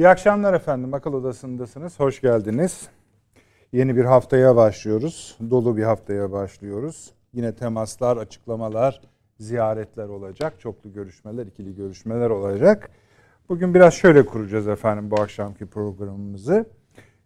İyi 0.00 0.08
akşamlar 0.08 0.54
efendim. 0.54 0.94
Akıl 0.94 1.12
Odası'ndasınız. 1.12 2.00
Hoş 2.00 2.20
geldiniz. 2.20 2.88
Yeni 3.72 3.96
bir 3.96 4.04
haftaya 4.04 4.56
başlıyoruz. 4.56 5.38
Dolu 5.50 5.76
bir 5.76 5.82
haftaya 5.82 6.32
başlıyoruz. 6.32 7.10
Yine 7.32 7.54
temaslar, 7.54 8.16
açıklamalar, 8.16 9.00
ziyaretler 9.38 10.08
olacak. 10.08 10.60
Çoklu 10.60 10.92
görüşmeler, 10.92 11.46
ikili 11.46 11.74
görüşmeler 11.74 12.30
olacak. 12.30 12.90
Bugün 13.48 13.74
biraz 13.74 13.94
şöyle 13.94 14.26
kuracağız 14.26 14.68
efendim 14.68 15.10
bu 15.10 15.20
akşamki 15.20 15.66
programımızı. 15.66 16.66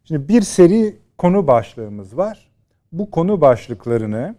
Şimdi 0.05 0.29
bir 0.29 0.43
seri 0.43 0.99
konu 1.19 1.47
başlığımız 1.47 2.17
var. 2.17 2.51
Bu 2.93 3.11
konu 3.11 3.41
başlıklarını 3.41 4.35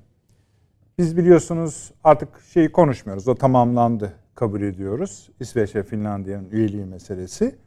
biz 0.98 1.18
biliyorsunuz 1.18 1.91
artık 2.04 2.30
şeyi 2.54 2.72
konuşmuyoruz. 2.72 3.27
O 3.27 3.36
tamamlandı 3.36 4.13
kabul 4.36 4.62
ediyoruz. 4.62 5.30
İsveç 5.40 5.76
ve 5.76 5.84
Finlandiya'nın 5.84 6.49
üyeliği 6.49 6.86
meselesi. 6.86 7.65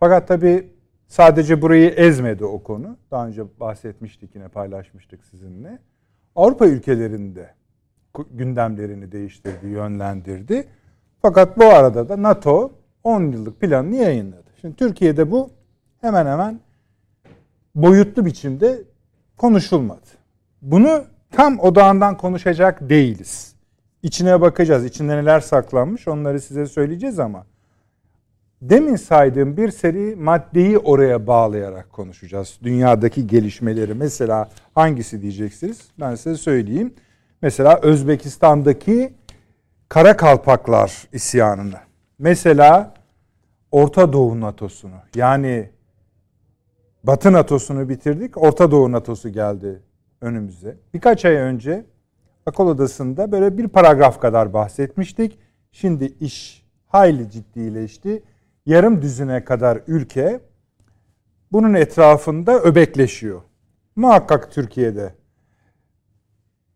Fakat 0.00 0.28
tabii 0.28 0.72
sadece 1.08 1.62
burayı 1.62 1.90
ezmedi 1.90 2.44
o 2.44 2.62
konu. 2.62 2.96
Daha 3.10 3.26
önce 3.26 3.42
bahsetmiştik 3.60 4.34
yine 4.34 4.48
paylaşmıştık 4.48 5.24
sizinle. 5.24 5.78
Avrupa 6.36 6.66
ülkelerinde 6.66 7.54
gündemlerini 8.30 9.12
değiştirdi, 9.12 9.66
yönlendirdi. 9.66 10.68
Fakat 11.22 11.58
bu 11.58 11.64
arada 11.64 12.08
da 12.08 12.22
NATO 12.22 12.72
10 13.04 13.32
yıllık 13.32 13.60
planını 13.60 13.96
yayınladı. 13.96 14.50
Şimdi 14.60 14.76
Türkiye'de 14.76 15.30
bu 15.30 15.50
hemen 16.00 16.26
hemen 16.26 16.60
boyutlu 17.74 18.24
biçimde 18.24 18.82
konuşulmadı. 19.36 20.06
Bunu 20.62 21.04
tam 21.30 21.58
odağından 21.58 22.16
konuşacak 22.16 22.90
değiliz. 22.90 23.54
İçine 24.02 24.40
bakacağız. 24.40 24.84
İçinde 24.84 25.16
neler 25.16 25.40
saklanmış 25.40 26.08
onları 26.08 26.40
size 26.40 26.66
söyleyeceğiz 26.66 27.18
ama 27.18 27.46
demin 28.62 28.96
saydığım 28.96 29.56
bir 29.56 29.70
seri 29.70 30.16
maddeyi 30.16 30.78
oraya 30.78 31.26
bağlayarak 31.26 31.92
konuşacağız. 31.92 32.58
Dünyadaki 32.62 33.26
gelişmeleri 33.26 33.94
mesela 33.94 34.48
hangisi 34.74 35.22
diyeceksiniz? 35.22 35.88
Ben 36.00 36.14
size 36.14 36.36
söyleyeyim. 36.36 36.94
Mesela 37.42 37.80
Özbekistan'daki 37.82 39.14
Kara 39.88 40.16
Kalpaklar 40.16 41.08
isyanını. 41.12 41.78
Mesela 42.18 42.94
Orta 43.72 44.12
Doğu 44.12 44.40
NATO'sunu 44.40 44.94
yani 45.14 45.70
Batı 47.04 47.32
NATO'sunu 47.32 47.88
bitirdik. 47.88 48.42
Orta 48.42 48.70
Doğu 48.70 48.92
NATO'su 48.92 49.28
geldi 49.28 49.82
önümüze. 50.20 50.76
Birkaç 50.94 51.24
ay 51.24 51.34
önce 51.34 51.84
akıl 52.46 52.66
odasında 52.66 53.32
böyle 53.32 53.58
bir 53.58 53.68
paragraf 53.68 54.20
kadar 54.20 54.52
bahsetmiştik. 54.52 55.38
Şimdi 55.72 56.04
iş 56.20 56.66
hayli 56.86 57.30
ciddileşti 57.30 58.22
yarım 58.70 59.02
düzine 59.02 59.44
kadar 59.44 59.78
ülke 59.86 60.40
bunun 61.52 61.74
etrafında 61.74 62.60
öbekleşiyor. 62.60 63.42
Muhakkak 63.96 64.52
Türkiye'de 64.52 65.14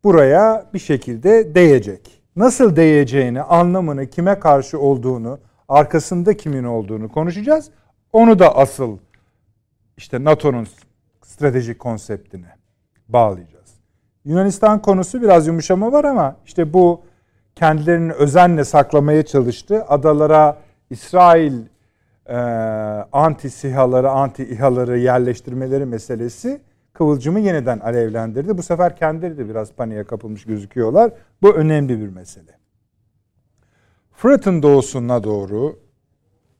buraya 0.04 0.70
bir 0.74 0.78
şekilde 0.78 1.54
değecek. 1.54 2.22
Nasıl 2.36 2.76
değeceğini, 2.76 3.42
anlamını, 3.42 4.06
kime 4.06 4.38
karşı 4.38 4.78
olduğunu, 4.78 5.38
arkasında 5.68 6.36
kimin 6.36 6.64
olduğunu 6.64 7.12
konuşacağız. 7.12 7.70
Onu 8.12 8.38
da 8.38 8.56
asıl 8.56 8.98
işte 9.96 10.24
NATO'nun 10.24 10.66
stratejik 11.24 11.78
konseptine 11.78 12.56
bağlayacağız. 13.08 13.74
Yunanistan 14.24 14.82
konusu 14.82 15.22
biraz 15.22 15.46
yumuşama 15.46 15.92
var 15.92 16.04
ama 16.04 16.36
işte 16.46 16.72
bu 16.72 17.02
kendilerini 17.54 18.12
özenle 18.12 18.64
saklamaya 18.64 19.22
çalıştı. 19.24 19.84
Adalara 19.88 20.58
İsrail 20.90 21.73
e, 22.26 22.36
anti 23.12 23.50
sihaları, 23.50 24.10
anti 24.10 24.44
İHA'ları 24.44 24.98
yerleştirmeleri 24.98 25.84
meselesi 25.84 26.60
kıvılcımı 26.92 27.40
yeniden 27.40 27.78
alevlendirdi. 27.78 28.58
Bu 28.58 28.62
sefer 28.62 28.96
kendileri 28.96 29.38
de 29.38 29.48
biraz 29.48 29.72
paniğe 29.72 30.04
kapılmış 30.04 30.44
gözüküyorlar. 30.44 31.12
Bu 31.42 31.54
önemli 31.54 32.00
bir 32.00 32.08
mesele. 32.08 32.58
Fırat'ın 34.12 34.62
doğusuna 34.62 35.24
doğru 35.24 35.78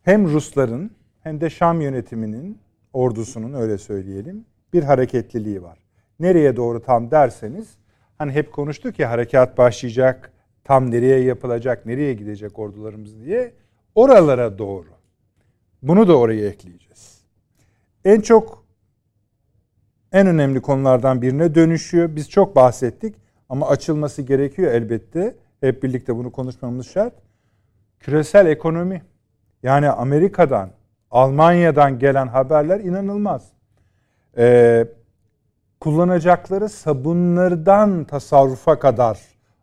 hem 0.03 0.27
Rusların 0.27 0.91
hem 1.21 1.41
de 1.41 1.51
Şam 1.51 1.81
yönetiminin 1.81 2.59
ordusunun 2.93 3.53
öyle 3.53 3.79
söyleyelim 3.79 4.45
bir 4.73 4.83
hareketliliği 4.83 5.63
var. 5.63 5.79
Nereye 6.21 6.57
doğru 6.57 6.83
tam 6.83 7.11
derseniz 7.11 7.79
hani 8.19 8.33
hep 8.33 8.53
konuştuk 8.53 8.99
ya 8.99 9.11
harekat 9.11 9.59
başlayacak, 9.59 10.33
tam 10.65 10.91
nereye 10.91 11.21
yapılacak, 11.21 11.87
nereye 11.87 12.15
gidecek 12.15 12.59
ordularımız 12.59 13.21
diye 13.21 13.53
oralara 13.95 14.59
doğru. 14.59 14.94
Bunu 15.85 16.09
da 16.09 16.19
oraya 16.19 16.49
ekleyeceğiz. 16.49 17.21
En 18.05 18.21
çok 18.21 18.65
en 20.13 20.27
önemli 20.27 20.61
konulardan 20.61 21.23
birine 21.23 21.55
dönüşüyor. 21.55 22.17
Biz 22.17 22.31
çok 22.31 22.57
bahsettik 22.57 23.15
ama 23.49 23.69
açılması 23.69 24.23
gerekiyor 24.23 24.73
elbette. 24.73 25.35
Hep 25.61 25.83
birlikte 25.83 26.17
bunu 26.17 26.33
konuşmamız 26.33 26.87
şart. 26.87 27.13
Küresel 28.01 28.47
ekonomi. 28.47 29.03
Yani 29.63 29.89
Amerika'dan, 29.89 30.71
Almanya'dan 31.11 31.99
gelen 31.99 32.27
haberler 32.27 32.81
inanılmaz. 32.81 33.53
Ee, 34.39 34.87
kullanacakları 35.81 36.69
sabunlardan 36.69 38.05
tasarrufa 38.05 38.79
kadar 38.79 39.21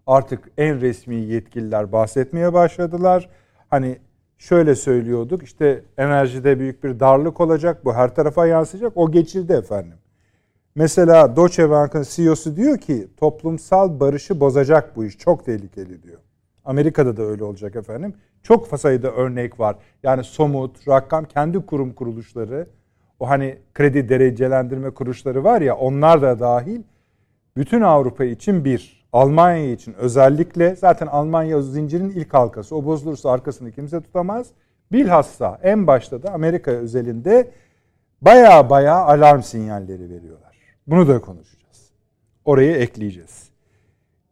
artık 0.08 0.52
en 0.58 0.82
resmi 0.82 1.16
yetkililer 1.16 1.92
bahsetmeye 1.92 2.54
başladılar. 2.54 3.30
Hani 3.70 4.00
şöyle 4.42 4.76
söylüyorduk. 4.76 5.44
İşte 5.44 5.84
enerjide 5.98 6.60
büyük 6.60 6.84
bir 6.84 7.00
darlık 7.00 7.42
olacak. 7.42 7.86
Bu 7.86 7.94
her 7.94 8.16
tarafa 8.16 8.48
yansıyacak. 8.48 8.94
O 8.96 9.12
geçildi 9.12 9.54
efendim. 9.54 9.98
Mesela 10.76 11.36
Deutsche 11.36 11.70
Bank'ın 11.70 12.06
CEO'su 12.10 12.56
diyor 12.56 12.78
ki 12.78 13.08
toplumsal 13.18 14.00
barışı 14.00 14.40
bozacak 14.40 14.96
bu 14.96 15.06
iş. 15.06 15.18
Çok 15.18 15.46
tehlikeli 15.46 16.04
diyor. 16.04 16.20
Amerika'da 16.66 17.18
da 17.18 17.24
öyle 17.24 17.44
olacak 17.44 17.76
efendim. 17.76 18.14
Çok 18.44 18.80
sayıda 18.80 19.12
örnek 19.12 19.60
var. 19.60 19.76
Yani 20.04 20.24
somut, 20.24 20.88
rakam, 20.88 21.26
kendi 21.26 21.66
kurum 21.66 21.94
kuruluşları, 21.94 22.68
o 23.20 23.30
hani 23.30 23.58
kredi 23.74 24.10
derecelendirme 24.10 24.90
kuruluşları 24.90 25.44
var 25.44 25.62
ya 25.62 25.76
onlar 25.76 26.22
da 26.22 26.40
dahil 26.40 26.82
bütün 27.58 27.82
Avrupa 27.82 28.26
için 28.26 28.66
bir 28.66 29.01
Almanya 29.14 29.72
için 29.72 29.94
özellikle 29.94 30.76
zaten 30.76 31.08
Almanya 31.08 31.62
zincirin 31.62 32.10
ilk 32.10 32.34
halkası. 32.34 32.76
O 32.76 32.86
bozulursa 32.86 33.32
arkasını 33.32 33.72
kimse 33.72 34.02
tutamaz. 34.02 34.48
Bilhassa 34.92 35.60
en 35.64 35.88
başta 35.88 36.24
da 36.24 36.34
Amerika 36.34 36.72
özelinde 36.72 37.52
baya 38.22 38.70
baya 38.70 38.96
alarm 38.96 39.42
sinyalleri 39.42 40.10
veriyorlar. 40.10 40.58
Bunu 40.88 41.08
da 41.08 41.22
konuşacağız. 41.22 41.92
Orayı 42.46 42.76
ekleyeceğiz. 42.76 43.50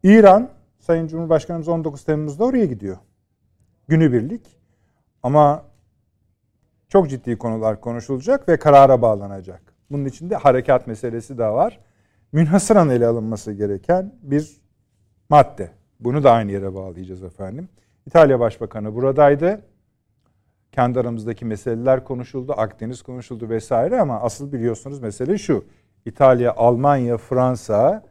İran, 0.03 0.50
Sayın 0.79 1.07
Cumhurbaşkanımız 1.07 1.67
19 1.67 2.03
Temmuz'da 2.03 2.44
oraya 2.46 2.66
gidiyor. 2.66 2.97
Günübirlik. 3.88 4.59
Ama 5.23 5.63
çok 6.90 7.09
ciddi 7.09 7.38
konular 7.38 7.81
konuşulacak 7.81 8.50
ve 8.50 8.57
karara 8.59 9.01
bağlanacak. 9.01 9.61
Bunun 9.91 10.05
içinde 10.05 10.35
harekat 10.35 10.87
meselesi 10.87 11.37
de 11.37 11.46
var. 11.46 11.79
Münhasıran 12.32 12.90
ele 12.90 13.08
alınması 13.08 13.52
gereken 13.52 14.14
bir 14.22 14.61
madde. 15.29 15.72
Bunu 15.99 16.23
da 16.23 16.31
aynı 16.31 16.52
yere 16.52 16.73
bağlayacağız 16.76 17.23
efendim. 17.23 17.70
İtalya 18.05 18.40
Başbakanı 18.40 18.96
buradaydı. 18.96 19.61
Kendi 20.72 20.99
aramızdaki 20.99 21.46
meseleler 21.46 22.03
konuşuldu, 22.03 22.53
Akdeniz 22.58 23.02
konuşuldu 23.02 23.49
vesaire 23.49 23.99
ama 23.99 24.22
asıl 24.22 24.52
biliyorsunuz 24.52 24.99
mesele 24.99 25.37
şu. 25.37 25.66
İtalya, 26.05 26.53
Almanya, 26.55 27.17
Fransa 27.17 28.03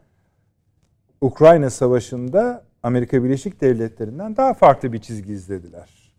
Ukrayna 1.20 1.70
Savaşı'nda 1.70 2.64
Amerika 2.82 3.24
Birleşik 3.24 3.60
Devletleri'nden 3.60 4.36
daha 4.36 4.54
farklı 4.54 4.92
bir 4.92 4.98
çizgi 4.98 5.32
izlediler. 5.32 6.14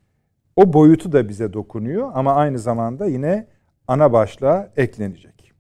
O 0.56 0.74
boyutu 0.74 1.12
da 1.12 1.30
bize 1.30 1.54
dokunuyor 1.54 2.12
ama 2.14 2.36
aynı 2.36 2.60
zamanda 2.60 3.06
yine 3.06 3.48
ana 3.88 4.14
başlığa 4.14 4.70
eklenecek. 4.78 5.54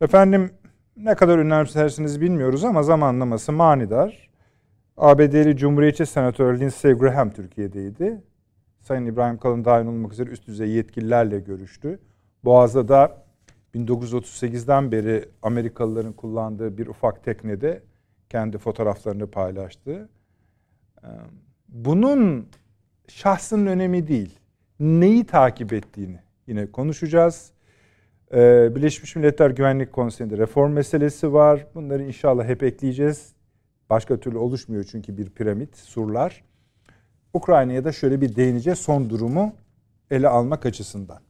Efendim 0.00 0.50
ne 0.96 1.14
kadar 1.14 1.38
önemsersiniz 1.38 2.20
bilmiyoruz 2.20 2.64
ama 2.64 2.82
zamanlaması 2.82 3.52
manidar. 3.52 4.27
ABD'li 4.98 5.56
Cumhuriyetçi 5.56 6.06
Senatör 6.06 6.60
Lindsey 6.60 6.92
Graham 6.92 7.30
Türkiye'deydi. 7.30 8.22
Sayın 8.80 9.06
İbrahim 9.06 9.38
Kalın 9.38 9.64
dahil 9.64 9.86
olmak 9.86 10.12
üzere 10.12 10.30
üst 10.30 10.46
düzey 10.46 10.68
yetkililerle 10.68 11.40
görüştü. 11.40 11.98
Boğaz'da 12.44 12.88
da 12.88 13.24
1938'den 13.74 14.92
beri 14.92 15.24
Amerikalıların 15.42 16.12
kullandığı 16.12 16.78
bir 16.78 16.86
ufak 16.86 17.24
teknede 17.24 17.82
kendi 18.28 18.58
fotoğraflarını 18.58 19.30
paylaştı. 19.30 20.08
Ee, 21.04 21.06
bunun 21.68 22.48
şahsının 23.08 23.66
önemi 23.66 24.08
değil. 24.08 24.38
Neyi 24.80 25.26
takip 25.26 25.72
ettiğini 25.72 26.20
yine 26.46 26.66
konuşacağız. 26.66 27.52
Ee, 28.32 28.68
Birleşmiş 28.76 29.16
Milletler 29.16 29.50
Güvenlik 29.50 29.92
Konseyi'nde 29.92 30.38
reform 30.38 30.72
meselesi 30.72 31.32
var. 31.32 31.66
Bunları 31.74 32.02
inşallah 32.02 32.44
hep 32.44 32.62
ekleyeceğiz. 32.62 33.37
Başka 33.90 34.20
türlü 34.20 34.38
oluşmuyor 34.38 34.84
çünkü 34.84 35.16
bir 35.16 35.30
piramit, 35.30 35.76
surlar. 35.76 36.44
Ukrayna'ya 37.34 37.84
da 37.84 37.92
şöyle 37.92 38.20
bir 38.20 38.36
değineceğiz 38.36 38.78
son 38.78 39.10
durumu 39.10 39.52
ele 40.10 40.28
almak 40.28 40.66
açısından. 40.66 41.20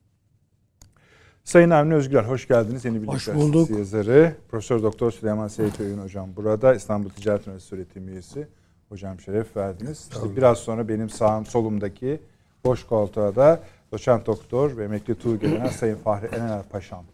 Sayın 1.44 1.70
Avni 1.70 1.94
Özgür, 1.94 2.22
hoş 2.22 2.48
geldiniz. 2.48 2.84
Yeni 2.84 3.02
bir 3.02 3.06
hoş 3.08 3.28
bulduk. 3.28 3.70
yazarı. 3.70 4.34
Profesör 4.48 4.82
Doktor 4.82 5.10
Süleyman 5.10 5.48
Seyit 5.48 5.80
Öğün 5.80 5.98
hocam 5.98 6.28
burada. 6.36 6.74
İstanbul 6.74 7.10
Ticaret 7.10 7.46
Üniversitesi 7.46 7.74
öğretim 7.74 8.08
üyesi. 8.08 8.48
Hocam 8.88 9.20
şeref 9.20 9.56
verdiniz. 9.56 10.08
İşte 10.12 10.36
biraz 10.36 10.58
sonra 10.58 10.88
benim 10.88 11.10
sağım 11.10 11.46
solumdaki 11.46 12.20
boş 12.64 12.86
koltuğa 12.86 13.36
da 13.36 13.60
doçent 13.92 14.26
doktor 14.26 14.76
ve 14.76 14.84
emekli 14.84 15.14
Tuğ 15.14 15.38
Sayın 15.78 15.96
Fahri 15.96 16.26
Enener 16.26 16.62
Paşam 16.62 17.04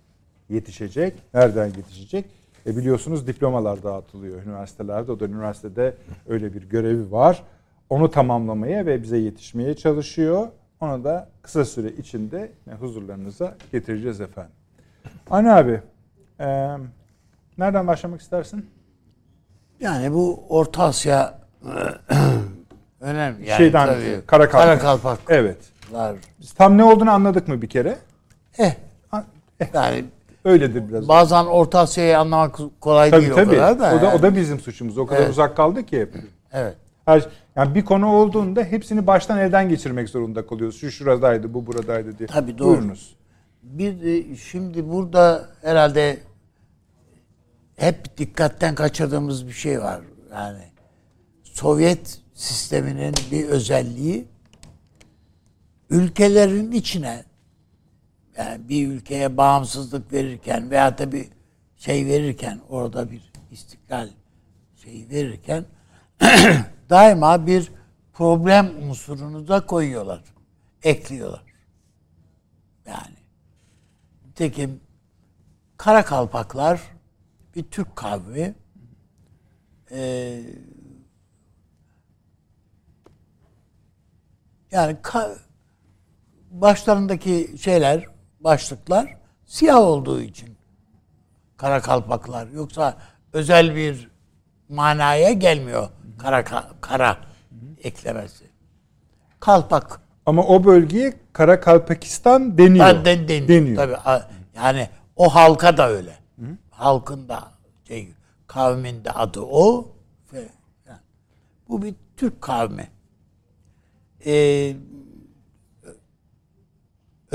yetişecek. 0.48 1.14
Nereden 1.34 1.66
yetişecek? 1.66 2.24
E 2.66 2.76
biliyorsunuz 2.76 3.26
diplomalar 3.26 3.82
dağıtılıyor 3.82 4.42
üniversitelerde. 4.42 5.12
O 5.12 5.20
da 5.20 5.24
üniversitede 5.24 5.94
öyle 6.28 6.54
bir 6.54 6.62
görevi 6.62 7.12
var. 7.12 7.42
Onu 7.90 8.10
tamamlamaya 8.10 8.86
ve 8.86 9.02
bize 9.02 9.18
yetişmeye 9.18 9.76
çalışıyor. 9.76 10.48
Onu 10.80 11.04
da 11.04 11.28
kısa 11.42 11.64
süre 11.64 11.88
içinde 11.88 12.52
huzurlarınıza 12.80 13.56
getireceğiz 13.72 14.20
efendim. 14.20 14.52
Anne 15.30 15.52
abi, 15.52 15.80
e, 16.40 16.76
nereden 17.58 17.86
başlamak 17.86 18.20
istersin? 18.20 18.70
Yani 19.80 20.12
bu 20.12 20.44
Orta 20.48 20.82
Asya 20.82 21.38
önemli. 23.00 23.48
Yani 23.48 23.56
Şeyden, 23.58 23.86
tabii, 23.86 24.26
Karakalpak. 24.26 24.66
Karakalpak. 24.66 25.18
Evet. 25.28 25.58
Biz 26.40 26.52
tam 26.52 26.78
ne 26.78 26.84
olduğunu 26.84 27.10
anladık 27.10 27.48
mı 27.48 27.62
bir 27.62 27.68
kere? 27.68 27.98
Eh. 28.58 28.74
eh. 29.60 29.66
Yani 29.74 30.04
öyledir 30.44 30.88
biraz. 30.88 31.08
Bazen 31.08 31.44
Orta 31.44 31.78
Asya'yı 31.78 32.18
anlamak 32.18 32.58
kolay 32.80 33.10
tabii, 33.10 33.20
değil 33.20 33.34
tabii. 33.34 33.50
o 33.50 33.50
kadar 33.50 33.78
da. 33.78 33.96
O 33.96 34.00
da, 34.00 34.04
yani. 34.04 34.18
o 34.18 34.22
da 34.22 34.36
bizim 34.36 34.60
suçumuz. 34.60 34.98
O 34.98 35.06
kadar 35.06 35.20
evet. 35.20 35.30
uzak 35.30 35.56
kaldı 35.56 35.86
ki. 35.86 36.08
Evet. 36.52 36.76
Her, 37.04 37.28
yani 37.56 37.74
bir 37.74 37.84
konu 37.84 38.12
olduğunda 38.12 38.64
hepsini 38.64 39.06
baştan 39.06 39.38
elden 39.38 39.68
geçirmek 39.68 40.08
zorunda 40.08 40.46
kalıyoruz. 40.46 40.80
Şu 40.80 40.90
şuradaydı, 40.90 41.54
bu 41.54 41.66
buradaydı 41.66 42.18
diye. 42.18 42.26
Tabii 42.26 42.58
doğru. 42.58 42.68
Buyurunuz. 42.68 43.16
Bir 43.62 44.36
şimdi 44.36 44.90
burada 44.90 45.48
herhalde 45.62 46.18
hep 47.76 48.18
dikkatten 48.18 48.74
kaçırdığımız 48.74 49.46
bir 49.46 49.52
şey 49.52 49.80
var. 49.80 50.00
Yani 50.32 50.62
Sovyet 51.42 52.20
sisteminin 52.34 53.14
bir 53.30 53.48
özelliği 53.48 54.24
ülkelerin 55.90 56.72
içine 56.72 57.24
yani 58.38 58.68
bir 58.68 58.88
ülkeye 58.88 59.36
bağımsızlık 59.36 60.12
verirken 60.12 60.70
veya 60.70 60.98
da 60.98 61.12
bir 61.12 61.28
şey 61.76 62.06
verirken 62.06 62.60
orada 62.68 63.10
bir 63.10 63.32
istiklal 63.50 64.08
şeyi 64.76 65.10
verirken 65.10 65.64
daima 66.90 67.46
bir 67.46 67.72
problem 68.12 68.90
unsurunu 68.90 69.48
da 69.48 69.66
koyuyorlar. 69.66 70.24
Ekliyorlar. 70.82 71.42
Yani 72.86 73.16
tekim 74.34 74.80
Kara 75.76 76.04
Kalpaklar 76.04 76.80
bir 77.56 77.62
Türk 77.62 77.96
kavmi 77.96 78.54
ee, 79.90 80.40
yani 84.70 84.96
ka, 85.02 85.36
başlarındaki 86.50 87.54
şeyler, 87.58 88.06
başlıklar 88.44 89.16
siyah 89.46 89.78
olduğu 89.78 90.20
için 90.20 90.56
kara 91.56 91.80
kalpaklar. 91.80 92.46
Yoksa 92.46 92.96
özel 93.32 93.76
bir 93.76 94.10
manaya 94.68 95.32
gelmiyor 95.32 95.88
kara 96.18 96.44
kara 96.80 97.16
eklemesi. 97.82 98.44
Kalpak. 99.40 100.00
Ama 100.26 100.42
o 100.42 100.64
bölgeye 100.64 101.14
Kara 101.32 101.60
Kalpakistan 101.60 102.58
deniyor. 102.58 103.04
Den, 103.04 103.28
den, 103.28 103.48
deniyor. 103.48 103.76
Tabii. 103.76 104.22
Yani 104.56 104.88
o 105.16 105.34
halka 105.34 105.76
da 105.76 105.88
öyle. 105.88 106.18
Hı? 106.38 106.46
Halkın 106.70 107.28
da 107.28 107.52
şey, 107.88 108.08
kavmin 108.46 109.04
de 109.04 109.10
adı 109.10 109.40
o. 109.40 109.88
Bu 111.68 111.82
bir 111.82 111.94
Türk 112.16 112.42
kavmi. 112.42 112.88
Ee, 114.26 114.76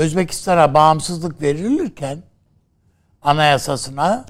Özbekistan'a 0.00 0.74
bağımsızlık 0.74 1.42
verilirken 1.42 2.18
anayasasına 3.22 4.24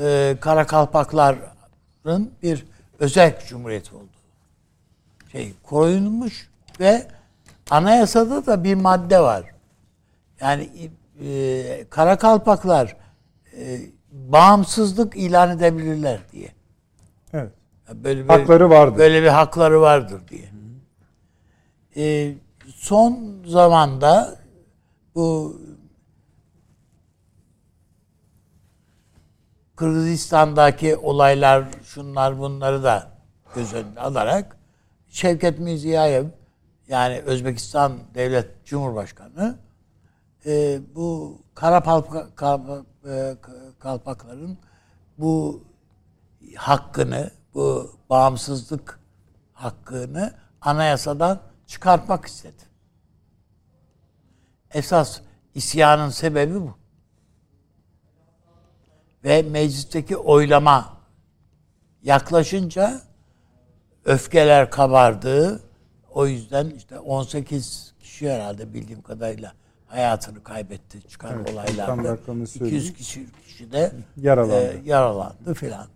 e, 0.00 0.36
Karakalpakların 0.40 2.30
bir 2.42 2.66
özel 2.98 3.38
cumhuriyet 3.48 3.92
oldu. 3.92 4.08
Şey 5.32 5.52
koyulmuş 5.62 6.48
ve 6.80 7.06
anayasada 7.70 8.46
da 8.46 8.64
bir 8.64 8.74
madde 8.74 9.20
var. 9.20 9.44
Yani 10.40 10.90
e, 11.24 11.84
Karakalpaklar 11.90 12.96
e, 13.58 13.80
bağımsızlık 14.12 15.16
ilan 15.16 15.56
edebilirler 15.56 16.20
diye. 16.32 16.48
Evet. 17.32 17.52
Böyle 17.94 18.24
bir, 18.24 18.28
hakları 18.28 18.70
vardır. 18.70 18.98
Böyle 18.98 19.22
bir 19.22 19.28
hakları 19.28 19.80
vardır 19.80 20.20
diye. 20.28 20.48
E, 21.96 22.34
son 22.74 23.42
zamanda 23.46 24.38
bu 25.18 25.60
Kırgızistan'daki 29.76 30.96
olaylar, 30.96 31.64
şunlar 31.84 32.38
bunları 32.38 32.82
da 32.82 33.10
göz 33.54 33.74
önüne 33.74 34.00
alarak 34.00 34.56
Şevket 35.08 35.58
Mirziyoyev 35.58 36.24
yani 36.88 37.20
Özbekistan 37.20 37.92
Devlet 38.14 38.64
Cumhurbaşkanı 38.64 39.58
e, 40.46 40.80
bu 40.94 41.38
kara 41.54 41.82
palpa, 41.82 42.34
kalpa, 42.34 42.84
e, 43.08 43.36
kalpakların 43.78 44.58
bu 45.18 45.64
hakkını, 46.56 47.30
bu 47.54 47.90
bağımsızlık 48.10 49.00
hakkını 49.52 50.34
anayasadan 50.60 51.40
çıkartmak 51.66 52.26
istedi. 52.26 52.67
Esas 54.74 55.20
isyanın 55.54 56.10
sebebi 56.10 56.54
bu. 56.54 56.74
Ve 59.24 59.42
meclisteki 59.42 60.16
oylama 60.16 60.98
yaklaşınca 62.02 63.00
öfkeler 64.04 64.70
kabardı. 64.70 65.62
O 66.10 66.26
yüzden 66.26 66.70
işte 66.70 66.98
18 66.98 67.94
kişi 68.00 68.30
herhalde 68.30 68.74
bildiğim 68.74 69.02
kadarıyla 69.02 69.52
hayatını 69.86 70.42
kaybetti 70.42 71.08
çıkan 71.08 71.36
evet, 71.36 71.52
olaylarda. 71.52 72.18
200 72.44 72.94
kişi, 72.94 73.26
kişi 73.46 73.72
de 73.72 73.92
yaralandı, 74.16 74.54
e, 74.54 74.80
yaralandı 74.84 75.54
filan. 75.54 75.86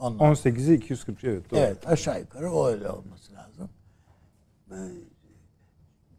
18'i 0.00 0.74
240 0.74 1.24
evet 1.24 1.50
doğru. 1.50 1.60
Evet 1.60 1.88
aşağı 1.88 2.20
yukarı 2.20 2.44
öyle 2.44 2.88
olması 2.88 3.32
lazım. 3.34 3.70
Ee, 4.70 4.76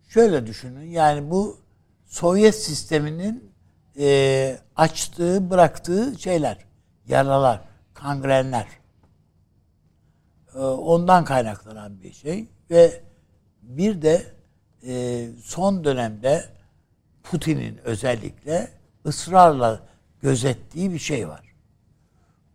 şöyle 0.10 0.48
düşünün 0.48 0.86
yani 0.86 1.32
bu 1.32 1.63
Sovyet 2.14 2.56
sisteminin 2.56 3.52
e, 4.00 4.60
açtığı, 4.76 5.50
bıraktığı 5.50 6.20
şeyler, 6.20 6.58
yaralar, 7.08 7.62
kangrenler. 7.94 8.68
E, 10.56 10.60
ondan 10.60 11.26
kaynaklanan 11.26 12.02
bir 12.02 12.14
şey 12.14 12.48
ve 12.70 13.04
bir 13.62 14.02
de 14.02 14.26
e, 14.88 15.28
son 15.44 15.84
dönemde 15.84 16.46
Putin'in 17.24 17.78
özellikle 17.84 18.72
ısrarla 19.06 19.80
gözettiği 20.22 20.94
bir 20.94 21.00
şey 21.00 21.28
var. 21.28 21.56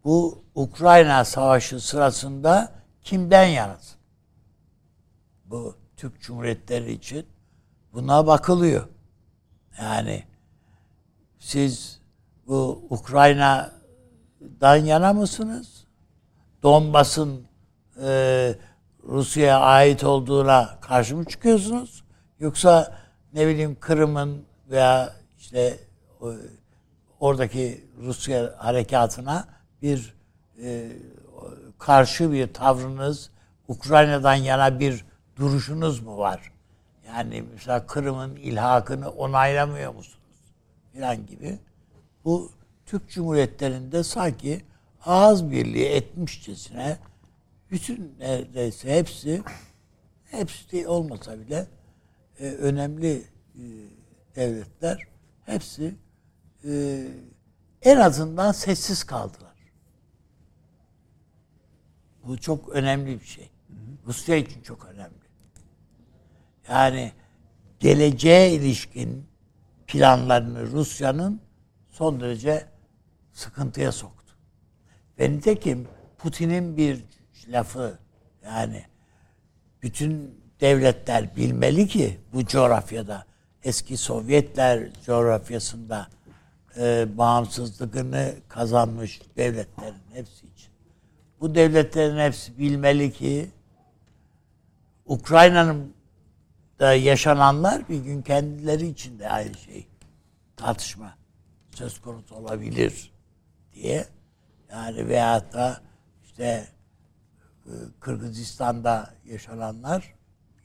Bu 0.04 0.44
Ukrayna 0.54 1.24
Savaşı 1.24 1.80
sırasında 1.80 2.72
kimden 3.02 3.46
yanasın? 3.46 3.98
Bu 5.44 5.76
Türk 5.96 6.20
Cumhuriyetleri 6.20 6.92
için 6.92 7.26
buna 7.92 8.26
bakılıyor. 8.26 8.88
Yani 9.82 10.24
siz 11.38 12.00
bu 12.46 12.86
Ukrayna'dan 12.90 14.76
yana 14.76 15.12
mısınız? 15.12 15.84
Donbas'ın 16.62 17.46
e, 18.02 18.54
Rusya'ya 19.04 19.60
ait 19.60 20.04
olduğuna 20.04 20.78
karşı 20.80 21.16
mı 21.16 21.24
çıkıyorsunuz? 21.24 22.04
Yoksa 22.40 22.98
ne 23.32 23.46
bileyim 23.46 23.76
Kırım'ın 23.80 24.44
veya 24.70 25.14
işte 25.38 25.78
oradaki 27.20 27.84
Rusya 28.00 28.54
harekatına 28.58 29.48
bir 29.82 30.14
e, 30.62 30.92
karşı 31.78 32.32
bir 32.32 32.52
tavrınız, 32.54 33.30
Ukrayna'dan 33.68 34.34
yana 34.34 34.80
bir 34.80 35.04
duruşunuz 35.36 36.00
mu 36.00 36.18
var? 36.18 36.52
Yani 37.08 37.44
mesela 37.52 37.86
Kırım'ın 37.86 38.36
ilhakını 38.36 39.10
onaylamıyor 39.10 39.94
musunuz? 39.94 40.18
Filan 40.92 41.26
gibi. 41.26 41.58
Bu 42.24 42.52
Türk 42.86 43.10
Cumhuriyetlerinde 43.10 44.04
sanki 44.04 44.64
ağız 45.04 45.50
birliği 45.50 45.86
etmişçesine 45.86 46.98
bütün 47.70 48.14
neredeyse 48.18 48.94
hepsi 48.98 49.42
hepsi 50.24 50.88
olmasa 50.88 51.38
bile 51.40 51.66
e, 52.38 52.46
önemli 52.46 53.12
e, 53.54 53.62
devletler 54.36 55.08
hepsi 55.46 55.94
e, 56.64 57.04
en 57.82 57.96
azından 57.96 58.52
sessiz 58.52 59.04
kaldılar. 59.04 59.56
Bu 62.24 62.38
çok 62.38 62.68
önemli 62.68 63.20
bir 63.20 63.26
şey. 63.26 63.50
Rusya 64.06 64.36
için 64.36 64.62
çok 64.62 64.84
önemli. 64.84 65.17
Yani 66.68 67.12
geleceğe 67.80 68.52
ilişkin 68.52 69.26
planlarını 69.86 70.66
Rusya'nın 70.66 71.40
son 71.90 72.20
derece 72.20 72.66
sıkıntıya 73.32 73.92
soktu. 73.92 74.34
Ve 75.18 75.30
nitekim 75.30 75.88
Putin'in 76.18 76.76
bir 76.76 77.04
lafı 77.48 77.98
yani 78.44 78.84
bütün 79.82 80.40
devletler 80.60 81.36
bilmeli 81.36 81.88
ki 81.88 82.20
bu 82.32 82.46
coğrafyada 82.46 83.24
eski 83.62 83.96
Sovyetler 83.96 84.88
coğrafyasında 85.06 86.08
e, 86.76 87.06
bağımsızlığını 87.18 88.34
kazanmış 88.48 89.20
devletlerin 89.36 90.02
hepsi 90.12 90.46
için. 90.46 90.70
Bu 91.40 91.54
devletlerin 91.54 92.18
hepsi 92.18 92.58
bilmeli 92.58 93.12
ki 93.12 93.50
Ukrayna'nın 95.06 95.94
da 96.78 96.94
yaşananlar 96.94 97.88
bir 97.88 97.98
gün 97.98 98.22
kendileri 98.22 98.86
için 98.86 99.18
de 99.18 99.28
aynı 99.28 99.54
şey 99.54 99.86
tartışma 100.56 101.14
söz 101.70 102.00
konusu 102.00 102.34
olabilir 102.34 103.12
diye 103.74 104.06
yani 104.72 105.08
veyahut 105.08 105.52
da 105.52 105.80
işte 106.24 106.68
e, 107.66 107.72
Kırgızistan'da 108.00 109.10
yaşananlar 109.24 110.14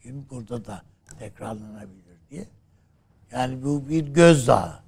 gün 0.03 0.29
burada 0.29 0.65
da 0.65 0.81
tekrarlanabilir 1.19 2.17
diye. 2.29 2.47
Yani 3.31 3.63
bu 3.63 3.89
bir 3.89 4.07
gözdağı 4.07 4.83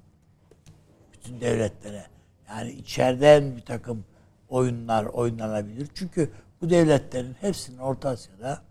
bütün 1.12 1.40
devletlere. 1.40 2.06
Yani 2.48 2.70
içeriden 2.70 3.56
bir 3.56 3.62
takım 3.62 4.04
oyunlar 4.48 5.04
oynanabilir. 5.04 5.88
Çünkü 5.94 6.30
bu 6.60 6.70
devletlerin 6.70 7.36
hepsinin 7.40 7.78
Orta 7.78 8.08
Asya'da 8.08 8.62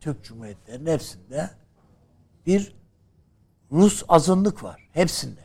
Türk 0.00 0.24
Cumhuriyetlerinin 0.24 0.90
hepsinde 0.90 1.50
bir 2.46 2.74
Rus 3.72 4.02
azınlık 4.08 4.62
var. 4.62 4.88
Hepsinde. 4.92 5.40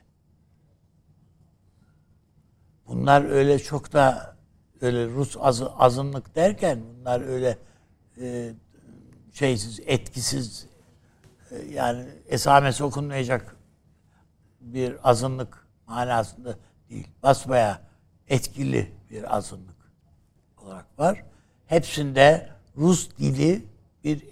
Bunlar 2.88 3.26
öyle 3.26 3.60
çok 3.60 3.94
da 3.94 4.36
öyle 4.82 5.08
Rus 5.08 5.38
az, 5.40 5.64
azınlık 5.78 6.36
derken 6.36 6.80
bunlar 7.00 7.22
öyle 7.22 7.58
e, 8.22 8.54
şeysiz, 9.34 9.80
etkisiz 9.86 10.68
e, 11.52 11.56
yani 11.56 12.06
esamesi 12.28 12.84
okunmayacak 12.84 13.56
bir 14.62 15.10
azınlık 15.10 15.68
manasında 15.88 16.58
değil. 16.90 17.08
Basbaya 17.24 17.82
etkili 18.28 18.92
bir 19.10 19.36
azınlık 19.36 19.92
olarak 20.58 21.00
var. 21.00 21.24
Hepsinde 21.66 22.50
Rus 22.78 23.10
dili 23.18 23.66
bir 24.04 24.24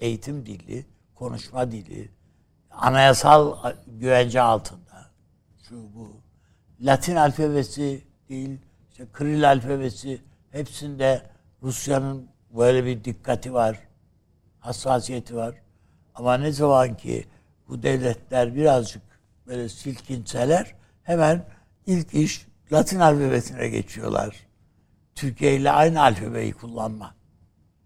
eğitim 0.00 0.46
dili, 0.46 0.86
konuşma 1.16 1.72
dili, 1.72 2.10
anayasal 2.70 3.72
güvence 3.86 4.40
altında. 4.40 5.10
Şu 5.68 5.94
bu. 5.94 6.20
Latin 6.80 7.16
alfabesi 7.16 8.04
değil, 8.28 8.58
işte 8.90 9.06
Kril 9.12 9.48
alfabesi 9.48 10.22
hepsinde 10.50 11.22
Rusya'nın 11.62 12.28
böyle 12.56 12.84
bir 12.84 13.04
dikkati 13.04 13.54
var, 13.54 13.78
hassasiyeti 14.58 15.36
var. 15.36 15.54
Ama 16.14 16.34
ne 16.36 16.52
zaman 16.52 16.96
ki 16.96 17.26
bu 17.68 17.82
devletler 17.82 18.54
birazcık 18.54 19.02
böyle 19.46 19.68
silkinseler 19.68 20.74
hemen 21.02 21.44
ilk 21.86 22.14
iş 22.14 22.46
Latin 22.72 23.00
alfabesine 23.00 23.68
geçiyorlar. 23.68 24.46
Türkiye 25.14 25.56
ile 25.56 25.70
aynı 25.70 26.02
alfabeyi 26.02 26.52
kullanma 26.52 27.14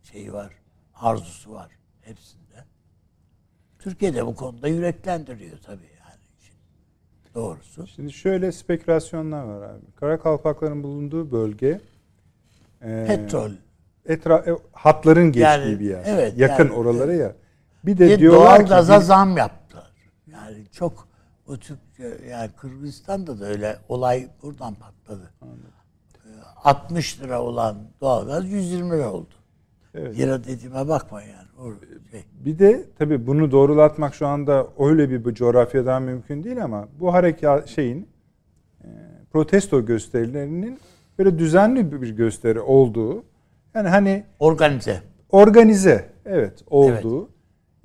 şeyi 0.03 0.33
var, 0.33 0.53
arzusu 0.95 1.53
var 1.53 1.71
hepsinde. 2.01 2.40
Türkiye 3.81 4.15
de 4.15 4.27
bu 4.27 4.35
konuda 4.35 4.69
yüreklendiriyor 4.69 5.59
tabii 5.59 5.85
yani. 5.85 6.21
Doğrusu. 7.35 7.87
Şimdi 7.87 8.13
şöyle 8.13 8.53
spekülasyonlar 8.53 9.43
var 9.43 9.63
abi. 9.63 9.93
Karakalpakların 9.97 10.83
bulunduğu 10.83 11.33
bölge 11.33 11.81
e, 12.83 13.05
petrol 13.07 13.51
etra 14.07 14.39
e, 14.39 14.57
hatların 14.73 15.33
geçtiği 15.33 15.43
yani, 15.43 15.81
bir 15.81 15.85
yer. 15.85 16.03
Evet. 16.07 16.39
Yakın 16.39 16.65
yani, 16.65 16.75
oralara 16.75 17.15
ya. 17.15 17.35
Bir 17.85 17.99
de 17.99 18.09
bir 18.09 18.19
diyorlar 18.19 18.59
doğal 18.59 18.69
gaza 18.69 19.01
zam 19.01 19.37
yaptılar. 19.37 19.91
Yani 20.27 20.67
çok 20.73 21.09
o 21.47 21.57
Türk 21.57 21.79
yani 22.31 22.51
Kırgızistan'da 22.57 23.41
da 23.41 23.47
öyle 23.47 23.79
olay 23.89 24.29
buradan 24.43 24.75
patladı. 24.75 25.31
Anladım. 25.43 25.71
60 26.65 27.21
lira 27.21 27.43
olan 27.43 27.77
doğalgaz 28.01 28.51
120 28.51 28.91
lira 28.91 29.13
oldu. 29.13 29.35
Evet. 29.95 30.19
Lira 30.19 30.45
dediğime 30.45 30.89
bakma 30.89 31.23
yani. 31.23 31.49
Şey. 32.11 32.25
Bir 32.45 32.59
de 32.59 32.85
tabii 32.99 33.27
bunu 33.27 33.51
doğrulatmak 33.51 34.15
şu 34.15 34.27
anda 34.27 34.67
öyle 34.79 35.11
bir, 35.11 35.25
bir 35.25 35.35
coğrafyadan 35.35 36.03
mümkün 36.03 36.45
değil 36.45 36.65
ama 36.65 36.89
bu 37.01 37.15
harekat 37.15 37.69
şeyin 37.69 38.09
e, 38.85 38.89
protesto 39.33 39.87
gösterilerinin 39.87 40.79
böyle 41.19 41.39
düzenli 41.39 42.03
bir 42.03 42.11
gösteri 42.11 42.61
olduğu 42.61 43.25
yani 43.75 43.89
hani 43.89 44.25
organize 44.39 45.03
organize 45.31 46.11
evet 46.25 46.65
olduğu 46.67 47.31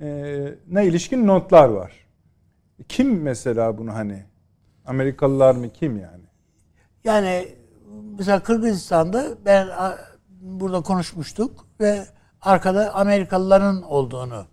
evet. 0.00 0.58
E, 0.58 0.58
ne 0.68 0.86
ilişkin 0.86 1.26
notlar 1.26 1.68
var. 1.68 2.06
Kim 2.88 3.22
mesela 3.22 3.78
bunu 3.78 3.94
hani 3.94 4.24
Amerikalılar 4.86 5.54
mı 5.54 5.68
kim 5.68 5.96
yani? 5.96 6.24
Yani 7.04 7.48
mesela 8.18 8.42
Kırgızistan'da 8.42 9.24
ben 9.44 9.68
burada 10.40 10.80
konuşmuştuk 10.80 11.66
ve 11.80 12.06
arkada 12.46 12.94
Amerikalıların 12.94 13.82
olduğunu 13.82 14.46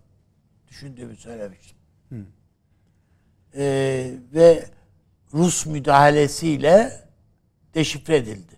düşündüğümü 0.68 1.16
söylemiştim. 1.16 1.78
Hı. 2.08 2.16
Ee, 3.54 4.14
ve 4.34 4.64
Rus 5.34 5.66
müdahalesiyle 5.66 6.92
deşifre 7.74 8.16
edildi. 8.16 8.56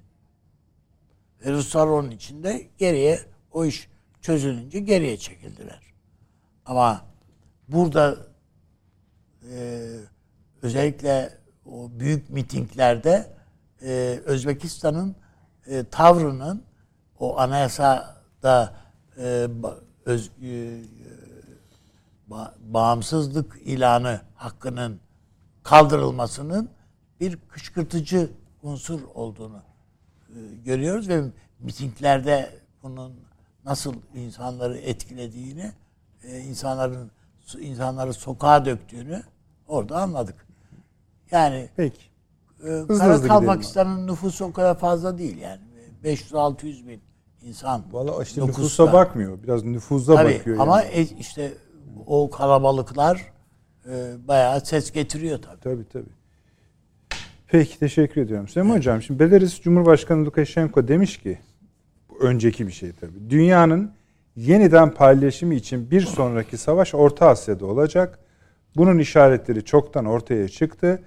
Ve 1.44 1.52
Ruslar 1.52 1.86
onun 1.86 2.10
içinde 2.10 2.68
geriye 2.78 3.20
o 3.52 3.64
iş 3.64 3.88
çözülünce 4.20 4.80
geriye 4.80 5.16
çekildiler. 5.16 5.80
Ama 6.66 7.06
burada 7.68 8.16
e, 9.52 9.86
özellikle 10.62 11.38
o 11.66 11.90
büyük 12.00 12.30
mitinglerde 12.30 13.36
e, 13.82 14.20
Özbekistan'ın 14.24 15.16
e, 15.66 15.84
tavrının 15.84 16.62
o 17.18 17.38
anayasada 17.38 18.85
e, 19.18 19.48
öz, 20.04 20.30
e, 20.42 20.80
ba, 22.26 22.54
bağımsızlık 22.68 23.60
ilanı 23.64 24.20
hakkının 24.34 25.00
kaldırılmasının 25.62 26.68
bir 27.20 27.38
kışkırtıcı 27.48 28.30
unsur 28.62 29.00
olduğunu 29.14 29.62
e, 30.28 30.38
görüyoruz 30.64 31.08
ve 31.08 31.22
mitinglerde 31.60 32.50
bunun 32.82 33.12
nasıl 33.64 33.94
insanları 34.14 34.78
etkilediğini, 34.78 35.72
e, 36.24 36.40
insanların 36.40 37.10
insanları 37.60 38.14
sokağa 38.14 38.64
döktüğünü 38.64 39.22
orada 39.68 40.02
anladık. 40.02 40.46
Yani 41.30 41.68
Peki. 41.76 42.02
E, 42.64 42.86
Karakalpakistan'ın 42.86 44.06
nüfusu 44.06 44.44
o 44.44 44.52
kadar 44.52 44.78
fazla 44.78 45.18
değil 45.18 45.38
yani. 45.38 45.60
500-600 46.04 46.88
bin 46.88 47.00
insan. 47.46 47.82
Valla 47.92 48.22
işte 48.22 48.40
nüfusta. 48.40 48.62
nüfusa 48.62 48.92
bakmıyor. 48.92 49.42
Biraz 49.42 49.64
nüfuza 49.64 50.14
Tabii, 50.14 50.34
bakıyor. 50.34 50.58
Ama 50.58 50.82
yani. 50.82 50.94
e, 50.94 51.02
işte 51.02 51.52
o 52.06 52.30
kalabalıklar 52.30 53.32
e, 53.88 54.14
bayağı 54.28 54.60
ses 54.60 54.92
getiriyor 54.92 55.38
tabii. 55.42 55.60
Tabii 55.60 55.88
tabii. 55.92 56.16
Peki 57.46 57.78
teşekkür 57.78 58.20
ediyorum. 58.20 58.48
Süleyman 58.48 58.72
evet. 58.72 58.80
Hocam 58.80 59.02
şimdi 59.02 59.20
Belarus 59.20 59.60
Cumhurbaşkanı 59.60 60.24
Lukashenko 60.24 60.88
demiş 60.88 61.16
ki 61.16 61.38
önceki 62.20 62.66
bir 62.66 62.72
şey 62.72 62.92
tabii. 62.92 63.30
Dünyanın 63.30 63.92
yeniden 64.36 64.90
paylaşımı 64.90 65.54
için 65.54 65.90
bir 65.90 66.00
sonraki 66.00 66.58
savaş 66.58 66.94
Orta 66.94 67.28
Asya'da 67.28 67.66
olacak. 67.66 68.18
Bunun 68.76 68.98
işaretleri 68.98 69.64
çoktan 69.64 70.04
ortaya 70.04 70.48
çıktı. 70.48 71.02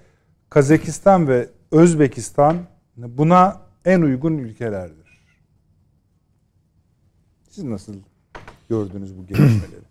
Kazakistan 0.50 1.28
ve 1.28 1.48
Özbekistan 1.72 2.56
buna 2.96 3.60
en 3.84 4.00
uygun 4.02 4.38
ülkelerdir. 4.38 4.99
Siz 7.50 7.64
nasıl 7.64 7.94
gördünüz 8.68 9.18
bu 9.18 9.26
gelişmeleri? 9.26 9.82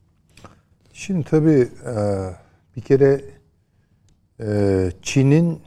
Şimdi 0.92 1.24
tabii 1.24 1.68
e, 1.86 1.94
bir 2.76 2.80
kere 2.80 3.20
e, 4.40 4.92
Çin'in 5.02 5.60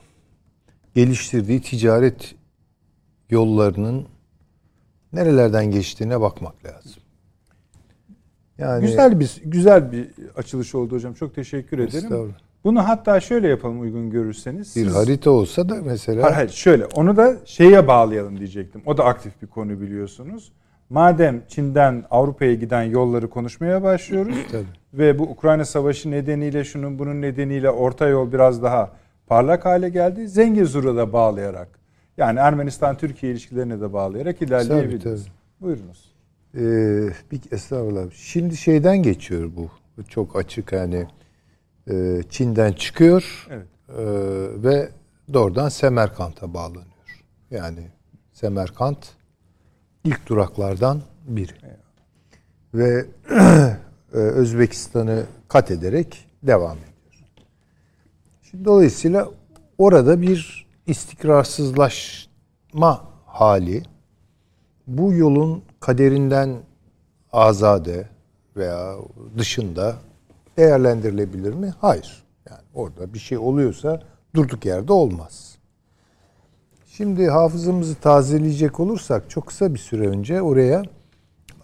geliştirdiği 0.96 1.62
ticaret 1.62 2.36
yollarının 3.30 4.08
nerelerden 5.14 5.66
geçtiğine 5.66 6.22
bakmak 6.22 6.66
lazım. 6.66 7.04
Yani 8.58 8.86
güzel 8.86 9.20
bir 9.20 9.42
güzel 9.46 9.92
bir 9.92 10.08
açılış 10.36 10.76
oldu 10.76 10.96
hocam. 10.96 11.14
Çok 11.14 11.36
teşekkür 11.36 11.80
ederim. 11.80 12.34
Bunu 12.64 12.88
hatta 12.88 13.20
şöyle 13.20 13.48
yapalım 13.48 13.82
uygun 13.82 14.10
görürseniz. 14.10 14.76
Bir 14.76 14.88
harita 14.88 15.32
olsa 15.32 15.70
da 15.70 15.82
mesela. 15.84 16.24
Hayır, 16.24 16.36
hayır 16.36 16.50
şöyle 16.50 16.86
onu 16.86 17.18
da 17.18 17.38
şeye 17.46 17.88
bağlayalım 17.88 18.38
diyecektim. 18.38 18.82
O 18.86 18.98
da 18.98 19.06
aktif 19.06 19.42
bir 19.42 19.48
konu 19.48 19.82
biliyorsunuz. 19.82 20.52
Madem 20.94 21.42
Çin'den 21.48 22.04
Avrupa'ya 22.12 22.54
giden 22.54 22.84
yolları 22.84 23.30
konuşmaya 23.30 23.84
başlıyoruz 23.84 24.36
Tabii. 24.52 24.66
ve 24.94 25.20
bu 25.20 25.24
Ukrayna 25.24 25.66
Savaşı 25.66 26.12
nedeniyle 26.12 26.64
şunun 26.64 27.00
bunun 27.00 27.22
nedeniyle 27.22 27.70
orta 27.70 28.08
yol 28.08 28.32
biraz 28.32 28.64
daha 28.64 28.92
parlak 29.28 29.66
hale 29.66 29.90
geldi. 29.90 30.28
Zengezur'a 30.28 30.96
da 30.96 31.14
bağlayarak 31.14 31.68
yani 32.18 32.40
Ermenistan-Türkiye 32.40 33.32
ilişkilerine 33.32 33.82
de 33.82 33.94
bağlayarak 33.94 34.42
ilerleyebiliriz. 34.42 35.04
Tabii, 35.04 35.16
tabii. 35.16 35.62
Buyurunuz. 35.62 36.14
Ee, 36.56 37.14
bir 37.32 37.42
estağfurullah. 37.52 38.12
Şimdi 38.12 38.58
şeyden 38.58 39.04
geçiyor 39.04 39.52
bu. 39.56 39.70
Çok 40.10 40.36
açık 40.36 40.74
hani 40.74 41.08
e, 41.92 42.24
Çin'den 42.30 42.72
çıkıyor 42.72 43.48
evet. 43.50 43.68
e, 43.90 44.04
ve 44.64 44.90
doğrudan 45.34 45.70
Semerkant'a 45.70 46.54
bağlanıyor. 46.54 47.24
Yani 47.52 47.88
Semerkant 48.34 48.98
ilk 50.04 50.28
duraklardan 50.28 51.02
biri. 51.28 51.54
Ve 52.74 53.06
e, 54.14 54.18
Özbekistan'ı 54.18 55.24
kat 55.48 55.72
ederek 55.72 56.26
devam 56.44 56.78
ediyor. 56.78 56.94
Şimdi 58.42 58.66
dolayısıyla 58.66 59.30
orada 59.78 60.22
bir 60.22 60.68
istikrarsızlaşma 60.88 63.04
hali 63.26 63.84
bu 64.88 65.14
yolun 65.14 65.64
kaderinden 65.80 66.58
azade 67.34 68.08
veya 68.58 68.96
dışında 69.38 69.96
değerlendirilebilir 70.58 71.54
mi? 71.54 71.74
Hayır. 71.82 72.24
Yani 72.50 72.62
orada 72.74 73.14
bir 73.14 73.20
şey 73.20 73.38
oluyorsa 73.38 74.02
durduk 74.36 74.66
yerde 74.66 74.94
olmaz. 74.94 75.53
Şimdi 76.98 77.28
hafızamızı 77.28 77.96
tazeleyecek 77.96 78.80
olursak 78.80 79.30
çok 79.30 79.48
kısa 79.48 79.74
bir 79.74 79.80
süre 79.80 80.08
önce 80.08 80.42
oraya 80.42 80.84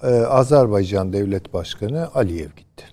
e, 0.03 0.07
Azerbaycan 0.07 1.13
Devlet 1.13 1.53
Başkanı 1.53 2.09
Aliyev 2.13 2.49
gitti. 2.49 2.85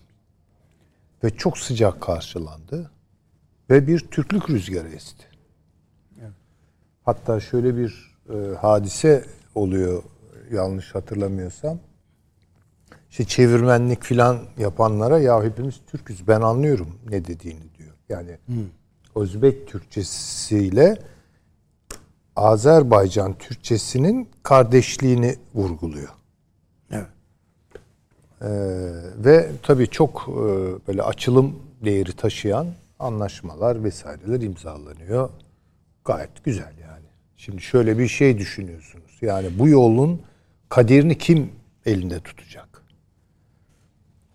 Ve 1.25 1.31
çok 1.31 1.59
sıcak 1.59 2.01
karşılandı. 2.01 2.91
Ve 3.71 3.87
bir 3.87 3.99
Türklük 3.99 4.51
rüzgarı 4.51 4.89
esti. 4.89 5.27
Hatta 7.05 7.41
şöyle 7.41 7.77
bir 7.77 8.17
e, 8.29 8.55
hadise 8.57 9.25
oluyor 9.55 10.03
yanlış 10.53 10.95
hatırlamıyorsam. 10.95 11.79
İşte 13.11 13.25
çevirmenlik 13.25 14.05
filan 14.05 14.39
yapanlara 14.59 15.19
ya 15.19 15.45
hepimiz 15.45 15.81
Türküz 15.87 16.29
ben 16.29 16.41
anlıyorum 16.41 16.99
ne 17.11 17.25
dediğini 17.25 17.75
diyor. 17.79 17.95
Yani 18.09 18.39
hmm. 18.47 18.65
Özbek 19.15 19.69
Türkçesiyle 19.69 20.99
Azerbaycan 22.37 23.35
Türkçesinin 23.39 24.29
kardeşliğini 24.43 25.37
vurguluyor. 25.55 26.09
Evet. 26.91 27.07
Ee, 28.43 28.47
ve 29.25 29.51
tabii 29.63 29.89
çok 29.89 30.29
e, 30.29 30.33
böyle 30.89 31.03
açılım 31.03 31.59
değeri 31.85 32.13
taşıyan 32.13 32.67
anlaşmalar 32.99 33.85
vesaireler 33.85 34.41
imzalanıyor. 34.41 35.31
Gayet 36.05 36.45
güzel 36.45 36.73
yani. 36.83 37.07
Şimdi 37.37 37.63
şöyle 37.63 37.99
bir 37.99 38.09
şey 38.09 38.39
düşünüyorsunuz. 38.39 39.19
Yani 39.23 39.59
bu 39.59 39.69
yolun 39.69 40.23
kaderini 40.69 41.19
kim 41.19 41.53
elinde 41.87 42.21
tutacak? 42.21 42.83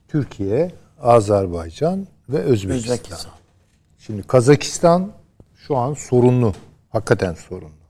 Türkiye, 0.08 0.72
Azerbaycan 1.02 2.08
ve 2.30 2.38
Özbekistan. 2.38 2.94
Özbekistan. 2.94 3.32
Şimdi 3.98 4.24
Kazakistan 4.24 5.12
şu 5.56 5.78
an 5.78 5.94
sorunlu. 5.94 6.54
Hakikaten 6.90 7.34
sorunlu. 7.34 7.81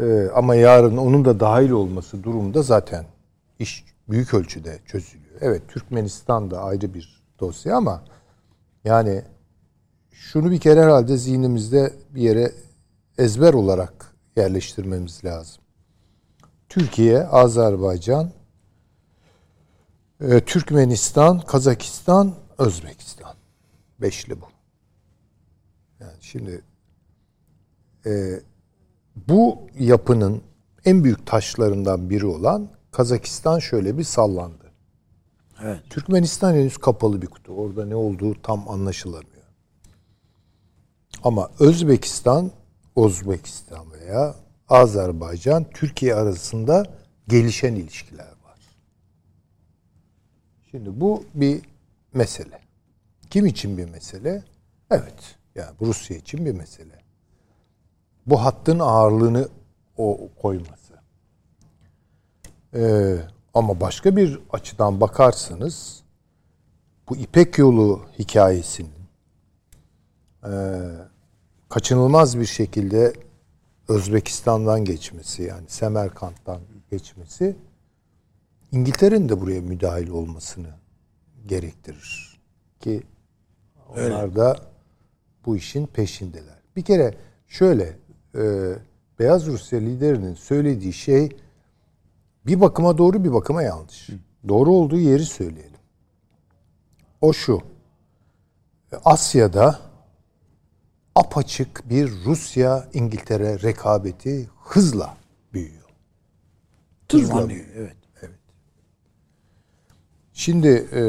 Ee, 0.00 0.28
ama 0.34 0.54
yarın 0.54 0.96
onun 0.96 1.24
da 1.24 1.40
dahil 1.40 1.70
olması 1.70 2.22
durumda 2.22 2.62
zaten 2.62 3.04
iş 3.58 3.84
büyük 4.08 4.34
ölçüde 4.34 4.78
çözülüyor. 4.86 5.36
Evet 5.40 5.62
Türkmenistan 5.68 6.50
da 6.50 6.62
ayrı 6.62 6.94
bir 6.94 7.22
dosya 7.40 7.76
ama 7.76 8.04
yani 8.84 9.22
şunu 10.10 10.50
bir 10.50 10.60
kere 10.60 10.82
herhalde 10.82 11.16
zihnimizde 11.16 11.92
bir 12.10 12.22
yere 12.22 12.52
ezber 13.18 13.54
olarak 13.54 14.14
yerleştirmemiz 14.36 15.24
lazım. 15.24 15.62
Türkiye, 16.68 17.26
Azerbaycan, 17.26 18.30
e, 20.20 20.40
Türkmenistan, 20.40 21.40
Kazakistan, 21.40 22.34
Özbekistan. 22.58 23.34
Beşli 24.00 24.40
bu. 24.40 24.44
Yani 26.00 26.16
şimdi 26.20 26.62
e, 28.06 28.40
bu 29.16 29.58
yapının 29.78 30.42
en 30.84 31.04
büyük 31.04 31.26
taşlarından 31.26 32.10
biri 32.10 32.26
olan 32.26 32.68
Kazakistan 32.90 33.58
şöyle 33.58 33.98
bir 33.98 34.04
sallandı. 34.04 34.72
Evet. 35.62 35.80
Türkmenistan 35.90 36.54
henüz 36.54 36.76
kapalı 36.76 37.22
bir 37.22 37.26
kutu. 37.26 37.52
Orada 37.52 37.86
ne 37.86 37.94
olduğu 37.94 38.42
tam 38.42 38.68
anlaşılamıyor. 38.68 39.32
Ama 41.24 41.50
Özbekistan, 41.60 42.50
Özbekistan 42.96 43.92
veya 43.92 44.34
Azerbaycan, 44.68 45.64
Türkiye 45.74 46.14
arasında 46.14 46.86
gelişen 47.28 47.74
ilişkiler 47.74 48.32
var. 48.44 48.58
Şimdi 50.70 51.00
bu 51.00 51.24
bir 51.34 51.62
mesele. 52.14 52.58
Kim 53.30 53.46
için 53.46 53.78
bir 53.78 53.88
mesele? 53.88 54.44
Evet. 54.90 55.36
Yani 55.54 55.76
Rusya 55.80 56.16
için 56.16 56.46
bir 56.46 56.52
mesele. 56.52 57.01
Bu 58.26 58.44
hattın 58.44 58.78
ağırlığını 58.78 59.48
o 59.96 60.28
koyması. 60.42 60.92
Ee, 62.74 63.16
ama 63.54 63.80
başka 63.80 64.16
bir 64.16 64.38
açıdan 64.52 65.00
bakarsanız 65.00 66.02
bu 67.08 67.16
İpek 67.16 67.58
Yolu 67.58 68.00
hikayesinin 68.18 68.90
e, 70.44 70.50
kaçınılmaz 71.68 72.38
bir 72.40 72.46
şekilde 72.46 73.12
Özbekistan'dan 73.88 74.84
geçmesi 74.84 75.42
yani 75.42 75.64
Semerkant'tan 75.68 76.60
geçmesi 76.90 77.56
İngiltere'nin 78.72 79.28
de 79.28 79.40
buraya 79.40 79.60
müdahil 79.60 80.08
olmasını 80.08 80.68
gerektirir. 81.46 82.40
Ki 82.80 83.02
onlar 83.90 84.22
Öyle. 84.22 84.36
da 84.36 84.56
bu 85.46 85.56
işin 85.56 85.86
peşindeler. 85.86 86.58
Bir 86.76 86.82
kere 86.82 87.14
şöyle 87.48 87.96
e, 88.34 88.72
Beyaz 89.18 89.46
Rusya 89.46 89.78
liderinin 89.78 90.34
söylediği 90.34 90.92
şey 90.92 91.36
bir 92.46 92.60
bakıma 92.60 92.98
doğru 92.98 93.24
bir 93.24 93.32
bakıma 93.32 93.62
yanlış. 93.62 94.08
Hı. 94.08 94.12
Doğru 94.48 94.70
olduğu 94.70 94.98
yeri 94.98 95.24
söyleyelim. 95.24 95.72
O 97.20 97.32
şu. 97.32 97.62
Asya'da 99.04 99.80
apaçık 101.14 101.90
bir 101.90 102.10
Rusya-İngiltere 102.24 103.62
rekabeti 103.62 104.48
hızla 104.64 105.16
büyüyor. 105.52 105.82
Tırmanıyor, 107.08 107.64
evet. 107.76 107.96
Evet. 108.22 108.38
Şimdi 110.32 110.88
e, 110.92 111.02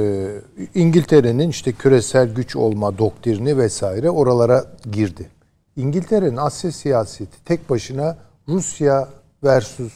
İngiltere'nin 0.80 1.50
işte 1.50 1.72
küresel 1.72 2.34
güç 2.34 2.56
olma 2.56 2.98
doktrini 2.98 3.58
vesaire 3.58 4.10
oralara 4.10 4.66
girdi. 4.92 5.30
İngiltere'nin 5.76 6.38
Asya 6.38 6.72
siyaseti 6.72 7.44
tek 7.46 7.70
başına 7.70 8.18
Rusya 8.48 9.10
versus 9.44 9.94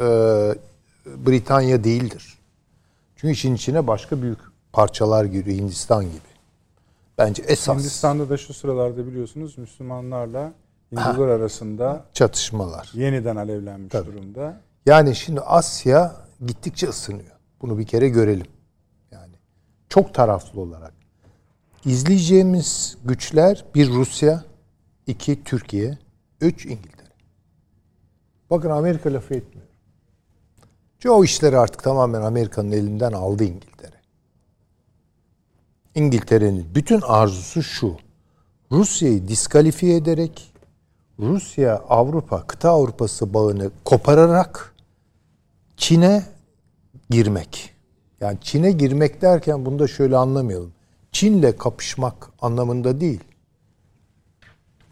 e, 0.00 0.04
Britanya 1.06 1.84
değildir. 1.84 2.38
Çünkü 3.16 3.32
işin 3.32 3.54
içine 3.54 3.86
başka 3.86 4.22
büyük 4.22 4.38
parçalar 4.72 5.24
giriyor 5.24 5.56
Hindistan 5.58 6.04
gibi. 6.04 6.20
Bence 7.18 7.42
esas. 7.46 7.78
Hindistan'da 7.78 8.30
da 8.30 8.36
şu 8.36 8.54
sıralarda 8.54 9.06
biliyorsunuz 9.06 9.58
Müslümanlarla 9.58 10.52
Hindular 10.92 11.28
arasında 11.28 12.04
çatışmalar 12.12 12.90
yeniden 12.94 13.36
alevlenmiş 13.36 13.92
Tabii. 13.92 14.06
durumda. 14.12 14.60
Yani 14.86 15.14
şimdi 15.14 15.40
Asya 15.40 16.16
gittikçe 16.46 16.88
ısınıyor. 16.88 17.36
Bunu 17.62 17.78
bir 17.78 17.86
kere 17.86 18.08
görelim. 18.08 18.46
Yani 19.10 19.32
çok 19.88 20.14
taraflı 20.14 20.60
olarak. 20.60 20.92
izleyeceğimiz 21.84 22.98
güçler 23.04 23.64
bir 23.74 23.90
Rusya, 23.90 24.44
iki 25.08 25.44
Türkiye, 25.44 25.98
üç 26.40 26.66
İngiltere. 26.66 27.08
Bakın 28.50 28.70
Amerika 28.70 29.12
lafı 29.12 29.34
etmiyor. 29.34 29.68
Çoğu 30.98 31.24
işleri 31.24 31.58
artık 31.58 31.82
tamamen 31.82 32.22
Amerika'nın 32.22 32.72
elinden 32.72 33.12
aldı 33.12 33.44
İngiltere. 33.44 33.96
İngiltere'nin 35.94 36.66
bütün 36.74 37.00
arzusu 37.00 37.62
şu. 37.62 37.96
Rusya'yı 38.72 39.28
diskalifiye 39.28 39.96
ederek 39.96 40.52
Rusya 41.18 41.76
Avrupa 41.76 42.46
kıta 42.46 42.70
Avrupası 42.70 43.34
bağını 43.34 43.70
kopararak 43.84 44.74
Çin'e 45.76 46.22
girmek. 47.10 47.74
Yani 48.20 48.38
Çin'e 48.40 48.72
girmek 48.72 49.22
derken 49.22 49.66
bunu 49.66 49.78
da 49.78 49.88
şöyle 49.88 50.16
anlamayalım. 50.16 50.72
Çin'le 51.12 51.52
kapışmak 51.58 52.30
anlamında 52.40 53.00
değil. 53.00 53.20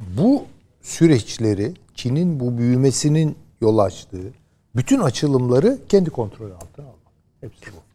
Bu 0.01 0.45
süreçleri 0.83 1.75
Çin'in 1.95 2.41
bu 2.41 2.59
büyümesinin 2.59 3.37
yol 3.61 3.79
açtığı 3.79 4.33
bütün 4.77 5.01
açılımları 5.01 5.79
kendi 5.89 6.11
kontrolü 6.11 6.55
altına 6.55 6.87
almak. 6.87 6.99
Hepsi 7.41 7.71
bu. 7.73 7.87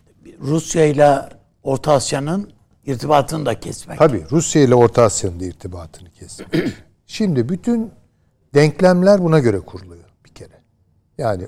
Rusya 0.47 0.85
ile 0.85 1.29
Orta 1.63 1.93
Asya'nın 1.93 2.49
irtibatını 2.85 3.45
da 3.45 3.59
kesmek. 3.59 3.99
Tabii 3.99 4.23
Rusya 4.31 4.61
ile 4.61 4.75
Orta 4.75 5.03
Asya'nın 5.03 5.39
da 5.39 5.45
irtibatını 5.45 6.09
kesmek. 6.11 6.49
Şimdi 7.07 7.49
bütün 7.49 7.91
denklemler 8.53 9.23
buna 9.23 9.39
göre 9.39 9.59
kuruluyor 9.59 10.09
bir 10.25 10.29
kere. 10.29 10.61
Yani 11.17 11.47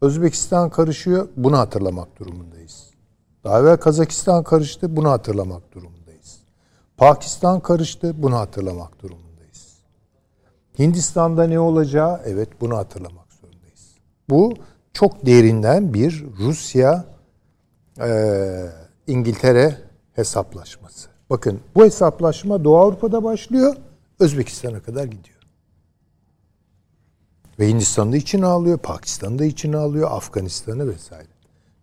Özbekistan 0.00 0.70
karışıyor, 0.70 1.28
bunu 1.36 1.58
hatırlamak 1.58 2.18
durumundayız. 2.18 2.90
Daha 3.44 3.60
evvel 3.60 3.76
Kazakistan 3.76 4.44
karıştı, 4.44 4.96
bunu 4.96 5.10
hatırlamak 5.10 5.72
durumundayız. 5.72 6.38
Pakistan 6.96 7.60
karıştı, 7.60 8.22
bunu 8.22 8.36
hatırlamak 8.36 9.02
durumundayız. 9.02 9.27
Hindistan'da 10.78 11.46
ne 11.46 11.60
olacağı, 11.60 12.20
evet 12.24 12.48
bunu 12.60 12.76
hatırlamak 12.76 13.32
zorundayız. 13.32 13.94
Bu 14.30 14.54
çok 14.92 15.26
derinden 15.26 15.94
bir 15.94 16.24
Rusya, 16.38 17.04
e, 18.00 18.10
İngiltere 19.06 19.78
hesaplaşması. 20.12 21.08
Bakın 21.30 21.60
bu 21.74 21.84
hesaplaşma 21.84 22.64
Doğu 22.64 22.76
Avrupa'da 22.78 23.24
başlıyor, 23.24 23.76
Özbekistan'a 24.20 24.80
kadar 24.80 25.04
gidiyor. 25.04 25.38
Ve 27.58 27.68
Hindistan'da 27.68 28.16
içine 28.16 28.46
alıyor, 28.46 28.78
Pakistan'da 28.78 29.44
içine 29.44 29.76
alıyor, 29.76 30.08
Afganistan'ı 30.10 30.88
vesaire. 30.88 31.28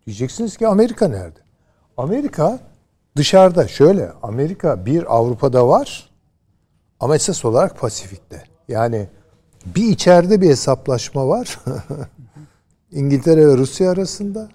Diyeceksiniz 0.06 0.56
ki 0.56 0.68
Amerika 0.68 1.08
nerede? 1.08 1.38
Amerika 1.96 2.58
dışarıda 3.16 3.68
şöyle 3.68 4.12
Amerika 4.22 4.86
bir 4.86 5.16
Avrupa'da 5.16 5.68
var 5.68 6.10
ama 7.00 7.14
esas 7.14 7.44
olarak 7.44 7.80
Pasifik'te. 7.80 8.55
Yani 8.68 9.08
bir 9.66 9.88
içeride 9.88 10.40
bir 10.40 10.48
hesaplaşma 10.48 11.28
var. 11.28 11.58
İngiltere 12.92 13.48
ve 13.48 13.56
Rusya 13.56 13.90
arasında. 13.90 14.48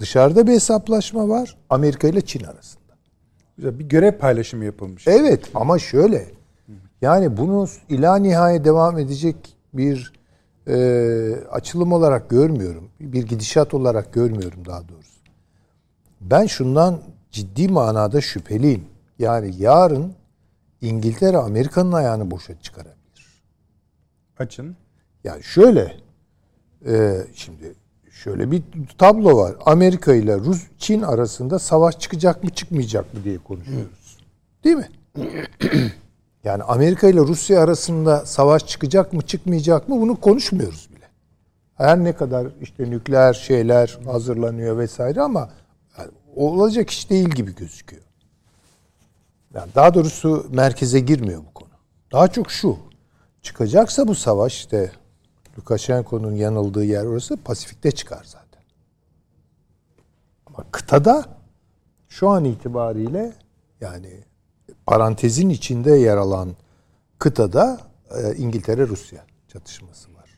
Dışarıda 0.00 0.46
bir 0.46 0.52
hesaplaşma 0.52 1.28
var. 1.28 1.56
Amerika 1.70 2.08
ile 2.08 2.20
Çin 2.20 2.44
arasında. 2.44 2.80
Güzel 3.56 3.78
bir 3.78 3.84
görev 3.84 4.18
paylaşımı 4.18 4.64
yapılmış. 4.64 5.08
Evet 5.08 5.44
ama 5.54 5.78
şöyle. 5.78 6.26
Yani 7.02 7.36
bunu 7.36 7.68
ila 7.88 8.16
nihaya 8.16 8.64
devam 8.64 8.98
edecek 8.98 9.36
bir 9.74 10.12
e, 10.68 11.34
açılım 11.50 11.92
olarak 11.92 12.30
görmüyorum. 12.30 12.90
Bir 13.00 13.22
gidişat 13.22 13.74
olarak 13.74 14.12
görmüyorum 14.12 14.64
daha 14.66 14.88
doğrusu. 14.88 15.20
Ben 16.20 16.46
şundan 16.46 17.00
ciddi 17.30 17.68
manada 17.68 18.20
şüpheliyim. 18.20 18.84
Yani 19.18 19.54
yarın 19.58 20.12
İngiltere 20.80 21.36
Amerika'nın 21.36 21.92
ayağını 21.92 22.30
boşa 22.30 22.60
çıkarabilir. 22.60 22.99
Açın. 24.40 24.76
Yani 25.24 25.42
şöyle 25.42 25.96
e, 26.86 27.16
şimdi 27.34 27.74
şöyle 28.10 28.50
bir 28.50 28.62
tablo 28.98 29.36
var. 29.36 29.54
Amerika 29.66 30.14
ile 30.14 30.36
Rus 30.36 30.62
Çin 30.78 31.02
arasında 31.02 31.58
savaş 31.58 31.98
çıkacak 31.98 32.44
mı 32.44 32.50
çıkmayacak 32.50 33.14
mı 33.14 33.24
diye 33.24 33.38
konuşuyoruz. 33.38 34.18
Değil 34.64 34.76
mi? 34.76 34.88
Yani 36.44 36.62
Amerika 36.62 37.08
ile 37.08 37.20
Rusya 37.20 37.60
arasında 37.60 38.26
savaş 38.26 38.66
çıkacak 38.66 39.12
mı 39.12 39.22
çıkmayacak 39.22 39.88
mı 39.88 40.00
bunu 40.00 40.20
konuşmuyoruz 40.20 40.88
bile. 40.96 41.04
Her 41.74 42.04
ne 42.04 42.12
kadar 42.12 42.46
işte 42.60 42.90
nükleer 42.90 43.34
şeyler 43.34 43.98
hazırlanıyor 44.04 44.78
vesaire 44.78 45.20
ama 45.20 45.50
yani 45.98 46.10
olacak 46.36 46.90
iş 46.90 47.10
değil 47.10 47.28
gibi 47.28 47.54
gözüküyor. 47.54 48.02
Yani 49.54 49.70
daha 49.74 49.94
doğrusu 49.94 50.46
merkeze 50.50 51.00
girmiyor 51.00 51.42
bu 51.50 51.54
konu. 51.54 51.70
Daha 52.12 52.28
çok 52.28 52.50
şu. 52.50 52.78
Çıkacaksa 53.42 54.08
bu 54.08 54.14
savaş 54.14 54.56
işte 54.56 54.92
Lukashenko'nun 55.58 56.34
yanıldığı 56.34 56.84
yer 56.84 57.04
orası 57.04 57.36
Pasifik'te 57.36 57.90
çıkar 57.90 58.24
zaten. 58.24 58.62
Ama 60.46 60.64
kıtada 60.70 61.24
şu 62.08 62.28
an 62.28 62.44
itibariyle 62.44 63.32
yani 63.80 64.10
parantezin 64.86 65.48
içinde 65.48 65.92
yer 65.92 66.16
alan 66.16 66.56
kıtada 67.18 67.80
e, 68.10 68.36
İngiltere-Rusya 68.36 69.24
çatışması 69.48 70.14
var. 70.14 70.30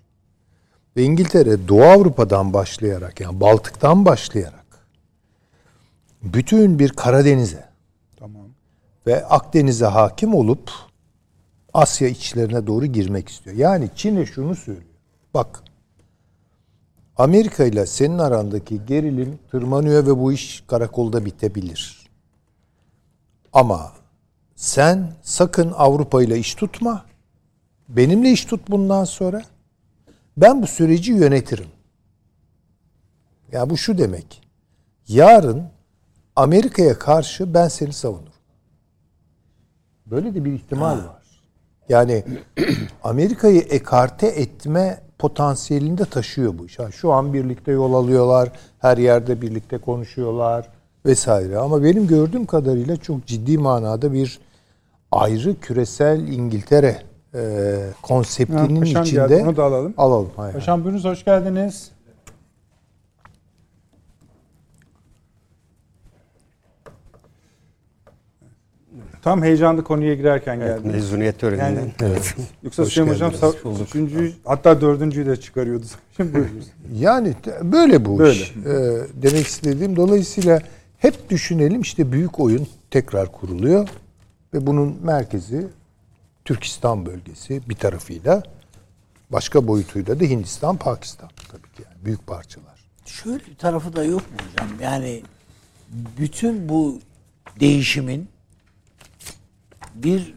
Ve 0.96 1.02
İngiltere 1.02 1.68
Doğu 1.68 1.82
Avrupa'dan 1.82 2.52
başlayarak 2.52 3.20
yani 3.20 3.40
Baltık'tan 3.40 4.04
başlayarak 4.04 4.62
bütün 6.22 6.78
bir 6.78 6.88
Karadeniz'e 6.88 7.68
tamam. 8.16 8.46
ve 9.06 9.26
Akdeniz'e 9.26 9.86
hakim 9.86 10.34
olup 10.34 10.70
Asya 11.74 12.08
içlerine 12.08 12.66
doğru 12.66 12.86
girmek 12.86 13.28
istiyor. 13.28 13.56
Yani 13.56 13.90
Çin'e 13.96 14.26
şunu 14.26 14.54
söylüyor. 14.56 14.86
Bak 15.34 15.62
Amerika 17.16 17.64
ile 17.64 17.86
senin 17.86 18.18
arandaki 18.18 18.86
gerilim 18.86 19.38
tırmanıyor 19.50 20.06
ve 20.06 20.18
bu 20.18 20.32
iş 20.32 20.64
karakolda 20.66 21.24
bitebilir. 21.24 22.10
Ama 23.52 23.92
sen 24.56 25.12
sakın 25.22 25.72
Avrupa 25.76 26.22
ile 26.22 26.38
iş 26.38 26.54
tutma. 26.54 27.04
Benimle 27.88 28.30
iş 28.30 28.44
tut 28.44 28.70
bundan 28.70 29.04
sonra. 29.04 29.42
Ben 30.36 30.62
bu 30.62 30.66
süreci 30.66 31.12
yönetirim. 31.12 31.68
Ya 33.52 33.70
bu 33.70 33.76
şu 33.76 33.98
demek. 33.98 34.42
Yarın 35.08 35.64
Amerika'ya 36.36 36.98
karşı 36.98 37.54
ben 37.54 37.68
seni 37.68 37.92
savunurum. 37.92 38.32
Böyle 40.06 40.34
de 40.34 40.44
bir 40.44 40.52
ihtimal 40.52 40.98
var. 40.98 41.21
Yani 41.88 42.24
Amerika'yı 43.04 43.60
ekarte 43.60 44.26
etme 44.26 45.00
potansiyelinde 45.18 46.04
taşıyor 46.04 46.58
bu 46.58 46.66
iş. 46.66 46.78
şu 46.92 47.12
an 47.12 47.32
birlikte 47.32 47.72
yol 47.72 47.94
alıyorlar, 47.94 48.52
her 48.78 48.98
yerde 48.98 49.42
birlikte 49.42 49.78
konuşuyorlar 49.78 50.68
vesaire. 51.06 51.58
Ama 51.58 51.82
benim 51.82 52.06
gördüğüm 52.06 52.46
kadarıyla 52.46 52.96
çok 52.96 53.26
ciddi 53.26 53.58
manada 53.58 54.12
bir 54.12 54.40
ayrı 55.12 55.60
küresel 55.60 56.28
İngiltere 56.28 57.02
e, 57.34 57.40
konseptinin 58.02 58.94
ha, 58.94 59.02
içinde. 59.02 59.28
Geldi, 59.28 59.42
onu 59.42 59.56
da 59.56 59.64
alalım. 59.64 59.94
Alalım. 59.96 60.30
Hay 60.36 60.52
Paşam 60.52 60.84
buyurunuz 60.84 61.04
hoş 61.04 61.24
geldiniz. 61.24 61.90
Tam 69.22 69.42
heyecanlı 69.42 69.84
konuya 69.84 70.14
girerken 70.14 70.60
evet, 70.60 70.78
geldi. 70.78 70.88
Mezuniyet 70.88 71.38
töreninden. 71.38 71.70
Yani, 71.70 71.92
evet. 72.02 72.34
Yoksa 72.62 72.84
Süleyman 72.84 73.12
Hocam 73.12 73.32
üçüncü 73.84 74.32
hatta 74.44 74.80
dördüncüyü 74.80 75.26
de 75.26 75.36
çıkarıyordu. 75.36 75.86
Şimdi. 76.16 76.48
Yani 76.94 77.34
böyle 77.62 78.04
bu 78.04 78.18
böyle. 78.18 78.32
iş. 78.32 78.50
Ee, 78.50 79.06
demek 79.14 79.46
istediğim 79.46 79.96
dolayısıyla 79.96 80.60
hep 80.98 81.30
düşünelim 81.30 81.80
işte 81.80 82.12
büyük 82.12 82.40
oyun 82.40 82.66
tekrar 82.90 83.32
kuruluyor. 83.32 83.88
Ve 84.54 84.66
bunun 84.66 84.98
merkezi 85.02 85.66
Türkistan 86.44 87.06
bölgesi 87.06 87.68
bir 87.68 87.74
tarafıyla 87.74 88.42
başka 89.30 89.66
boyutuyla 89.66 90.20
da 90.20 90.24
Hindistan, 90.24 90.76
Pakistan 90.76 91.30
tabii 91.48 91.72
ki 91.76 91.82
yani 91.84 92.04
büyük 92.04 92.26
parçalar. 92.26 92.88
Şöyle 93.06 93.46
bir 93.46 93.54
tarafı 93.54 93.96
da 93.96 94.04
yok 94.04 94.20
mu 94.20 94.36
hocam? 94.50 94.68
Yani 94.82 95.22
bütün 96.18 96.68
bu 96.68 96.98
değişimin 97.60 98.28
bir 99.94 100.34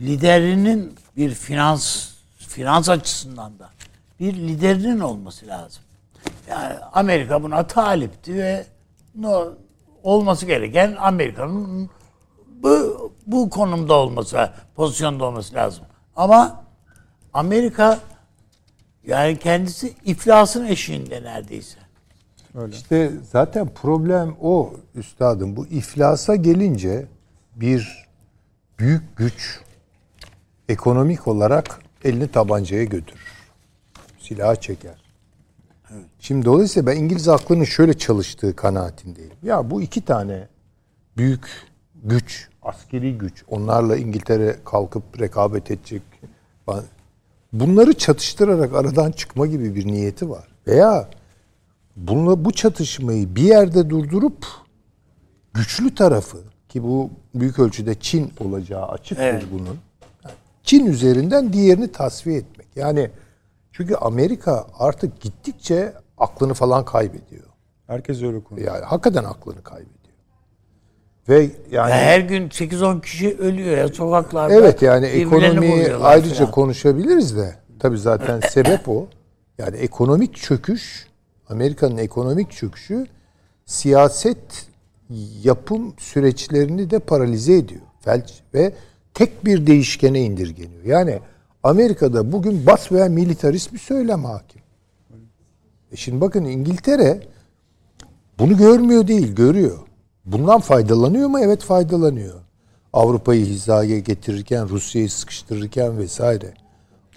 liderinin 0.00 0.94
bir 1.16 1.30
finans 1.34 2.14
finans 2.38 2.88
açısından 2.88 3.58
da 3.58 3.70
bir 4.20 4.34
liderinin 4.34 5.00
olması 5.00 5.46
lazım. 5.46 5.82
Yani 6.48 6.74
Amerika 6.92 7.42
buna 7.42 7.66
talipti 7.66 8.34
ve 8.34 8.66
no, 9.14 9.48
olması 10.02 10.46
gereken 10.46 10.96
Amerika'nın 10.98 11.90
bu, 12.62 13.12
bu 13.26 13.50
konumda 13.50 13.94
olması, 13.94 14.50
pozisyonda 14.76 15.24
olması 15.24 15.54
lazım. 15.54 15.84
Ama 16.16 16.64
Amerika 17.32 17.98
yani 19.06 19.38
kendisi 19.38 19.94
iflasın 20.04 20.64
eşiğinde 20.64 21.22
neredeyse. 21.22 21.78
Öyle. 22.54 22.76
İşte 22.76 23.12
zaten 23.32 23.68
problem 23.68 24.36
o 24.40 24.72
üstadım. 24.94 25.56
Bu 25.56 25.66
iflasa 25.66 26.36
gelince 26.36 27.06
bir 27.56 28.03
büyük 28.78 29.16
güç 29.16 29.60
ekonomik 30.68 31.28
olarak 31.28 31.80
elini 32.04 32.28
tabancaya 32.28 32.84
götürür. 32.84 33.34
Silah 34.18 34.56
çeker. 34.56 35.04
Şimdi 36.18 36.46
dolayısıyla 36.46 36.92
ben 36.92 36.96
İngiliz 36.96 37.28
aklının 37.28 37.64
şöyle 37.64 37.98
çalıştığı 37.98 38.56
kanaatindeyim. 38.56 39.32
Ya 39.42 39.70
bu 39.70 39.82
iki 39.82 40.04
tane 40.04 40.48
büyük 41.16 41.48
güç, 42.04 42.48
askeri 42.62 43.18
güç, 43.18 43.44
onlarla 43.48 43.96
İngiltere 43.96 44.56
kalkıp 44.64 45.20
rekabet 45.20 45.70
edecek. 45.70 46.02
Bunları 47.52 47.92
çatıştırarak 47.92 48.74
aradan 48.74 49.12
çıkma 49.12 49.46
gibi 49.46 49.74
bir 49.74 49.86
niyeti 49.86 50.30
var. 50.30 50.48
Veya 50.66 51.08
bununla 51.96 52.44
bu 52.44 52.52
çatışmayı 52.52 53.36
bir 53.36 53.42
yerde 53.42 53.90
durdurup 53.90 54.46
güçlü 55.54 55.94
tarafı 55.94 56.38
ki 56.74 56.84
bu 56.84 57.10
büyük 57.34 57.58
ölçüde 57.58 57.94
Çin 57.94 58.32
olacağı 58.40 58.86
açıktır 58.86 59.24
evet. 59.24 59.44
bunun. 59.52 59.78
Çin 60.62 60.86
üzerinden 60.86 61.52
diğerini 61.52 61.92
tasfiye 61.92 62.38
etmek. 62.38 62.66
Yani 62.76 63.10
çünkü 63.72 63.94
Amerika 63.94 64.66
artık 64.78 65.20
gittikçe 65.20 65.92
aklını 66.18 66.54
falan 66.54 66.84
kaybediyor. 66.84 67.44
Herkes 67.86 68.22
öyle 68.22 68.40
konuşuyor. 68.40 68.74
Yani 68.74 68.84
hakikaten 68.84 69.24
aklını 69.24 69.62
kaybediyor. 69.62 69.94
Ve 71.28 71.40
yani 71.40 71.50
ya 71.70 71.88
her 71.88 72.20
gün 72.20 72.48
8-10 72.48 73.00
kişi 73.00 73.36
ölüyor 73.38 73.76
ya 73.76 73.88
sokaklarda. 73.88 74.54
Evet 74.54 74.82
yani 74.82 75.06
ekonomiyi 75.06 75.94
ayrıca 75.94 76.34
falan. 76.34 76.50
konuşabiliriz 76.50 77.36
de 77.36 77.54
tabii 77.78 77.98
zaten 77.98 78.40
sebep 78.50 78.88
o. 78.88 79.06
Yani 79.58 79.76
ekonomik 79.76 80.36
çöküş 80.36 81.06
Amerika'nın 81.48 81.96
ekonomik 81.96 82.52
çöküşü 82.52 83.06
siyaset 83.64 84.73
yapım 85.42 85.94
süreçlerini 85.98 86.90
de 86.90 86.98
paralize 86.98 87.56
ediyor. 87.56 87.80
Felç 88.00 88.32
ve 88.54 88.72
tek 89.14 89.44
bir 89.44 89.66
değişkene 89.66 90.20
indirgeniyor. 90.20 90.84
Yani 90.84 91.20
Amerika'da 91.62 92.32
bugün 92.32 92.66
bas 92.66 92.92
veya 92.92 93.06
militarist 93.08 93.72
bir 93.72 93.78
söylem 93.78 94.24
hakim. 94.24 94.62
E 95.92 95.96
şimdi 95.96 96.20
bakın 96.20 96.44
İngiltere 96.44 97.20
bunu 98.38 98.56
görmüyor 98.56 99.06
değil, 99.06 99.34
görüyor. 99.34 99.78
Bundan 100.24 100.60
faydalanıyor 100.60 101.28
mu? 101.28 101.38
Evet 101.40 101.62
faydalanıyor. 101.62 102.40
Avrupa'yı 102.92 103.46
hizaya 103.46 103.98
getirirken, 103.98 104.68
Rusya'yı 104.68 105.10
sıkıştırırken 105.10 105.98
vesaire. 105.98 106.54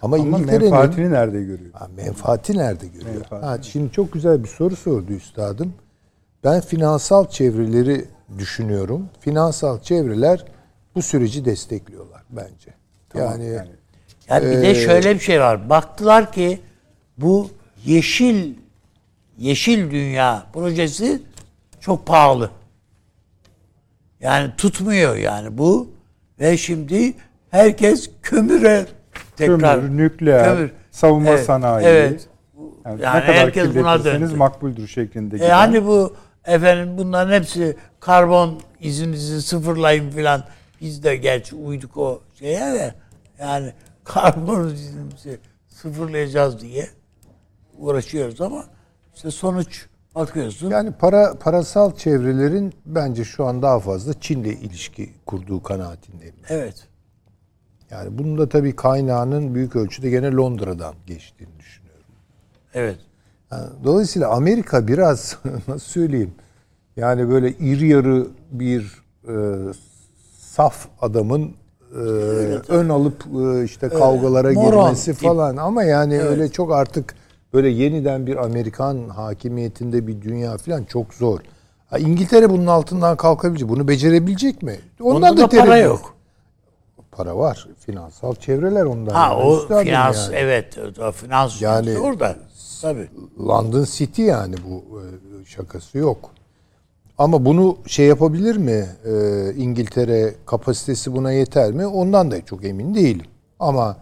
Ama, 0.01 0.15
Ama 0.15 0.27
İngiltere'nin 0.27 0.71
menfaatini 0.71 1.11
nerede 1.11 1.43
görüyor? 1.43 1.73
Ha, 1.73 1.87
menfaati 1.95 2.57
nerede 2.57 2.87
görüyor? 2.87 3.15
Menfaati. 3.15 3.45
Ha, 3.45 3.61
şimdi 3.61 3.91
çok 3.91 4.13
güzel 4.13 4.43
bir 4.43 4.47
soru 4.47 4.75
sordu 4.75 5.13
üstadım. 5.13 5.73
Ben 6.47 6.61
finansal 6.61 7.29
çevreleri 7.29 8.05
düşünüyorum. 8.37 9.09
Finansal 9.19 9.81
çevreler 9.81 10.45
bu 10.95 11.01
süreci 11.01 11.45
destekliyorlar 11.45 12.21
bence. 12.29 12.73
Tamam, 13.09 13.31
yani 13.31 13.45
yani, 13.45 13.69
yani 14.29 14.45
bir 14.45 14.57
e, 14.57 14.61
de 14.61 14.75
şöyle 14.75 15.15
bir 15.15 15.19
şey 15.19 15.41
var. 15.41 15.69
Baktılar 15.69 16.31
ki 16.31 16.59
bu 17.17 17.49
yeşil 17.85 18.53
yeşil 19.37 19.91
dünya 19.91 20.43
projesi 20.53 21.21
çok 21.79 22.05
pahalı. 22.05 22.49
Yani 24.19 24.51
tutmuyor 24.57 25.15
yani 25.15 25.57
bu 25.57 25.89
ve 26.39 26.57
şimdi 26.57 27.13
herkes 27.51 28.09
kömüre 28.21 28.85
tekrar 29.35 29.81
kömür, 29.81 29.97
nükleer, 29.97 30.45
kömür. 30.45 30.71
savunma 30.91 31.29
evet, 31.29 31.45
sanayi. 31.45 31.87
Evet. 31.87 32.27
Yani, 32.85 33.01
yani 33.01 33.19
ne 33.19 33.25
kadar 33.25 33.35
herkes 33.35 33.75
buna 33.75 34.05
döndü. 34.05 34.35
makbuldür 34.35 34.87
şeklinde. 34.87 35.45
E 35.45 35.49
hani 35.49 35.85
bu 35.85 36.13
efendim 36.47 36.97
bunların 36.97 37.33
hepsi 37.33 37.77
karbon 37.99 38.61
izinizi 38.79 39.41
sıfırlayın 39.41 40.09
filan. 40.09 40.43
Biz 40.81 41.03
de 41.03 41.15
gerçi 41.15 41.55
uyduk 41.55 41.97
o 41.97 42.21
şeye 42.39 42.73
de 42.73 42.95
yani 43.39 43.73
karbon 44.03 44.69
iznimizi 44.69 45.39
sıfırlayacağız 45.67 46.61
diye 46.61 46.87
uğraşıyoruz 47.77 48.41
ama 48.41 48.65
işte 49.15 49.31
sonuç 49.31 49.85
bakıyorsun. 50.15 50.69
Yani 50.69 50.91
para 50.91 51.39
parasal 51.39 51.95
çevrelerin 51.95 52.73
bence 52.85 53.23
şu 53.23 53.45
an 53.45 53.61
daha 53.61 53.79
fazla 53.79 54.13
Çin'le 54.13 54.43
ilişki 54.43 55.13
kurduğu 55.25 55.63
kanaatindeyim. 55.63 56.35
Evet. 56.49 56.87
Yani 57.89 58.17
bunun 58.17 58.37
da 58.37 58.49
tabii 58.49 58.75
kaynağının 58.75 59.55
büyük 59.55 59.75
ölçüde 59.75 60.09
gene 60.09 60.31
Londra'dan 60.31 60.95
geçtiğini 61.05 61.59
düşünüyorum. 61.59 62.05
Evet. 62.73 62.99
Dolayısıyla 63.83 64.29
Amerika 64.29 64.87
biraz 64.87 65.37
nasıl 65.67 65.79
söyleyeyim 65.79 66.33
yani 66.97 67.29
böyle 67.29 67.51
iri 67.51 67.87
yarı 67.87 68.27
bir 68.51 69.01
e, 69.27 69.35
saf 70.39 70.87
adamın 71.01 71.51
e, 71.93 71.99
ön 72.67 72.89
alıp 72.89 73.23
e, 73.41 73.63
işte 73.63 73.89
kavgalara 73.89 74.47
öyle. 74.47 74.59
girmesi 74.61 75.11
Moron. 75.11 75.35
falan 75.35 75.57
ama 75.57 75.83
yani 75.83 76.13
evet. 76.13 76.25
öyle 76.25 76.49
çok 76.49 76.73
artık 76.73 77.15
böyle 77.53 77.69
yeniden 77.69 78.27
bir 78.27 78.35
Amerikan 78.35 79.09
hakimiyetinde 79.09 80.07
bir 80.07 80.21
dünya 80.21 80.57
falan 80.57 80.83
çok 80.83 81.13
zor. 81.13 81.39
Ha, 81.89 81.97
İngiltere 81.97 82.49
bunun 82.49 82.67
altından 82.67 83.17
kalkabilecek. 83.17 83.69
Bunu 83.69 83.87
becerebilecek 83.87 84.63
mi? 84.63 84.79
Ondan 85.01 85.31
Onda 85.31 85.41
da, 85.41 85.51
da 85.51 85.59
para 85.61 85.77
yok. 85.77 86.13
Para 87.11 87.37
var. 87.37 87.67
Finansal 87.79 88.35
çevreler 88.35 88.83
ondan. 88.85 89.13
Ha 89.13 89.37
o 89.37 89.67
finans 89.67 90.27
yani. 90.27 90.35
evet. 90.35 90.77
O 90.99 91.11
finans 91.11 91.61
yani 91.61 91.97
orada. 91.97 92.35
Tabii. 92.81 93.09
London 93.39 93.85
City 93.91 94.21
yani 94.21 94.55
bu 94.69 95.01
e, 95.01 95.05
şakası 95.45 95.97
yok. 95.97 96.31
Ama 97.17 97.45
bunu 97.45 97.77
şey 97.87 98.07
yapabilir 98.07 98.57
mi? 98.57 98.87
Ee, 99.05 99.53
İngiltere 99.57 100.35
kapasitesi 100.45 101.13
buna 101.13 101.31
yeter 101.31 101.71
mi? 101.71 101.85
Ondan 101.87 102.31
da 102.31 102.45
çok 102.45 102.65
emin 102.65 102.95
değilim. 102.95 103.25
Ama 103.59 103.97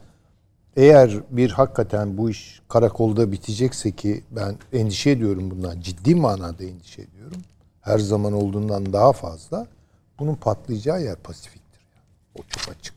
eğer 0.76 1.20
bir 1.30 1.52
hakikaten 1.52 2.18
bu 2.18 2.30
iş 2.30 2.62
karakolda 2.70 3.32
bitecekse 3.32 3.92
ki 3.92 4.24
ben 4.32 4.56
endişe 4.74 5.10
ediyorum 5.10 5.52
bundan. 5.52 5.82
Ciddi 5.82 6.16
manada 6.16 6.64
endişe 6.64 7.02
ediyorum. 7.02 7.42
Her 7.82 8.00
zaman 8.00 8.34
olduğundan 8.34 8.94
daha 8.94 9.14
fazla. 9.14 9.68
Bunun 10.20 10.36
patlayacağı 10.36 11.04
yer 11.04 11.16
Pasifik'tir. 11.16 11.82
O 12.40 12.42
çok 12.50 12.76
açık. 12.76 12.95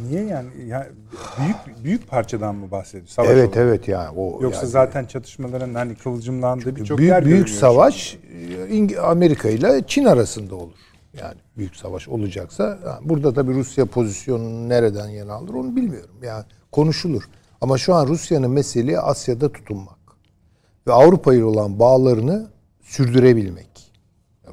Niye 0.00 0.24
yani? 0.24 0.48
yani 0.66 0.86
büyük 1.38 1.84
büyük 1.84 2.08
parçadan 2.08 2.54
mı 2.54 2.70
bahsediyor? 2.70 3.08
Savaş 3.08 3.30
evet 3.30 3.48
olarak. 3.48 3.56
evet 3.56 3.88
yani 3.88 4.18
o 4.18 4.42
yoksa 4.42 4.60
yani, 4.60 4.70
zaten 4.70 5.04
çatışmaların 5.04 5.74
hani 5.74 5.94
kıvılcımlandığı 5.94 6.76
birçok 6.76 6.98
büyük, 6.98 7.10
yer 7.10 7.24
büyük 7.24 7.48
savaş 7.48 8.18
e, 8.70 8.98
Amerika 8.98 9.48
ile 9.48 9.82
Çin 9.86 10.04
arasında 10.04 10.54
olur. 10.54 10.78
Yani 11.20 11.34
büyük 11.56 11.76
savaş 11.76 12.08
olacaksa 12.08 12.78
burada 13.02 13.34
tabii 13.34 13.54
Rusya 13.54 13.86
pozisyonunu 13.86 14.68
nereden 14.68 15.08
yana 15.08 15.32
alır 15.32 15.54
onu 15.54 15.76
bilmiyorum. 15.76 16.16
Yani 16.22 16.44
konuşulur. 16.72 17.22
Ama 17.60 17.78
şu 17.78 17.94
an 17.94 18.06
Rusya'nın 18.06 18.50
meseleyi 18.50 18.98
Asya'da 18.98 19.52
tutunmak 19.52 19.98
ve 20.86 20.92
Avrupa 20.92 21.34
ile 21.34 21.44
olan 21.44 21.78
bağlarını 21.78 22.50
sürdürebilmek. 22.82 23.71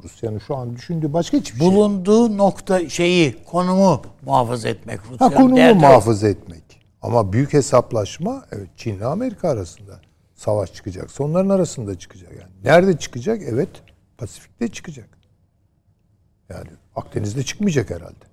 Rusya'nın 0.02 0.38
şu 0.38 0.56
an 0.56 0.76
düşündüğü 0.76 1.12
başka 1.12 1.36
hiçbir 1.36 1.58
şey. 1.58 1.68
Bulunduğu 1.68 2.38
nokta 2.38 2.88
şeyi, 2.88 3.44
konumu 3.44 4.02
muhafaza 4.24 4.68
etmek. 4.68 5.00
Rusya'nın 5.00 5.32
ha, 5.32 5.36
konumu 5.36 5.74
muhafaza 5.74 6.26
o. 6.26 6.30
etmek. 6.30 6.62
Ama 7.02 7.32
büyük 7.32 7.52
hesaplaşma 7.52 8.44
evet 8.52 8.68
Çin 8.76 8.96
ile 8.96 9.04
Amerika 9.04 9.48
arasında 9.48 10.00
savaş 10.34 10.74
çıkacak. 10.74 11.10
Onların 11.18 11.48
arasında 11.48 11.98
çıkacak 11.98 12.32
yani. 12.32 12.52
Nerede 12.64 12.98
çıkacak? 12.98 13.42
Evet 13.42 13.68
Pasifik'te 14.18 14.68
çıkacak. 14.68 15.08
Yani 16.48 16.68
Akdeniz'de 16.96 17.42
çıkmayacak 17.42 17.90
herhalde. 17.90 18.30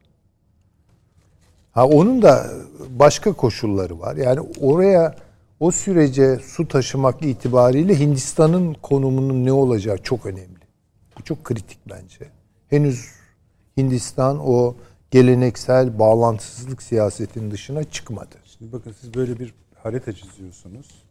Ha 1.71 1.85
onun 1.85 2.21
da 2.21 2.51
başka 2.89 3.33
koşulları 3.33 3.99
var. 3.99 4.15
Yani 4.15 4.39
oraya 4.61 5.15
o 5.59 5.71
sürece 5.71 6.39
su 6.39 6.67
taşımak 6.67 7.21
itibariyle 7.21 7.99
Hindistan'ın 7.99 8.73
konumunun 8.73 9.45
ne 9.45 9.51
olacağı 9.51 9.97
çok 9.97 10.25
önemli. 10.25 10.56
Çok 11.27 11.43
kritik 11.43 11.79
bence. 11.89 12.31
Henüz 12.67 13.11
Hindistan 13.77 14.39
o 14.39 14.75
geleneksel 15.11 15.99
bağlantısızlık 15.99 16.81
siyasetin 16.81 17.51
dışına 17.51 17.83
çıkmadı. 17.83 18.35
Şimdi 18.45 18.73
bakın 18.73 18.95
siz 19.01 19.13
böyle 19.13 19.39
bir 19.39 19.53
harita 19.75 20.13
çiziyorsunuz. 20.13 21.03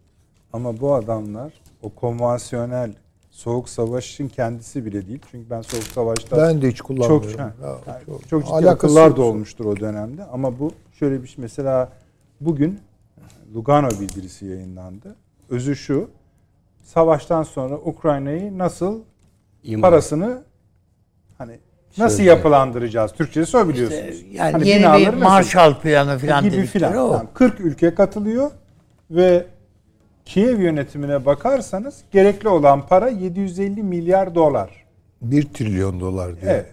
Ama 0.53 0.81
bu 0.81 0.95
adamlar 0.95 1.53
o 1.83 1.91
konvansiyonel 1.91 2.95
soğuk 3.31 3.69
savaşın 3.69 4.29
kendisi 4.29 4.87
bile 4.87 5.07
değil. 5.07 5.21
Çünkü 5.31 5.51
ben 5.51 5.63
soğuk 5.63 5.85
savaşta 5.85 6.37
ben 6.37 6.63
de 6.63 6.69
hiç 6.69 6.81
kullanmıyorum. 6.81 7.31
Çok, 7.31 7.41
yani 7.87 8.05
çok, 8.07 8.29
çok 8.29 8.47
ciddi 8.47 8.71
akıllar 8.71 9.17
da 9.17 9.23
olmuştur 9.23 9.65
o 9.65 9.77
dönemde. 9.81 10.25
Ama 10.25 10.59
bu 10.59 10.71
şöyle 10.93 11.23
bir 11.23 11.29
şey 11.29 11.43
mesela 11.43 11.93
bugün 12.41 12.81
Lugano 13.55 13.91
bildirisi 13.91 14.47
yayınlandı. 14.47 15.17
Özü 15.49 15.77
şu. 15.77 16.11
Savaştan 16.85 17.43
sonra 17.43 17.75
Ukrayna'yı 17.75 18.59
nasıl 18.59 19.01
İmar. 19.67 19.91
parasını 19.91 20.43
hani 21.39 21.59
nasıl 21.99 22.17
Sözde. 22.17 22.31
yapılandıracağız? 22.31 23.13
Türkçesi 23.13 23.57
o 23.57 23.69
biliyorsunuz. 23.69 24.15
İşte 24.15 24.27
yani 24.33 24.53
hani 24.53 24.69
yeni 24.69 24.99
bir 24.99 25.15
Marshall 25.15 25.81
planı 25.81 26.19
falan 26.19 26.45
gibi 26.45 26.67
filan. 26.67 26.97
O. 26.97 27.13
Yani 27.13 27.29
40 27.35 27.61
ülke 27.61 27.95
katılıyor 27.95 28.51
ve 29.11 29.47
Kiev 30.25 30.61
yönetimine 30.61 31.27
bakarsanız 31.27 32.03
gerekli 32.13 32.49
olan 32.49 32.87
para 32.87 33.09
750 33.09 33.83
milyar 33.83 34.35
dolar. 34.35 34.71
1 35.23 35.43
trilyon 35.43 36.01
dolar 36.01 36.41
diyor. 36.41 36.53
Evet. 36.53 36.73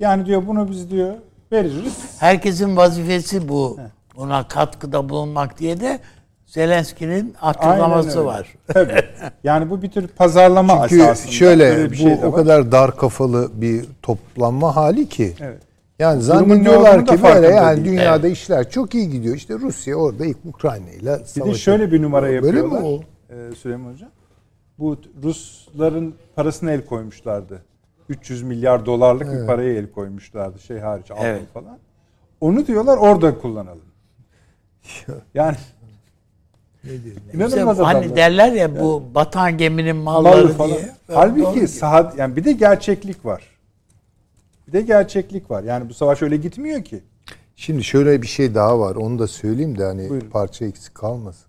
Yani 0.00 0.26
diyor 0.26 0.46
bunu 0.46 0.70
biz 0.70 0.90
diyor 0.90 1.14
Veririz. 1.52 2.16
Herkesin 2.20 2.76
vazifesi 2.76 3.48
bu. 3.48 3.78
Buna 4.16 4.48
katkıda 4.48 5.08
bulunmak 5.08 5.58
diye 5.58 5.80
de 5.80 6.00
Zelenski'nin 6.60 7.34
açıklaması 7.42 8.24
var. 8.24 8.54
Tabii. 8.66 8.92
Yani 9.44 9.70
bu 9.70 9.82
bir 9.82 9.90
tür 9.90 10.08
pazarlama 10.08 10.88
Çünkü 10.88 11.02
esasında. 11.02 11.32
şöyle 11.32 11.64
Böyle 11.76 11.86
bu 11.88 11.90
bir 11.92 11.96
şey 11.96 12.12
o 12.14 12.22
var. 12.22 12.34
kadar 12.34 12.72
dar 12.72 12.96
kafalı 12.96 13.50
bir 13.54 13.84
toplanma 14.02 14.76
hali 14.76 15.08
ki. 15.08 15.34
Evet. 15.40 15.62
Yani 15.98 16.22
zannediyorlar 16.22 17.06
ki 17.06 17.22
böyle 17.22 17.46
yani 17.48 17.84
değil. 17.84 17.86
dünyada 17.98 18.28
işler 18.28 18.70
çok 18.70 18.94
iyi 18.94 19.10
gidiyor. 19.10 19.36
İşte 19.36 19.54
Rusya 19.54 19.96
orada 19.96 20.26
ilk 20.26 20.36
Ukrayna 20.44 20.90
ile 20.90 21.00
Bir 21.00 21.06
de 21.20 21.24
savaşıyor. 21.26 21.54
şöyle 21.56 21.92
bir 21.92 22.02
numara 22.02 22.26
Böyle 22.26 22.40
mi 22.40 22.46
yapıyorlar. 22.46 22.82
o? 22.82 23.00
Ee, 23.30 23.54
Süleyman 23.54 23.92
Hocam. 23.92 24.10
Bu 24.78 24.96
Rusların 25.22 26.14
parasına 26.36 26.70
el 26.72 26.84
koymuşlardı. 26.86 27.62
300 28.08 28.42
milyar 28.42 28.86
dolarlık 28.86 29.32
bir 29.42 29.46
paraya 29.46 29.72
el 29.74 29.90
koymuşlardı. 29.90 30.58
Şey 30.58 30.78
hariç 30.78 31.10
altın 31.10 31.24
Evet. 31.24 31.42
falan. 31.54 31.78
Onu 32.40 32.66
diyorlar 32.66 32.96
orada 32.96 33.38
kullanalım. 33.38 33.80
Yani 35.34 35.56
İşte 36.94 37.36
inanılmaz 37.36 37.78
hani 37.78 37.98
adamlar. 37.98 38.16
derler 38.16 38.52
ya 38.52 38.80
bu 38.80 39.02
batan 39.14 39.58
geminin 39.58 39.96
malları 39.96 40.42
Malı 40.44 40.52
falan. 40.52 40.70
diye. 40.76 40.94
Halbuki 41.12 41.60
Doğru. 41.60 41.68
saha, 41.68 42.12
yani 42.18 42.36
bir 42.36 42.44
de 42.44 42.52
gerçeklik 42.52 43.24
var. 43.24 43.42
Bir 44.68 44.72
de 44.72 44.80
gerçeklik 44.82 45.50
var. 45.50 45.62
Yani 45.62 45.88
bu 45.88 45.94
savaş 45.94 46.22
öyle 46.22 46.36
gitmiyor 46.36 46.84
ki. 46.84 47.00
Şimdi 47.56 47.84
şöyle 47.84 48.22
bir 48.22 48.26
şey 48.26 48.54
daha 48.54 48.78
var. 48.80 48.96
Onu 48.96 49.18
da 49.18 49.26
söyleyeyim 49.26 49.78
de 49.78 49.84
hani 49.84 50.10
Buyurun. 50.10 50.30
parça 50.30 50.64
eksik 50.64 50.94
kalmasın. 50.94 51.46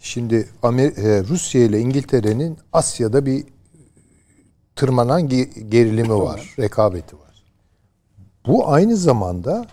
Şimdi 0.00 0.48
Amer- 0.62 1.00
e, 1.00 1.24
Rusya 1.28 1.62
ile 1.64 1.78
İngiltere'nin 1.80 2.58
Asya'da 2.72 3.26
bir 3.26 3.44
tırmanan 4.76 5.28
ge- 5.28 5.60
gerilimi 5.68 6.14
var, 6.18 6.54
rekabeti 6.58 7.16
var. 7.16 7.42
Bu 8.46 8.68
aynı 8.72 8.96
zamanda 8.96 9.66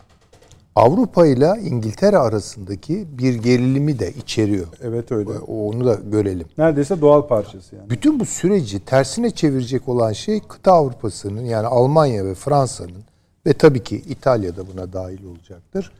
Avrupa 0.76 1.28
ile 1.28 1.54
İngiltere 1.64 2.18
arasındaki 2.18 3.08
bir 3.18 3.34
gerilimi 3.34 4.00
de 4.00 4.12
içeriyor. 4.12 4.68
Evet 4.82 5.12
öyle. 5.12 5.30
Onu 5.32 5.86
da 5.86 5.94
görelim. 5.94 6.48
Neredeyse 6.58 7.02
doğal 7.02 7.28
parçası 7.28 7.76
yani. 7.76 7.90
Bütün 7.90 8.20
bu 8.20 8.26
süreci 8.26 8.86
tersine 8.86 9.32
çevirecek 9.32 9.90
olan 9.90 10.12
şey 10.12 10.42
kıta 10.42 10.72
Avrupa'sının 10.72 11.46
yani 11.46 11.68
Almanya 11.68 12.26
ve 12.26 12.36
Fransa'nın 12.36 13.04
ve 13.46 13.54
tabii 13.54 13.84
ki 13.84 13.96
İtalya 14.10 14.58
da 14.58 14.62
buna 14.74 14.94
dahil 14.94 15.26
olacaktır. 15.26 15.92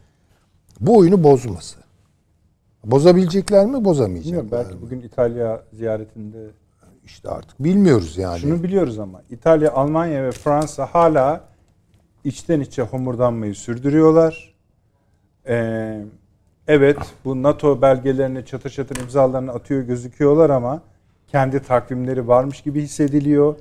Bu 0.80 0.98
oyunu 0.98 1.24
bozması. 1.24 1.76
Bozabilecekler 2.86 3.66
mi, 3.66 3.86
bozamayacaklar 3.86 4.26
Bilmiyorum 4.26 4.50
belki 4.52 4.76
mı? 4.76 4.82
bugün 4.82 5.02
İtalya 5.02 5.64
ziyaretinde 5.74 6.38
İşte 7.06 7.30
artık 7.30 7.64
bilmiyoruz 7.64 8.18
yani. 8.18 8.40
Şunu 8.40 8.64
biliyoruz 8.64 9.00
ama 9.00 9.22
İtalya, 9.30 9.74
Almanya 9.74 10.24
ve 10.24 10.32
Fransa 10.32 10.86
hala 10.86 11.42
içten 12.24 12.60
içe 12.60 12.82
homurdanmayı 12.82 13.56
sürdürüyorlar. 13.56 14.53
Ee, 15.48 16.00
evet 16.68 16.98
bu 17.26 17.44
NATO 17.44 17.82
belgelerini 17.82 18.46
çatır 18.46 18.70
çatır 18.70 18.96
imzalarını 18.96 19.52
atıyor 19.52 19.82
gözüküyorlar 19.82 20.50
ama 20.50 20.82
kendi 21.28 21.60
takvimleri 21.60 22.28
varmış 22.28 22.62
gibi 22.62 22.82
hissediliyor. 22.82 23.56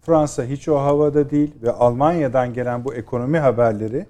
Fransa 0.00 0.44
hiç 0.44 0.68
o 0.68 0.78
havada 0.78 1.30
değil 1.30 1.54
ve 1.62 1.72
Almanya'dan 1.72 2.54
gelen 2.54 2.84
bu 2.84 2.94
ekonomi 2.94 3.38
haberleri 3.38 4.06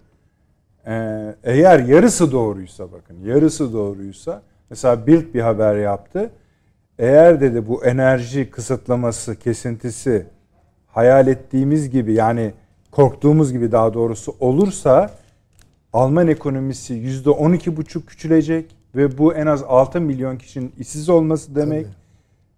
e, 0.87 1.25
eğer 1.45 1.79
yarısı 1.79 2.33
doğruysa 2.33 2.93
bakın 2.93 3.17
yarısı 3.25 3.73
doğruysa 3.73 4.43
mesela 4.71 5.07
Bild 5.07 5.35
bir 5.35 5.41
haber 5.41 5.77
yaptı. 5.77 6.31
Eğer 6.99 7.41
dedi 7.41 7.69
bu 7.69 7.85
enerji 7.85 8.51
kısıtlaması, 8.51 9.37
kesintisi 9.37 10.27
hayal 10.87 11.27
ettiğimiz 11.27 11.91
gibi 11.91 12.13
yani 12.13 12.53
korktuğumuz 12.91 13.53
gibi 13.53 13.73
daha 13.73 13.95
doğrusu 13.95 14.35
olursa 14.41 15.11
Alman 15.99 16.29
ekonomisi 16.29 16.95
yüzde 16.95 17.31
on 17.31 17.53
iki 17.53 17.77
buçuk 17.77 18.07
küçülecek 18.07 18.77
ve 18.95 19.19
bu 19.19 19.35
en 19.35 19.47
az 19.47 19.63
6 19.63 20.01
milyon 20.01 20.37
kişinin 20.37 20.73
işsiz 20.79 21.09
olması 21.09 21.55
demek. 21.55 21.87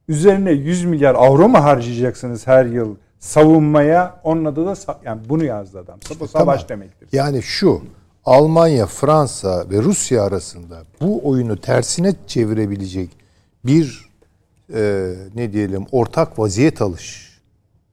Üzerine 0.08 0.52
100 0.52 0.84
milyar 0.84 1.14
avro 1.14 1.48
mu 1.48 1.58
harcayacaksınız 1.58 2.46
her 2.46 2.64
yıl 2.64 2.96
savunmaya? 3.18 4.20
Onun 4.24 4.44
adı 4.44 4.66
da 4.66 4.74
yani 5.04 5.20
bunu 5.28 5.44
yazdı 5.44 5.78
adam. 5.78 5.98
Bu 6.20 6.28
savaş 6.28 6.64
tamam. 6.64 6.68
demektir. 6.68 7.08
Yani 7.12 7.42
şu 7.42 7.82
Almanya, 8.24 8.86
Fransa 8.86 9.70
ve 9.70 9.78
Rusya 9.82 10.24
arasında 10.24 10.82
bu 11.00 11.28
oyunu 11.28 11.60
tersine 11.60 12.14
çevirebilecek 12.26 13.10
bir 13.64 14.08
e, 14.74 15.12
ne 15.34 15.52
diyelim 15.52 15.86
ortak 15.92 16.38
vaziyet 16.38 16.82
alış, 16.82 17.38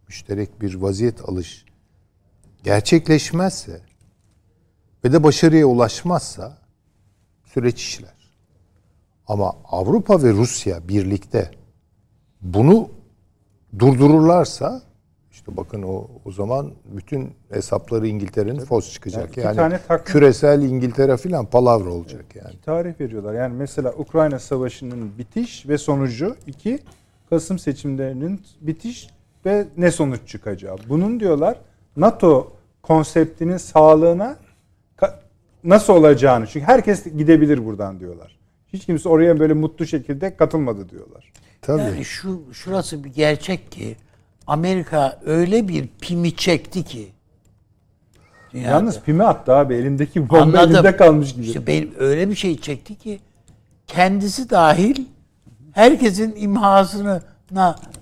müşterek 0.08 0.62
bir 0.62 0.76
vaziyet 0.76 1.30
alış 1.30 1.66
gerçekleşmezse 2.64 3.87
ve 5.08 5.14
de 5.14 5.24
başarıya 5.24 5.66
ulaşmazsa 5.66 6.58
süreç 7.46 7.82
işler. 7.82 8.34
Ama 9.28 9.56
Avrupa 9.66 10.24
ve 10.24 10.32
Rusya 10.32 10.88
birlikte 10.88 11.52
bunu 12.42 12.90
durdururlarsa 13.80 14.82
işte 15.32 15.58
bakın 15.58 15.84
o 15.84 16.08
o 16.26 16.32
zaman 16.32 16.72
bütün 16.86 17.34
hesapları 17.50 18.08
İngiltere'nin 18.08 18.60
fos 18.60 18.94
çıkacak. 18.94 19.38
Yani 19.38 19.52
iki 19.52 19.60
Yani, 19.60 19.74
takvim- 19.88 20.04
küresel 20.04 20.62
İngiltere 20.62 21.18
filan 21.18 21.46
palavra 21.46 21.90
olacak 21.90 22.26
yani. 22.36 22.56
tarih 22.66 23.00
veriyorlar. 23.00 23.34
Yani 23.34 23.54
mesela 23.54 23.94
Ukrayna 23.98 24.40
Savaşı'nın 24.40 25.18
bitiş 25.18 25.68
ve 25.68 25.78
sonucu 25.78 26.36
iki 26.48 26.80
Kasım 27.30 27.60
seçimlerinin 27.60 28.42
bitiş 28.62 29.10
ve 29.46 29.68
ne 29.78 29.92
sonuç 29.92 30.28
çıkacağı. 30.28 30.76
Bunun 30.90 31.20
diyorlar 31.20 31.58
NATO 31.98 32.54
konseptinin 32.84 33.58
sağlığına 33.58 34.38
nasıl 35.64 35.94
olacağını. 35.94 36.48
Çünkü 36.48 36.66
herkes 36.66 37.04
gidebilir 37.04 37.66
buradan 37.66 38.00
diyorlar. 38.00 38.38
Hiç 38.74 38.86
kimse 38.86 39.10
oraya 39.10 39.40
böyle 39.40 39.54
mutlu 39.54 39.86
şekilde 39.88 40.36
katılmadı 40.38 40.90
diyorlar. 40.90 41.32
Tabii. 41.62 41.82
Yani 41.82 42.06
şu 42.06 42.42
şurası 42.54 43.04
bir 43.04 43.10
gerçek 43.10 43.72
ki 43.72 43.96
Amerika 44.48 45.20
öyle 45.26 45.68
bir 45.68 45.88
pimi 46.02 46.36
çekti 46.36 46.84
ki. 46.84 47.08
dünyada. 48.54 48.72
Yalnız 48.72 49.02
pimi 49.02 49.24
attı 49.24 49.54
abi 49.54 49.74
elindeki 49.76 50.30
bomba 50.30 50.42
Anladım. 50.42 50.76
elinde 50.76 50.96
kalmış 50.98 51.34
gibi. 51.36 51.46
İşte 51.46 51.68
benim 51.68 51.94
öyle 52.00 52.30
bir 52.30 52.36
şey 52.36 52.58
çekti 52.58 52.96
ki 52.96 53.20
kendisi 53.88 54.50
dahil 54.50 55.06
herkesin 55.72 56.36
imhasına 56.38 57.22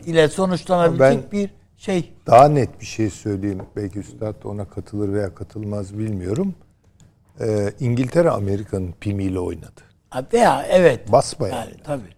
ile 0.05 0.27
sonuçlanabilecek 0.27 1.23
Ben- 1.23 1.31
bir 1.39 1.49
şey. 1.77 2.13
Daha 2.27 2.47
net 2.47 2.81
bir 2.81 2.85
şey 2.85 3.09
söyleyeyim. 3.09 3.61
Belki 3.75 3.99
Üstad 3.99 4.43
ona 4.43 4.65
katılır 4.65 5.13
veya 5.13 5.35
katılmaz 5.35 5.97
bilmiyorum. 5.97 6.55
Ee, 7.41 7.74
İngiltere 7.80 8.30
Amerika'nın 8.30 8.91
pimiyle 9.00 9.39
oynadı. 9.39 9.82
Ha, 10.10 10.26
Veya 10.34 10.65
evet. 10.69 11.12
Basbayağı. 11.12 11.60
Yani, 11.60 11.74
tabii. 11.84 12.15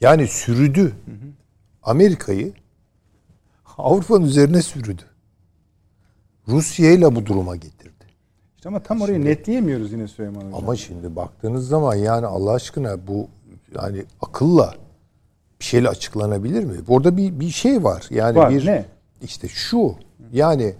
Yani 0.00 0.26
sürüdü. 0.26 0.92
Amerika'yı 1.82 2.52
Avrupa'nın 3.78 4.24
üzerine 4.26 4.62
sürüdü. 4.62 5.02
Rusya 6.48 6.92
ile 6.92 7.14
bu 7.16 7.26
duruma 7.26 7.56
getirdi. 7.56 8.04
İşte 8.56 8.68
ama 8.68 8.82
tam 8.82 9.00
orayı 9.00 9.24
netleyemiyoruz 9.24 9.92
yine 9.92 10.08
Süleyman 10.08 10.40
Hocam. 10.40 10.54
Ama 10.54 10.76
şimdi 10.76 11.16
baktığınız 11.16 11.68
zaman 11.68 11.94
yani 11.94 12.26
Allah 12.26 12.52
aşkına 12.52 13.06
bu 13.06 13.28
yani 13.74 14.04
akılla 14.22 14.74
bir 15.60 15.64
şeyle 15.64 15.88
açıklanabilir 15.88 16.64
mi? 16.64 16.76
Orada 16.88 17.16
bir 17.16 17.40
bir 17.40 17.50
şey 17.50 17.84
var. 17.84 18.06
Yani 18.10 18.36
Var, 18.36 18.50
bir 18.50 18.66
ne? 18.66 18.84
işte 19.22 19.48
şu 19.48 19.94
yani 20.32 20.74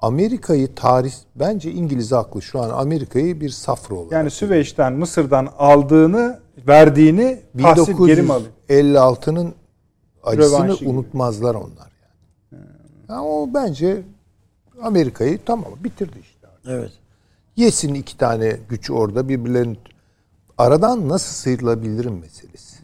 Amerika'yı 0.00 0.74
tarih 0.74 1.12
bence 1.36 1.72
İngiliz 1.72 2.12
haklı 2.12 2.42
şu 2.42 2.60
an 2.60 2.70
Amerika'yı 2.70 3.40
bir 3.40 3.50
safra 3.50 3.94
olarak. 3.94 4.12
Yani 4.12 4.30
Süveyş'ten 4.30 4.92
Mısır'dan 4.92 5.48
aldığını 5.58 6.40
verdiğini 6.68 7.40
tahsil 7.62 8.06
geri 8.06 8.22
mi 8.22 8.32
alıyor? 8.32 8.50
1956'nın 8.70 9.54
acısını 10.24 10.76
gibi. 10.76 10.88
unutmazlar 10.88 11.54
onlar 11.54 11.92
yani. 12.02 12.64
Yani 13.08 13.20
o 13.20 13.48
bence 13.54 14.02
Amerika'yı 14.82 15.38
tamam 15.46 15.72
bitirdi 15.84 16.18
işte. 16.22 16.46
Evet. 16.66 16.92
Yesin 17.56 17.94
iki 17.94 18.16
tane 18.16 18.56
güç 18.68 18.90
orada 18.90 19.28
birbirlerinin 19.28 19.78
aradan 20.58 21.08
nasıl 21.08 21.32
sıyrılabilirim 21.34 22.18
meselesi. 22.18 22.78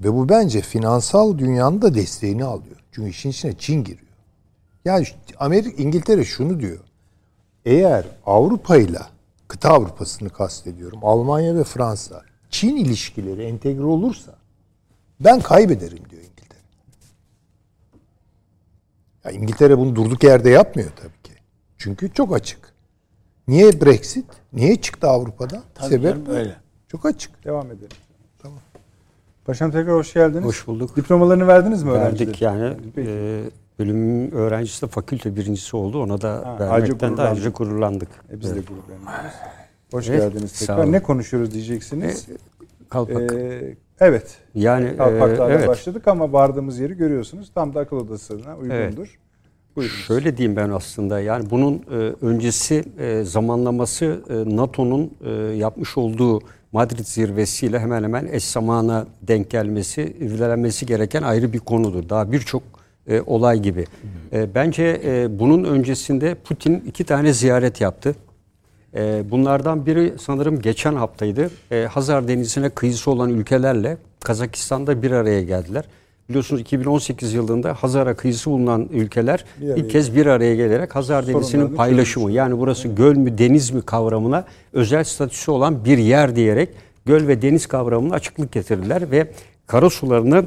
Ve 0.00 0.14
bu 0.14 0.28
bence 0.28 0.60
finansal 0.60 1.38
dünyanın 1.38 1.82
da 1.82 1.94
desteğini 1.94 2.44
alıyor. 2.44 2.76
Çünkü 2.92 3.10
işin 3.10 3.30
içine 3.30 3.52
Çin 3.58 3.84
giriyor. 3.84 4.12
Yani 4.84 5.06
Amerika 5.40 5.82
İngiltere 5.82 6.24
şunu 6.24 6.60
diyor. 6.60 6.78
Eğer 7.64 8.04
Avrupa 8.26 8.76
ile 8.76 9.00
kıta 9.48 9.70
Avrupa'sını 9.70 10.30
kastediyorum. 10.30 10.98
Almanya 11.02 11.56
ve 11.56 11.64
Fransa 11.64 12.22
Çin 12.50 12.76
ilişkileri 12.76 13.42
entegre 13.42 13.84
olursa 13.84 14.34
ben 15.20 15.40
kaybederim 15.40 16.10
diyor 16.10 16.22
İngiltere. 16.22 16.58
Ya 19.24 19.30
İngiltere 19.30 19.78
bunu 19.78 19.96
durduk 19.96 20.24
yerde 20.24 20.50
yapmıyor 20.50 20.90
tabii 20.96 21.22
ki. 21.22 21.32
Çünkü 21.78 22.12
çok 22.12 22.34
açık. 22.34 22.72
Niye 23.48 23.80
Brexit? 23.80 24.26
Niye 24.52 24.80
çıktı 24.80 25.08
Avrupa'dan? 25.08 25.62
Tabii 25.74 25.88
Sebep 25.88 26.14
canım, 26.14 26.26
öyle. 26.28 26.56
Çok 26.88 27.06
açık. 27.06 27.44
Devam 27.44 27.66
edelim. 27.66 27.88
Tamam. 28.38 28.58
Paşam 29.44 29.70
tekrar 29.70 29.94
hoş 29.94 30.14
geldiniz. 30.14 30.44
Hoş 30.44 30.66
bulduk. 30.66 30.96
Diplomalarını 30.96 31.46
verdiniz 31.46 31.82
mi 31.82 31.90
öğrencilere? 31.90 32.28
Verdik 32.28 32.42
yani. 32.42 32.76
Peki. 32.94 33.10
e, 33.10 33.44
bölümün 33.78 34.30
öğrencisi 34.30 34.82
de 34.82 34.86
fakülte 34.86 35.36
birincisi 35.36 35.76
oldu. 35.76 36.02
Ona 36.02 36.20
da 36.20 36.30
ha, 36.30 36.56
vermekten 36.60 37.16
de 37.16 37.22
ayrıca 37.22 37.50
gururlandık. 37.50 38.08
E, 38.32 38.40
biz 38.40 38.52
evet. 38.52 38.62
de 38.62 38.74
gururlanıyoruz. 38.74 39.32
Hoş 39.90 40.08
evet, 40.08 40.20
geldiniz 40.20 40.58
tekrar. 40.58 40.92
Ne 40.92 41.02
konuşuyoruz 41.02 41.54
diyeceksiniz. 41.54 42.28
E, 42.28 42.32
kalpak. 42.88 43.32
Ee, 43.32 43.76
evet. 44.00 44.36
Yani 44.54 44.96
kalpaklarla 44.96 45.50
e, 45.50 45.54
evet. 45.54 45.68
başladık 45.68 46.08
ama 46.08 46.32
vardığımız 46.32 46.78
yeri 46.78 46.94
görüyorsunuz. 46.94 47.50
Tam 47.54 47.74
da 47.74 47.80
akıl 47.80 47.96
odasına 47.96 48.56
uygundur. 48.56 48.72
Evet. 48.74 49.08
Buyurunuz. 49.76 50.04
Şöyle 50.06 50.36
diyeyim 50.36 50.56
ben 50.56 50.70
aslında 50.70 51.20
yani 51.20 51.50
bunun 51.50 51.74
e, 51.74 51.94
öncesi 52.22 52.84
e, 52.98 53.24
zamanlaması 53.24 54.20
e, 54.30 54.56
NATO'nun 54.56 55.10
e, 55.24 55.30
yapmış 55.56 55.98
olduğu 55.98 56.40
Madrid 56.72 57.04
zirvesiyle 57.04 57.78
hemen 57.78 58.02
hemen 58.02 58.26
eş 58.26 58.44
zamana 58.44 59.06
denk 59.22 59.50
gelmesi, 59.50 60.02
irdelenmesi 60.20 60.86
gereken 60.86 61.22
ayrı 61.22 61.52
bir 61.52 61.58
konudur. 61.58 62.08
Daha 62.08 62.32
birçok 62.32 62.62
e, 63.08 63.20
olay 63.26 63.62
gibi. 63.62 63.84
E, 64.32 64.54
bence 64.54 65.00
e, 65.04 65.38
bunun 65.38 65.64
öncesinde 65.64 66.34
Putin 66.34 66.84
iki 66.86 67.04
tane 67.04 67.32
ziyaret 67.32 67.80
yaptı. 67.80 68.14
E, 68.94 69.30
bunlardan 69.30 69.86
biri 69.86 70.12
sanırım 70.20 70.60
geçen 70.60 70.94
haftaydı. 70.94 71.50
E, 71.70 71.86
Hazar 71.90 72.28
Denizi'ne 72.28 72.68
kıyısı 72.68 73.10
olan 73.10 73.30
ülkelerle 73.30 73.96
Kazakistan'da 74.20 75.02
bir 75.02 75.10
araya 75.10 75.42
geldiler. 75.42 75.84
Biliyorsunuz 76.28 76.60
2018 76.60 77.34
yılında 77.34 77.74
Hazara 77.74 78.16
kıyısı 78.16 78.50
bulunan 78.50 78.88
ülkeler 78.92 79.44
bir 79.60 79.76
ilk 79.76 79.90
kez 79.90 80.16
bir 80.16 80.26
araya 80.26 80.56
gelerek 80.56 80.96
Hazar 80.96 81.26
Denizi'nin 81.26 81.68
paylaşımı 81.68 82.32
yani 82.32 82.58
burası 82.58 82.88
göl 82.88 83.16
mü 83.16 83.38
deniz 83.38 83.70
mi 83.70 83.82
kavramına 83.82 84.44
özel 84.72 85.04
statüsü 85.04 85.50
olan 85.50 85.84
bir 85.84 85.98
yer 85.98 86.36
diyerek 86.36 86.68
göl 87.06 87.26
ve 87.28 87.42
deniz 87.42 87.66
kavramına 87.66 88.14
açıklık 88.14 88.52
getirdiler 88.52 89.10
ve 89.10 89.30
karasularını 89.66 90.44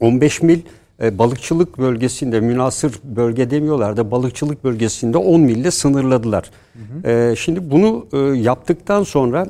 15 0.00 0.42
mil 0.42 0.60
e, 1.02 1.18
balıkçılık 1.18 1.78
bölgesinde 1.78 2.40
münasır 2.40 3.00
bölge 3.04 3.50
demiyorlar 3.50 3.96
da 3.96 4.10
balıkçılık 4.10 4.64
bölgesinde 4.64 5.18
10 5.18 5.40
milde 5.40 5.70
sınırladılar. 5.70 6.50
Hı 6.72 7.08
hı. 7.08 7.10
E, 7.10 7.36
şimdi 7.36 7.70
bunu 7.70 8.06
e, 8.12 8.18
yaptıktan 8.18 9.02
sonra 9.02 9.46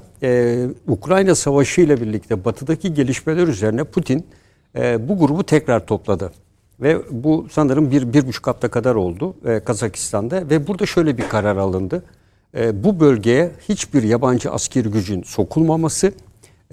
Ukrayna 0.88 1.34
Savaşı 1.34 1.80
ile 1.80 2.00
birlikte 2.00 2.44
batıdaki 2.44 2.94
gelişmeler 2.94 3.48
üzerine 3.48 3.84
Putin 3.84 4.26
bu 4.98 5.18
grubu 5.18 5.44
tekrar 5.44 5.86
topladı. 5.86 6.32
Ve 6.80 6.98
bu 7.10 7.46
sanırım 7.52 7.90
bir, 7.90 8.12
bir 8.12 8.26
buçuk 8.26 8.46
hafta 8.46 8.68
kadar 8.68 8.94
oldu 8.94 9.34
Kazakistan'da 9.64 10.50
ve 10.50 10.66
burada 10.66 10.86
şöyle 10.86 11.18
bir 11.18 11.28
karar 11.28 11.56
alındı. 11.56 12.02
bu 12.72 13.00
bölgeye 13.00 13.50
hiçbir 13.68 14.02
yabancı 14.02 14.50
askeri 14.50 14.88
gücün 14.88 15.22
sokulmaması 15.22 16.06
e, 16.06 16.12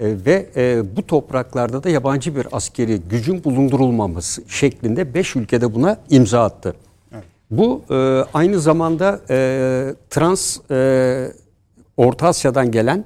ve 0.00 0.46
e, 0.56 0.96
bu 0.96 1.06
topraklarda 1.06 1.84
da 1.84 1.90
yabancı 1.90 2.36
bir 2.36 2.46
askeri 2.52 2.98
gücün 2.98 3.44
bulundurulmaması 3.44 4.42
şeklinde 4.48 5.14
beş 5.14 5.36
ülkede 5.36 5.74
buna 5.74 5.96
imza 6.10 6.44
attı. 6.44 6.74
Evet. 7.12 7.24
Bu 7.50 7.82
e, 7.90 7.94
aynı 8.34 8.60
zamanda 8.60 9.20
e, 9.30 9.94
Trans 10.10 10.70
e, 10.70 11.32
Orta 11.96 12.26
Asya'dan 12.26 12.70
gelen 12.70 13.04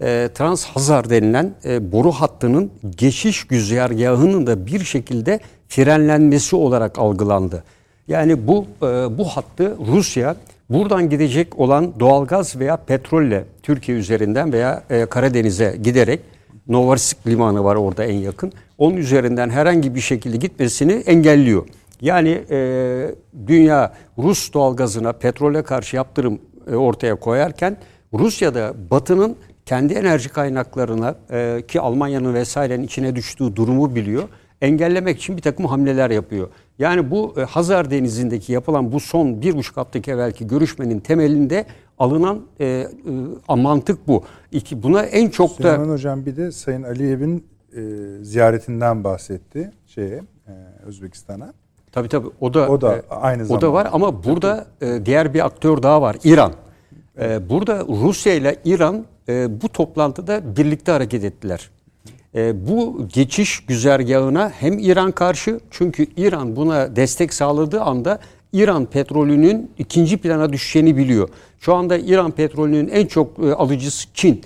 e, 0.00 0.28
Trans 0.34 0.64
Hazar 0.64 1.10
denilen 1.10 1.54
e, 1.64 1.92
boru 1.92 2.12
hattının 2.12 2.70
geçiş 2.96 3.44
güzergahının 3.44 4.46
da 4.46 4.66
bir 4.66 4.84
şekilde 4.84 5.40
frenlenmesi 5.68 6.56
olarak 6.56 6.98
algılandı. 6.98 7.64
Yani 8.08 8.46
bu 8.46 8.66
e, 8.82 8.86
bu 9.18 9.24
hattı 9.24 9.76
Rusya 9.86 10.36
buradan 10.70 11.10
gidecek 11.10 11.58
olan 11.58 12.00
doğalgaz 12.00 12.56
veya 12.56 12.76
petrolle 12.76 13.44
Türkiye 13.62 13.98
üzerinden 13.98 14.52
veya 14.52 14.82
e, 14.90 15.06
Karadeniz'e 15.06 15.76
giderek 15.82 16.20
Novosibirsk 16.68 17.26
limanı 17.26 17.64
var 17.64 17.76
orada 17.76 18.04
en 18.04 18.18
yakın. 18.18 18.52
Onun 18.78 18.96
üzerinden 18.96 19.50
herhangi 19.50 19.94
bir 19.94 20.00
şekilde 20.00 20.36
gitmesini 20.36 20.92
engelliyor. 20.92 21.66
Yani 22.00 22.44
e, 22.50 23.10
dünya 23.46 23.92
Rus 24.18 24.52
doğalgazına, 24.52 25.12
petrole 25.12 25.62
karşı 25.62 25.96
yaptırım 25.96 26.38
e, 26.70 26.74
ortaya 26.74 27.14
koyarken 27.14 27.76
Rusya'da 28.14 28.74
Batı'nın 28.90 29.36
kendi 29.66 29.94
enerji 29.94 30.28
kaynaklarına 30.28 31.14
e, 31.30 31.62
ki 31.68 31.80
Almanya'nın 31.80 32.34
vesairenin 32.34 32.84
içine 32.84 33.16
düştüğü 33.16 33.56
durumu 33.56 33.94
biliyor. 33.94 34.28
Engellemek 34.62 35.18
için 35.18 35.36
bir 35.36 35.42
takım 35.42 35.66
hamleler 35.66 36.10
yapıyor. 36.10 36.48
Yani 36.78 37.10
bu 37.10 37.34
e, 37.36 37.40
Hazar 37.40 37.90
Denizi'ndeki 37.90 38.52
yapılan 38.52 38.92
bu 38.92 39.00
son 39.00 39.42
bir 39.42 39.56
buçuk 39.56 39.76
haftaki 39.76 40.10
evvelki 40.10 40.46
görüşmenin 40.46 41.00
temelinde 41.00 41.64
alınan 41.98 42.40
e, 42.60 42.66
e, 43.48 43.54
mantık 43.54 44.08
bu. 44.08 44.24
İki, 44.52 44.82
buna 44.82 45.02
en 45.02 45.28
çok 45.28 45.50
Süleyman 45.50 45.74
da... 45.74 45.78
Süleyman 45.78 45.94
Hocam 45.94 46.26
bir 46.26 46.36
de 46.36 46.52
Sayın 46.52 46.82
Aliyev'in 46.82 47.46
e, 47.76 47.80
ziyaretinden 48.24 49.04
bahsetti 49.04 49.72
şeye 49.86 50.22
e, 50.46 50.52
Özbekistan'a. 50.86 51.52
Tabii 51.92 52.08
tabii 52.08 52.28
o 52.40 52.54
da 52.54 52.68
o 52.68 52.80
da 52.80 52.96
e, 52.96 53.02
aynı 53.10 53.46
zamanda. 53.46 53.66
O 53.66 53.68
da 53.68 53.72
var 53.72 53.88
ama 53.92 54.24
burada 54.24 54.66
e, 54.80 55.06
diğer 55.06 55.34
bir 55.34 55.46
aktör 55.46 55.82
daha 55.82 56.02
var 56.02 56.16
İran. 56.24 56.52
E, 57.20 57.48
burada 57.48 57.84
Rusya 57.88 58.34
ile 58.34 58.56
İran 58.64 59.04
e, 59.28 59.62
bu 59.62 59.68
toplantıda 59.68 60.56
birlikte 60.56 60.92
hareket 60.92 61.24
ettiler. 61.24 61.70
E, 62.34 62.68
bu 62.68 63.08
geçiş 63.14 63.66
güzergahına 63.66 64.50
hem 64.50 64.78
İran 64.78 65.12
karşı 65.12 65.60
çünkü 65.70 66.06
İran 66.16 66.56
buna 66.56 66.96
destek 66.96 67.34
sağladığı 67.34 67.80
anda 67.80 68.18
İran 68.54 68.86
petrolünün 68.86 69.70
ikinci 69.78 70.16
plana 70.16 70.52
düşeceğini 70.52 70.96
biliyor. 70.96 71.28
Şu 71.58 71.74
anda 71.74 71.98
İran 71.98 72.30
petrolünün 72.30 72.88
en 72.88 73.06
çok 73.06 73.38
e, 73.38 73.54
alıcısı 73.54 74.08
Çin. 74.14 74.42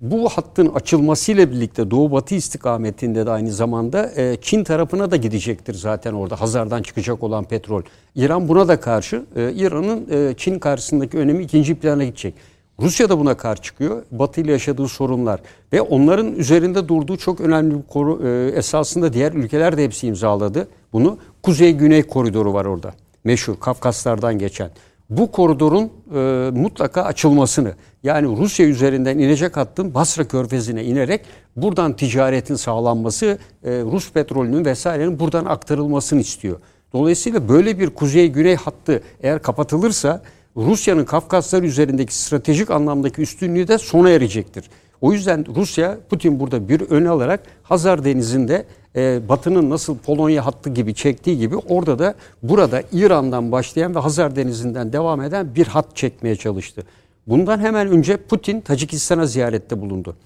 Bu 0.00 0.28
hattın 0.28 0.68
açılmasıyla 0.68 1.50
birlikte 1.50 1.90
Doğu 1.90 2.12
Batı 2.12 2.34
istikametinde 2.34 3.26
de 3.26 3.30
aynı 3.30 3.52
zamanda 3.52 4.10
e, 4.16 4.36
Çin 4.40 4.64
tarafına 4.64 5.10
da 5.10 5.16
gidecektir 5.16 5.74
zaten 5.74 6.12
orada 6.12 6.40
Hazar'dan 6.40 6.82
çıkacak 6.82 7.22
olan 7.22 7.44
petrol. 7.44 7.82
İran 8.14 8.48
buna 8.48 8.68
da 8.68 8.80
karşı 8.80 9.22
e, 9.36 9.52
İran'ın 9.52 10.34
Çin 10.34 10.58
karşısındaki 10.58 11.18
önemi 11.18 11.42
ikinci 11.42 11.74
plana 11.74 12.04
gidecek. 12.04 12.34
Rusya 12.80 13.08
da 13.08 13.18
buna 13.18 13.36
karşı 13.36 13.62
çıkıyor. 13.62 14.02
Batı 14.10 14.40
ile 14.40 14.52
yaşadığı 14.52 14.88
sorunlar 14.88 15.40
ve 15.72 15.80
onların 15.80 16.34
üzerinde 16.34 16.88
durduğu 16.88 17.16
çok 17.16 17.40
önemli 17.40 17.74
bir 17.74 17.82
koru 17.82 18.28
esasında 18.54 19.12
diğer 19.12 19.32
ülkeler 19.32 19.76
de 19.76 19.84
hepsi 19.84 20.06
imzaladı. 20.06 20.68
Bunu 20.92 21.18
Kuzey-Güney 21.42 22.02
koridoru 22.02 22.52
var 22.52 22.64
orada 22.64 22.92
meşhur 23.24 23.60
Kafkaslardan 23.60 24.38
geçen 24.38 24.70
bu 25.10 25.32
koridorun 25.32 25.92
e, 26.14 26.50
mutlaka 26.50 27.02
açılmasını 27.02 27.74
yani 28.02 28.36
Rusya 28.36 28.66
üzerinden 28.66 29.18
inecek 29.18 29.56
hattın 29.56 29.94
Basra 29.94 30.28
Körfezi'ne 30.28 30.84
inerek 30.84 31.24
buradan 31.56 31.96
ticaretin 31.96 32.56
sağlanması 32.56 33.38
e, 33.64 33.70
Rus 33.70 34.12
petrolünün 34.12 34.64
vesairenin 34.64 35.18
buradan 35.18 35.44
aktarılmasını 35.44 36.20
istiyor. 36.20 36.60
Dolayısıyla 36.92 37.48
böyle 37.48 37.78
bir 37.78 37.90
kuzey-güney 37.90 38.56
hattı 38.56 39.02
eğer 39.22 39.42
kapatılırsa 39.42 40.22
Rusya'nın 40.56 41.04
Kafkaslar 41.04 41.62
üzerindeki 41.62 42.14
stratejik 42.14 42.70
anlamdaki 42.70 43.22
üstünlüğü 43.22 43.68
de 43.68 43.78
sona 43.78 44.10
erecektir. 44.10 44.70
O 45.02 45.12
yüzden 45.12 45.46
Rusya 45.54 45.98
Putin 46.10 46.40
burada 46.40 46.68
bir 46.68 46.80
öne 46.80 47.08
alarak 47.08 47.40
Hazar 47.62 48.04
Denizi'nde 48.04 48.64
e, 48.96 49.28
Batı'nın 49.28 49.70
nasıl 49.70 49.98
Polonya 49.98 50.46
hattı 50.46 50.70
gibi 50.70 50.94
çektiği 50.94 51.38
gibi 51.38 51.56
orada 51.56 51.98
da 51.98 52.14
burada 52.42 52.82
İran'dan 52.92 53.52
başlayan 53.52 53.94
ve 53.94 53.98
Hazar 53.98 54.36
Denizi'nden 54.36 54.92
devam 54.92 55.22
eden 55.22 55.54
bir 55.54 55.66
hat 55.66 55.96
çekmeye 55.96 56.36
çalıştı. 56.36 56.82
Bundan 57.26 57.58
hemen 57.58 57.88
önce 57.88 58.16
Putin 58.16 58.60
Tacikistan'a 58.60 59.26
ziyarette 59.26 59.80
bulundu. 59.80 60.16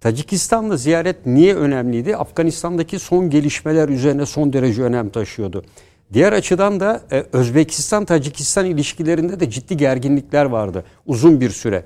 Tacikistan'la 0.00 0.76
ziyaret 0.76 1.26
niye 1.26 1.54
önemliydi? 1.54 2.16
Afganistan'daki 2.16 2.98
son 2.98 3.30
gelişmeler 3.30 3.88
üzerine 3.88 4.26
son 4.26 4.52
derece 4.52 4.82
önem 4.82 5.08
taşıyordu. 5.08 5.64
Diğer 6.12 6.32
açıdan 6.32 6.80
da 6.80 7.00
e, 7.12 7.24
Özbekistan-Tacikistan 7.32 8.66
ilişkilerinde 8.66 9.40
de 9.40 9.50
ciddi 9.50 9.76
gerginlikler 9.76 10.44
vardı 10.44 10.84
uzun 11.06 11.40
bir 11.40 11.50
süre. 11.50 11.84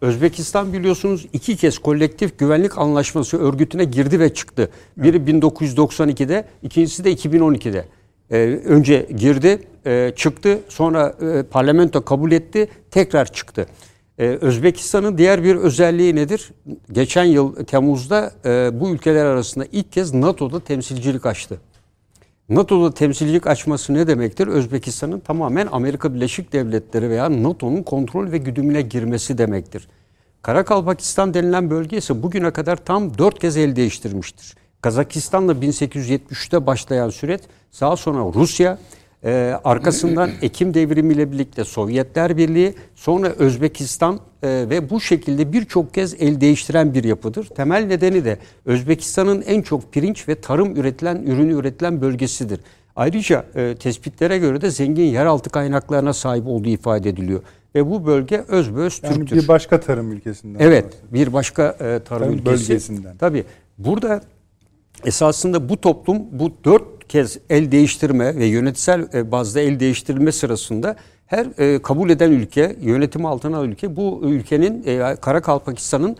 Özbekistan 0.00 0.72
biliyorsunuz 0.72 1.26
iki 1.32 1.56
kez 1.56 1.78
kolektif 1.78 2.38
güvenlik 2.38 2.78
anlaşması 2.78 3.38
örgütüne 3.38 3.84
girdi 3.84 4.20
ve 4.20 4.34
çıktı. 4.34 4.70
Biri 4.96 5.16
1992'de, 5.16 6.44
ikincisi 6.62 7.04
de 7.04 7.12
2012'de. 7.12 7.84
Ee, 8.30 8.36
önce 8.64 9.08
girdi, 9.16 9.58
e, 9.86 10.12
çıktı, 10.16 10.58
sonra 10.68 11.14
e, 11.20 11.42
parlamento 11.42 12.04
kabul 12.04 12.32
etti, 12.32 12.68
tekrar 12.90 13.32
çıktı. 13.32 13.66
Ee, 14.18 14.26
Özbekistan'ın 14.26 15.18
diğer 15.18 15.44
bir 15.44 15.56
özelliği 15.56 16.16
nedir? 16.16 16.50
Geçen 16.92 17.24
yıl 17.24 17.54
Temmuz'da 17.54 18.32
e, 18.44 18.80
bu 18.80 18.90
ülkeler 18.90 19.24
arasında 19.24 19.66
ilk 19.72 19.92
kez 19.92 20.14
NATO'da 20.14 20.60
temsilcilik 20.60 21.26
açtı. 21.26 21.60
NATO'da 22.48 22.94
temsilcilik 22.94 23.46
açması 23.46 23.94
ne 23.94 24.06
demektir? 24.06 24.46
Özbekistan'ın 24.46 25.20
tamamen 25.20 25.68
Amerika 25.72 26.14
Birleşik 26.14 26.52
Devletleri 26.52 27.10
veya 27.10 27.42
NATO'nun 27.42 27.82
kontrol 27.82 28.32
ve 28.32 28.38
güdümüne 28.38 28.82
girmesi 28.82 29.38
demektir. 29.38 29.88
Karakalpakistan 30.42 31.34
denilen 31.34 31.70
bölge 31.70 31.96
ise 31.96 32.22
bugüne 32.22 32.50
kadar 32.50 32.76
tam 32.76 33.18
dört 33.18 33.38
kez 33.38 33.56
el 33.56 33.76
değiştirmiştir. 33.76 34.54
Kazakistan'la 34.82 35.52
1873'te 35.52 36.66
başlayan 36.66 37.10
süreç 37.10 37.40
daha 37.80 37.96
sonra 37.96 38.32
Rusya, 38.34 38.78
ee, 39.24 39.54
arkasından 39.64 40.30
Ekim 40.42 40.74
devrimi 40.74 41.14
ile 41.14 41.32
birlikte 41.32 41.64
Sovyetler 41.64 42.36
Birliği, 42.36 42.74
sonra 42.94 43.28
Özbekistan 43.28 44.20
e, 44.42 44.48
ve 44.70 44.90
bu 44.90 45.00
şekilde 45.00 45.52
birçok 45.52 45.94
kez 45.94 46.14
el 46.22 46.40
değiştiren 46.40 46.94
bir 46.94 47.04
yapıdır. 47.04 47.44
Temel 47.44 47.86
nedeni 47.86 48.24
de 48.24 48.38
Özbekistan'ın 48.64 49.42
en 49.42 49.62
çok 49.62 49.92
pirinç 49.92 50.28
ve 50.28 50.34
tarım 50.34 50.76
üretilen, 50.76 51.22
ürünü 51.26 51.52
üretilen 51.52 52.00
bölgesidir. 52.00 52.60
Ayrıca 52.96 53.44
e, 53.54 53.74
tespitlere 53.74 54.38
göre 54.38 54.60
de 54.60 54.70
zengin 54.70 55.04
yeraltı 55.04 55.50
kaynaklarına 55.50 56.12
sahip 56.12 56.46
olduğu 56.46 56.68
ifade 56.68 57.08
ediliyor. 57.08 57.40
Ve 57.74 57.90
bu 57.90 58.06
bölge 58.06 58.44
özbeöz 58.48 59.00
yani 59.02 59.14
Türktür. 59.14 59.36
Bir 59.36 59.48
başka 59.48 59.80
tarım 59.80 60.12
ülkesinden. 60.12 60.58
Evet, 60.60 60.94
bir 61.12 61.32
başka 61.32 61.68
e, 61.68 61.76
tarım, 61.78 62.02
tarım 62.04 62.32
ülkesi. 62.32 62.46
bölgesinden. 62.46 63.16
Tabii. 63.16 63.44
Burada 63.78 64.20
esasında 65.04 65.68
bu 65.68 65.80
toplum 65.80 66.22
bu 66.32 66.52
dört 66.64 66.97
kez 67.08 67.38
el 67.50 67.72
değiştirme 67.72 68.36
ve 68.36 68.46
yönetsel 68.46 69.08
e, 69.14 69.32
bazda 69.32 69.60
el 69.60 69.80
değiştirme 69.80 70.32
sırasında 70.32 70.96
her 71.26 71.46
e, 71.58 71.82
kabul 71.82 72.10
eden 72.10 72.30
ülke, 72.30 72.76
yönetim 72.80 73.26
altına 73.26 73.56
alan 73.56 73.70
ülke 73.70 73.96
bu 73.96 74.20
ülkenin 74.22 74.82
e, 74.86 75.16
Kara 75.20 75.40
Kalpakistan'ın 75.40 76.16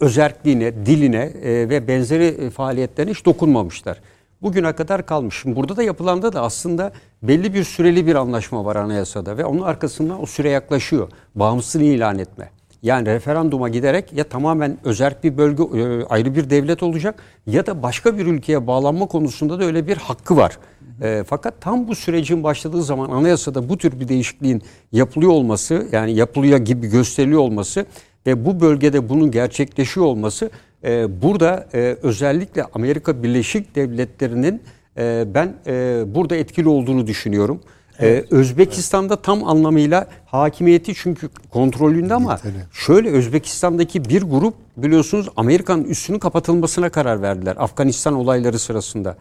özerkliğine, 0.00 0.86
diline 0.86 1.32
ve 1.44 1.88
benzeri 1.88 2.50
faaliyetlerine 2.50 3.10
hiç 3.10 3.24
dokunmamışlar. 3.24 4.00
Bugüne 4.42 4.72
kadar 4.72 5.06
kalmış. 5.06 5.42
burada 5.46 5.76
da 5.76 5.82
yapılanda 5.82 6.32
da 6.32 6.42
aslında 6.42 6.92
belli 7.22 7.54
bir 7.54 7.64
süreli 7.64 8.06
bir 8.06 8.14
anlaşma 8.14 8.64
var 8.64 8.76
anayasada 8.76 9.38
ve 9.38 9.44
onun 9.44 9.62
arkasından 9.62 10.22
o 10.22 10.26
süre 10.26 10.50
yaklaşıyor. 10.50 11.08
Bağımsızlığı 11.34 11.84
ilan 11.84 12.18
etme. 12.18 12.50
Yani 12.86 13.06
referanduma 13.06 13.68
giderek 13.68 14.12
ya 14.12 14.24
tamamen 14.24 14.78
özerk 14.84 15.24
bir 15.24 15.36
bölge 15.36 15.62
e, 15.62 16.04
ayrı 16.04 16.34
bir 16.34 16.50
devlet 16.50 16.82
olacak 16.82 17.22
ya 17.46 17.66
da 17.66 17.82
başka 17.82 18.18
bir 18.18 18.26
ülkeye 18.26 18.66
bağlanma 18.66 19.06
konusunda 19.06 19.60
da 19.60 19.64
öyle 19.64 19.86
bir 19.86 19.96
hakkı 19.96 20.36
var. 20.36 20.58
E, 21.02 21.24
fakat 21.26 21.60
tam 21.60 21.88
bu 21.88 21.94
sürecin 21.94 22.42
başladığı 22.42 22.82
zaman 22.82 23.10
anayasada 23.10 23.68
bu 23.68 23.78
tür 23.78 24.00
bir 24.00 24.08
değişikliğin 24.08 24.62
yapılıyor 24.92 25.32
olması 25.32 25.86
yani 25.92 26.12
yapılıyor 26.12 26.58
gibi 26.58 26.86
gösteriliyor 26.86 27.40
olması 27.40 27.86
ve 28.26 28.44
bu 28.44 28.60
bölgede 28.60 29.08
bunun 29.08 29.30
gerçekleşiyor 29.30 30.06
olması 30.06 30.50
e, 30.84 31.22
burada 31.22 31.68
e, 31.74 31.96
özellikle 32.02 32.64
Amerika 32.74 33.22
Birleşik 33.22 33.74
Devletleri'nin 33.74 34.62
e, 34.98 35.24
ben 35.34 35.54
e, 35.66 36.04
burada 36.14 36.36
etkili 36.36 36.68
olduğunu 36.68 37.06
düşünüyorum. 37.06 37.60
Ee, 38.00 38.08
evet. 38.08 38.32
Ee, 38.32 38.36
Özbekistan'da 38.36 39.16
tam 39.16 39.44
anlamıyla 39.44 40.06
hakimiyeti 40.26 40.94
çünkü 40.94 41.28
kontrolünde 41.50 42.14
ama 42.14 42.40
şöyle 42.72 43.10
Özbekistan'daki 43.10 44.04
bir 44.04 44.22
grup 44.22 44.54
biliyorsunuz 44.76 45.28
Amerika'nın 45.36 45.84
üstünün 45.84 46.18
kapatılmasına 46.18 46.88
karar 46.88 47.22
verdiler 47.22 47.56
Afganistan 47.58 48.14
olayları 48.14 48.58
sırasında. 48.58 49.16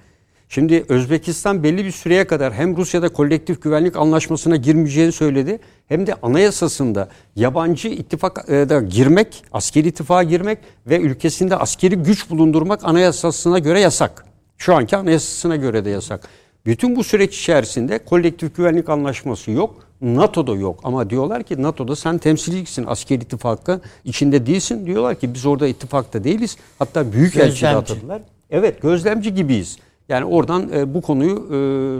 Şimdi 0.49 0.85
Özbekistan 0.89 1.63
belli 1.63 1.85
bir 1.85 1.91
süreye 1.91 2.27
kadar 2.27 2.53
hem 2.53 2.77
Rusya'da 2.77 3.09
kolektif 3.09 3.61
güvenlik 3.61 3.95
anlaşmasına 3.95 4.55
girmeyeceğini 4.55 5.11
söyledi 5.11 5.59
hem 5.87 6.07
de 6.07 6.15
anayasasında 6.21 7.09
yabancı 7.35 7.87
ittifaka 7.87 8.79
girmek, 8.79 9.43
askeri 9.51 9.87
ittifaka 9.87 10.23
girmek 10.23 10.59
ve 10.87 10.99
ülkesinde 10.99 11.55
askeri 11.55 11.95
güç 11.95 12.29
bulundurmak 12.29 12.85
anayasasına 12.85 13.59
göre 13.59 13.79
yasak. 13.79 14.25
Şu 14.57 14.75
anki 14.75 14.97
anayasasına 14.97 15.55
göre 15.55 15.85
de 15.85 15.89
yasak. 15.89 16.29
Bütün 16.65 16.95
bu 16.95 17.03
süreç 17.03 17.39
içerisinde 17.39 17.97
kolektif 17.97 18.55
güvenlik 18.55 18.89
anlaşması 18.89 19.51
yok. 19.51 19.75
NATO'da 20.01 20.55
yok 20.55 20.79
ama 20.83 21.09
diyorlar 21.09 21.43
ki 21.43 21.61
NATO'da 21.61 21.95
sen 21.95 22.17
temsilcisin 22.17 22.85
askeri 22.87 23.23
ittifakı 23.23 23.81
içinde 24.05 24.45
değilsin. 24.45 24.85
Diyorlar 24.85 25.19
ki 25.19 25.33
biz 25.33 25.45
orada 25.45 25.67
ittifakta 25.67 26.23
değiliz. 26.23 26.57
Hatta 26.79 27.11
büyük 27.11 27.37
elçi 27.37 27.67
atadılar. 27.67 28.21
Evet 28.49 28.81
gözlemci 28.81 29.33
gibiyiz. 29.33 29.77
Yani 30.09 30.25
oradan 30.25 30.69
e, 30.73 30.93
bu 30.93 31.01
konuyu 31.01 31.35
e, 31.35 31.53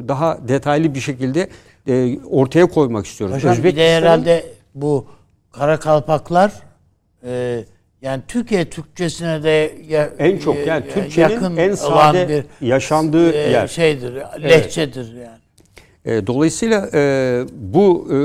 daha 0.08 0.48
detaylı 0.48 0.96
bir 0.96 1.00
şekilde 1.00 1.50
e, 1.88 2.20
ortaya 2.30 2.66
koymak 2.66 3.06
istiyoruz. 3.06 3.36
Hocam 3.36 3.64
bir 3.64 3.76
de 3.76 3.96
herhalde 3.98 4.46
bu 4.76 5.06
kara 5.52 5.80
kalpaklar 5.80 6.52
e, 7.24 7.66
yani 8.06 8.24
Türkiye 8.28 8.66
Türkçesine 8.66 9.44
de 9.44 9.76
ya, 9.88 10.10
en 10.20 10.38
çok 10.38 10.68
yani 10.68 10.86
e, 10.88 10.90
Türkçenin 10.90 11.58
en 11.58 11.76
sade 11.76 12.30
bir 12.30 12.68
yaşandığı 12.68 13.32
e, 13.32 13.38
yer 13.38 13.68
şeydir, 13.68 14.14
lehçedir 14.44 15.14
evet. 15.16 15.28
yani. 16.06 16.18
E, 16.18 16.28
dolayısıyla 16.28 16.90
e, 16.94 17.44
bu 17.52 18.08
e, 18.12 18.18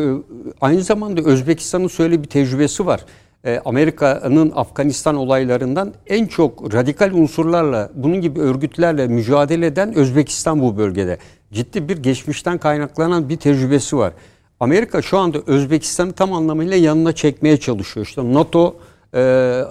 aynı 0.60 0.82
zamanda 0.82 1.22
Özbekistan'ın 1.22 1.88
şöyle 1.88 2.22
bir 2.22 2.28
tecrübesi 2.28 2.86
var. 2.86 3.04
E, 3.44 3.60
Amerika'nın 3.64 4.52
Afganistan 4.54 5.16
olaylarından 5.16 5.94
en 6.06 6.26
çok 6.26 6.74
radikal 6.74 7.12
unsurlarla, 7.12 7.90
bunun 7.94 8.20
gibi 8.20 8.40
örgütlerle 8.40 9.06
mücadele 9.06 9.66
eden 9.66 9.94
Özbekistan 9.94 10.60
bu 10.60 10.76
bölgede. 10.76 11.18
Ciddi 11.52 11.88
bir 11.88 11.96
geçmişten 11.96 12.58
kaynaklanan 12.58 13.28
bir 13.28 13.36
tecrübesi 13.36 13.96
var. 13.96 14.12
Amerika 14.60 15.02
şu 15.02 15.18
anda 15.18 15.38
Özbekistan'ı 15.46 16.12
tam 16.12 16.32
anlamıyla 16.32 16.76
yanına 16.76 17.12
çekmeye 17.12 17.56
çalışıyor. 17.56 18.06
İşte 18.06 18.34
NATO 18.34 18.76
e, 19.14 19.20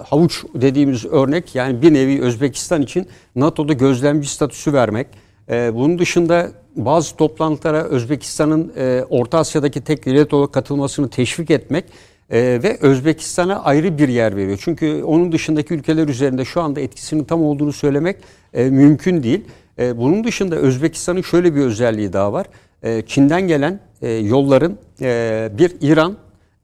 havuç 0.06 0.44
dediğimiz 0.54 1.04
örnek 1.04 1.54
yani 1.54 1.82
bir 1.82 1.94
nevi 1.94 2.22
Özbekistan 2.22 2.82
için 2.82 3.06
NATO'da 3.36 3.72
gözlemci 3.72 4.28
statüsü 4.28 4.72
vermek. 4.72 5.06
E, 5.50 5.74
bunun 5.74 5.98
dışında 5.98 6.50
bazı 6.76 7.16
toplantılara 7.16 7.84
Özbekistan'ın 7.84 8.72
e, 8.76 9.04
Orta 9.10 9.38
Asya'daki 9.38 9.80
tek 9.80 10.06
devlet 10.06 10.34
olarak 10.34 10.52
katılmasını 10.52 11.10
teşvik 11.10 11.50
etmek 11.50 11.84
e, 12.30 12.60
ve 12.62 12.78
Özbekistan'a 12.80 13.62
ayrı 13.62 13.98
bir 13.98 14.08
yer 14.08 14.36
veriyor. 14.36 14.58
Çünkü 14.60 15.02
onun 15.02 15.32
dışındaki 15.32 15.74
ülkeler 15.74 16.08
üzerinde 16.08 16.44
şu 16.44 16.60
anda 16.60 16.80
etkisinin 16.80 17.24
tam 17.24 17.42
olduğunu 17.42 17.72
söylemek 17.72 18.16
e, 18.54 18.64
mümkün 18.64 19.22
değil. 19.22 19.44
E, 19.78 19.98
bunun 19.98 20.24
dışında 20.24 20.56
Özbekistan'ın 20.56 21.22
şöyle 21.22 21.54
bir 21.54 21.60
özelliği 21.60 22.12
daha 22.12 22.32
var. 22.32 22.46
E, 22.82 23.02
Çin'den 23.06 23.48
gelen 23.48 23.80
e, 24.02 24.10
yolların 24.10 24.78
e, 25.00 25.50
bir 25.58 25.72
İran 25.80 26.16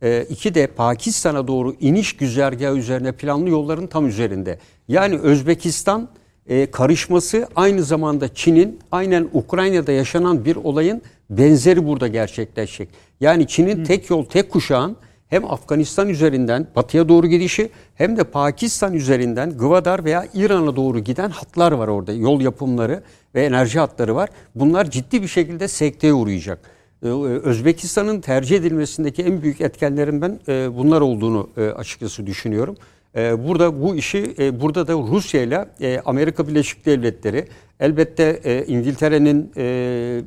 e, 0.02 0.26
iki 0.30 0.54
de 0.54 0.66
Pakistan'a 0.66 1.48
doğru 1.48 1.74
iniş 1.80 2.16
güzergahı 2.16 2.76
üzerine 2.76 3.12
planlı 3.12 3.48
yolların 3.48 3.86
tam 3.86 4.06
üzerinde. 4.06 4.58
Yani 4.88 5.18
Özbekistan 5.18 6.08
e, 6.46 6.70
karışması 6.70 7.48
aynı 7.56 7.82
zamanda 7.82 8.34
Çin'in 8.34 8.78
aynen 8.92 9.28
Ukrayna'da 9.32 9.92
yaşanan 9.92 10.44
bir 10.44 10.56
olayın 10.56 11.02
benzeri 11.30 11.86
burada 11.86 12.08
gerçekleşecek. 12.08 12.88
Yani 13.20 13.46
Çin'in 13.46 13.84
tek 13.84 14.10
yol 14.10 14.24
tek 14.24 14.50
kuşağın 14.50 14.96
hem 15.28 15.44
Afganistan 15.44 16.08
üzerinden 16.08 16.66
batıya 16.76 17.08
doğru 17.08 17.26
gidişi 17.26 17.70
hem 17.94 18.16
de 18.16 18.24
Pakistan 18.24 18.94
üzerinden 18.94 19.50
Gwadar 19.50 20.04
veya 20.04 20.26
İran'a 20.34 20.76
doğru 20.76 20.98
giden 20.98 21.30
hatlar 21.30 21.72
var 21.72 21.88
orada. 21.88 22.12
Yol 22.12 22.40
yapımları 22.40 23.02
ve 23.34 23.44
enerji 23.44 23.78
hatları 23.78 24.14
var. 24.14 24.28
Bunlar 24.54 24.90
ciddi 24.90 25.22
bir 25.22 25.28
şekilde 25.28 25.68
sekteye 25.68 26.12
uğrayacak. 26.12 26.75
Ee, 27.06 27.48
Özbekistan'ın 27.48 28.20
tercih 28.20 28.56
edilmesindeki 28.56 29.22
en 29.22 29.42
büyük 29.42 29.60
etkenlerin 29.60 30.22
ben 30.22 30.40
e, 30.48 30.76
bunlar 30.76 31.00
olduğunu 31.00 31.48
e, 31.56 31.60
açıkçası 31.60 32.26
düşünüyorum. 32.26 32.76
E, 33.16 33.48
burada 33.48 33.82
bu 33.82 33.96
işi 33.96 34.34
burada 34.60 34.86
da 34.88 34.92
Rusya 34.92 35.42
ile 35.42 35.66
Amerika 36.04 36.48
Birleşik 36.48 36.86
Devletleri 36.86 37.44
elbette 37.80 38.64
İngiltere'nin 38.66 39.50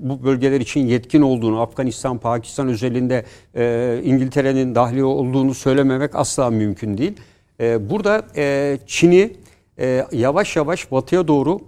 bu 0.09 0.23
bölgeler 0.23 0.61
için 0.61 0.80
yetkin 0.80 1.21
olduğunu 1.21 1.61
Afganistan, 1.61 2.17
Pakistan 2.17 2.67
özelinde 2.67 3.25
İngiltere'nin 4.03 4.75
dahli 4.75 5.03
olduğunu 5.03 5.53
söylememek 5.53 6.15
asla 6.15 6.49
mümkün 6.49 6.97
değil. 6.97 7.13
Burada 7.59 8.25
Çin'i 8.88 9.34
yavaş 10.11 10.55
yavaş 10.55 10.91
batıya 10.91 11.27
doğru 11.27 11.59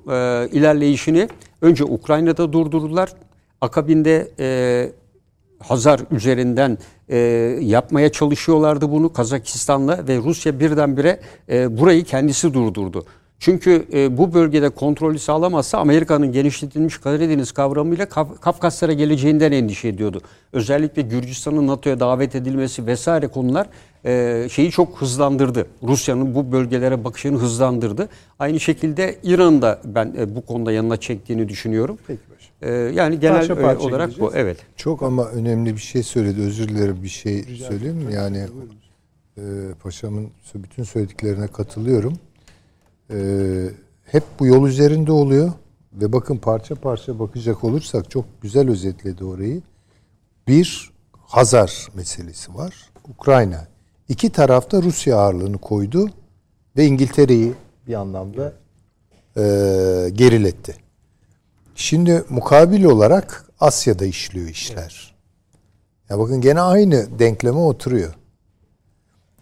ilerleyişini 0.52 1.28
önce 1.62 1.84
Ukrayna'da 1.84 2.54
durdurdular. 2.54 3.10
Akabinde 3.62 4.32
e, 4.40 4.92
Hazar 5.64 6.00
üzerinden 6.12 6.78
e, 7.10 7.18
yapmaya 7.62 8.12
çalışıyorlardı 8.12 8.92
bunu 8.92 9.14
Kazakistan'la 9.14 10.08
ve 10.08 10.18
Rusya 10.18 10.60
birdenbire 10.60 11.20
e, 11.50 11.78
burayı 11.78 12.04
kendisi 12.04 12.54
durdurdu. 12.54 13.06
Çünkü 13.42 13.86
e, 13.94 14.18
bu 14.18 14.34
bölgede 14.34 14.70
kontrolü 14.70 15.20
sağlamazsa 15.20 15.78
Amerika'nın 15.78 16.32
genişletilmiş 16.32 16.98
Karadeniz 16.98 17.52
kavramıyla 17.52 18.06
Kaf 18.06 18.42
Kafkaslara 18.42 18.94
geleceğinden 18.94 19.52
endişe 19.52 19.88
ediyordu. 19.88 20.22
Özellikle 20.54 21.02
Gürcistan'ın 21.02 21.68
NATO'ya 21.68 22.00
davet 22.00 22.36
edilmesi 22.36 22.86
vesaire 22.88 23.28
konular 23.28 23.68
e, 24.06 24.48
şeyi 24.52 24.72
çok 24.72 25.02
hızlandırdı. 25.02 25.68
Rusya'nın 25.84 26.36
bu 26.36 26.52
bölgelere 26.52 27.04
bakışını 27.04 27.38
hızlandırdı. 27.38 28.10
Aynı 28.40 28.60
şekilde 28.60 29.16
İran'da 29.24 29.82
ben 29.86 30.14
e, 30.18 30.36
bu 30.36 30.46
konuda 30.46 30.72
yanına 30.72 30.98
çektiğini 30.98 31.50
düşünüyorum. 31.50 31.98
Peki. 32.08 32.22
Ee, 32.62 32.72
yani 32.72 33.20
genel 33.20 33.38
parça 33.38 33.56
parça 33.56 33.84
olarak 33.84 34.10
gideceğiz. 34.10 34.34
bu. 34.34 34.38
Evet. 34.38 34.58
Çok 34.76 35.04
ama 35.04 35.26
önemli 35.26 35.74
bir 35.76 35.82
şey 35.82 36.04
söyledi. 36.04 36.42
Özür 36.42 36.68
dilerim 36.68 37.04
bir 37.04 37.10
şey 37.10 37.46
Rica 37.46 37.68
söyleyeyim 37.68 37.98
mi? 37.98 38.14
Yani 38.14 38.48
e, 39.38 39.42
paşamın 39.84 40.30
bütün 40.56 40.84
söylediklerine 40.84 41.48
katılıyorum. 41.48 42.14
E, 43.14 43.18
hep 44.06 44.24
bu 44.40 44.46
yol 44.46 44.68
üzerinde 44.68 45.12
oluyor 45.12 45.52
ve 45.94 46.14
bakın 46.14 46.38
parça 46.38 46.76
parça 46.76 47.20
bakacak 47.20 47.64
olursak 47.64 48.12
çok 48.12 48.26
güzel 48.42 48.70
özetledi 48.70 49.24
orayı. 49.24 49.62
Bir 50.48 50.92
Hazar 51.18 51.88
meselesi 51.96 52.56
var. 52.56 52.74
Ukrayna. 53.10 53.68
İki 54.10 54.30
tarafta 54.30 54.82
Rusya 54.82 55.18
ağırlığını 55.18 55.58
koydu 55.58 56.10
ve 56.78 56.86
İngiltere'yi 56.86 57.54
bir 57.88 57.94
anlamda 57.94 58.54
e, 59.38 59.42
geriletti. 60.14 60.76
Şimdi 61.76 62.24
mukabil 62.30 62.84
olarak 62.84 63.46
Asya'da 63.60 64.06
işliyor 64.06 64.48
işler. 64.50 65.16
Ya 66.10 66.20
bakın 66.20 66.42
gene 66.42 66.62
aynı 66.62 67.20
denkleme 67.20 67.60
oturuyor. 67.60 68.14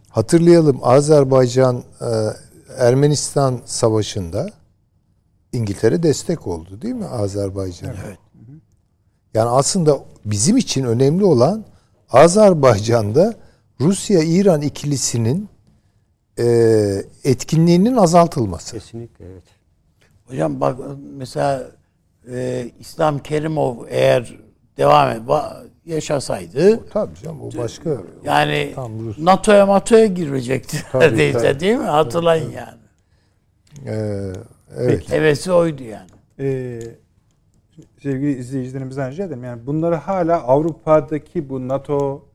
Hatırlayalım 0.09 0.79
Azerbaycan 0.83 1.83
e, 2.01 2.07
Ermenistan 2.77 3.61
savaşında 3.65 4.49
İngiltere 5.53 6.03
destek 6.03 6.47
oldu 6.47 6.81
değil 6.81 6.95
mi 6.95 7.05
Azerbaycan'a? 7.05 7.93
Evet. 8.07 8.17
Yani 9.33 9.49
aslında 9.49 9.99
bizim 10.25 10.57
için 10.57 10.83
önemli 10.83 11.23
olan 11.23 11.65
Azerbaycan'da 12.09 13.33
Rusya-İran 13.81 14.61
ikilisinin 14.61 15.49
e, 16.39 16.45
etkinliğinin 17.23 17.95
azaltılması. 17.95 18.71
Kesinlikle 18.71 19.25
evet. 19.25 19.43
Hocam 20.27 20.61
bak 20.61 20.79
mesela 21.17 21.71
e, 22.33 22.71
İslam 22.79 23.19
Kerimov 23.19 23.75
eğer 23.89 24.39
devam 24.77 25.09
et, 25.09 25.21
yaşasaydı 25.85 26.89
tabii 26.89 27.15
canım 27.15 27.41
o 27.41 27.49
başka 27.57 27.97
yani 28.23 28.73
NATO'ya 29.17 29.67
NATO'ya 29.67 30.05
girecekti 30.05 30.77
neredeyse 30.93 31.59
değil 31.59 31.77
mi? 31.77 31.83
Hatırlayın 31.83 32.51
yani. 32.51 32.79
Ee, 33.85 34.33
evet. 34.77 34.99
Peki. 34.99 35.11
Hevesi 35.11 35.51
oydu 35.51 35.83
yani. 35.83 36.09
Ee, 36.39 36.79
sevgili 38.01 38.31
izleyicilerimizden 38.31 39.11
rica 39.11 39.23
ederim. 39.23 39.43
Yani 39.43 39.67
bunları 39.67 39.95
hala 39.95 40.43
Avrupa'daki 40.43 41.49
bu 41.49 41.67
NATO, 41.67 42.25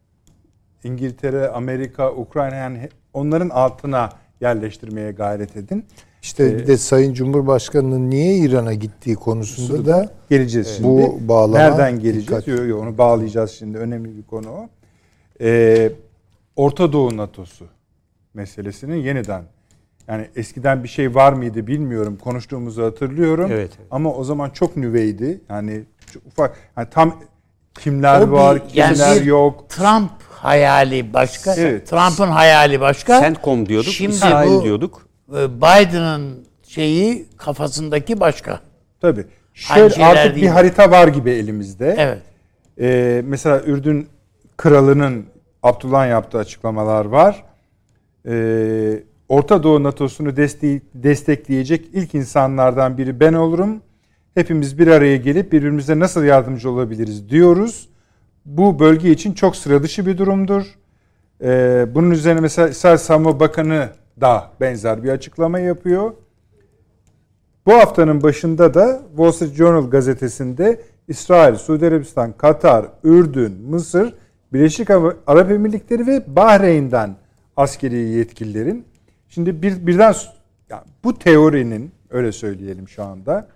İngiltere, 0.85 1.49
Amerika, 1.49 2.13
Ukrayna 2.13 2.55
yani 2.55 2.89
onların 3.13 3.49
altına 3.49 4.09
yerleştirmeye 4.41 5.13
gayret 5.13 5.57
edin. 5.57 5.87
İşte 6.25 6.45
ee, 6.45 6.59
bir 6.59 6.67
de 6.67 6.77
Sayın 6.77 7.15
Cumhurbaşkanı'nın 7.15 8.11
niye 8.11 8.37
İran'a 8.37 8.75
gittiği 8.75 9.17
konusunda 9.17 9.87
da 9.87 10.11
geleceğiz 10.31 10.75
şimdi. 10.77 10.89
Bu 10.89 11.29
bağlama 11.29 11.59
nereden 11.59 12.01
geleceğiz? 12.01 12.49
Yok 12.49 12.69
yok 12.69 12.83
onu 12.83 12.99
bağlayacağız 12.99 13.51
şimdi. 13.51 13.79
Önemli 13.79 14.17
bir 14.17 14.23
konu 14.23 14.51
o. 14.51 14.69
Ee, 15.41 15.93
Orta 16.57 16.93
Doğu 16.93 17.17
NATO'su 17.17 17.65
meselesinin 18.35 18.97
yeniden 18.97 19.43
yani 20.09 20.29
eskiden 20.37 20.85
bir 20.85 20.89
şey 20.89 21.15
var 21.15 21.33
mıydı 21.33 21.67
bilmiyorum. 21.67 22.19
Konuştuğumuzu 22.25 22.85
hatırlıyorum. 22.85 23.51
Evet, 23.53 23.71
evet. 23.79 23.89
Ama 23.91 24.15
o 24.15 24.25
zaman 24.25 24.51
çok 24.51 24.77
nüveydi. 24.77 25.41
Yani 25.49 25.83
çok 26.13 26.27
ufak 26.27 26.57
yani 26.77 26.89
tam 26.91 27.21
kimler 27.81 28.21
o 28.21 28.33
var, 28.33 28.57
bir, 28.57 28.69
kimler 28.69 28.95
yani 28.95 29.29
yok. 29.29 29.71
Trump 29.71 30.11
hayali 30.31 31.13
başka. 31.13 31.55
Evet. 31.55 31.89
Trump'ın 31.89 32.29
hayali 32.29 32.81
başka. 32.81 33.21
CENTCOM 33.21 33.67
diyorduk, 33.67 33.93
Şimdi 33.93 34.15
İsrail 34.15 34.51
bu, 34.51 34.65
diyorduk. 34.65 35.14
E, 35.35 35.57
Biden'ın 35.57 36.45
şeyi 36.63 37.27
kafasındaki 37.37 38.21
başka. 38.21 38.61
Tabii. 39.01 39.25
Şöyle 39.55 40.05
artık 40.05 40.37
bir 40.37 40.47
harita 40.47 40.91
var 40.91 41.09
gibi 41.09 41.31
elimizde. 41.31 41.97
Evet. 41.99 42.23
Ee, 42.81 43.23
mesela 43.27 43.63
Ürdün 43.63 44.09
kralının 44.57 45.27
Abdullah 45.63 46.09
yaptığı 46.09 46.39
açıklamalar 46.39 47.05
var. 47.05 47.45
Ee, 48.29 49.03
Orta 49.29 49.63
Doğu 49.63 49.83
NATO'sunu 49.83 50.37
destekleyecek 50.95 51.87
ilk 51.93 52.15
insanlardan 52.15 52.99
biri 52.99 53.21
ben 53.21 53.33
olurum. 53.33 53.83
Hepimiz 54.35 54.79
bir 54.79 54.87
araya 54.87 55.17
gelip 55.17 55.53
birbirimize 55.53 55.99
nasıl 55.99 56.25
yardımcı 56.25 56.71
olabiliriz 56.71 57.29
diyoruz. 57.29 57.89
Bu 58.45 58.79
bölge 58.79 59.11
için 59.11 59.33
çok 59.33 59.57
sıra 59.57 59.83
dışı 59.83 60.07
bir 60.07 60.19
durumdur. 60.19 60.65
Ee, 61.43 61.87
bunun 61.95 62.11
üzerine 62.11 62.41
mesela 62.41 62.69
İsrail 62.69 62.97
Savunma 62.97 63.41
Bakanı 63.41 63.89
da 64.21 64.51
benzer 64.61 65.05
bir 65.05 65.09
açıklama 65.09 65.59
yapıyor. 65.59 66.13
Bu 67.67 67.73
haftanın 67.73 68.23
başında 68.23 68.75
da 68.75 69.03
Wall 69.09 69.33
Street 69.33 69.55
Journal 69.55 69.91
gazetesinde 69.91 70.81
İsrail, 71.09 71.55
Suudi 71.55 71.87
Arabistan, 71.87 72.33
Katar, 72.33 72.87
Ürdün, 73.05 73.53
Mısır, 73.53 74.15
Birleşik 74.53 74.91
Arap 75.27 75.51
Emirlikleri 75.51 76.07
ve 76.07 76.37
Bahreyn'den 76.37 77.17
askeri 77.57 77.97
yetkililerin 77.97 78.85
şimdi 79.29 79.63
bir 79.63 79.87
birden 79.87 80.15
yani 80.71 80.83
bu 81.05 81.19
teorinin 81.19 81.93
öyle 82.11 82.33
söyleyelim 82.33 82.89
şu 82.89 83.05
anda. 83.05 83.49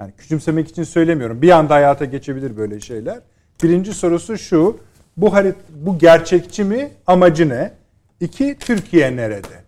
Yani 0.00 0.12
küçümsemek 0.18 0.68
için 0.68 0.82
söylemiyorum. 0.82 1.42
Bir 1.42 1.50
anda 1.50 1.74
hayata 1.74 2.04
geçebilir 2.04 2.56
böyle 2.56 2.80
şeyler. 2.80 3.20
Birinci 3.62 3.94
sorusu 3.94 4.38
şu. 4.38 4.78
Bu 5.16 5.34
harit 5.34 5.56
bu 5.70 5.98
gerçekçi 5.98 6.64
mi? 6.64 6.90
Amacı 7.06 7.48
ne? 7.48 7.72
İki, 8.20 8.56
Türkiye 8.60 9.16
nerede? 9.16 9.64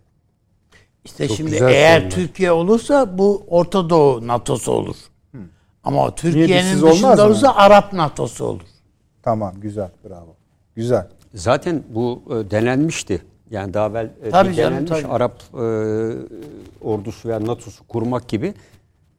İşte 1.04 1.28
Çok 1.28 1.36
şimdi 1.36 1.54
eğer 1.54 2.00
sorular. 2.00 2.10
Türkiye 2.10 2.52
olursa 2.52 3.18
bu 3.18 3.44
Orta 3.48 3.90
Doğu 3.90 4.26
NATO'su 4.26 4.72
olur. 4.72 4.96
Hı. 5.32 5.38
Ama 5.84 6.14
Türkiye'nin 6.14 6.82
dışında 6.82 7.26
olursa 7.26 7.54
Arap 7.54 7.92
NATO'su 7.92 8.44
olur. 8.44 8.62
Tamam 9.22 9.54
güzel 9.60 9.90
bravo. 10.04 10.36
Güzel. 10.76 11.08
Zaten 11.34 11.82
bu 11.88 12.22
e, 12.30 12.50
denenmişti. 12.50 13.22
Yani 13.50 13.74
daha 13.74 13.88
evvel 13.88 14.10
e, 14.24 14.30
tabii 14.30 14.54
canım, 14.54 14.72
denenmiş 14.72 14.90
tabii. 14.90 15.12
Arap 15.12 15.42
e, 15.54 15.64
ordusu 16.80 17.28
veya 17.28 17.46
NATO'su 17.46 17.86
kurmak 17.88 18.28
gibi 18.28 18.54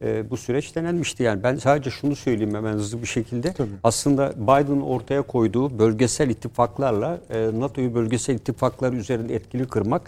e, 0.04 0.30
bu 0.30 0.38
süreç 0.38 0.76
denenmişti. 0.76 1.24
Yani 1.24 1.44
ben 1.44 1.56
sadece 1.56 1.90
şunu 1.90 2.16
söyleyeyim 2.16 2.56
hemen 2.56 2.74
hızlı 2.74 3.02
bir 3.02 3.08
şekilde. 3.08 3.54
Tabii. 3.54 3.70
Aslında 3.84 4.34
Biden'ın 4.38 4.82
ortaya 4.82 5.22
koyduğu 5.22 5.80
bölgesel 5.80 6.30
ittifaklarla 6.30 7.20
e, 7.30 7.50
NATO'yu 7.60 7.96
bölgesel 7.96 8.36
ittifaklar 8.36 8.94
üzerinde 8.94 9.36
etkili 9.36 9.68
kırmak 9.68 10.02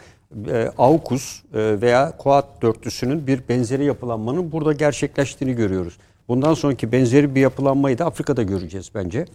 e, 0.48 0.72
AUKUS 0.78 1.44
e, 1.54 1.82
veya 1.82 2.18
Quad 2.18 2.62
dörtlüsünün 2.62 3.28
bir 3.28 3.42
benzeri 3.50 3.86
yapılanmanın 3.86 4.52
burada 4.52 4.74
gerçekleştiğini 4.74 5.56
görüyoruz. 5.56 5.98
Bundan 6.28 6.54
sonraki 6.54 6.92
benzeri 6.92 7.36
bir 7.36 7.42
yapılanmayı 7.42 7.98
da 7.98 8.06
Afrika'da 8.06 8.44
göreceğiz 8.44 8.92
bence. 8.96 9.26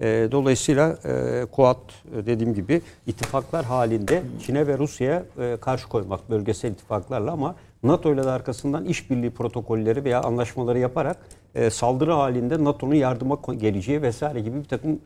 E, 0.00 0.28
dolayısıyla 0.32 0.98
e, 1.04 1.44
Kuat 1.52 1.78
e, 2.16 2.26
dediğim 2.26 2.54
gibi 2.54 2.82
ittifaklar 3.06 3.64
halinde 3.64 4.22
Çin'e 4.46 4.66
ve 4.66 4.78
Rusya'ya 4.78 5.22
e, 5.38 5.56
karşı 5.60 5.88
koymak 5.88 6.30
bölgesel 6.30 6.70
ittifaklarla 6.70 7.32
ama 7.32 7.54
NATO 7.86 8.14
ile 8.14 8.24
de 8.24 8.30
arkasından 8.30 8.84
işbirliği 8.84 9.30
protokolleri 9.30 10.04
veya 10.04 10.22
anlaşmaları 10.22 10.78
yaparak 10.78 11.16
e, 11.54 11.70
saldırı 11.70 12.12
halinde 12.12 12.64
NATO'nun 12.64 12.94
yardıma 12.94 13.38
geleceği 13.54 14.02
vesaire 14.02 14.40
gibi 14.40 14.58
bir 14.58 14.68
takım 14.68 15.00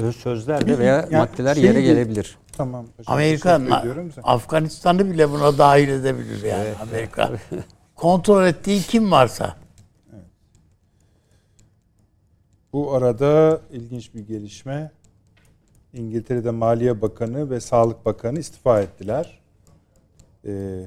e, 0.00 0.12
sözler 0.12 0.68
de 0.68 0.78
veya 0.78 0.94
yani 0.94 1.16
maddeler 1.16 1.54
şey 1.54 1.64
yere 1.64 1.82
gelebilir. 1.82 2.38
Tamam. 2.52 2.86
Amerika 3.06 3.60
Afganistan'ı 4.22 5.10
bile 5.10 5.30
buna 5.30 5.58
dahil 5.58 5.88
edebilir 5.88 6.42
yani 6.42 6.64
evet. 6.64 6.76
Amerika. 6.82 7.30
Kontrol 7.94 8.46
ettiği 8.46 8.80
kim 8.80 9.10
varsa. 9.10 9.56
Bu 12.72 12.94
arada 12.94 13.60
ilginç 13.70 14.14
bir 14.14 14.20
gelişme. 14.20 14.90
İngiltere'de 15.92 16.50
Maliye 16.50 17.02
Bakanı 17.02 17.50
ve 17.50 17.60
Sağlık 17.60 18.06
Bakanı 18.06 18.38
istifa 18.38 18.80
ettiler. 18.80 19.40
Ee, 20.46 20.86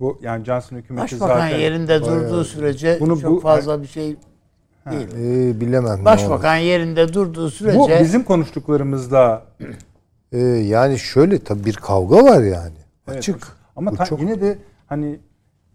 bu 0.00 0.18
yani 0.22 0.44
Johnson 0.44 0.76
hükümeti 0.76 1.04
Başbakan 1.04 1.26
zaten... 1.26 1.44
Başbakan 1.44 1.58
yerinde 1.58 2.02
bayağı, 2.02 2.22
durduğu 2.22 2.44
sürece 2.44 2.98
bunu, 3.00 3.20
çok 3.20 3.30
bu, 3.32 3.40
fazla 3.40 3.82
bir 3.82 3.86
şey 3.86 4.16
değil. 4.90 5.08
Ee, 5.16 5.60
bilemem. 5.60 6.04
Başbakan 6.04 6.56
yerinde 6.56 7.12
durduğu 7.12 7.50
sürece... 7.50 7.78
Bu 7.78 7.88
bizim 8.00 8.24
konuştuklarımızda... 8.24 9.42
Ee, 10.32 10.38
yani 10.38 10.98
şöyle 10.98 11.38
tabii 11.38 11.64
bir 11.64 11.74
kavga 11.74 12.24
var 12.24 12.42
yani. 12.42 12.76
Evet, 13.08 13.18
Açık. 13.18 13.48
Ama 13.76 13.94
ta, 13.94 14.04
çok... 14.04 14.20
yine 14.20 14.40
de 14.40 14.58
hani 14.86 15.20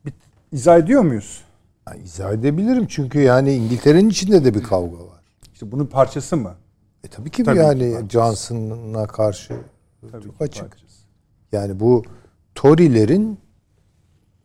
bir, 0.06 0.14
izah 0.52 0.78
ediyor 0.78 1.02
muyuz? 1.02 1.42
Yani 1.88 2.04
izah 2.04 2.34
edebilirim 2.34 2.88
çünkü 2.88 3.20
yani 3.20 3.54
İngiltere'nin 3.54 4.10
içinde 4.10 4.46
de 4.46 4.54
bir 4.54 4.64
kavga 4.64 4.98
var. 4.98 5.22
İşte 5.54 5.72
bunun 5.72 5.86
parçası 5.86 6.38
mı? 6.38 6.54
E 7.04 7.08
tabii 7.08 7.30
ki 7.30 7.44
tabii 7.44 7.58
yani 7.58 8.10
Johnson'a 8.10 9.08
karşı 9.08 9.54
tabii 10.12 10.24
çok 10.24 10.42
açık. 10.42 10.70
Parçası. 10.70 11.06
Yani 11.52 11.80
bu 11.80 12.04
Tory'lerin 12.56 13.40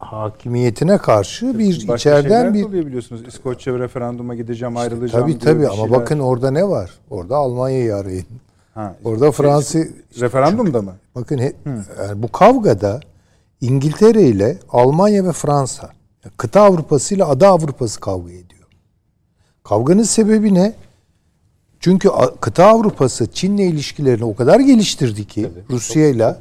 hakimiyetine 0.01 0.99
karşı 0.99 1.59
bir 1.59 1.89
Başka 1.89 1.95
içeriden 1.95 2.55
bir 2.55 2.73
biliyorsunuz. 2.87 3.23
İskoçya 3.29 3.79
referanduma 3.79 4.35
gideceğim, 4.35 4.77
ayrılacağım. 4.77 5.25
Tabii 5.25 5.39
tabii 5.39 5.67
ama 5.67 5.77
şeyler... 5.77 5.91
bakın 5.91 6.19
orada 6.19 6.51
ne 6.51 6.69
var? 6.69 6.91
Orada 7.11 7.37
Almanya'yı 7.37 7.97
arayın. 7.97 8.27
Ha, 8.75 8.95
orada 9.05 9.33
Fransa 9.33 9.79
referandumda 10.21 10.83
mı? 10.83 10.95
Bakın 11.15 11.39
he, 11.39 11.53
yani 11.99 12.23
bu 12.23 12.33
kavgada 12.33 13.01
İngiltere 13.61 14.23
ile 14.23 14.59
Almanya 14.69 15.25
ve 15.25 15.33
Fransa 15.33 15.91
kıta 16.37 16.61
Avrupası 16.61 17.15
ile 17.15 17.25
ada 17.25 17.49
Avrupası 17.49 18.01
kavga 18.01 18.31
ediyor. 18.31 18.69
Kavganın 19.65 20.03
sebebi 20.03 20.55
ne? 20.55 20.73
Çünkü 21.81 22.09
kıta 22.41 22.65
Avrupası 22.65 23.27
Çin'le 23.27 23.59
ilişkilerini 23.59 24.25
o 24.25 24.35
kadar 24.35 24.61
geliştirdi 24.61 25.27
ki 25.27 25.51
evet, 25.55 25.71
Rusya'yla 25.71 26.41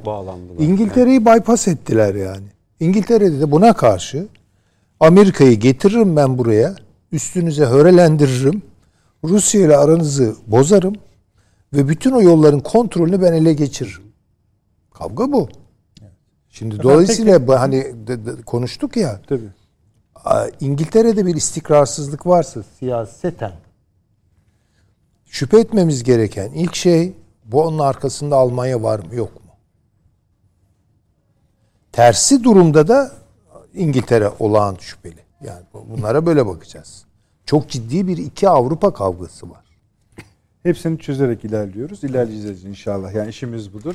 İngiltere'yi 0.58 1.26
bypass 1.26 1.68
ettiler 1.68 2.14
yani. 2.14 2.46
İngiltere'de 2.80 3.40
de 3.40 3.50
buna 3.50 3.72
karşı 3.72 4.28
Amerika'yı 5.00 5.60
getiririm 5.60 6.16
ben 6.16 6.38
buraya. 6.38 6.76
Üstünüze 7.12 7.64
hörelendiririm. 7.64 8.62
Rusya 9.24 9.60
ile 9.60 9.76
aranızı 9.76 10.36
bozarım 10.46 10.94
ve 11.72 11.88
bütün 11.88 12.10
o 12.10 12.22
yolların 12.22 12.60
kontrolünü 12.60 13.22
ben 13.22 13.32
ele 13.32 13.52
geçiririm. 13.52 14.02
Kavga 14.94 15.32
bu. 15.32 15.48
Şimdi 16.50 16.74
Efendim, 16.74 16.92
dolayısıyla 16.92 17.38
peki. 17.38 17.52
hani 17.52 18.06
de, 18.06 18.26
de, 18.26 18.42
konuştuk 18.42 18.96
ya. 18.96 19.20
Tabii. 19.28 19.48
İngiltere'de 20.60 21.26
bir 21.26 21.34
istikrarsızlık 21.34 22.26
varsa 22.26 22.62
siyaseten 22.78 23.52
şüphe 25.26 25.60
etmemiz 25.60 26.02
gereken 26.02 26.52
ilk 26.52 26.74
şey 26.74 27.12
bu 27.44 27.62
onun 27.62 27.78
arkasında 27.78 28.36
Almanya 28.36 28.82
var 28.82 28.98
mı 28.98 29.14
yok 29.14 29.44
mu? 29.44 29.49
Tersi 31.92 32.44
durumda 32.44 32.88
da 32.88 33.12
İngiltere 33.74 34.30
olağan 34.38 34.76
şüpheli. 34.80 35.20
Yani 35.44 35.62
bunlara 35.88 36.26
böyle 36.26 36.46
bakacağız. 36.46 37.04
çok 37.46 37.68
ciddi 37.68 38.08
bir 38.08 38.16
iki 38.16 38.48
Avrupa 38.48 38.92
kavgası 38.92 39.50
var. 39.50 39.64
Hepsini 40.62 40.98
çözerek 40.98 41.44
ilerliyoruz. 41.44 42.04
İlerleyeceğiz 42.04 42.64
inşallah. 42.64 43.14
Yani 43.14 43.28
işimiz 43.30 43.74
budur. 43.74 43.94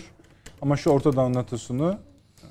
Ama 0.61 0.77
şu 0.77 0.89
Orta 0.89 1.15
Doğu 1.15 1.33
NATO'sunu 1.33 1.97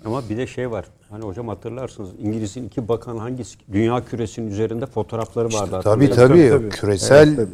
ama 0.05 0.29
bir 0.29 0.37
de 0.37 0.47
şey 0.47 0.71
var. 0.71 0.85
Hani 1.11 1.25
hocam 1.25 1.49
hatırlarsınız 1.49 2.11
İngiliz'in 2.19 2.67
iki 2.67 2.89
bakan 2.89 3.17
hangisi? 3.17 3.59
Dünya 3.73 4.05
küresinin 4.05 4.51
üzerinde 4.51 4.87
fotoğrafları 4.87 5.45
vardı. 5.45 5.65
İşte, 5.65 5.81
tabii, 5.81 6.11
tabii 6.11 6.49
tabii. 6.49 6.69
Küresel 6.69 7.29
evet, 7.29 7.49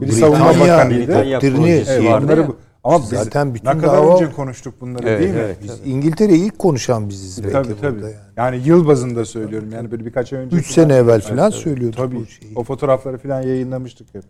tabii. 0.00 0.08
E, 0.08 0.12
savunma 0.12 0.60
bakanıydı. 0.60 1.12
Britanya 1.12 1.38
evet, 1.42 2.04
vardı. 2.04 2.44
Bu, 2.48 2.56
ama 2.86 3.02
biz 3.02 3.08
zaten 3.08 3.54
bütün 3.54 3.68
ne 3.68 3.78
kadar 3.78 3.96
dava, 3.96 4.14
önce 4.14 4.32
konuştuk 4.32 4.74
bunları 4.80 5.08
evet, 5.08 5.20
değil 5.20 5.34
mi? 5.34 5.40
Evet, 5.40 5.58
biz 5.62 5.80
İngiltere'yi 5.84 6.44
ilk 6.44 6.58
konuşan 6.58 7.08
biziz 7.08 7.44
belki 7.44 7.52
tabii, 7.52 7.80
tabii. 7.80 8.02
Yani. 8.02 8.14
yani 8.36 8.62
yıl 8.64 8.86
bazında 8.86 9.24
söylüyorum. 9.24 9.72
Yani 9.72 9.90
böyle 9.90 10.06
birkaç 10.06 10.32
ay 10.32 10.38
önce. 10.38 10.56
Üç 10.56 10.70
sene 10.70 10.94
evvel 10.94 11.20
falan 11.20 11.50
söylüyorduk 11.50 11.96
tabii. 11.96 12.16
bu 12.16 12.26
şeyi. 12.26 12.52
O 12.56 12.64
fotoğrafları 12.64 13.18
falan 13.18 13.42
yayınlamıştık 13.42 14.14
hep. 14.14 14.24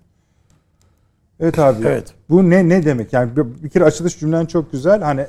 Evet 1.40 1.59
abi. 1.59 1.86
Evet. 1.86 2.14
Bu 2.30 2.50
ne 2.50 2.68
ne 2.68 2.84
demek? 2.84 3.12
Yani 3.12 3.30
bir 3.36 3.68
kere 3.68 3.84
açılış 3.84 4.18
cümlen 4.18 4.46
çok 4.46 4.72
güzel. 4.72 5.02
Hani 5.02 5.26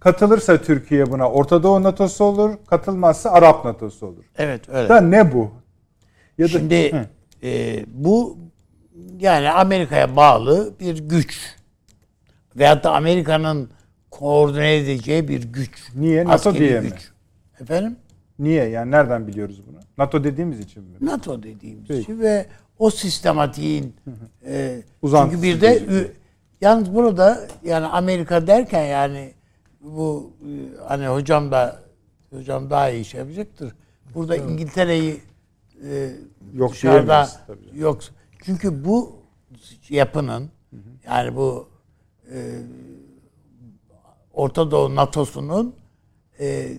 katılırsa 0.00 0.62
Türkiye 0.62 1.10
buna 1.10 1.30
Orta 1.30 1.62
Doğu 1.62 1.82
NATO'su 1.82 2.24
olur, 2.24 2.50
katılmazsa 2.66 3.30
Arap 3.30 3.64
NATO'su 3.64 4.06
olur. 4.06 4.24
Evet 4.38 4.68
öyle. 4.68 4.88
Da 4.88 5.00
ne 5.00 5.32
bu? 5.32 5.50
Ya 6.38 6.44
da, 6.46 6.48
Şimdi 6.48 7.08
e, 7.42 7.84
bu 7.88 8.38
yani 9.18 9.50
Amerika'ya 9.50 10.16
bağlı 10.16 10.72
bir 10.80 10.98
güç. 10.98 11.55
Veyahut 12.58 12.84
da 12.84 12.94
Amerika'nın 12.94 13.70
koordine 14.10 14.76
edeceği 14.76 15.28
bir 15.28 15.42
güç. 15.42 15.88
Niye? 15.94 16.24
NATO 16.24 16.54
diye 16.54 16.80
güç. 16.80 16.92
mi? 16.92 16.98
Efendim? 17.60 17.96
Niye? 18.38 18.64
Yani 18.64 18.90
nereden 18.90 19.26
biliyoruz 19.26 19.62
bunu? 19.66 19.78
NATO 19.98 20.24
dediğimiz 20.24 20.60
için 20.60 20.82
mi? 20.82 20.96
NATO 21.00 21.42
dediğimiz 21.42 21.88
Peki. 21.88 22.00
için 22.00 22.20
ve 22.20 22.46
o 22.78 22.90
sistematiğin 22.90 23.96
e, 24.46 24.82
çünkü 25.00 25.42
bir 25.42 25.60
de 25.60 25.82
yalnız 26.60 26.94
burada 26.94 27.40
yani 27.64 27.86
Amerika 27.86 28.46
derken 28.46 28.84
yani 28.84 29.32
bu 29.80 30.32
e, 30.40 30.48
hani 30.88 31.06
hocam 31.06 31.50
da 31.50 31.80
hocam 32.30 32.70
daha 32.70 32.90
iyi 32.90 33.04
şey 33.04 33.20
yapacaktır. 33.20 33.72
Burada 34.14 34.36
evet. 34.36 34.50
İngiltere'yi 34.50 35.20
e, 35.90 36.12
yok 36.54 36.72
dışarıda 36.72 37.28
yok. 37.74 38.00
Çünkü 38.44 38.84
bu 38.84 39.16
yapının 39.88 40.50
yani 41.06 41.36
bu 41.36 41.68
e, 42.32 42.62
Orta 44.32 44.70
Doğu 44.70 44.94
NATO'sunun 44.94 45.76
e, 46.40 46.78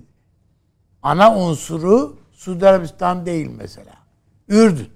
ana 1.02 1.38
unsuru 1.38 2.18
Suudi 2.32 2.68
Arabistan 2.68 3.26
değil 3.26 3.50
mesela. 3.58 3.94
Ürdün. 4.48 4.90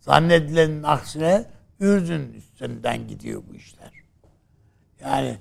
Zannedilenin 0.00 0.82
aksine 0.82 1.44
Ürdün 1.80 2.32
üstünden 2.32 3.08
gidiyor 3.08 3.42
bu 3.50 3.54
işler. 3.54 3.90
Yani 5.00 5.38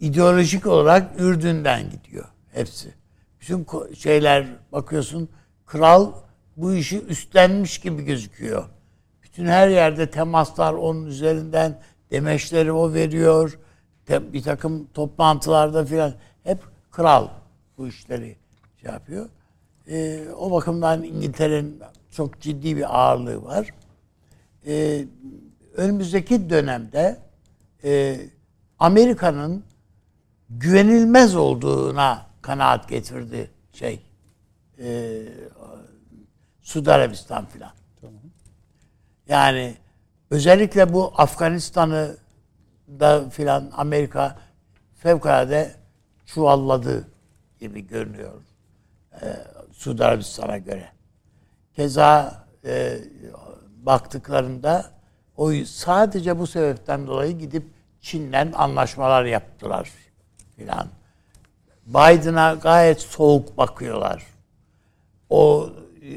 ideolojik 0.00 0.66
olarak 0.66 1.20
Ürdün'den 1.20 1.90
gidiyor 1.90 2.24
hepsi. 2.52 2.94
Bütün 3.40 3.66
şeyler 3.94 4.46
bakıyorsun 4.72 5.28
kral 5.66 6.12
bu 6.56 6.74
işi 6.74 7.00
üstlenmiş 7.00 7.78
gibi 7.78 8.04
gözüküyor. 8.04 8.64
Bütün 9.22 9.46
her 9.46 9.68
yerde 9.68 10.10
temaslar 10.10 10.72
onun 10.72 11.06
üzerinden 11.06 11.80
demeçleri 12.10 12.72
o 12.72 12.94
veriyor. 12.94 13.58
Bir 14.08 14.42
takım 14.42 14.86
toplantılarda 14.86 15.84
filan 15.84 16.14
hep 16.44 16.58
kral 16.90 17.28
bu 17.78 17.88
işleri 17.88 18.36
şey 18.82 18.92
yapıyor. 18.92 19.28
Ee, 19.88 20.24
o 20.38 20.50
bakımdan 20.50 21.02
İngiltere'nin 21.02 21.80
çok 22.10 22.40
ciddi 22.40 22.76
bir 22.76 22.98
ağırlığı 22.98 23.44
var. 23.44 23.70
Ee, 24.66 25.04
önümüzdeki 25.76 26.50
dönemde 26.50 27.18
e, 27.84 28.20
Amerika'nın 28.78 29.64
güvenilmez 30.50 31.36
olduğuna 31.36 32.26
kanaat 32.42 32.88
getirdi 32.88 33.50
şey 33.72 34.00
e, 34.78 35.22
Suudi 36.62 36.92
Arabistan 36.92 37.46
filan. 37.46 37.72
Tamam. 38.00 38.20
Yani 39.28 39.74
özellikle 40.30 40.92
bu 40.92 41.12
Afganistan'ı 41.16 42.16
da 42.88 43.30
filan 43.30 43.70
Amerika 43.76 44.38
fevkalade 44.94 45.74
çuvalladı 46.26 47.08
gibi 47.60 47.86
görünüyor. 47.86 48.42
E, 49.22 49.26
Suudi 49.72 50.04
Arabistan'a 50.04 50.58
göre. 50.58 50.88
Keza 51.76 52.44
e, 52.64 52.98
baktıklarında 53.76 54.90
o 55.36 55.52
sadece 55.52 56.38
bu 56.38 56.46
sebepten 56.46 57.06
dolayı 57.06 57.38
gidip 57.38 57.64
Çin'le 58.00 58.52
anlaşmalar 58.54 59.24
yaptılar 59.24 59.90
filan. 60.56 60.88
Biden'a 61.86 62.54
gayet 62.54 63.00
soğuk 63.00 63.56
bakıyorlar. 63.56 64.26
O 65.30 65.70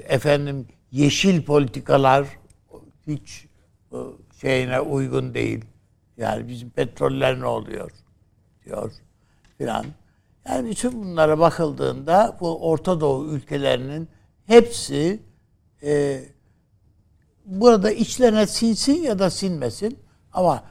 efendim 0.04 0.68
yeşil 0.92 1.46
politikalar 1.46 2.28
hiç 3.08 3.46
şeyine 4.42 4.80
uygun 4.80 5.34
değil. 5.34 5.66
Yani 6.18 6.48
bizim 6.48 6.70
petroller 6.70 7.40
ne 7.40 7.46
oluyor 7.46 7.92
diyor 8.66 8.92
filan. 9.58 9.86
Yani 10.48 10.70
bütün 10.70 11.04
bunlara 11.04 11.40
bakıldığında 11.40 12.38
bu 12.40 12.70
Orta 12.70 13.00
Doğu 13.02 13.26
ülkelerinin 13.26 14.10
hepsi 14.46 15.20
e, 15.84 16.24
burada 17.46 17.92
içlerine 17.92 18.48
sinsin 18.48 19.04
ya 19.04 19.20
da 19.20 19.30
sinmesin 19.30 20.00
ama 20.34 20.64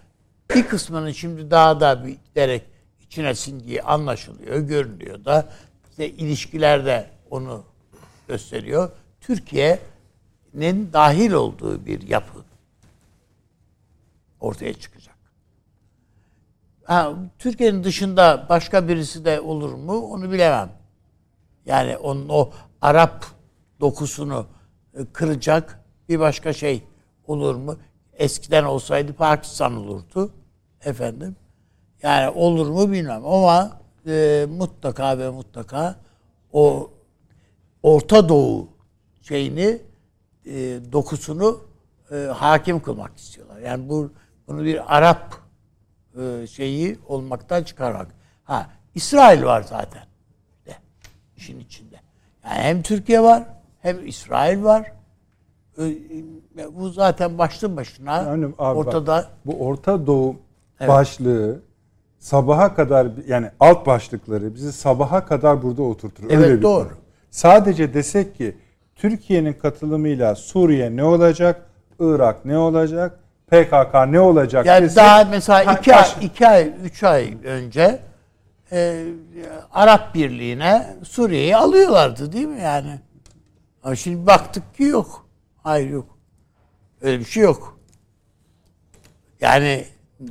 bir 0.55 0.67
kısmının 0.67 1.11
şimdi 1.11 1.51
daha 1.51 1.81
da 1.81 2.05
bir 2.07 2.17
giderek 2.25 2.63
içine 3.01 3.35
sindiği 3.35 3.83
anlaşılıyor, 3.83 4.59
görünüyor 4.59 5.25
da 5.25 5.49
işte 5.91 6.11
ilişkilerde 6.11 7.11
onu 7.31 7.65
gösteriyor. 8.29 8.91
Türkiye'nin 9.21 10.93
dahil 10.93 11.33
olduğu 11.33 11.87
bir 11.87 12.09
yapı 12.09 12.50
ortaya 14.41 14.75
çıkacak. 14.75 15.15
Ha, 16.85 17.13
Türkiye'nin 17.39 17.85
dışında 17.85 18.47
başka 18.49 18.89
birisi 18.89 19.25
de 19.25 19.41
olur 19.41 19.73
mu 19.75 19.93
onu 19.93 20.33
bilemem. 20.33 20.73
Yani 21.67 21.97
onun 21.97 22.29
o 22.29 22.51
Arap 22.81 23.25
dokusunu 23.81 24.47
e, 24.95 25.05
kıracak 25.13 25.85
bir 26.09 26.21
başka 26.21 26.53
şey 26.53 26.83
olur 27.27 27.55
mu? 27.55 27.77
Eskiden 28.13 28.65
olsaydı 28.65 29.13
Pakistan 29.13 29.77
olurdu. 29.77 30.33
Efendim. 30.85 31.37
Yani 32.03 32.29
olur 32.29 32.67
mu 32.69 32.93
bilmem 32.93 33.27
ama 33.27 33.81
e, 34.07 34.47
mutlaka 34.51 35.19
ve 35.19 35.31
mutlaka 35.31 35.97
o 36.53 36.91
Orta 37.83 38.29
Doğu 38.29 38.69
şeyini 39.23 39.83
e, 40.47 40.81
dokusunu 40.93 41.61
e, 42.13 42.17
hakim 42.17 42.83
kılmak 42.83 43.17
istiyorlar. 43.19 43.59
Yani 43.61 43.89
bu 43.89 44.11
bunu 44.51 44.65
bir 44.65 44.97
Arap 44.97 45.35
e, 46.21 46.47
şeyi 46.47 46.99
olmaktan 47.07 47.63
çıkarmak. 47.63 48.07
Ha 48.45 48.67
İsrail 48.95 49.45
var 49.45 49.63
zaten 49.63 50.03
de 50.67 50.77
işin 51.37 51.61
içinde. 51.61 51.97
Yani 52.45 52.63
hem 52.63 52.83
Türkiye 52.83 53.23
var 53.23 53.45
hem 53.81 54.07
İsrail 54.07 54.63
var. 54.65 54.93
E, 55.79 55.85
e, 55.85 56.77
bu 56.77 56.89
zaten 56.89 57.39
başlı 57.39 57.77
başına 57.77 58.17
yani 58.17 58.47
abi 58.59 58.79
ortada. 58.79 59.17
Bak, 59.17 59.31
bu 59.47 59.67
Orta 59.67 60.07
Doğu 60.07 60.37
evet. 60.81 60.91
başlığı 60.91 61.61
sabaha 62.19 62.75
kadar 62.75 63.09
yani 63.27 63.51
alt 63.61 63.87
başlıkları 63.87 64.55
bizi 64.55 64.73
sabaha 64.73 65.27
kadar 65.27 65.63
burada 65.63 65.83
oturtur. 65.83 66.25
Evet 66.31 66.47
Öyle 66.47 66.63
doğru. 66.63 66.89
Konu. 66.89 66.99
Sadece 67.31 67.95
desek 67.95 68.37
ki 68.37 68.57
Türkiye'nin 68.97 69.53
katılımıyla 69.53 70.35
Suriye 70.35 70.97
ne 70.97 71.05
olacak? 71.05 71.67
Irak 72.01 72.45
ne 72.45 72.59
olacak? 72.59 73.21
PKK 73.51 73.95
ne 74.09 74.21
olacak? 74.21 74.67
Yani 74.67 74.85
desek, 74.85 74.97
daha 74.97 75.25
mesela 75.25 75.73
iki 75.73 75.95
ay, 75.95 76.09
iki 76.21 76.49
ay, 76.49 76.73
üç 76.85 77.03
ay 77.03 77.37
önce 77.45 78.01
e, 78.73 79.05
Arap 79.73 80.15
Birliği'ne 80.15 80.97
Suriye'yi 81.05 81.57
alıyorlardı 81.57 82.33
değil 82.33 82.47
mi 82.47 82.61
yani? 82.61 83.01
Ama 83.83 83.97
şimdi 83.97 84.27
baktık 84.27 84.75
ki 84.75 84.83
yok. 84.83 85.27
Hayır 85.63 85.91
yok. 85.91 86.19
Öyle 87.03 87.19
bir 87.19 87.25
şey 87.25 87.43
yok. 87.43 87.81
Yani 89.41 89.85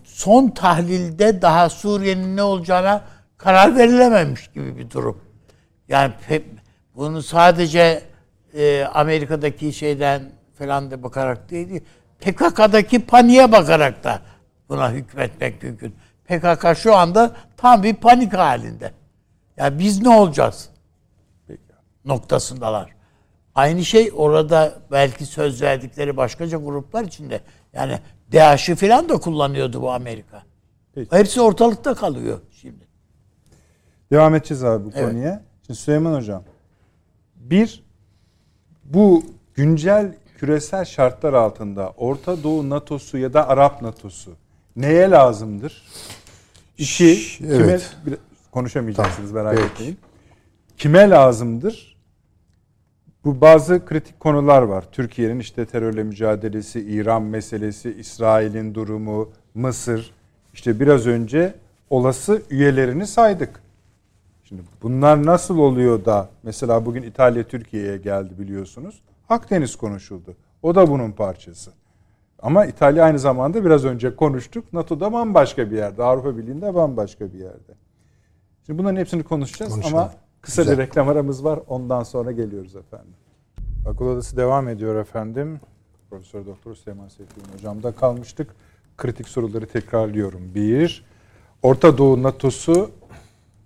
son 0.03 0.49
tahlilde 0.49 1.41
daha 1.41 1.70
Suriye'nin 1.70 2.38
ne 2.38 2.43
olacağına 2.43 3.03
karar 3.38 3.78
verilememiş 3.78 4.47
gibi 4.47 4.78
bir 4.78 4.91
durum. 4.91 5.22
Yani 5.88 6.13
bunu 6.95 7.24
sadece 7.24 8.03
e, 8.53 8.84
Amerika'daki 8.84 9.74
şeyden 9.74 10.32
falan 10.57 10.91
da 10.91 11.03
bakarak 11.03 11.49
değil, 11.49 11.84
PKK'daki 12.20 13.05
paniğe 13.05 13.51
bakarak 13.51 14.03
da 14.03 14.22
buna 14.70 14.91
hükmetmek 14.91 15.63
mümkün. 15.63 15.95
PKK 16.26 16.78
şu 16.78 16.95
anda 16.95 17.36
tam 17.57 17.84
bir 17.84 17.95
panik 17.95 18.34
halinde. 18.34 18.84
Ya 18.86 18.91
yani 19.57 19.80
biz 19.80 20.01
ne 20.01 20.09
olacağız? 20.09 20.70
Peki. 21.47 21.61
Noktasındalar. 22.05 22.89
Aynı 23.55 23.86
şey 23.86 24.11
orada 24.15 24.74
belki 24.91 25.26
söz 25.26 25.61
verdikleri 25.61 26.17
başkaca 26.17 26.57
gruplar 26.57 27.03
içinde. 27.03 27.41
Yani 27.74 27.99
DAEŞ'i 28.34 28.76
falan 28.76 29.09
da 29.09 29.17
kullanıyordu 29.17 29.82
bu 29.82 29.91
Amerika. 29.91 30.43
Peki. 30.95 31.15
Hepsi 31.15 31.41
ortalıkta 31.41 31.93
kalıyor 31.93 32.39
şimdi. 32.51 32.88
Devam 34.11 34.36
edeceğiz 34.36 34.63
abi 34.63 34.86
bu 34.86 34.91
evet. 34.95 35.09
konuya. 35.09 35.43
Şimdi 35.65 35.80
Süleyman 35.80 36.13
Hocam. 36.13 36.43
Bir, 37.36 37.84
bu 38.84 39.24
güncel 39.53 40.15
küresel 40.39 40.85
şartlar 40.85 41.33
altında 41.33 41.93
Orta 41.97 42.43
Doğu 42.43 42.69
NATO'su 42.69 43.17
ya 43.17 43.33
da 43.33 43.47
Arap 43.47 43.81
NATO'su 43.81 44.31
neye 44.75 45.09
lazımdır? 45.09 45.83
İki, 46.77 47.19
evet. 47.45 47.95
kime 48.03 48.17
konuşamayacaksınız 48.51 49.29
tamam. 49.29 49.45
merak 49.45 49.57
Peki. 49.57 49.73
etmeyin. 49.73 49.97
Kime 50.77 51.09
lazımdır? 51.09 51.97
Bu 53.25 53.41
bazı 53.41 53.85
kritik 53.85 54.19
konular 54.19 54.61
var. 54.61 54.85
Türkiye'nin 54.91 55.39
işte 55.39 55.65
terörle 55.65 56.03
mücadelesi, 56.03 56.79
İran 56.79 57.21
meselesi, 57.21 57.95
İsrail'in 57.99 58.75
durumu, 58.75 59.29
Mısır. 59.55 60.11
İşte 60.53 60.79
biraz 60.79 61.07
önce 61.07 61.55
olası 61.89 62.41
üyelerini 62.49 63.07
saydık. 63.07 63.61
Şimdi 64.43 64.61
bunlar 64.81 65.25
nasıl 65.25 65.57
oluyor 65.57 66.05
da 66.05 66.29
mesela 66.43 66.85
bugün 66.85 67.03
İtalya 67.03 67.43
Türkiye'ye 67.43 67.97
geldi 67.97 68.33
biliyorsunuz. 68.39 69.01
Akdeniz 69.30 69.75
konuşuldu. 69.75 70.36
O 70.61 70.75
da 70.75 70.89
bunun 70.89 71.11
parçası. 71.11 71.71
Ama 72.41 72.65
İtalya 72.65 73.03
aynı 73.03 73.19
zamanda 73.19 73.65
biraz 73.65 73.86
önce 73.86 74.15
konuştuk. 74.15 74.73
NATO'da 74.73 75.13
bambaşka 75.13 75.71
bir 75.71 75.77
yerde. 75.77 76.03
Avrupa 76.03 76.38
Birliği'nde 76.38 76.75
bambaşka 76.75 77.34
bir 77.34 77.39
yerde. 77.39 77.73
Şimdi 78.65 78.80
bunların 78.80 78.95
hepsini 78.97 79.23
konuşacağız 79.23 79.71
Konuşalım. 79.73 79.97
ama 79.97 80.13
kısa 80.41 80.61
Güzel. 80.61 80.77
bir 80.77 80.84
reklam 80.84 81.09
aramız 81.09 81.43
var. 81.43 81.59
Ondan 81.67 82.03
sonra 82.03 82.32
geliyoruz 82.32 82.75
efendim. 82.75 83.13
Akıl 83.88 84.05
Odası 84.05 84.38
devam 84.38 84.67
ediyor 84.67 84.95
efendim. 84.95 85.59
Profesör 86.09 86.45
Doktor 86.45 86.75
Süleyman 86.75 87.07
Seyfi 87.07 87.32
hocamda 87.53 87.91
kalmıştık. 87.91 88.49
Kritik 88.97 89.27
soruları 89.27 89.65
tekrarlıyorum. 89.65 90.41
Bir, 90.55 91.05
Orta 91.61 91.97
Doğu 91.97 92.23
NATO'su 92.23 92.91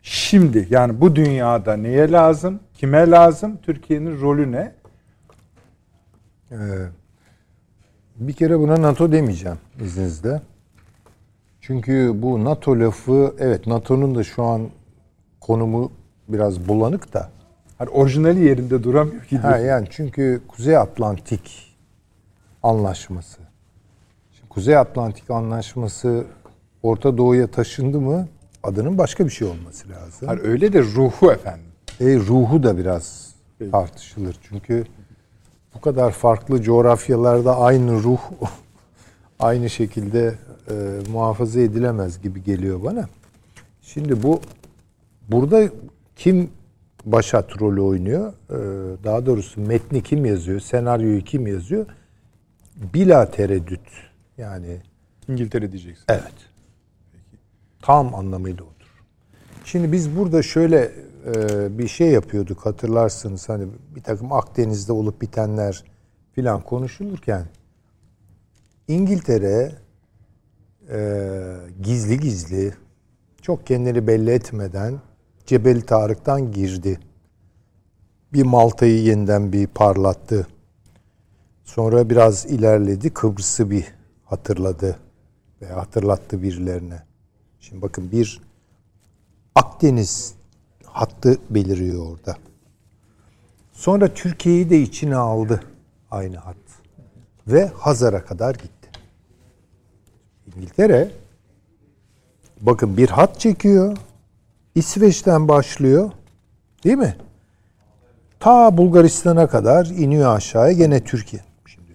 şimdi 0.02 0.68
yani 0.70 1.02
bu 1.02 1.16
dünyada 1.16 1.78
neye 1.78 2.12
lazım? 2.12 2.60
Kime 2.74 3.10
lazım? 3.12 3.58
Türkiye'nin 3.62 4.22
rolü 4.22 4.52
ne? 4.52 4.76
Ee, 6.54 6.58
bir 8.16 8.34
kere 8.34 8.60
buna 8.60 8.82
NATO 8.82 9.12
demeyeceğim 9.12 9.58
izninizle. 9.82 10.42
Çünkü 11.62 12.12
bu 12.16 12.44
NATO 12.44 12.80
lafı 12.80 13.36
evet 13.40 13.68
NATO'nun 13.68 14.16
da 14.16 14.24
şu 14.24 14.44
an 14.44 14.70
konumu 15.42 15.92
biraz 16.28 16.68
bulanık 16.68 17.14
da. 17.14 17.30
Hani 17.78 17.90
orijinali 17.90 18.46
yerinde 18.46 18.84
duramıyor 18.84 19.24
ki. 19.24 19.38
Ha, 19.38 19.58
yani 19.58 19.88
çünkü 19.90 20.42
Kuzey 20.48 20.78
Atlantik 20.78 21.76
Anlaşması. 22.64 23.40
Şimdi 24.32 24.50
Kuzey 24.50 24.78
Atlantik 24.78 25.32
Anlaşması 25.32 26.26
Orta 26.84 27.18
Doğu'ya 27.18 27.48
taşındı 27.48 28.02
mı 28.02 28.28
adının 28.64 28.98
başka 28.98 29.26
bir 29.26 29.30
şey 29.30 29.48
olması 29.48 29.90
lazım. 29.90 30.28
Hani 30.28 30.42
öyle 30.42 30.74
de 30.74 30.82
ruhu 30.82 31.32
efendim. 31.32 31.66
E, 32.00 32.06
ruhu 32.16 32.64
da 32.64 32.78
biraz 32.78 33.36
tartışılır. 33.72 34.40
Çünkü 34.50 34.86
bu 35.76 35.82
kadar 35.82 36.12
farklı 36.12 36.62
coğrafyalarda 36.62 37.58
aynı 37.58 38.04
ruh 38.04 38.22
aynı 39.40 39.70
şekilde 39.70 40.36
e, 40.70 40.74
muhafaza 41.12 41.60
edilemez 41.60 42.22
gibi 42.22 42.44
geliyor 42.44 42.84
bana. 42.84 43.10
Şimdi 43.82 44.24
bu 44.24 44.42
burada 45.30 45.70
kim 46.16 46.50
başat 47.06 47.62
rolü 47.62 47.82
oynuyor? 47.82 48.34
E, 48.50 48.58
daha 49.04 49.26
doğrusu 49.26 49.62
metni 49.62 50.04
kim 50.04 50.26
yazıyor? 50.26 50.60
Senaryoyu 50.60 51.22
kim 51.22 51.48
yazıyor? 51.48 51.86
Bila 52.94 53.32
tereddüt. 53.32 53.80
Yani 54.38 54.78
İngiltere 55.30 55.72
diyeceksin. 55.72 56.06
Evet. 56.10 56.34
Tam 57.82 58.16
anlamıyla 58.16 58.64
odur. 58.64 59.04
Şimdi 59.66 59.92
biz 59.92 60.18
burada 60.18 60.44
şöyle 60.44 60.92
e, 61.26 61.78
bir 61.78 61.88
şey 61.88 62.12
yapıyorduk 62.12 62.66
hatırlarsınız 62.66 63.50
hani 63.50 63.68
bir 63.96 64.04
takım 64.04 64.34
Akdeniz'de 64.34 64.92
olup 64.92 65.22
bitenler 65.22 65.84
filan 66.32 66.62
konuşulurken 66.62 67.46
İngiltere 68.88 69.72
e, 70.90 71.58
gizli 71.82 72.20
gizli 72.20 72.74
çok 73.42 73.68
kendini 73.68 74.08
belli 74.08 74.32
etmeden 74.32 75.02
Cebel 75.46 75.82
Tarık'tan 75.82 76.52
girdi. 76.52 77.00
Bir 78.34 78.44
Malta'yı 78.44 79.04
yeniden 79.04 79.54
bir 79.54 79.68
parlattı. 79.68 80.48
Sonra 81.64 82.10
biraz 82.10 82.46
ilerledi. 82.46 83.10
Kıbrıs'ı 83.10 83.72
bir 83.72 83.94
hatırladı 84.26 85.00
veya 85.62 85.76
hatırlattı 85.76 86.42
birilerine. 86.42 87.04
Şimdi 87.60 87.82
bakın 87.82 88.12
bir 88.12 88.42
Akdeniz 89.56 90.34
hattı 90.94 91.38
beliriyor 91.50 92.12
orada. 92.12 92.38
Sonra 93.72 94.14
Türkiye'yi 94.14 94.70
de 94.70 94.82
içine 94.82 95.16
aldı 95.16 95.64
aynı 96.12 96.38
hat. 96.38 96.56
Ve 97.48 97.68
Hazar'a 97.68 98.26
kadar 98.26 98.56
gitti. 98.56 98.90
İngiltere 100.48 101.12
bakın 102.62 102.98
bir 102.98 103.10
hat 103.10 103.40
çekiyor. 103.40 103.98
İsveç'ten 104.76 105.48
başlıyor. 105.48 106.12
Değil 106.84 106.98
mi? 106.98 107.16
Ta 108.40 108.78
Bulgaristan'a 108.78 109.48
kadar 109.48 109.86
iniyor 109.86 110.36
aşağıya 110.36 110.74
gene 110.74 111.04
Türkiye. 111.04 111.44
Şimdi 111.66 111.92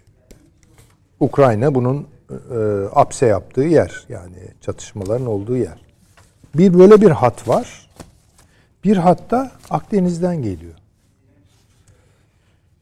Ukrayna 1.21 1.75
bunun 1.75 2.07
e, 2.31 2.59
apse 2.95 3.27
yaptığı 3.27 3.61
yer. 3.61 4.07
Yani 4.09 4.37
çatışmaların 4.61 5.27
olduğu 5.27 5.57
yer. 5.57 5.81
Bir 6.55 6.79
böyle 6.79 7.01
bir 7.01 7.11
hat 7.11 7.49
var. 7.49 7.88
Bir 8.85 8.97
hatta 8.97 9.53
Akdeniz'den 9.71 10.43
geliyor. 10.43 10.75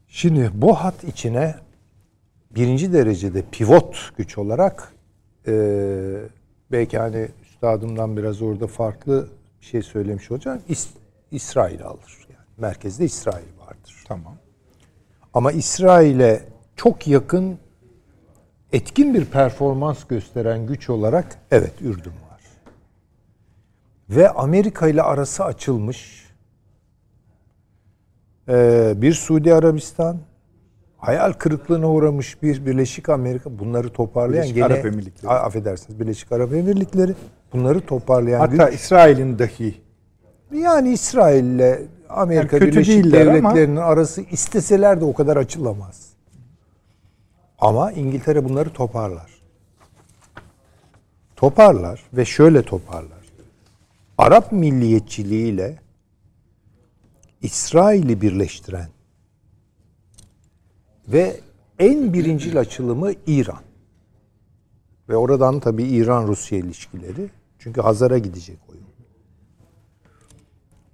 Şimdi 0.09 0.51
bu 0.55 0.75
hat 0.75 1.05
içine 1.05 1.55
birinci 2.51 2.93
derecede 2.93 3.43
pivot 3.53 4.13
güç 4.17 4.39
olarak 4.39 4.93
e, 5.47 5.53
belki 6.73 6.99
hani 6.99 7.29
üstadımdan 7.43 8.17
biraz 8.17 8.43
orada 8.43 8.67
farklı 8.67 9.29
bir 9.61 9.67
şey 9.67 9.83
söylemiş 9.83 10.31
olacağım. 10.31 10.63
İs, 10.69 10.89
İsrail 11.31 11.83
alır. 11.85 12.27
Yani 12.29 12.47
merkezde 12.57 13.05
İsrail 13.05 13.59
vardır. 13.59 14.05
Tamam. 14.09 14.37
Ama 15.35 15.53
İsrail'e 15.53 16.45
çok 16.77 17.07
yakın 17.09 17.59
etkin 18.73 19.15
bir 19.15 19.25
performans 19.25 20.05
gösteren 20.05 20.67
güç 20.67 20.91
olarak 20.91 21.39
evet 21.51 21.73
Ürdün 21.81 22.11
var. 22.11 22.26
Ve 24.11 24.31
Amerika 24.31 24.89
ile 24.89 25.03
arası 25.03 25.45
açılmış 25.45 26.27
ee, 28.49 28.95
bir 28.97 29.13
Suudi 29.13 29.55
Arabistan, 29.55 30.19
hayal 30.99 31.33
kırıklığına 31.33 31.91
uğramış 31.91 32.43
bir 32.43 32.67
Birleşik 32.67 33.09
Amerika 33.09 33.59
bunları 33.59 33.89
toparlayan 33.89 34.43
Birleşik 34.43 34.55
gene, 34.55 34.65
Arap 34.65 34.87
Emirlikleri. 34.87 35.33
affedersiniz 35.33 36.01
Birleşik 36.01 36.33
Arap 36.33 36.53
Emirlikleri 36.53 37.15
bunları 37.53 37.81
toparlayan 37.81 38.41
Hatta 38.41 38.69
güç. 38.69 38.81
İsrail'in 38.81 39.39
dahi 39.39 39.75
yani 40.53 40.93
İsrail 40.93 41.45
ile 41.45 41.83
Amerika 42.09 42.57
yani 42.57 42.67
Birleşik 42.67 43.05
Devletleri'nin 43.05 43.77
ama... 43.77 43.87
arası 43.87 44.21
isteseler 44.21 45.01
de 45.01 45.05
o 45.05 45.15
kadar 45.15 45.37
açılamaz. 45.37 46.07
Ama 47.59 47.93
İngiltere 47.93 48.45
bunları 48.45 48.71
toparlar. 48.71 49.31
Toparlar 51.37 52.03
ve 52.13 52.25
şöyle 52.25 52.63
toparlar. 52.63 53.16
Arap 54.19 54.53
milliyetçiliğiyle 54.53 55.79
İsrail'i 57.43 58.21
birleştiren 58.21 58.89
ve 61.09 61.41
en 61.79 62.13
birincil 62.13 62.59
açılımı 62.59 63.13
İran. 63.27 63.63
Ve 65.09 65.17
oradan 65.17 65.61
tabii 65.61 65.85
İran-Rusya 65.85 66.59
ilişkileri. 66.59 67.31
Çünkü 67.59 67.81
Hazar'a 67.81 68.19
gidecek 68.19 68.59
oyun. 68.69 68.87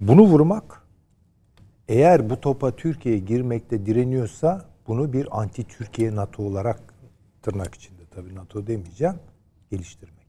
Bunu 0.01 0.23
vurmak 0.23 0.83
eğer 1.89 2.31
bu 2.31 2.41
topa 2.41 2.77
Türkiye 2.77 3.18
girmekte 3.18 3.87
direniyorsa 3.87 4.64
bunu 4.87 5.12
bir 5.12 5.41
anti-Türkiye 5.41 6.16
NATO 6.16 6.43
olarak 6.43 6.95
tırnak 7.43 7.75
içinde 7.75 8.03
tabii 8.11 8.35
NATO 8.35 8.66
demeyeceğim 8.66 9.16
geliştirmek. 9.70 10.22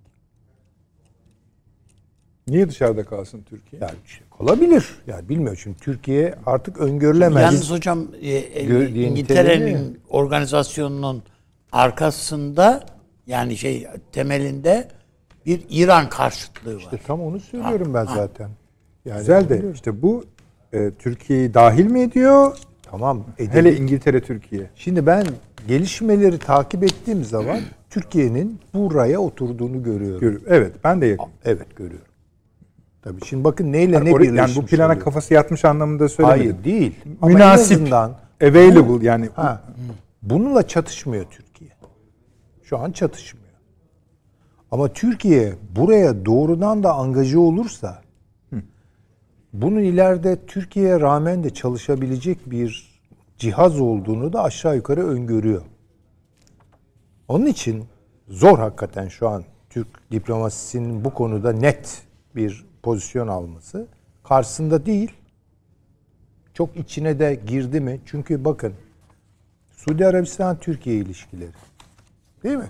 Niye 2.48 2.70
dışarıda 2.70 3.04
kalsın 3.04 3.44
Türkiye? 3.50 3.82
Yani 3.82 3.94
olabilir. 4.40 4.86
Yani 5.08 5.30
bilmiyorum 5.30 5.58
çünkü 5.64 5.80
Türkiye 5.80 6.36
artık 6.46 6.78
öngörülemez. 6.78 7.44
Yalnız 7.44 7.72
hocam 7.72 8.08
e, 8.22 8.30
e, 8.30 8.90
İngiltere'nin 8.90 10.00
organizasyonunun 10.10 11.24
arkasında 11.72 12.86
yani 13.28 13.58
şey 13.58 13.88
temelinde 14.12 14.88
bir 15.46 15.62
İran 15.70 16.10
karşıtlığı 16.10 16.76
var. 16.76 16.80
İşte 16.80 16.98
tam 17.08 17.22
onu 17.22 17.40
söylüyorum 17.40 17.94
ha, 17.94 18.02
ben 18.02 18.06
ha. 18.06 18.16
zaten. 18.16 18.50
Yani 19.06 19.20
Güzel 19.20 19.50
de 19.50 19.62
işte 19.74 20.02
bu 20.02 20.26
e, 20.74 20.92
Türkiye'yi 20.92 21.54
dahil 21.54 21.86
mi 21.86 22.00
ediyor? 22.00 22.58
Tamam. 22.84 23.26
Edelim. 23.38 23.52
Hele 23.54 23.78
İngiltere, 23.78 24.22
Türkiye. 24.22 24.70
Şimdi 24.76 25.06
ben 25.06 25.26
gelişmeleri 25.68 26.38
takip 26.38 26.84
ettiğim 26.84 27.24
zaman 27.24 27.60
Türkiye'nin 27.90 28.60
buraya 28.74 29.20
oturduğunu 29.20 29.84
görüyorum. 29.84 30.20
Gör, 30.20 30.42
evet, 30.48 30.74
ben 30.84 31.02
de 31.02 31.06
yakın. 31.06 31.26
Evet, 31.46 31.76
görüyorum. 31.76 32.13
Tabii 33.04 33.26
şimdi 33.26 33.44
bakın 33.44 33.72
neyle 33.72 33.96
yani 33.96 34.10
ne 34.14 34.20
birleşmiş 34.20 34.38
Yani 34.38 34.56
bu 34.56 34.66
plana 34.66 34.92
oluyor. 34.92 35.04
kafası 35.04 35.34
yatmış 35.34 35.66
anlamında 35.66 36.10
söylemedim. 36.10 36.42
Hayır 36.42 36.64
değil. 36.64 36.96
Münasip, 37.22 37.94
available 38.42 39.06
yani. 39.06 39.30
Ha, 39.36 39.62
bununla 40.22 40.68
çatışmıyor 40.68 41.26
Türkiye. 41.26 41.70
Şu 42.64 42.78
an 42.78 42.92
çatışmıyor. 42.92 43.44
Ama 44.72 44.88
Türkiye 44.88 45.54
buraya 45.76 46.26
doğrudan 46.26 46.84
da 46.84 46.94
angaje 46.94 47.38
olursa 47.38 48.02
bunun 49.54 49.80
ileride 49.80 50.46
Türkiye'ye 50.46 51.00
rağmen 51.00 51.44
de 51.44 51.50
çalışabilecek 51.50 52.52
bir 52.52 52.94
cihaz 53.38 53.80
olduğunu 53.80 54.34
da 54.34 54.44
aşağı 54.44 54.76
yukarı 54.76 55.08
öngörüyor. 55.08 55.62
Onun 57.28 57.46
için 57.46 57.86
zor 58.28 58.60
hakikaten 58.60 59.08
şu 59.08 59.30
an 59.30 59.44
Türk 59.70 60.12
diplomasisinin 60.12 61.06
bu 61.06 61.14
konuda 61.14 61.52
net 61.52 62.02
bir 62.36 62.66
pozisyon 62.84 63.28
alması. 63.28 63.88
Karşısında 64.24 64.86
değil. 64.86 65.12
Çok 66.54 66.78
içine 66.78 67.20
de 67.20 67.40
girdi 67.48 67.82
mi? 67.82 68.00
Çünkü 68.06 68.46
bakın 68.46 68.74
Suudi 69.72 70.08
Arabistan 70.08 70.60
Türkiye 70.60 70.96
ilişkileri. 70.96 71.52
Değil 72.44 72.56
mi? 72.56 72.70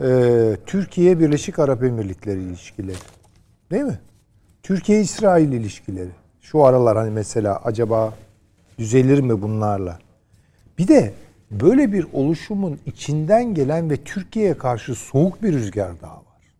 Ee, 0.00 0.56
Türkiye 0.66 1.20
Birleşik 1.20 1.58
Arap 1.58 1.82
Emirlikleri 1.82 2.42
ilişkileri. 2.42 2.96
Değil 3.70 3.84
mi? 3.84 3.98
Türkiye-İsrail 4.62 5.52
ilişkileri. 5.52 6.10
Şu 6.40 6.64
aralar 6.64 6.96
hani 6.96 7.10
mesela 7.10 7.60
acaba 7.64 8.14
düzelir 8.78 9.20
mi 9.20 9.42
bunlarla? 9.42 9.98
Bir 10.78 10.88
de 10.88 11.14
böyle 11.50 11.92
bir 11.92 12.06
oluşumun 12.12 12.80
içinden 12.86 13.54
gelen 13.54 13.90
ve 13.90 13.96
Türkiye'ye 13.96 14.58
karşı 14.58 14.94
soğuk 14.94 15.42
bir 15.42 15.52
rüzgar 15.52 16.00
daha 16.00 16.16
var. 16.16 16.54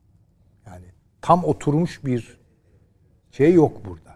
Yani 0.67 0.85
tam 1.21 1.45
oturmuş 1.45 2.05
bir 2.05 2.43
şey 3.37 3.55
yok 3.55 3.85
burada. 3.85 4.14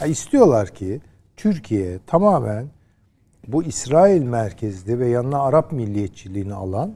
Ya 0.00 0.06
istiyorlar 0.06 0.68
ki 0.68 1.00
Türkiye 1.36 1.98
tamamen 2.06 2.66
bu 3.48 3.62
İsrail 3.62 4.22
merkezli 4.22 4.98
ve 4.98 5.08
yanına 5.08 5.42
Arap 5.42 5.72
milliyetçiliğini 5.72 6.54
alan 6.54 6.94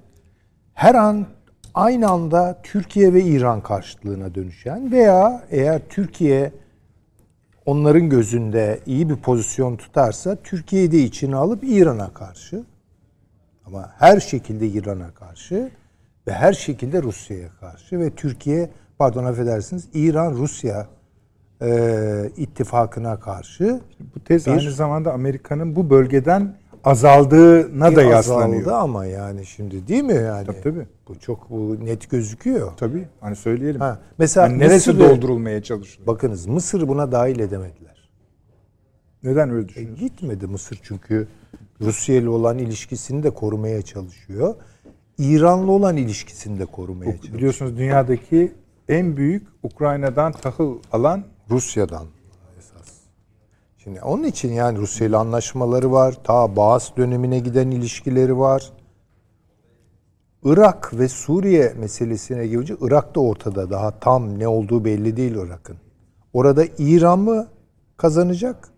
her 0.74 0.95
an 0.95 1.26
aynı 1.74 2.09
anda 2.09 2.61
Türkiye 2.62 3.14
ve 3.14 3.22
İran 3.22 3.61
karşıtlığına 3.61 4.35
dönüşen 4.35 4.93
veya 4.93 5.45
eğer 5.51 5.83
Türkiye 5.89 6.53
onların 7.66 8.09
gözünde 8.09 8.81
iyi 8.87 9.11
bir 9.11 9.16
pozisyon 9.16 9.76
tutarsa 9.76 10.37
Türkiye'yi 10.37 10.93
de 10.93 10.99
içine 10.99 11.37
alıp 11.37 11.64
İran'a 11.64 12.14
karşı 12.14 12.64
ama 13.66 13.93
her 13.99 14.20
şekilde 14.20 14.66
İran'a 14.66 15.14
karşı 15.14 15.70
ve 16.26 16.33
her 16.33 16.53
şekilde 16.53 17.03
Rusya'ya 17.03 17.49
karşı 17.61 17.99
ve 18.01 18.11
Türkiye 18.11 18.70
pardon 18.99 19.24
affedersiniz 19.24 19.89
İran 19.95 20.33
Rusya 20.33 20.87
e, 21.63 22.31
ittifakına 22.37 23.21
karşı 23.21 23.81
bu 24.15 24.25
tez 24.25 24.47
bir, 24.47 24.53
aynı 24.53 24.71
zamanda 24.73 25.13
Amerika'nın 25.13 25.77
bu 25.77 25.91
bölgeden 25.91 26.57
azaldığına 26.85 27.97
da 27.97 28.03
yaslanıyor. 28.03 28.61
Azaldı 28.61 28.77
ama 28.77 29.07
yani 29.07 29.47
şimdi 29.47 29.89
değil 29.89 30.05
mi 30.05 30.15
yani? 30.15 30.47
Tabii 30.47 30.61
tabii. 30.63 30.87
Bu 31.09 31.19
çok 31.19 31.51
bu 31.51 31.85
net 31.85 32.11
gözüküyor. 32.11 32.73
Tabii. 32.77 33.09
Hani 33.21 33.37
söyleyelim. 33.37 33.81
Ha, 33.81 33.99
mesela 34.19 34.47
yani 34.47 34.59
neresi 34.59 34.93
Mısır, 34.93 35.09
doldurulmaya 35.09 35.63
çalışılıyor? 35.63 36.07
Bakınız 36.07 36.47
Mısır 36.47 36.89
buna 36.89 37.13
dahil 37.13 37.39
edemediler. 37.39 38.11
Neden 39.23 39.51
öyle 39.51 39.69
düşünüyorsunuz? 39.69 40.03
E, 40.03 40.05
gitmedi 40.05 40.47
Mısır 40.47 40.81
çünkü 40.83 41.29
Rusya 41.81 42.17
ile 42.17 42.29
olan 42.29 42.59
ilişkisini 42.59 43.23
de 43.23 43.31
korumaya 43.31 43.83
çalışıyor. 43.83 44.55
İran'la 45.19 45.73
olan 45.73 45.97
ilişkisini 45.97 46.59
de 46.59 46.67
korumaya 46.67 47.13
çalışıyor. 47.13 47.35
Biliyorsunuz 47.39 47.77
dünyadaki 47.77 48.53
en 48.89 49.17
büyük 49.17 49.47
Ukrayna'dan 49.63 50.33
tahıl 50.33 50.79
alan 50.93 51.25
Rusya'dan 51.51 52.07
esas. 52.59 53.01
Şimdi 53.79 54.01
onun 54.01 54.25
için 54.25 54.53
yani 54.53 54.79
Rusya 54.79 55.07
ile 55.07 55.17
anlaşmaları 55.17 55.93
var. 55.93 56.15
Ta 56.25 56.57
Bağız 56.57 56.93
dönemine 56.97 57.39
giden 57.39 57.71
ilişkileri 57.71 58.39
var. 58.39 58.73
Irak 60.45 60.99
ve 60.99 61.09
Suriye 61.09 61.75
meselesine 61.79 62.47
gelince 62.47 62.77
Irak 62.81 63.15
da 63.15 63.21
ortada. 63.21 63.71
Daha 63.71 63.99
tam 64.01 64.39
ne 64.39 64.49
olduğu 64.49 64.85
belli 64.85 65.17
değil 65.17 65.35
Irak'ın. 65.35 65.77
Orada 66.33 66.65
İran 66.79 67.19
mı 67.19 67.49
kazanacak 67.97 68.69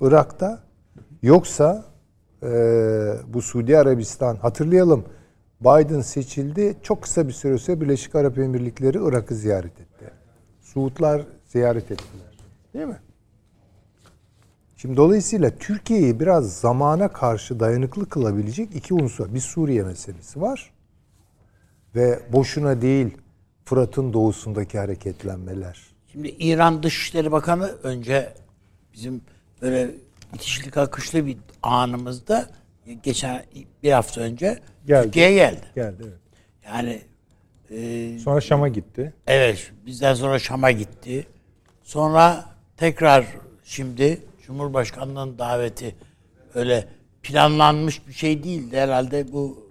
Irak'ta? 0.00 0.60
Yoksa 1.22 1.84
e, 2.42 2.48
bu 3.26 3.42
Suudi 3.42 3.78
Arabistan 3.78 4.36
hatırlayalım 4.36 5.04
Biden 5.60 6.00
seçildi. 6.00 6.76
Çok 6.82 7.02
kısa 7.02 7.28
bir 7.28 7.32
süre 7.32 7.58
sonra 7.58 7.80
Birleşik 7.80 8.14
Arap 8.14 8.38
Emirlikleri 8.38 8.98
Irak'ı 9.02 9.34
ziyaret 9.34 9.80
etti. 9.80 10.10
Suudlar 10.60 11.22
ziyaret 11.48 11.90
ettiler. 11.90 12.38
Değil 12.74 12.86
mi? 12.86 12.98
Şimdi 14.76 14.96
dolayısıyla 14.96 15.50
Türkiye'yi 15.50 16.20
biraz 16.20 16.60
zamana 16.60 17.08
karşı 17.08 17.60
dayanıklı 17.60 18.08
kılabilecek 18.08 18.74
iki 18.74 18.94
unsur. 18.94 19.34
Bir 19.34 19.40
Suriye 19.40 19.82
meselesi 19.82 20.40
var. 20.40 20.70
Ve 21.94 22.20
boşuna 22.32 22.82
değil 22.82 23.16
Fırat'ın 23.64 24.12
doğusundaki 24.12 24.78
hareketlenmeler. 24.78 25.78
Şimdi 26.12 26.28
İran 26.28 26.82
Dışişleri 26.82 27.32
Bakanı 27.32 27.66
önce 27.82 28.34
bizim 28.94 29.20
böyle 29.62 29.90
itişlik 30.34 30.76
akışlı 30.76 31.26
bir 31.26 31.36
anımızda 31.62 32.50
geçen 33.02 33.44
bir 33.82 33.92
hafta 33.92 34.20
önce 34.20 34.58
geldi. 34.86 35.04
Türkiye'ye 35.04 35.36
geldi. 35.36 35.66
Geldi 35.74 36.02
evet. 36.02 36.18
Yani 36.64 37.02
e, 37.70 38.18
sonra 38.18 38.40
Şam'a 38.40 38.68
gitti. 38.68 39.14
Evet, 39.26 39.72
bizden 39.86 40.14
sonra 40.14 40.38
Şam'a 40.38 40.70
gitti. 40.70 41.26
Sonra 41.88 42.44
tekrar 42.76 43.26
şimdi 43.64 44.22
Cumhurbaşkanlığının 44.46 45.38
daveti 45.38 45.94
öyle 46.54 46.88
planlanmış 47.22 48.06
bir 48.06 48.12
şey 48.12 48.44
değildi 48.44 48.76
herhalde 48.80 49.32
bu 49.32 49.66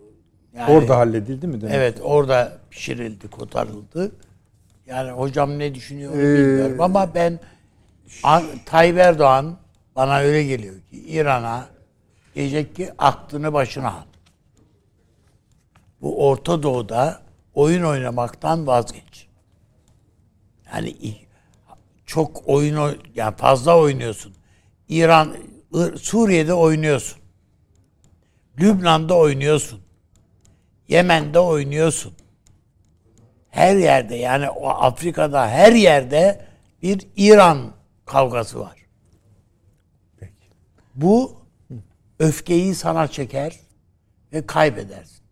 yani, 0.53 0.71
orada 0.71 0.97
halledildi 0.97 1.47
mi? 1.47 1.61
Demek 1.61 1.75
evet 1.75 1.99
orada 2.03 2.57
pişirildi, 2.69 3.27
kotarıldı. 3.27 4.11
Yani 4.85 5.11
hocam 5.11 5.59
ne 5.59 5.75
düşünüyor 5.75 6.13
ee, 6.13 6.17
bilmiyorum 6.17 6.81
ama 6.81 7.15
ben 7.15 7.39
Tayyip 8.65 8.97
Erdoğan 8.97 9.57
bana 9.95 10.19
öyle 10.19 10.43
geliyor 10.43 10.75
ki 10.75 11.07
İran'a 11.07 11.67
diyecek 12.35 12.75
ki 12.75 12.91
aklını 12.97 13.53
başına 13.53 13.91
al. 13.91 14.05
Bu 16.01 16.27
Orta 16.27 16.63
Doğu'da 16.63 17.21
oyun 17.53 17.83
oynamaktan 17.83 18.67
vazgeç. 18.67 19.27
Yani 20.73 20.89
çok 22.07 22.47
oyun 22.49 23.01
yani 23.15 23.35
fazla 23.35 23.77
oynuyorsun. 23.77 24.35
İran 24.89 25.37
Suriye'de 26.01 26.53
oynuyorsun. 26.53 27.19
Lübnan'da 28.59 29.17
oynuyorsun. 29.17 29.81
Yemen'de 30.87 31.39
oynuyorsun. 31.39 32.13
Her 33.49 33.75
yerde 33.75 34.15
yani 34.15 34.49
o 34.49 34.69
Afrika'da 34.69 35.49
her 35.49 35.71
yerde 35.71 36.45
bir 36.81 37.07
İran 37.15 37.73
kavgası 38.05 38.59
var. 38.59 38.75
Peki. 40.19 40.47
Bu 40.95 41.41
öfkeyi 42.19 42.75
sana 42.75 43.07
çeker 43.07 43.59
ve 44.33 44.45
kaybedersin. 44.45 45.23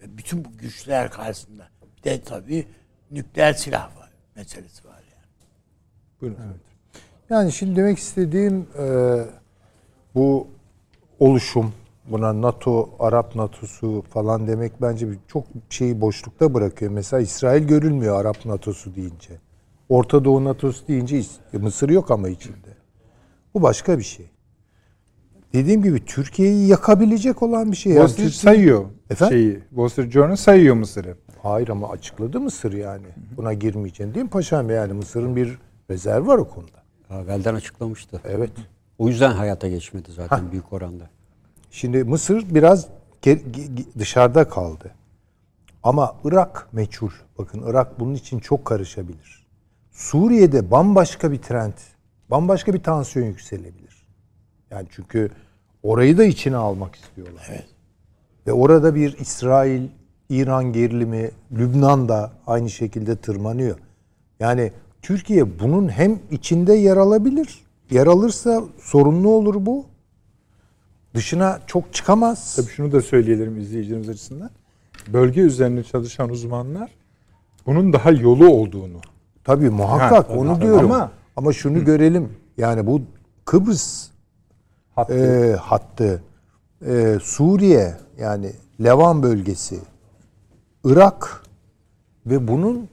Ve 0.00 0.18
bütün 0.18 0.44
bu 0.44 0.58
güçler 0.58 1.10
karşısında. 1.10 1.68
Bir 1.96 2.02
de 2.02 2.22
tabii 2.22 2.66
nükleer 3.10 3.52
silah 3.52 3.96
var 3.96 4.10
meselesi 4.34 4.84
var. 4.84 4.87
Buyurun. 6.20 6.36
Evet. 6.46 6.60
Yani 7.30 7.52
şimdi 7.52 7.76
demek 7.76 7.98
istediğim 7.98 8.66
e, 8.78 9.16
bu 10.14 10.46
oluşum 11.20 11.72
buna 12.10 12.42
NATO, 12.42 12.90
Arap 12.98 13.34
NATO'su 13.36 14.04
falan 14.10 14.46
demek 14.46 14.82
bence 14.82 15.08
çok 15.28 15.44
şeyi 15.70 16.00
boşlukta 16.00 16.54
bırakıyor. 16.54 16.92
Mesela 16.92 17.20
İsrail 17.20 17.66
görülmüyor 17.66 18.20
Arap 18.20 18.46
NATO'su 18.46 18.94
deyince. 18.94 19.40
Orta 19.88 20.24
Doğu 20.24 20.44
NATO'su 20.44 20.88
deyince 20.88 21.22
Mısır 21.52 21.88
yok 21.88 22.10
ama 22.10 22.28
içinde. 22.28 22.76
Bu 23.54 23.62
başka 23.62 23.98
bir 23.98 24.02
şey. 24.02 24.26
Dediğim 25.52 25.82
gibi 25.82 26.04
Türkiye'yi 26.04 26.66
yakabilecek 26.68 27.42
olan 27.42 27.72
bir 27.72 27.76
şey. 27.76 27.92
Wall 27.92 28.08
Street 28.08 28.32
sayıyor 28.32 28.84
Efendim? 29.10 29.38
şeyi. 29.38 29.58
Wall 29.68 29.88
Street 29.88 30.12
Journal 30.12 30.36
sayıyor 30.36 30.74
Mısır'ı. 30.74 31.16
Hayır 31.42 31.68
ama 31.68 31.88
açıkladı 31.88 32.40
Mısır 32.40 32.72
yani. 32.72 33.06
Buna 33.36 33.52
girmeyeceğini 33.52 34.14
değil 34.14 34.24
mi 34.24 34.30
paşam? 34.30 34.70
Yani 34.70 34.92
Mısır'ın 34.92 35.36
bir 35.36 35.58
rezerv 35.90 36.26
var 36.26 36.38
o 36.38 36.48
konuda. 36.48 36.82
Evvelden 37.10 37.54
açıklamıştı. 37.54 38.20
Evet. 38.24 38.50
O 38.98 39.08
yüzden 39.08 39.32
hayata 39.32 39.68
geçmedi 39.68 40.12
zaten 40.12 40.44
ha. 40.44 40.52
büyük 40.52 40.72
oranda. 40.72 41.10
Şimdi 41.70 42.04
Mısır 42.04 42.54
biraz 42.54 42.86
dışarıda 43.98 44.48
kaldı. 44.48 44.90
Ama 45.82 46.16
Irak 46.24 46.68
meçhul. 46.72 47.10
Bakın 47.38 47.62
Irak 47.66 48.00
bunun 48.00 48.14
için 48.14 48.38
çok 48.38 48.64
karışabilir. 48.64 49.46
Suriye'de 49.90 50.70
bambaşka 50.70 51.32
bir 51.32 51.42
trend, 51.42 51.72
bambaşka 52.30 52.74
bir 52.74 52.82
tansiyon 52.82 53.26
yükselebilir. 53.26 54.06
Yani 54.70 54.86
çünkü 54.90 55.30
Orayı 55.82 56.18
da 56.18 56.24
içine 56.24 56.56
almak 56.56 56.94
istiyorlar. 56.94 57.46
Evet. 57.50 57.66
Ve 58.46 58.52
orada 58.52 58.94
bir 58.94 59.18
İsrail, 59.18 59.88
İran 60.28 60.72
gerilimi, 60.72 61.30
Lübnan 61.52 62.08
da 62.08 62.32
aynı 62.46 62.70
şekilde 62.70 63.16
tırmanıyor. 63.16 63.78
Yani 64.40 64.72
Türkiye 65.02 65.58
bunun 65.60 65.88
hem 65.88 66.18
içinde 66.30 66.72
yer 66.72 66.96
alabilir. 66.96 67.64
Yer 67.90 68.06
alırsa 68.06 68.62
sorunlu 68.80 69.30
olur 69.30 69.66
bu. 69.66 69.86
Dışına 71.14 71.60
çok 71.66 71.94
çıkamaz. 71.94 72.56
Tabii 72.56 72.66
şunu 72.66 72.92
da 72.92 73.02
söyleyelim 73.02 73.58
izleyicilerimiz 73.58 74.08
açısından. 74.08 74.50
Bölge 75.12 75.40
üzerine 75.40 75.82
çalışan 75.82 76.30
uzmanlar 76.30 76.90
bunun 77.66 77.92
daha 77.92 78.10
yolu 78.10 78.48
olduğunu. 78.48 79.00
Tabii 79.44 79.70
muhakkak 79.70 80.30
ha, 80.30 80.34
onu 80.34 80.54
tabii. 80.54 80.64
diyorum. 80.64 80.92
Ama, 80.92 81.12
ama 81.36 81.52
şunu 81.52 81.76
Hı. 81.78 81.84
görelim. 81.84 82.32
Yani 82.56 82.86
bu 82.86 83.02
Kıbrıs 83.44 84.08
hattı, 84.94 85.14
e, 85.14 85.56
hattı 85.56 86.22
e, 86.86 87.18
Suriye 87.22 87.96
yani 88.18 88.52
Levan 88.84 89.22
bölgesi, 89.22 89.78
Irak 90.84 91.42
ve 92.26 92.48
bunun 92.48 92.88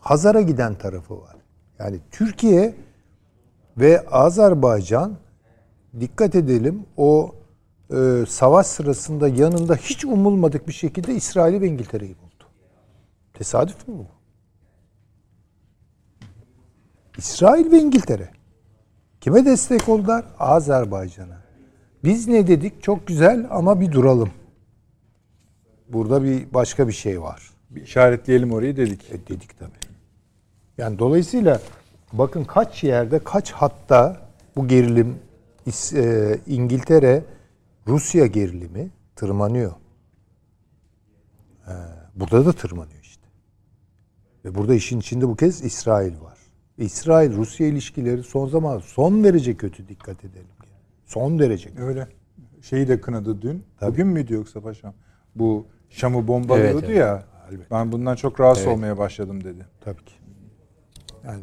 Hazar'a 0.00 0.40
giden 0.40 0.74
tarafı 0.74 1.14
var. 1.14 1.35
Yani 1.78 2.00
Türkiye 2.10 2.74
ve 3.78 4.06
Azerbaycan 4.08 5.16
dikkat 6.00 6.34
edelim 6.34 6.86
o 6.96 7.34
e, 7.90 8.24
savaş 8.28 8.66
sırasında 8.66 9.28
yanında 9.28 9.76
hiç 9.76 10.04
umulmadık 10.04 10.68
bir 10.68 10.72
şekilde 10.72 11.14
İsrail'i 11.14 11.60
ve 11.60 11.66
İngiltere'yi 11.66 12.14
buldu. 12.14 12.44
Tesadüf 13.34 13.88
mü 13.88 13.94
bu? 13.98 14.06
İsrail 17.18 17.72
ve 17.72 17.78
İngiltere. 17.78 18.28
Kime 19.20 19.44
destek 19.44 19.88
oldular? 19.88 20.24
Azerbaycan'a. 20.38 21.42
Biz 22.04 22.28
ne 22.28 22.46
dedik? 22.46 22.82
Çok 22.82 23.06
güzel 23.06 23.46
ama 23.50 23.80
bir 23.80 23.92
duralım. 23.92 24.30
Burada 25.88 26.24
bir 26.24 26.54
başka 26.54 26.88
bir 26.88 26.92
şey 26.92 27.22
var. 27.22 27.50
Bir 27.70 27.82
işaretleyelim 27.82 28.52
orayı 28.52 28.76
dedik. 28.76 29.10
E, 29.10 29.26
dedik 29.28 29.58
tabii. 29.58 29.85
Yani 30.78 30.98
dolayısıyla 30.98 31.60
bakın 32.12 32.44
kaç 32.44 32.84
yerde, 32.84 33.18
kaç 33.18 33.52
hatta 33.52 34.30
bu 34.56 34.68
gerilim 34.68 35.18
e, 35.94 36.36
İngiltere 36.46 37.24
Rusya 37.86 38.26
gerilimi 38.26 38.90
tırmanıyor. 39.16 39.72
E, 41.66 41.72
burada 42.14 42.46
da 42.46 42.52
tırmanıyor 42.52 43.02
işte. 43.02 43.26
Ve 44.44 44.54
burada 44.54 44.74
işin 44.74 45.00
içinde 45.00 45.28
bu 45.28 45.36
kez 45.36 45.64
İsrail 45.64 46.20
var. 46.20 46.38
İsrail-Rusya 46.78 47.66
ilişkileri 47.66 48.22
son 48.22 48.46
zaman 48.48 48.78
son 48.78 49.24
derece 49.24 49.56
kötü 49.56 49.88
dikkat 49.88 50.24
edelim. 50.24 50.46
Son 51.06 51.38
derece 51.38 51.68
kötü. 51.68 51.82
Öyle. 51.82 52.08
Şeyi 52.62 52.88
de 52.88 53.00
kınadı 53.00 53.42
dün. 53.42 53.64
Tabii. 53.80 53.90
Bugün 53.90 54.06
müydü 54.06 54.34
yoksa 54.34 54.60
paşam? 54.60 54.94
Bu 55.34 55.66
Şam'ı 55.90 56.28
bombalıyordu 56.28 56.78
evet, 56.78 56.84
evet. 56.88 56.98
ya. 56.98 57.24
Elbette. 57.50 57.70
Ben 57.70 57.92
bundan 57.92 58.16
çok 58.16 58.40
rahatsız 58.40 58.66
evet. 58.66 58.76
olmaya 58.76 58.98
başladım 58.98 59.44
dedi. 59.44 59.66
Tabii 59.80 60.04
ki. 60.04 60.15
Yani 61.26 61.42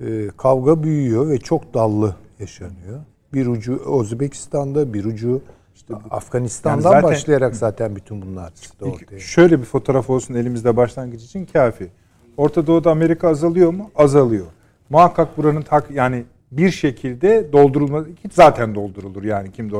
e, 0.00 0.28
kavga 0.36 0.82
büyüyor 0.82 1.28
ve 1.28 1.38
çok 1.38 1.74
dallı 1.74 2.14
yaşanıyor. 2.38 3.00
Bir 3.32 3.46
ucu 3.46 4.00
Özbekistan'da, 4.00 4.94
bir 4.94 5.04
ucu 5.04 5.42
işte 5.74 5.94
Afganistan'dan 6.10 6.74
yani 6.74 6.82
zaten, 6.82 7.02
başlayarak 7.02 7.56
zaten 7.56 7.96
bütün 7.96 8.22
bunlar 8.22 8.52
ortaya. 8.82 9.20
Şöyle 9.20 9.58
bir 9.60 9.64
fotoğraf 9.64 10.10
olsun 10.10 10.34
elimizde 10.34 10.76
başlangıç 10.76 11.24
için 11.24 11.46
kafi. 11.46 11.88
Orta 12.36 12.66
Doğu'da 12.66 12.90
Amerika 12.90 13.28
azalıyor 13.28 13.70
mu? 13.70 13.90
Azalıyor. 13.96 14.46
Muhakkak 14.90 15.36
buranın 15.36 15.62
tak 15.62 15.90
yani 15.90 16.24
bir 16.52 16.70
şekilde 16.70 17.52
doldurulması 17.52 18.10
zaten 18.32 18.74
doldurulur 18.74 19.24
yani 19.24 19.52
kim 19.52 19.72
de 19.72 19.76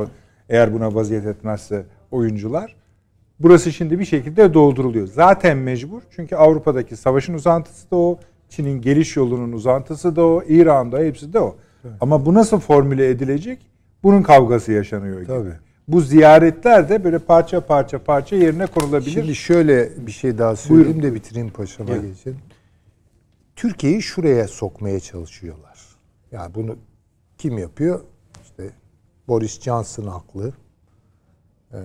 eğer 0.49 0.73
buna 0.73 0.95
vaziyet 0.95 1.25
etmezse 1.25 1.85
oyuncular. 2.11 2.75
Burası 3.39 3.71
şimdi 3.71 3.99
bir 3.99 4.05
şekilde 4.05 4.53
dolduruluyor. 4.53 5.07
Zaten 5.07 5.57
mecbur. 5.57 6.01
Çünkü 6.15 6.35
Avrupa'daki 6.35 6.95
savaşın 6.95 7.33
uzantısı 7.33 7.91
da 7.91 7.95
o. 7.95 8.19
Çin'in 8.49 8.81
geliş 8.81 9.15
yolunun 9.15 9.51
uzantısı 9.51 10.15
da 10.15 10.25
o. 10.25 10.43
İran'da 10.47 10.99
hepsi 10.99 11.33
de 11.33 11.39
o. 11.39 11.55
Evet. 11.85 11.95
Ama 12.01 12.25
bu 12.25 12.33
nasıl 12.33 12.59
formüle 12.59 13.09
edilecek? 13.09 13.59
Bunun 14.03 14.23
kavgası 14.23 14.71
yaşanıyor 14.71 15.15
gibi. 15.15 15.27
Tabii. 15.27 15.53
Bu 15.87 16.01
ziyaretler 16.01 16.89
de 16.89 17.03
böyle 17.03 17.19
parça 17.19 17.65
parça 17.65 18.03
parça 18.03 18.35
yerine 18.35 18.65
konulabilir. 18.65 19.11
Şimdi 19.11 19.35
şöyle 19.35 20.07
bir 20.07 20.11
şey 20.11 20.37
daha 20.37 20.55
söyleyeyim 20.55 20.93
Buyurun. 20.93 21.03
de 21.03 21.15
bitireyim 21.15 21.49
paşama 21.49 21.91
evet. 21.91 22.01
geçelim. 22.01 22.39
Türkiye'yi 23.55 24.01
şuraya 24.01 24.47
sokmaya 24.47 24.99
çalışıyorlar. 24.99 25.79
Yani 26.31 26.55
bunu 26.55 26.75
kim 27.37 27.57
yapıyor? 27.57 28.01
İşte 28.43 28.69
Boris 29.27 29.61
Johnson 29.61 30.07
haklı. 30.07 30.53
Ee, 31.73 31.77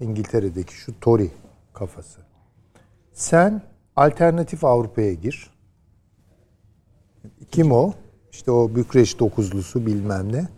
İngiltere'deki 0.00 0.74
şu 0.74 1.00
Tory 1.00 1.28
kafası. 1.72 2.20
Sen 3.12 3.62
alternatif 3.96 4.64
Avrupa'ya 4.64 5.12
gir. 5.12 5.50
Kim 7.50 7.72
o? 7.72 7.92
İşte 8.32 8.50
o 8.50 8.74
Bükreş 8.74 9.18
dokuzlusu 9.18 9.86
bilmem 9.86 10.32
ne. 10.32 10.48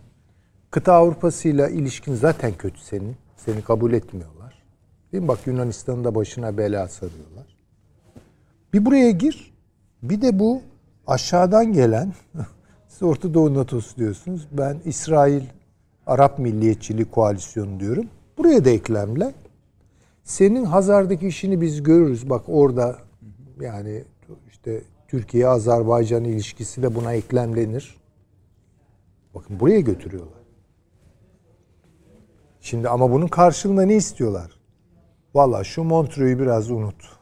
Kıta 0.71 0.93
Avrupa'sıyla 0.93 1.69
ilişkin 1.69 2.15
zaten 2.15 2.53
kötü 2.53 2.79
senin. 2.79 3.15
Seni 3.37 3.61
kabul 3.61 3.93
etmiyorlar. 3.93 4.63
Değil 5.11 5.23
mi? 5.23 5.27
Bak 5.27 5.47
Yunanistan'ın 5.47 6.03
da 6.03 6.15
başına 6.15 6.57
bela 6.57 6.87
sarıyorlar. 6.87 7.57
Bir 8.73 8.85
buraya 8.85 9.11
gir. 9.11 9.53
Bir 10.03 10.21
de 10.21 10.39
bu 10.39 10.61
aşağıdan 11.07 11.73
gelen 11.73 12.13
siz 12.87 13.03
Orta 13.03 13.33
Doğu 13.33 13.53
NATO'su 13.53 13.97
diyorsunuz. 13.97 14.47
Ben 14.51 14.77
İsrail 14.85 15.43
Arap 16.07 16.39
Milliyetçiliği 16.39 17.05
Koalisyonu 17.05 17.79
diyorum. 17.79 18.05
Buraya 18.37 18.65
da 18.65 18.69
eklemle. 18.69 19.33
Senin 20.23 20.65
Hazar'daki 20.65 21.27
işini 21.27 21.61
biz 21.61 21.83
görürüz. 21.83 22.29
Bak 22.29 22.41
orada 22.47 22.95
yani 23.61 24.03
işte 24.49 24.81
Türkiye-Azerbaycan 25.09 26.23
ilişkisi 26.23 26.83
de 26.83 26.95
buna 26.95 27.13
eklemlenir. 27.13 27.97
Bakın 29.35 29.59
buraya 29.59 29.79
götürüyorlar. 29.79 30.39
Şimdi 32.61 32.89
ama 32.89 33.11
bunun 33.11 33.27
karşılığında 33.27 33.81
ne 33.81 33.95
istiyorlar? 33.95 34.51
Valla 35.33 35.63
şu 35.63 35.83
Montreux'u 35.83 36.39
biraz 36.39 36.71
unut. 36.71 37.19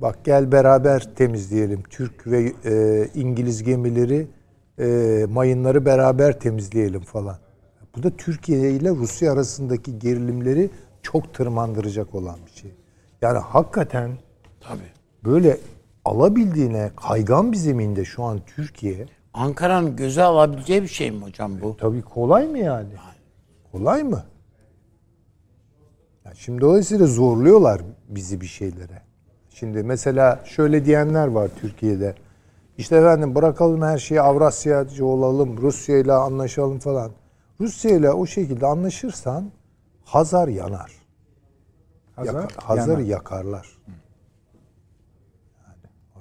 Bak 0.00 0.24
gel 0.24 0.52
beraber 0.52 1.14
temizleyelim. 1.14 1.82
Türk 1.82 2.26
ve 2.26 2.52
e, 2.64 3.08
İngiliz 3.14 3.62
gemileri 3.62 4.28
e, 4.78 5.26
mayınları 5.28 5.86
beraber 5.86 6.40
temizleyelim 6.40 7.00
falan. 7.00 7.38
Bu 7.96 8.02
da 8.02 8.10
Türkiye 8.10 8.70
ile 8.70 8.90
Rusya 8.90 9.32
arasındaki 9.32 9.98
gerilimleri 9.98 10.70
çok 11.02 11.34
tırmandıracak 11.34 12.14
olan 12.14 12.36
bir 12.46 12.50
şey. 12.50 12.74
Yani 13.22 13.38
hakikaten 13.38 14.18
tabii 14.60 14.92
böyle 15.24 15.58
alabildiğine 16.06 16.90
kaygan 16.96 17.52
bir 17.52 17.56
zeminde 17.56 18.04
şu 18.04 18.24
an 18.24 18.40
Türkiye. 18.46 19.06
Ankara'nın 19.34 19.96
göze 19.96 20.22
alabileceği 20.22 20.82
bir 20.82 20.88
şey 20.88 21.10
mi 21.10 21.22
hocam 21.22 21.60
bu? 21.62 21.70
E, 21.70 21.76
tabii 21.76 22.02
kolay 22.02 22.48
mı 22.48 22.58
yani? 22.58 22.88
Kolay 23.72 24.02
mı? 24.02 24.24
Ya 26.24 26.32
şimdi 26.34 26.60
dolayısıyla 26.60 27.06
zorluyorlar 27.06 27.80
bizi 28.08 28.40
bir 28.40 28.46
şeylere. 28.46 29.02
Şimdi 29.50 29.82
mesela 29.82 30.40
şöyle 30.44 30.84
diyenler 30.84 31.26
var 31.26 31.50
Türkiye'de. 31.60 32.14
İşte 32.78 32.96
efendim 32.96 33.34
bırakalım 33.34 33.82
her 33.82 33.98
şeyi 33.98 34.20
Avrasyacı 34.20 35.06
olalım, 35.06 35.56
Rusya 35.56 35.98
ile 35.98 36.12
anlaşalım 36.12 36.78
falan. 36.78 37.10
Rusya 37.60 37.96
ile 37.96 38.10
o 38.10 38.26
şekilde 38.26 38.66
anlaşırsan 38.66 39.50
Hazar 40.04 40.48
yanar. 40.48 40.92
Hazar, 42.16 42.42
Yaka, 42.42 42.68
Hazar'ı 42.68 42.90
yanar. 42.90 43.04
yakarlar. 43.04 43.78
Yani 43.86 43.96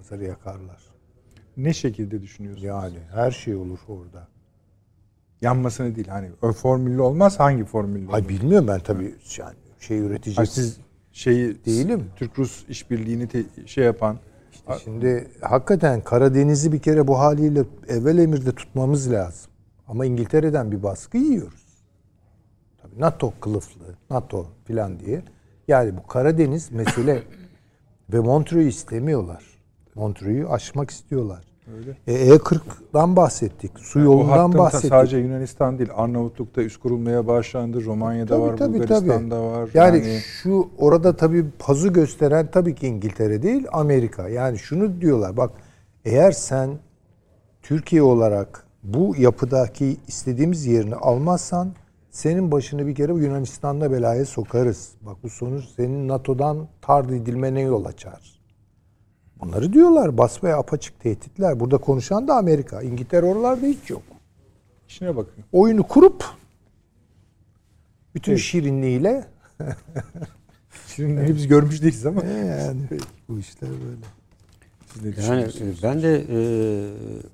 Hazar'ı 0.06 0.24
yakarlar. 0.24 0.82
Ne 1.58 1.74
şekilde 1.74 2.22
düşünüyorsunuz? 2.22 2.64
Yani 2.64 2.98
her 3.12 3.32
şey 3.32 3.56
olur 3.56 3.80
orada. 3.88 4.28
Yanmasını 5.42 5.96
değil 5.96 6.08
hani 6.08 6.30
o 6.42 6.52
formüllü 6.52 7.02
olmaz 7.02 7.40
hangi 7.40 7.66
formüllü? 7.66 8.12
Ay 8.12 8.30
bilmiyorum 8.30 8.68
ben 8.68 8.80
tabii 8.80 9.16
yani 9.38 9.56
şey 9.80 10.00
üreteceğiz. 10.00 10.50
siz 10.50 10.78
şeyi 11.12 11.66
değilim. 11.66 12.12
Türk-Rus 12.16 12.66
işbirliğini 12.70 13.28
te, 13.28 13.44
şey 13.66 13.84
yapan 13.84 14.18
işte 14.52 14.74
şimdi 14.84 15.28
hakikaten 15.42 16.02
Karadeniz'i 16.02 16.72
bir 16.72 16.80
kere 16.80 17.08
bu 17.08 17.20
haliyle 17.20 17.64
evvel 17.88 18.18
emirde 18.18 18.52
tutmamız 18.52 19.12
lazım. 19.12 19.52
Ama 19.88 20.06
İngiltere'den 20.06 20.72
bir 20.72 20.84
baskı 20.84 21.18
yiyoruz. 21.18 21.66
Tabii 22.82 23.02
NATO 23.02 23.34
kılıflı, 23.42 23.96
NATO 24.10 24.48
filan 24.66 25.00
diye. 25.00 25.24
Yani 25.68 25.98
bu 25.98 26.08
Karadeniz 26.08 26.72
mesele 26.72 27.24
ve 28.14 28.20
Montreux'u 28.20 28.68
istemiyorlar. 28.68 29.55
Montreux'u 29.96 30.54
aşmak 30.54 30.90
istiyorlar. 30.90 31.44
Öyle. 31.78 31.98
E, 32.08 32.36
E40'dan 32.36 33.16
bahsettik. 33.16 33.72
Su 33.80 34.00
yani 34.00 34.06
yolundan 34.06 34.54
bahsettik. 34.54 34.90
sadece 34.90 35.18
Yunanistan 35.18 35.80
değil. 35.80 35.90
Arnavutluk'ta 35.96 36.62
üst 36.62 36.78
kurulmaya 36.78 37.28
başlandı. 37.28 37.86
Romanya'da 37.86 38.36
tabii, 38.36 38.42
var, 38.42 38.58
tabii, 38.58 38.74
Bulgaristan'da 38.74 39.36
tabii. 39.36 39.46
var. 39.46 39.70
Yani, 39.74 39.98
yani 39.98 40.20
şu 40.20 40.70
orada 40.78 41.16
tabii 41.16 41.46
pazı 41.60 41.88
gösteren 41.88 42.48
tabii 42.52 42.76
ki 42.76 42.88
İngiltere 42.88 43.42
değil, 43.42 43.68
Amerika. 43.72 44.30
Yani 44.30 44.58
şunu 44.58 45.02
diyorlar. 45.02 45.38
Bak 45.38 45.52
eğer 46.06 46.32
sen 46.32 46.70
Türkiye 47.62 48.02
olarak 48.02 48.66
bu 48.84 49.16
yapıdaki 49.18 49.98
istediğimiz 50.08 50.66
yerini 50.66 50.96
almazsan 50.96 51.74
senin 52.12 52.52
başını 52.52 52.88
bir 52.88 52.96
kere 52.96 53.14
Yunanistan'da 53.14 53.92
belaya 53.92 54.26
sokarız. 54.26 54.92
Bak 55.02 55.18
bu 55.24 55.30
sonuç 55.30 55.66
senin 55.76 56.08
NATO'dan 56.08 56.68
tard 56.82 57.10
edilmene 57.10 57.62
yol 57.62 57.86
açar. 57.86 58.35
Bunları 59.46 59.74
diyorlar 59.74 60.18
basmaya 60.18 60.58
apaçık 60.58 61.00
tehditler. 61.00 61.60
Burada 61.60 61.78
konuşan 61.78 62.28
da 62.28 62.36
Amerika. 62.36 62.82
İngiltere 62.82 63.26
oralarda 63.26 63.66
hiç 63.66 63.90
yok. 63.90 64.04
İşine 64.88 65.16
bakın. 65.16 65.44
Oyunu 65.52 65.84
kurup 65.84 66.26
bütün 68.16 68.32
evet. 68.32 68.42
şirinliğiyle 68.42 69.26
Şirinliği 70.88 71.36
biz 71.36 71.48
görmüş 71.48 71.82
değiliz 71.82 72.06
ama. 72.06 72.24
yani 72.24 72.82
bu 73.30 73.40
işler 73.40 73.70
böyle. 73.70 74.06
Yani 75.28 75.42
e, 75.42 75.84
ben 75.84 76.02
de 76.02 76.26
e, 76.30 76.40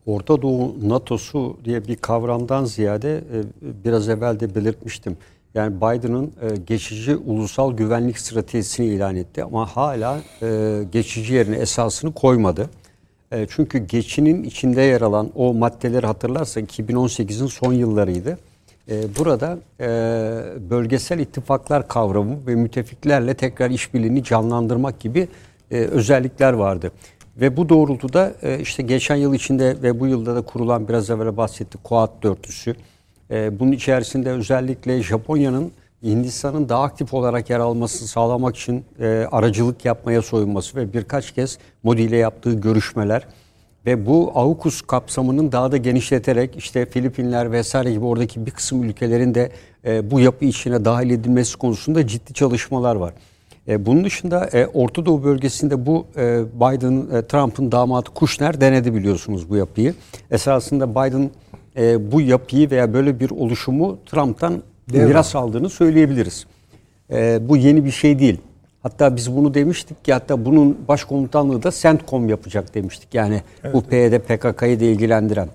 Orta 0.06 0.42
Doğu 0.42 0.90
NATO'su 0.90 1.58
diye 1.66 1.88
bir 1.88 1.96
kavramdan 1.96 2.66
ziyade 2.66 3.18
e, 3.18 3.44
biraz 3.84 4.10
evvel 4.10 4.40
de 4.40 4.56
belirtmiştim. 4.56 5.18
Yani 5.56 5.76
Biden'ın 5.78 6.26
e, 6.42 6.56
geçici 6.68 7.16
ulusal 7.16 7.74
güvenlik 7.74 8.20
stratejisini 8.20 8.86
ilan 8.86 9.16
etti 9.16 9.44
ama 9.44 9.66
hala 9.66 10.22
e, 10.42 10.80
geçici 10.92 11.34
yerine 11.34 11.56
esasını 11.56 12.14
koymadı. 12.14 12.70
E, 13.32 13.48
çünkü 13.50 13.78
geçinin 13.78 14.44
içinde 14.44 14.82
yer 14.82 15.02
alan 15.02 15.32
o 15.36 15.54
maddeleri 15.54 16.06
hatırlarsak 16.06 16.80
2018'in 16.80 17.48
son 17.48 17.74
yıllarıydı. 17.74 18.38
E, 18.90 19.16
burada 19.20 19.58
e, 19.80 19.88
bölgesel 20.70 21.20
ittifaklar 21.20 21.88
kavramı 21.88 22.48
ve 22.48 22.56
müttefiklerle 22.56 23.34
tekrar 23.34 23.70
işbirliğini 23.70 24.24
canlandırmak 24.24 25.00
gibi 25.00 25.28
e, 25.72 25.78
özellikler 25.78 26.54
vardı. 26.54 26.92
Ve 27.38 27.58
bu 27.58 27.70
doğrultuda 27.70 28.34
e, 28.42 28.60
işte 28.60 28.84
geçen 28.84 29.16
yıl 29.16 29.34
içinde 29.34 29.82
ve 29.82 30.00
bu 30.00 30.08
yılda 30.08 30.36
da 30.36 30.42
kurulan 30.42 30.88
biraz 30.88 31.10
evvel 31.10 31.38
bahsettik 31.38 31.84
Quad 31.84 32.24
dörtlüsü. 32.24 32.76
E, 33.32 33.60
bunun 33.60 33.72
içerisinde 33.72 34.32
özellikle 34.32 35.04
Japonya'nın 35.04 35.72
Hindistan'ın 36.04 36.70
daha 36.70 36.84
aktif 36.84 37.14
olarak 37.14 37.50
yer 37.50 37.60
almasını 37.60 38.08
sağlamak 38.08 38.56
için 38.56 38.86
e, 39.00 39.28
aracılık 39.32 39.86
yapmaya 39.86 40.22
soyunması 40.22 40.78
ve 40.78 40.94
birkaç 40.94 41.32
kez 41.32 41.58
Modi 41.84 42.02
ile 42.02 42.18
yaptığı 42.18 42.54
görüşmeler 42.54 43.28
ve 43.86 44.06
bu 44.06 44.32
AUKUS 44.36 44.82
kapsamının 44.82 45.52
daha 45.52 45.72
da 45.72 45.78
genişleterek 45.78 46.56
işte 46.56 46.86
Filipinler 46.86 47.52
vesaire 47.52 47.92
gibi 47.92 48.06
oradaki 48.06 48.46
bir 48.46 48.52
kısım 48.52 48.84
ülkelerin 48.84 49.36
de 49.36 49.52
bu 50.12 50.20
yapı 50.20 50.46
içine 50.46 50.86
dahil 50.86 51.10
edilmesi 51.10 51.58
konusunda 51.58 52.08
ciddi 52.08 52.34
çalışmalar 52.34 52.96
var. 52.96 53.14
E, 53.68 53.86
bunun 53.86 54.04
dışında 54.04 54.50
e, 54.54 54.68
Orta 54.68 55.06
Doğu 55.06 55.24
bölgesinde 55.24 55.86
bu 55.86 56.06
e, 56.18 56.44
Biden, 56.56 57.18
e, 57.18 57.28
Trump'ın 57.28 57.72
damadı 57.72 58.10
Kushner 58.10 58.62
denedi 58.62 58.94
biliyorsunuz 58.96 59.50
bu 59.50 59.56
yapıyı. 59.58 59.94
Esasında 60.32 60.92
Biden 60.92 61.32
e, 61.78 62.12
bu 62.12 62.22
yapıyı 62.22 62.72
veya 62.72 62.94
böyle 62.94 63.20
bir 63.20 63.30
oluşumu 63.30 64.00
Trump'tan 64.06 64.64
Değil 64.94 65.04
miras 65.04 65.34
mi? 65.34 65.40
aldığını 65.42 65.70
söyleyebiliriz. 65.70 66.46
E, 67.12 67.50
bu 67.50 67.58
yeni 67.58 67.86
bir 67.86 67.92
şey 67.92 68.20
değil. 68.20 68.38
Hatta 68.84 69.16
biz 69.16 69.36
bunu 69.36 69.54
demiştik 69.54 70.06
ki 70.06 70.14
hatta 70.14 70.46
bunun 70.46 70.78
başkomutanlığı 70.88 71.64
da 71.64 71.72
CENTCOM 71.72 72.30
yapacak 72.30 72.76
demiştik. 72.76 73.14
Yani 73.14 73.42
evet. 73.64 73.74
bu 73.74 73.82
PYD 73.84 74.20
PKK'yı 74.20 74.80
da 74.80 74.86
ilgilendiren. 74.86 75.50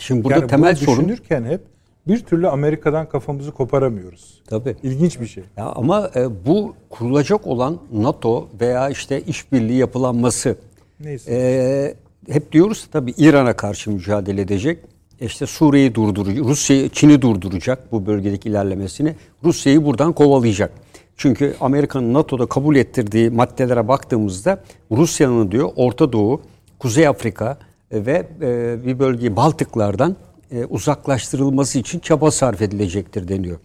Şimdi 0.00 0.24
burada 0.24 0.38
yani 0.38 0.46
temel 0.46 0.76
sorun 0.76 1.08
düşünürken 1.08 1.44
hep 1.44 1.60
bir 2.08 2.18
türlü 2.18 2.48
Amerika'dan 2.48 3.08
kafamızı 3.08 3.52
koparamıyoruz. 3.52 4.42
Tabii. 4.46 4.76
İlginç 4.82 5.20
bir 5.20 5.26
şey. 5.26 5.44
Ya 5.56 5.64
ama 5.64 6.10
e, 6.16 6.46
bu 6.46 6.74
kurulacak 6.90 7.46
olan 7.46 7.78
NATO 7.92 8.48
veya 8.60 8.90
işte 8.90 9.20
işbirliği 9.20 9.76
yapılanması 9.76 10.56
Neyse. 11.00 11.34
E, 11.34 12.32
hep 12.32 12.52
diyoruz 12.52 12.88
tabii 12.92 13.14
İran'a 13.16 13.56
karşı 13.56 13.90
mücadele 13.90 14.40
edecek. 14.40 14.78
İşte 15.22 15.46
Suriye'yi 15.46 15.94
durduracak, 15.94 16.44
Rusya'yı, 16.44 16.88
Çin'i 16.88 17.22
durduracak 17.22 17.92
bu 17.92 18.06
bölgedeki 18.06 18.48
ilerlemesini. 18.48 19.14
Rusya'yı 19.44 19.84
buradan 19.84 20.12
kovalayacak. 20.12 20.72
Çünkü 21.16 21.54
Amerika'nın 21.60 22.14
NATO'da 22.14 22.46
kabul 22.46 22.76
ettirdiği 22.76 23.30
maddelere 23.30 23.88
baktığımızda 23.88 24.62
Rusya'nın 24.90 25.50
diyor 25.50 25.70
Orta 25.76 26.12
Doğu, 26.12 26.42
Kuzey 26.78 27.06
Afrika 27.06 27.58
ve 27.92 28.26
e, 28.40 28.86
bir 28.86 28.98
bölgeyi 28.98 29.36
Baltıklardan 29.36 30.16
e, 30.52 30.64
uzaklaştırılması 30.64 31.78
için 31.78 31.98
çaba 31.98 32.30
sarf 32.30 32.62
edilecektir 32.62 33.28
deniyor. 33.28 33.58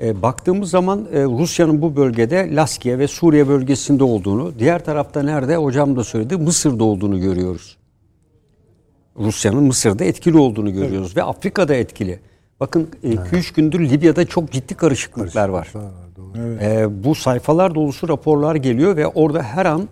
E, 0.00 0.22
baktığımız 0.22 0.70
zaman 0.70 1.06
e, 1.12 1.22
Rusya'nın 1.22 1.82
bu 1.82 1.96
bölgede 1.96 2.54
Laskiye 2.54 2.98
ve 2.98 3.08
Suriye 3.08 3.48
bölgesinde 3.48 4.04
olduğunu, 4.04 4.52
diğer 4.58 4.84
tarafta 4.84 5.22
nerede 5.22 5.56
hocam 5.56 5.96
da 5.96 6.04
söyledi 6.04 6.36
Mısır'da 6.36 6.84
olduğunu 6.84 7.20
görüyoruz. 7.20 7.79
Rusya'nın 9.20 9.62
Mısır'da 9.62 10.04
etkili 10.04 10.38
olduğunu 10.38 10.72
görüyoruz 10.72 11.06
evet. 11.06 11.16
ve 11.16 11.22
Afrika'da 11.22 11.74
etkili. 11.74 12.18
Bakın 12.60 12.88
2-3 13.04 13.18
evet. 13.32 13.54
gündür 13.54 13.80
Libya'da 13.90 14.24
çok 14.24 14.50
ciddi 14.50 14.74
karışıklıklar 14.74 15.48
var. 15.48 15.68
Evet. 16.38 16.62
E, 16.62 17.04
bu 17.04 17.14
sayfalar 17.14 17.74
dolusu 17.74 18.08
raporlar 18.08 18.54
geliyor 18.54 18.96
ve 18.96 19.06
orada 19.06 19.42
her 19.42 19.66
an 19.66 19.88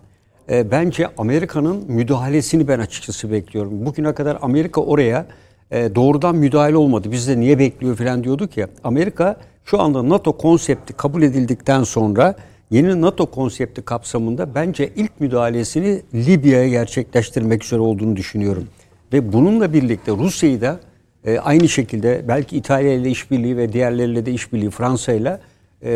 e, 0.51 0.71
bence 0.71 1.09
Amerika'nın 1.19 1.85
müdahalesini 1.89 2.69
ben 2.69 2.79
açıkçası 2.79 3.33
bekliyorum. 3.33 3.87
Bugüne 3.87 4.15
kadar 4.15 4.39
Amerika 4.43 4.81
oraya 4.81 5.27
e, 5.71 5.95
doğrudan 5.95 6.37
müdahale 6.37 6.77
olmadı. 6.77 7.13
Biz 7.13 7.29
de 7.29 7.41
niye 7.41 7.59
bekliyor 7.59 7.97
falan 7.97 8.25
diyorduk 8.25 8.57
ya. 8.57 8.69
Amerika 8.85 9.37
şu 9.65 9.81
anda 9.81 10.09
NATO 10.09 10.33
konsepti 10.33 10.93
kabul 10.93 11.23
edildikten 11.23 11.83
sonra 11.83 12.35
yeni 12.71 13.01
NATO 13.01 13.27
konsepti 13.27 13.83
kapsamında 13.83 14.55
bence 14.55 14.91
ilk 14.97 15.21
müdahalesini 15.21 16.03
Libya'ya 16.15 16.69
gerçekleştirmek 16.69 17.65
üzere 17.65 17.81
olduğunu 17.81 18.17
düşünüyorum. 18.17 18.69
Ve 19.13 19.33
bununla 19.33 19.73
birlikte 19.73 20.13
Rusya'yı 20.13 20.61
da 20.61 20.81
e, 21.25 21.39
aynı 21.39 21.69
şekilde 21.69 22.25
belki 22.29 22.57
İtalya 22.57 22.93
ile 22.93 23.11
işbirliği 23.11 23.57
ve 23.57 23.73
diğerleriyle 23.73 24.27
de 24.27 24.33
işbirliği 24.33 24.71
Fransa 24.71 25.13
ile 25.13 25.41
e, 25.83 25.91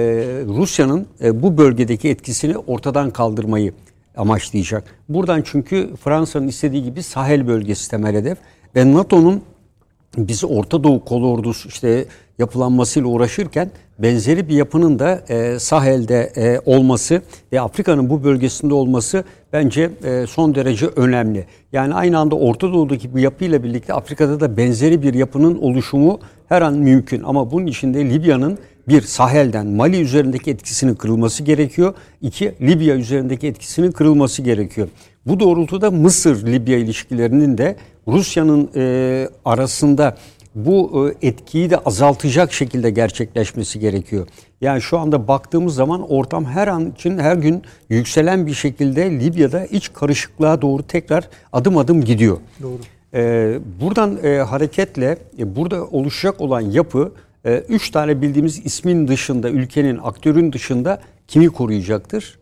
Rusya'nın 0.46 1.06
e, 1.24 1.42
bu 1.42 1.58
bölgedeki 1.58 2.08
etkisini 2.08 2.58
ortadan 2.58 3.10
kaldırmayı 3.10 3.72
amaçlayacak. 4.16 4.84
Buradan 5.08 5.42
çünkü 5.44 5.90
Fransa'nın 6.04 6.48
istediği 6.48 6.82
gibi 6.82 7.02
Sahel 7.02 7.46
bölgesi 7.46 7.90
temel 7.90 8.14
hedef 8.14 8.38
ve 8.76 8.92
NATO'nun 8.92 9.42
biz 10.16 10.44
Orta 10.44 10.84
Doğu 10.84 11.04
kolordusu 11.04 11.68
işte 11.68 12.04
yapılanmasıyla 12.38 13.08
uğraşırken 13.08 13.70
benzeri 13.98 14.48
bir 14.48 14.54
yapının 14.54 14.98
da 14.98 15.24
e, 15.28 15.58
Sahel'de 15.58 16.32
e, 16.36 16.60
olması 16.66 17.22
ve 17.52 17.60
Afrika'nın 17.60 18.10
bu 18.10 18.24
bölgesinde 18.24 18.74
olması 18.74 19.24
bence 19.52 19.90
e, 20.04 20.26
son 20.26 20.54
derece 20.54 20.86
önemli. 20.86 21.46
Yani 21.72 21.94
aynı 21.94 22.18
anda 22.18 22.34
Orta 22.34 22.72
Doğu'daki 22.72 23.12
bu 23.12 23.18
yapıyla 23.18 23.62
birlikte 23.62 23.94
Afrika'da 23.94 24.40
da 24.40 24.56
benzeri 24.56 25.02
bir 25.02 25.14
yapının 25.14 25.58
oluşumu 25.58 26.20
her 26.48 26.62
an 26.62 26.78
mümkün. 26.78 27.22
Ama 27.22 27.50
bunun 27.50 27.66
içinde 27.66 28.04
Libya'nın 28.10 28.58
bir 28.88 29.02
Sahel'den 29.02 29.66
Mali 29.66 30.00
üzerindeki 30.00 30.50
etkisinin 30.50 30.94
kırılması 30.94 31.42
gerekiyor. 31.42 31.94
İki 32.22 32.54
Libya 32.60 32.96
üzerindeki 32.96 33.46
etkisinin 33.46 33.92
kırılması 33.92 34.42
gerekiyor. 34.42 34.88
Bu 35.26 35.40
doğrultuda 35.40 35.90
Mısır-Libya 35.90 36.78
ilişkilerinin 36.78 37.58
de 37.58 37.76
Rusya'nın 38.08 38.70
e, 38.76 39.28
arasında 39.44 40.16
bu 40.54 41.08
e, 41.22 41.28
etkiyi 41.28 41.70
de 41.70 41.78
azaltacak 41.78 42.52
şekilde 42.52 42.90
gerçekleşmesi 42.90 43.80
gerekiyor. 43.80 44.26
Yani 44.60 44.82
şu 44.82 44.98
anda 44.98 45.28
baktığımız 45.28 45.74
zaman 45.74 46.10
ortam 46.10 46.44
her 46.44 46.68
an 46.68 46.90
için 46.90 47.18
her 47.18 47.36
gün 47.36 47.62
yükselen 47.88 48.46
bir 48.46 48.54
şekilde 48.54 49.10
Libya'da 49.10 49.66
iç 49.66 49.92
karışıklığa 49.92 50.62
doğru 50.62 50.82
tekrar 50.82 51.28
adım 51.52 51.78
adım 51.78 52.04
gidiyor. 52.04 52.38
Doğru. 52.62 52.78
Ee, 53.14 53.58
buradan 53.80 54.18
e, 54.22 54.36
hareketle 54.36 55.18
e, 55.38 55.56
burada 55.56 55.86
oluşacak 55.86 56.40
olan 56.40 56.60
yapı 56.60 57.12
e, 57.44 57.56
üç 57.68 57.90
tane 57.90 58.22
bildiğimiz 58.22 58.66
ismin 58.66 59.08
dışında, 59.08 59.50
ülkenin 59.50 59.98
aktörün 60.02 60.52
dışında 60.52 61.00
kimi 61.28 61.48
koruyacaktır? 61.48 62.38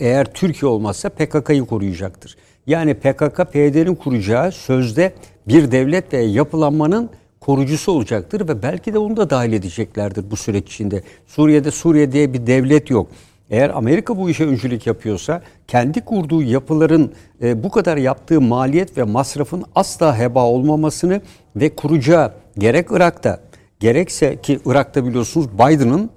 Eğer 0.00 0.32
Türkiye 0.32 0.70
olmazsa 0.70 1.08
PKK'yı 1.08 1.64
koruyacaktır. 1.66 2.36
Yani 2.66 2.94
PKK, 2.94 3.52
PYD'nin 3.52 3.94
kuracağı 3.94 4.52
sözde 4.52 5.12
bir 5.48 5.70
devlet 5.70 6.12
ve 6.12 6.18
yapılanmanın 6.18 7.10
korucusu 7.40 7.92
olacaktır 7.92 8.48
ve 8.48 8.62
belki 8.62 8.94
de 8.94 8.98
onu 8.98 9.16
da 9.16 9.30
dahil 9.30 9.52
edeceklerdir 9.52 10.30
bu 10.30 10.36
süreç 10.36 10.72
içinde. 10.72 11.02
Suriye'de 11.26 11.70
Suriye 11.70 12.12
diye 12.12 12.32
bir 12.32 12.46
devlet 12.46 12.90
yok. 12.90 13.06
Eğer 13.50 13.70
Amerika 13.70 14.18
bu 14.18 14.30
işe 14.30 14.46
öncülük 14.46 14.86
yapıyorsa 14.86 15.42
kendi 15.68 16.04
kurduğu 16.04 16.42
yapıların 16.42 17.12
e, 17.42 17.62
bu 17.62 17.70
kadar 17.70 17.96
yaptığı 17.96 18.40
maliyet 18.40 18.98
ve 18.98 19.02
masrafın 19.02 19.64
asla 19.74 20.18
heba 20.18 20.44
olmamasını 20.44 21.20
ve 21.56 21.76
kuracağı 21.76 22.32
gerek 22.58 22.86
Irak'ta 22.90 23.40
gerekse 23.80 24.40
ki 24.42 24.60
Irak'ta 24.66 25.06
biliyorsunuz 25.06 25.46
Biden'ın 25.52 26.10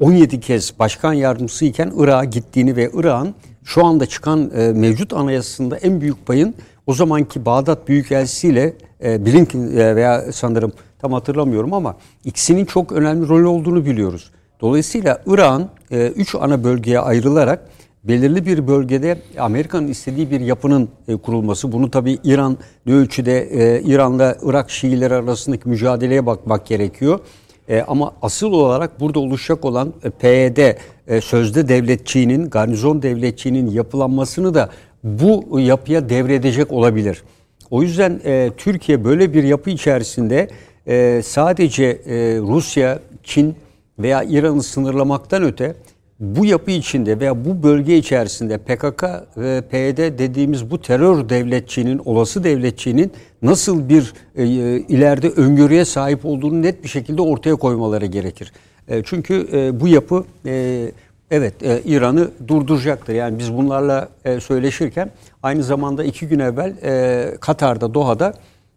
17 0.00 0.36
e, 0.36 0.40
kez 0.40 0.78
başkan 0.78 1.12
yardımcısı 1.12 1.64
iken 1.64 1.92
Irak'a 1.96 2.24
gittiğini 2.24 2.76
ve 2.76 2.90
Irak'ın 2.94 3.34
şu 3.66 3.86
anda 3.86 4.06
çıkan 4.06 4.50
e, 4.54 4.72
mevcut 4.72 5.12
anayasasında 5.12 5.76
en 5.76 6.00
büyük 6.00 6.26
payın 6.26 6.54
o 6.86 6.94
zamanki 6.94 7.44
Bağdat 7.44 7.88
Büyükelçisi 7.88 8.48
ile 8.48 8.76
e, 9.04 9.26
Blinken 9.26 9.60
e, 9.60 9.96
veya 9.96 10.32
sanırım 10.32 10.72
tam 10.98 11.12
hatırlamıyorum 11.12 11.72
ama 11.72 11.96
ikisinin 12.24 12.64
çok 12.64 12.92
önemli 12.92 13.28
rol 13.28 13.44
olduğunu 13.44 13.86
biliyoruz. 13.86 14.30
Dolayısıyla 14.60 15.22
İran 15.26 15.68
e, 15.90 16.06
üç 16.06 16.34
ana 16.34 16.64
bölgeye 16.64 17.00
ayrılarak 17.00 17.68
belirli 18.04 18.46
bir 18.46 18.66
bölgede 18.66 19.18
Amerika'nın 19.38 19.88
istediği 19.88 20.30
bir 20.30 20.40
yapının 20.40 20.88
e, 21.08 21.16
kurulması. 21.16 21.72
Bunu 21.72 21.90
tabi 21.90 22.18
İran 22.24 22.58
ne 22.86 22.94
ölçüde 22.94 23.42
e, 23.42 23.82
İran'la 23.82 24.36
Irak 24.42 24.70
Şiileri 24.70 25.14
arasındaki 25.14 25.68
mücadeleye 25.68 26.26
bakmak 26.26 26.66
gerekiyor. 26.66 27.20
E, 27.68 27.80
ama 27.80 28.12
asıl 28.22 28.52
olarak 28.52 29.00
burada 29.00 29.20
oluşacak 29.20 29.64
olan 29.64 29.92
e, 30.04 30.10
PYD 30.10 30.76
e, 31.06 31.20
sözde 31.20 31.68
devletçiğinin, 31.68 32.50
garnizon 32.50 33.02
devletçiğinin 33.02 33.70
yapılanmasını 33.70 34.54
da 34.54 34.70
bu 35.04 35.60
yapıya 35.60 36.08
devredecek 36.08 36.72
olabilir. 36.72 37.22
O 37.70 37.82
yüzden 37.82 38.20
e, 38.24 38.50
Türkiye 38.56 39.04
böyle 39.04 39.34
bir 39.34 39.44
yapı 39.44 39.70
içerisinde 39.70 40.48
e, 40.86 41.22
sadece 41.24 41.84
e, 41.84 42.38
Rusya, 42.38 42.98
Çin 43.22 43.56
veya 43.98 44.22
İran'ı 44.22 44.62
sınırlamaktan 44.62 45.42
öte 45.42 45.74
bu 46.20 46.46
yapı 46.46 46.70
içinde 46.70 47.20
veya 47.20 47.44
bu 47.44 47.62
bölge 47.62 47.96
içerisinde 47.96 48.58
PKK 48.58 49.04
ve 49.36 49.60
PYD 49.60 50.18
dediğimiz 50.18 50.70
bu 50.70 50.80
terör 50.80 51.28
devletçiğinin, 51.28 52.00
olası 52.04 52.44
devletçiğinin 52.44 53.12
nasıl 53.42 53.88
bir 53.88 54.12
e, 54.36 54.44
ileride 54.78 55.30
öngörüye 55.30 55.84
sahip 55.84 56.24
olduğunu 56.24 56.62
net 56.62 56.84
bir 56.84 56.88
şekilde 56.88 57.22
ortaya 57.22 57.56
koymaları 57.56 58.06
gerekir. 58.06 58.52
E, 58.88 59.02
çünkü 59.02 59.48
e, 59.52 59.80
bu 59.80 59.88
yapı 59.88 60.24
e, 60.46 60.86
evet 61.30 61.62
e, 61.62 61.80
İran'ı 61.84 62.30
durduracaktır. 62.48 63.14
Yani 63.14 63.38
biz 63.38 63.52
bunlarla 63.52 64.08
e, 64.24 64.40
söyleşirken 64.40 65.10
aynı 65.42 65.62
zamanda 65.62 66.04
iki 66.04 66.28
gün 66.28 66.38
evvel 66.38 66.74
e, 66.82 67.36
Katar'da, 67.40 67.94
Doha'da 67.94 68.34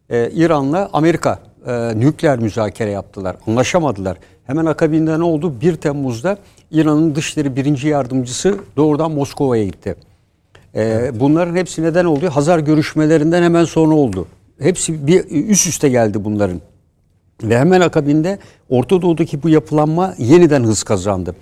e, 0.10 0.30
İran'la 0.34 0.90
Amerika 0.94 1.40
e, 1.68 2.00
nükleer 2.00 2.40
müzakere 2.40 2.90
yaptılar. 2.90 3.36
Anlaşamadılar. 3.48 4.18
Hemen 4.50 4.66
akabinde 4.66 5.20
ne 5.20 5.24
oldu? 5.24 5.62
1 5.62 5.76
Temmuz'da 5.76 6.38
İran'ın 6.72 7.16
Dışişleri 7.16 7.56
Birinci 7.56 7.88
Yardımcısı 7.88 8.58
doğrudan 8.78 9.12
Moskova'ya 9.12 9.66
gitti. 9.66 9.96
Ee, 10.74 10.82
evet. 10.82 11.14
Bunların 11.20 11.56
hepsi 11.56 11.84
neden 11.84 12.06
oldu? 12.06 12.30
Hazar 12.30 12.60
görüşmelerinden 12.60 13.44
hemen 13.44 13.64
sonra 13.64 13.96
oldu. 13.96 14.28
Hepsi 14.60 15.08
bir 15.08 15.26
üst 15.50 15.68
üste 15.68 15.90
geldi 15.90 16.26
bunların. 16.26 16.62
Ve 17.44 17.60
hemen 17.60 17.82
akabinde 17.82 18.40
Orta 18.70 19.02
Doğu'daki 19.02 19.44
bu 19.44 19.50
yapılanma 19.50 20.16
yeniden 20.18 20.64
hız 20.64 20.84
kazandı. 20.84 21.36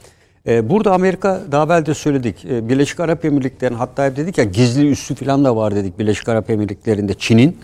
Ee, 0.47 0.69
burada 0.69 0.93
Amerika 0.93 1.41
daha 1.51 1.65
evvel 1.65 1.85
de 1.85 1.93
söyledik. 1.93 2.45
Ee, 2.45 2.69
Birleşik 2.69 2.99
Arap 2.99 3.25
Emirlikleri'nin 3.25 3.77
hatta 3.77 4.15
dedik 4.15 4.37
ya 4.37 4.43
gizli 4.43 4.89
üssü 4.89 5.15
falan 5.15 5.45
da 5.45 5.55
var 5.55 5.75
dedik 5.75 5.99
Birleşik 5.99 6.29
Arap 6.29 6.49
Emirlikleri'nde 6.49 7.13
Çin'in. 7.13 7.57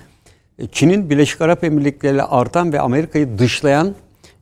Ee, 0.59 0.67
Çin'in 0.67 1.09
Birleşik 1.09 1.41
Arap 1.41 1.63
Emirlikleri 1.63 2.15
ile 2.15 2.23
artan 2.23 2.73
ve 2.73 2.79
Amerika'yı 2.79 3.39
dışlayan 3.39 3.95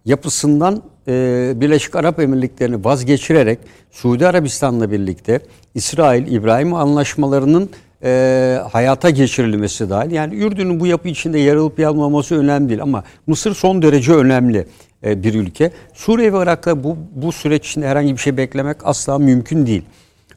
yapısından 0.05 0.83
e, 1.07 1.53
Birleşik 1.55 1.95
Arap 1.95 2.19
Emirlikleri'ni 2.19 2.85
vazgeçirerek 2.85 3.59
Suudi 3.91 4.27
Arabistan'la 4.27 4.91
birlikte 4.91 5.39
İsrail, 5.75 6.27
İbrahim 6.27 6.73
anlaşmalarının 6.73 7.69
e, 8.03 8.59
hayata 8.71 9.09
geçirilmesi 9.09 9.89
dahil. 9.89 10.11
Yani 10.11 10.35
Ürdün'ün 10.35 10.79
bu 10.79 10.87
yapı 10.87 11.07
içinde 11.07 11.39
yer 11.39 11.55
alıp 11.55 11.79
yer 11.79 12.35
önemli 12.35 12.69
değil 12.69 12.81
ama 12.81 13.03
Mısır 13.27 13.55
son 13.55 13.81
derece 13.81 14.13
önemli 14.13 14.67
e, 15.05 15.23
bir 15.23 15.33
ülke. 15.33 15.71
Suriye 15.93 16.33
ve 16.33 16.43
Irak'ta 16.43 16.83
bu, 16.83 16.97
bu 17.15 17.31
süreç 17.31 17.67
içinde 17.67 17.87
herhangi 17.87 18.13
bir 18.13 18.17
şey 18.17 18.37
beklemek 18.37 18.77
asla 18.83 19.19
mümkün 19.19 19.65
değil. 19.65 19.83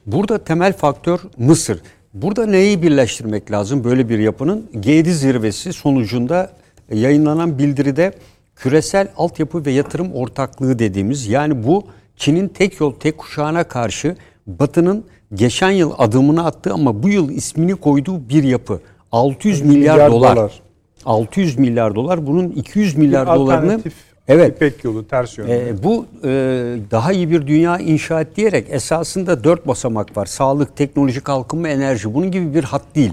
Burada 0.06 0.44
temel 0.44 0.72
faktör 0.72 1.20
Mısır. 1.38 1.80
Burada 2.14 2.46
neyi 2.46 2.82
birleştirmek 2.82 3.50
lazım 3.50 3.84
böyle 3.84 4.08
bir 4.08 4.18
yapının? 4.18 4.70
G7 4.74 5.10
zirvesi 5.10 5.72
sonucunda 5.72 6.52
yayınlanan 6.92 7.58
bildiride 7.58 8.12
küresel 8.56 9.08
altyapı 9.16 9.64
ve 9.64 9.70
yatırım 9.70 10.12
ortaklığı 10.12 10.78
dediğimiz 10.78 11.26
yani 11.26 11.64
bu 11.66 11.84
Çin'in 12.16 12.48
tek 12.48 12.80
yol 12.80 12.94
tek 12.94 13.18
kuşağına 13.18 13.64
karşı 13.64 14.16
Batı'nın 14.46 15.04
geçen 15.34 15.70
yıl 15.70 15.92
adımını 15.98 16.46
attığı 16.46 16.72
ama 16.72 17.02
bu 17.02 17.08
yıl 17.08 17.30
ismini 17.30 17.74
koyduğu 17.74 18.28
bir 18.28 18.42
yapı. 18.42 18.80
600 19.12 19.62
milyar, 19.62 19.94
milyar 19.94 20.12
dolar. 20.12 20.36
dolar. 20.36 20.62
600 21.04 21.58
milyar 21.58 21.94
dolar. 21.94 22.26
Bunun 22.26 22.50
200 22.50 22.96
milyar 22.96 23.26
bir 23.26 23.32
dolarını 23.32 23.80
Evet. 24.28 24.56
İpek 24.56 24.84
yolu 24.84 25.08
ters 25.08 25.38
yönde. 25.38 25.68
E, 25.68 25.82
bu 25.82 26.06
e, 26.24 26.28
daha 26.90 27.12
iyi 27.12 27.30
bir 27.30 27.46
dünya 27.46 27.78
inşa 27.78 28.20
et 28.20 28.36
diyerek 28.36 28.66
esasında 28.70 29.44
dört 29.44 29.66
basamak 29.66 30.16
var. 30.16 30.26
Sağlık, 30.26 30.76
teknoloji, 30.76 31.20
kalkınma, 31.20 31.68
enerji. 31.68 32.14
Bunun 32.14 32.30
gibi 32.30 32.54
bir 32.54 32.64
hat 32.64 32.82
değil. 32.94 33.12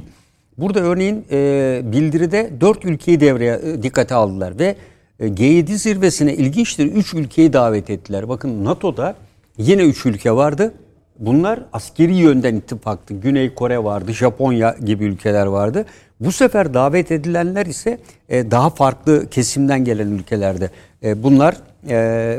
Burada 0.58 0.80
örneğin 0.80 1.26
e, 1.32 1.82
bildiride 1.84 2.52
dört 2.62 2.86
ülkeyi 2.86 3.20
devreye 3.20 3.60
e, 3.64 3.84
dikkate 3.84 4.16
aldılar 4.16 4.60
ve 4.60 4.76
G7 5.22 5.76
zirvesine 5.76 6.34
ilginçtir 6.34 6.86
3 6.86 7.14
ülkeyi 7.14 7.54
davet 7.54 7.90
ettiler. 7.90 8.30
Bakın 8.30 8.66
NATO'da 8.66 9.16
yine 9.58 9.84
3 9.84 10.06
ülke 10.06 10.32
vardı. 10.32 10.74
Bunlar 11.20 11.60
askeri 11.74 12.16
yönden 12.16 12.56
ittifaktı. 12.56 13.14
Güney 13.14 13.54
Kore 13.54 13.84
vardı, 13.84 14.14
Japonya 14.14 14.76
gibi 14.86 15.04
ülkeler 15.04 15.46
vardı. 15.46 15.86
Bu 16.20 16.32
sefer 16.32 16.74
davet 16.74 17.12
edilenler 17.12 17.66
ise 17.66 18.00
e, 18.30 18.52
daha 18.52 18.70
farklı 18.70 19.30
kesimden 19.30 19.86
gelen 19.86 20.08
ülkelerde. 20.08 20.70
E, 21.04 21.24
bunlar 21.24 21.58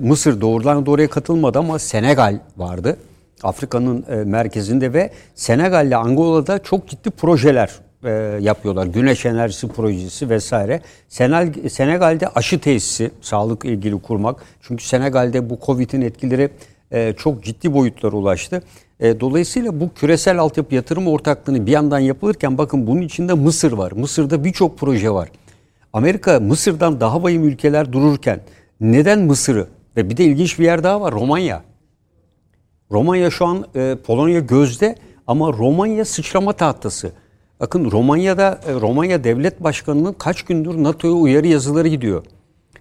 Mısır 0.01 0.41
doğrudan 0.41 0.87
doğruya 0.87 1.11
katılmadı 1.11 1.59
ama 1.59 1.79
Senegal 1.79 2.39
vardı. 2.57 2.97
Afrika'nın 3.43 4.05
merkezinde 4.27 4.93
ve 4.93 5.11
Senegal 5.35 5.87
ile 5.87 5.97
Angola'da 5.97 6.59
çok 6.59 6.89
ciddi 6.89 7.11
projeler 7.11 7.71
e, 8.05 8.11
yapıyorlar. 8.41 8.87
Güneş 8.87 9.27
enerjisi 9.27 9.69
projesi 9.69 10.31
vesaire. 10.31 10.81
Senal, 11.09 11.53
Senegal'de 11.71 12.29
aşı 12.29 12.61
tesisi 12.61 13.11
sağlık 13.21 13.65
ilgili 13.65 14.03
kurmak. 14.03 14.45
Çünkü 14.61 14.85
Senegal'de 14.85 15.51
bu 15.51 15.59
Covid'in 15.67 16.01
etkileri 16.01 16.51
e, 16.91 17.13
çok 17.13 17.45
ciddi 17.45 17.75
boyutlara 17.75 18.17
ulaştı. 18.17 18.63
E, 19.01 19.21
dolayısıyla 19.21 19.81
bu 19.81 19.91
küresel 19.95 20.39
altyapı 20.39 20.75
yatırım 20.75 21.09
ortaklığını 21.09 21.67
bir 21.67 21.73
yandan 21.73 21.99
yapılırken 21.99 22.59
bakın 22.59 22.87
bunun 22.87 23.03
içinde 23.03 23.35
Mısır 23.35 23.73
var. 23.73 23.93
Mısır'da 23.93 24.45
birçok 24.45 24.79
proje 24.79 25.11
var. 25.11 25.29
Amerika 25.93 26.41
Mısır'dan 26.41 27.01
daha 27.01 27.23
vahim 27.23 27.45
ülkeler 27.45 27.93
dururken 27.93 28.41
neden 28.81 29.19
Mısır'ı 29.19 29.69
ve 29.97 30.11
bir 30.11 30.17
de 30.17 30.25
ilginç 30.25 30.59
bir 30.59 30.65
yer 30.65 30.85
daha 30.85 31.01
var 31.01 31.15
Romanya. 31.15 31.63
Romanya 32.91 33.31
şu 33.31 33.47
an 33.47 33.67
e, 33.75 33.97
Polonya 34.07 34.41
gözde 34.41 34.97
ama 35.27 35.53
Romanya 35.53 36.05
sıçrama 36.05 36.53
tahtası. 36.53 37.13
Bakın 37.63 37.91
Romanya'da 37.91 38.61
e, 38.67 38.73
Romanya 38.73 39.25
Devlet 39.25 39.63
Başkanı'nın 39.63 40.13
kaç 40.13 40.43
gündür 40.43 40.83
NATO'ya 40.83 41.13
uyarı 41.13 41.47
yazıları 41.47 41.89
gidiyor. 41.89 42.25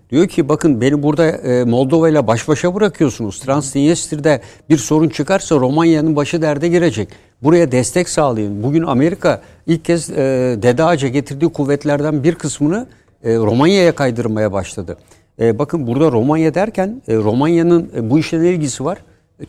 Diyor 0.09 0.27
ki 0.27 0.49
bakın 0.49 0.81
beni 0.81 1.03
burada 1.03 1.27
e, 1.27 1.63
Moldova 1.63 2.09
ile 2.09 2.27
baş 2.27 2.47
başa 2.47 2.75
bırakıyorsunuz. 2.75 3.39
Transnistриa'da 3.39 4.39
bir 4.69 4.77
sorun 4.77 5.09
çıkarsa 5.09 5.55
Romanya'nın 5.55 6.15
başı 6.15 6.41
derde 6.41 6.67
girecek. 6.67 7.09
Buraya 7.43 7.71
destek 7.71 8.09
sağlayın. 8.09 8.63
Bugün 8.63 8.83
Amerika 8.83 9.41
ilk 9.67 9.85
kez 9.85 10.09
e, 10.09 10.15
Dede 10.61 10.83
Ağaca 10.83 11.07
getirdiği 11.07 11.49
kuvvetlerden 11.49 12.23
bir 12.23 12.35
kısmını 12.35 12.87
e, 13.23 13.35
Romanya'ya 13.35 13.95
kaydırmaya 13.95 14.53
başladı. 14.53 14.97
E, 15.39 15.59
bakın 15.59 15.87
burada 15.87 16.11
Romanya 16.11 16.53
derken 16.53 17.01
e, 17.07 17.15
Romanya'nın 17.15 17.91
e, 17.95 18.09
bu 18.09 18.19
işle 18.19 18.41
ne 18.41 18.49
ilgisi 18.49 18.85
var? 18.85 18.97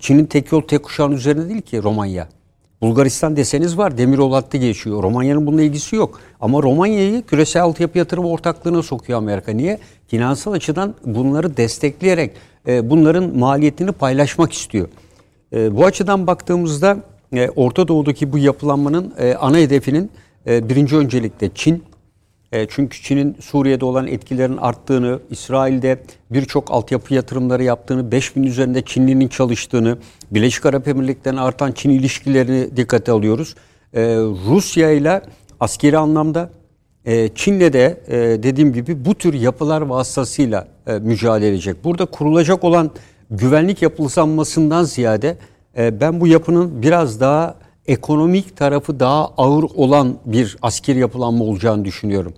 Çin'in 0.00 0.24
tek 0.24 0.52
yol 0.52 0.62
tek 0.62 0.82
kuşağın 0.82 1.12
üzerinde 1.12 1.48
değil 1.48 1.62
ki 1.62 1.82
Romanya. 1.82 2.28
Bulgaristan 2.82 3.36
deseniz 3.36 3.78
var. 3.78 3.98
Demiryolu 3.98 4.36
hattı 4.36 4.56
geçiyor. 4.56 5.02
Romanya'nın 5.02 5.46
bununla 5.46 5.62
ilgisi 5.62 5.96
yok. 5.96 6.20
Ama 6.40 6.62
Romanya'yı 6.62 7.22
küresel 7.22 7.62
altyapı 7.62 7.98
yatırım 7.98 8.24
ortaklığına 8.24 8.82
sokuyor 8.82 9.18
Amerika. 9.18 9.52
Niye? 9.52 9.78
Finansal 10.06 10.52
açıdan 10.52 10.94
bunları 11.04 11.56
destekleyerek 11.56 12.32
e, 12.68 12.90
bunların 12.90 13.38
maliyetini 13.38 13.92
paylaşmak 13.92 14.52
istiyor. 14.52 14.88
E, 15.52 15.76
bu 15.76 15.84
açıdan 15.84 16.26
baktığımızda 16.26 16.96
e, 17.32 17.48
Orta 17.48 17.88
Doğu'daki 17.88 18.32
bu 18.32 18.38
yapılanmanın 18.38 19.14
e, 19.18 19.34
ana 19.34 19.56
hedefinin 19.56 20.10
e, 20.46 20.68
birinci 20.68 20.96
öncelikle 20.96 21.50
Çin, 21.54 21.84
çünkü 22.70 23.03
Çin'in 23.03 23.37
Suriye'de 23.41 23.85
olan 23.85 24.07
etkilerin 24.07 24.57
arttığını, 24.57 25.20
İsrail'de 25.31 26.03
birçok 26.31 26.70
altyapı 26.70 27.15
yatırımları 27.15 27.62
yaptığını, 27.62 28.12
5000 28.12 28.43
üzerinde 28.43 28.83
Çinlinin 28.83 29.29
çalıştığını, 29.29 29.99
Birleşik 30.31 30.66
Arap 30.66 30.89
Emirlikleri'nin 30.89 31.41
artan 31.41 31.73
Çin 31.73 31.91
ilişkilerini 31.91 32.77
dikkate 32.77 33.12
alıyoruz. 33.12 33.55
E, 33.95 34.01
Rusya 34.49 34.91
ile 34.91 35.23
askeri 35.61 35.99
anlamda 35.99 36.51
e, 37.05 37.29
Çin'le 37.29 37.73
de 37.73 38.01
dediğim 38.43 38.73
gibi 38.73 39.05
bu 39.05 39.15
tür 39.15 39.35
yapılar 39.35 39.81
vasıtasıyla 39.81 40.69
mücadele 41.01 41.49
edecek. 41.49 41.85
Burada 41.85 42.07
kurulacak 42.07 42.65
olan 42.65 42.91
güvenlik 43.31 43.83
yapılanmasından 43.83 44.85
ziyade 44.85 45.37
ben 45.77 46.20
bu 46.20 46.27
yapının 46.27 46.83
biraz 46.83 47.20
daha 47.20 47.57
ekonomik 47.87 48.57
tarafı 48.57 49.01
daha 49.01 49.27
ağır 49.27 49.62
olan 49.62 50.16
bir 50.27 50.57
askeri 50.62 50.99
yapılanma 50.99 51.45
olacağını 51.45 51.85
düşünüyorum. 51.85 52.35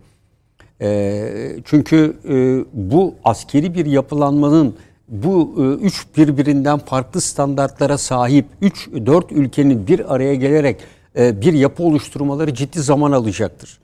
E, 0.80 1.56
çünkü 1.64 2.16
e, 2.28 2.64
bu 2.72 3.14
askeri 3.24 3.74
bir 3.74 3.86
yapılanmanın 3.86 4.74
bu 5.08 5.54
e, 5.58 5.84
üç 5.84 6.06
birbirinden 6.16 6.78
farklı 6.78 7.20
standartlara 7.20 7.98
sahip 7.98 8.46
üç 8.60 8.88
dört 9.06 9.32
ülkenin 9.32 9.86
bir 9.86 10.14
araya 10.14 10.34
gelerek 10.34 10.80
e, 11.16 11.40
bir 11.40 11.52
yapı 11.52 11.82
oluşturmaları 11.82 12.54
ciddi 12.54 12.80
zaman 12.80 13.12
alacaktır. 13.12 13.78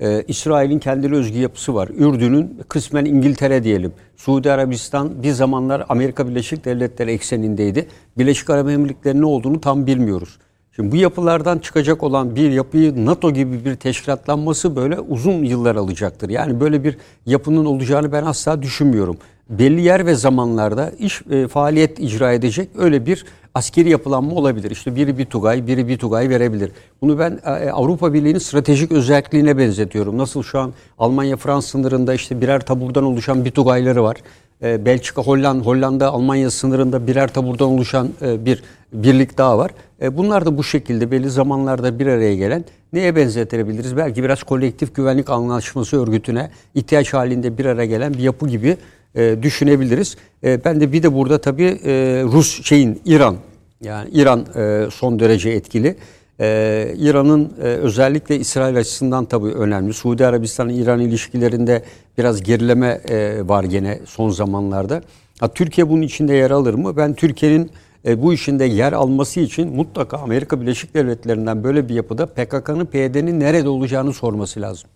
Ee, 0.00 0.24
İsrail'in 0.28 0.78
kendine 0.78 1.16
özgü 1.16 1.38
yapısı 1.38 1.74
var. 1.74 1.88
Ürdün'ün 1.88 2.60
kısmen 2.68 3.04
İngiltere 3.04 3.64
diyelim. 3.64 3.92
Suudi 4.16 4.52
Arabistan 4.52 5.22
bir 5.22 5.32
zamanlar 5.32 5.86
Amerika 5.88 6.28
Birleşik 6.28 6.64
Devletleri 6.64 7.10
eksenindeydi. 7.10 7.88
Birleşik 8.18 8.50
Arap 8.50 8.68
Emirlikleri 8.68 9.20
ne 9.20 9.26
olduğunu 9.26 9.60
tam 9.60 9.86
bilmiyoruz. 9.86 10.38
Şimdi 10.76 10.92
bu 10.92 10.96
yapılardan 10.96 11.58
çıkacak 11.58 12.02
olan 12.02 12.36
bir 12.36 12.50
yapıyı 12.50 13.06
NATO 13.06 13.30
gibi 13.30 13.64
bir 13.64 13.76
teşkilatlanması 13.76 14.76
böyle 14.76 15.00
uzun 15.00 15.44
yıllar 15.44 15.76
alacaktır. 15.76 16.30
Yani 16.30 16.60
böyle 16.60 16.84
bir 16.84 16.96
yapının 17.26 17.64
olacağını 17.64 18.12
ben 18.12 18.24
asla 18.24 18.62
düşünmüyorum. 18.62 19.16
belli 19.50 19.82
yer 19.82 20.06
ve 20.06 20.14
zamanlarda 20.14 20.90
iş 20.98 21.22
e, 21.30 21.48
faaliyet 21.48 22.00
icra 22.00 22.32
edecek 22.32 22.68
öyle 22.78 23.06
bir 23.06 23.24
askeri 23.54 23.90
yapılanma 23.90 24.34
olabilir. 24.34 24.70
İşte 24.70 24.96
biri 24.96 25.18
bir 25.18 25.24
Tugay, 25.24 25.66
biri 25.66 25.88
bir 25.88 25.98
Tugay 25.98 26.28
verebilir. 26.28 26.70
Bunu 27.02 27.18
ben 27.18 27.40
e, 27.44 27.70
Avrupa 27.70 28.12
Birliği'nin 28.12 28.38
stratejik 28.38 28.92
özelliğine 28.92 29.58
benzetiyorum. 29.58 30.18
Nasıl 30.18 30.42
şu 30.42 30.58
an 30.58 30.72
Almanya-Frans 30.98 31.66
sınırında 31.66 32.14
işte 32.14 32.40
birer 32.40 32.60
taburdan 32.60 33.04
oluşan 33.04 33.44
bir 33.44 33.50
Tugayları 33.50 34.02
var. 34.02 34.16
E, 34.62 34.84
Belçika, 34.84 35.22
Hollanda, 35.22 35.64
Hollanda, 35.64 36.10
Almanya 36.10 36.50
sınırında 36.50 37.06
birer 37.06 37.28
taburdan 37.28 37.68
oluşan 37.68 38.08
e, 38.22 38.44
bir 38.44 38.62
birlik 38.94 39.38
daha 39.38 39.58
var. 39.58 39.70
E, 40.02 40.16
bunlar 40.16 40.46
da 40.46 40.58
bu 40.58 40.64
şekilde 40.64 41.10
belli 41.10 41.30
zamanlarda 41.30 41.98
bir 41.98 42.06
araya 42.06 42.34
gelen 42.34 42.64
neye 42.92 43.16
benzetebiliriz? 43.16 43.96
Belki 43.96 44.22
biraz 44.22 44.42
kolektif 44.42 44.94
güvenlik 44.94 45.30
anlaşması 45.30 46.02
örgütüne 46.02 46.50
ihtiyaç 46.74 47.14
halinde 47.14 47.58
bir 47.58 47.64
araya 47.64 47.86
gelen 47.86 48.14
bir 48.14 48.18
yapı 48.18 48.48
gibi 48.48 48.76
e, 49.14 49.42
düşünebiliriz. 49.42 50.16
E, 50.44 50.64
ben 50.64 50.80
de 50.80 50.92
bir 50.92 51.02
de 51.02 51.14
burada 51.14 51.40
tabii 51.40 51.80
e, 51.84 52.22
Rus 52.24 52.64
şeyin 52.64 53.00
İran 53.04 53.36
yani 53.80 54.10
İran 54.10 54.46
e, 54.56 54.86
son 54.90 55.18
derece 55.18 55.50
etkili. 55.50 55.96
Ee, 56.40 56.94
İran'ın 56.98 57.52
e, 57.58 57.62
özellikle 57.62 58.38
İsrail 58.38 58.76
açısından 58.76 59.24
tabii 59.24 59.48
önemli. 59.48 59.92
Suudi 59.92 60.26
Arabistan-İran 60.26 61.00
ilişkilerinde 61.00 61.82
biraz 62.18 62.42
gerileme 62.42 63.00
e, 63.08 63.48
var 63.48 63.64
gene 63.64 64.00
son 64.06 64.30
zamanlarda. 64.30 65.02
Ha, 65.40 65.48
Türkiye 65.48 65.88
bunun 65.88 66.02
içinde 66.02 66.34
yer 66.34 66.50
alır 66.50 66.74
mı? 66.74 66.96
Ben 66.96 67.14
Türkiye'nin 67.14 67.70
e, 68.06 68.22
bu 68.22 68.32
işinde 68.32 68.64
yer 68.64 68.92
alması 68.92 69.40
için 69.40 69.76
mutlaka 69.76 70.18
Amerika 70.18 70.60
Birleşik 70.60 70.94
Devletleri'nden 70.94 71.64
böyle 71.64 71.88
bir 71.88 71.94
yapıda 71.94 72.26
PKK'nın, 72.26 72.86
PYD'nin 72.86 73.40
nerede 73.40 73.68
olacağını 73.68 74.12
sorması 74.12 74.60
lazım. 74.60 74.90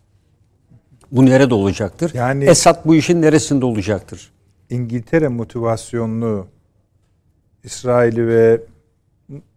Bu 1.13 1.27
nerede 1.27 1.55
olacaktır? 1.55 2.11
Yani 2.15 2.45
Esad 2.45 2.85
bu 2.85 2.95
işin 2.95 3.23
neresinde 3.23 3.65
olacaktır? 3.65 4.31
İngiltere 4.71 5.29
motivasyonlu 5.29 6.47
İsrail'i 7.65 8.29
ve 8.29 8.61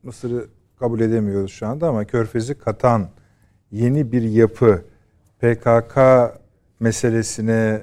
Mısır'ı 0.03 0.47
kabul 0.79 0.99
edemiyoruz 0.99 1.51
şu 1.51 1.67
anda 1.67 1.87
ama 1.87 2.05
Körfez'i 2.05 2.53
katan 2.53 3.07
yeni 3.71 4.11
bir 4.11 4.21
yapı 4.21 4.81
PKK 5.39 5.97
meselesine 6.79 7.81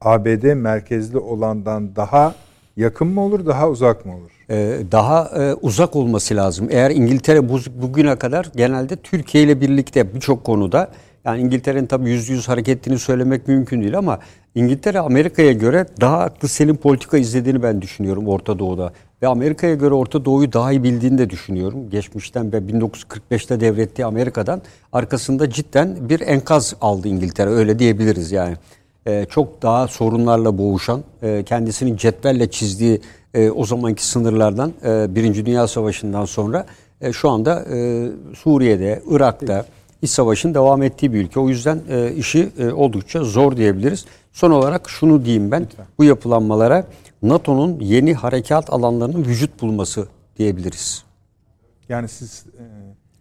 ABD 0.00 0.54
merkezli 0.54 1.18
olandan 1.18 1.96
daha 1.96 2.34
yakın 2.80 3.08
mı 3.08 3.20
olur, 3.20 3.46
daha 3.46 3.68
uzak 3.68 4.06
mı 4.06 4.12
olur? 4.16 4.30
Ee, 4.50 4.78
daha 4.92 5.24
e, 5.24 5.54
uzak 5.54 5.96
olması 5.96 6.36
lazım. 6.36 6.68
Eğer 6.70 6.90
İngiltere 6.90 7.48
bu, 7.48 7.58
bugüne 7.82 8.16
kadar 8.16 8.48
genelde 8.56 8.96
Türkiye 8.96 9.44
ile 9.44 9.60
birlikte 9.60 10.14
birçok 10.14 10.44
konuda 10.44 10.90
yani 11.24 11.40
İngiltere'nin 11.40 11.86
tabii 11.86 12.10
yüz 12.10 12.28
yüz 12.28 12.48
hareket 12.48 12.78
ettiğini 12.78 12.98
söylemek 12.98 13.48
mümkün 13.48 13.82
değil 13.82 13.98
ama 13.98 14.18
İngiltere 14.54 15.00
Amerika'ya 15.00 15.52
göre 15.52 15.86
daha 16.00 16.18
aklı 16.18 16.48
selim 16.48 16.76
politika 16.76 17.18
izlediğini 17.18 17.62
ben 17.62 17.82
düşünüyorum 17.82 18.28
Orta 18.28 18.58
Doğu'da. 18.58 18.92
Ve 19.22 19.26
Amerika'ya 19.26 19.74
göre 19.74 19.94
Orta 19.94 20.24
Doğu'yu 20.24 20.52
daha 20.52 20.72
iyi 20.72 20.82
bildiğini 20.82 21.18
de 21.18 21.30
düşünüyorum. 21.30 21.90
Geçmişten 21.90 22.52
ve 22.52 22.56
1945'te 22.56 23.60
devrettiği 23.60 24.06
Amerika'dan 24.06 24.62
arkasında 24.92 25.50
cidden 25.50 26.08
bir 26.08 26.20
enkaz 26.20 26.74
aldı 26.80 27.08
İngiltere 27.08 27.50
öyle 27.50 27.78
diyebiliriz 27.78 28.32
yani. 28.32 28.56
Ee, 29.06 29.26
çok 29.30 29.62
daha 29.62 29.88
sorunlarla 29.88 30.58
boğuşan, 30.58 31.04
e, 31.22 31.42
kendisinin 31.44 31.96
cetvelle 31.96 32.50
çizdiği 32.50 33.00
e, 33.34 33.50
o 33.50 33.64
zamanki 33.64 34.06
sınırlardan 34.06 34.72
e, 34.84 35.14
Birinci 35.14 35.46
Dünya 35.46 35.68
Savaşı'ndan 35.68 36.24
sonra 36.24 36.66
e, 37.00 37.12
şu 37.12 37.30
anda 37.30 37.64
e, 37.74 38.08
Suriye'de, 38.36 39.02
Irak'ta 39.10 39.66
iç 40.02 40.10
savaşın 40.10 40.54
devam 40.54 40.82
ettiği 40.82 41.12
bir 41.12 41.20
ülke. 41.20 41.40
O 41.40 41.48
yüzden 41.48 41.80
e, 41.88 42.12
işi 42.12 42.48
e, 42.58 42.72
oldukça 42.72 43.24
zor 43.24 43.56
diyebiliriz. 43.56 44.04
Son 44.32 44.50
olarak 44.50 44.90
şunu 44.90 45.24
diyeyim 45.24 45.50
ben 45.50 45.62
Lütfen. 45.62 45.86
bu 45.98 46.04
yapılanmalara 46.04 46.86
NATO'nun 47.22 47.80
yeni 47.80 48.14
harekat 48.14 48.72
alanlarının 48.72 49.24
vücut 49.24 49.62
bulması 49.62 50.08
diyebiliriz. 50.38 51.04
Yani 51.88 52.08
siz 52.08 52.44
e, 52.58 52.64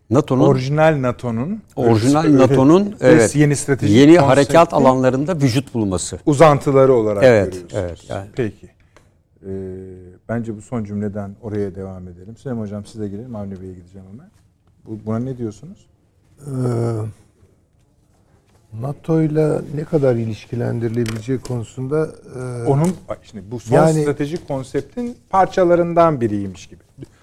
NATO'nun 0.10 0.48
orijinal 0.48 1.02
NATO'nun 1.02 1.62
orijinal 1.76 2.38
NATO'nun 2.38 2.96
evet 3.02 3.36
yeni 3.36 3.56
stratejik 3.56 3.98
yeni 3.98 4.18
harekat 4.18 4.74
alanlarında 4.74 5.36
vücut 5.36 5.74
bulması. 5.74 6.20
Uzantıları 6.26 6.94
olarak 6.94 7.24
evet, 7.24 7.54
görüyorsunuz. 7.54 7.84
Evet, 7.84 8.10
yani. 8.10 8.30
Peki. 8.36 8.70
Ee, 9.46 9.50
bence 10.30 10.58
bu 10.58 10.62
son 10.62 10.84
cümleden 10.84 11.36
oraya 11.42 11.76
devam 11.76 12.08
edelim. 12.08 12.38
Süleyman 12.38 12.62
Hocam 12.62 12.86
size 12.86 13.08
gelelim. 13.08 13.36
Avni 13.36 13.62
Bey'e 13.62 13.74
gideceğim 13.74 14.08
hemen. 14.12 14.32
Bu, 14.86 15.06
buna 15.06 15.20
ne 15.20 15.38
diyorsunuz? 15.38 15.88
Ee, 16.40 16.50
NATO 18.82 19.22
ile 19.22 19.62
ne 19.76 19.84
kadar 19.84 20.16
ilişkilendirilebileceği 20.16 21.40
konusunda 21.40 22.10
e, 22.36 22.68
onun 22.68 22.96
şimdi 23.24 23.52
bu 23.52 23.60
son 23.60 23.76
yani, 23.76 24.02
stratejik 24.02 24.48
konseptin 24.48 25.18
parçalarından 25.30 26.22
biriymiş 26.22 26.68
gibi. 26.68 26.80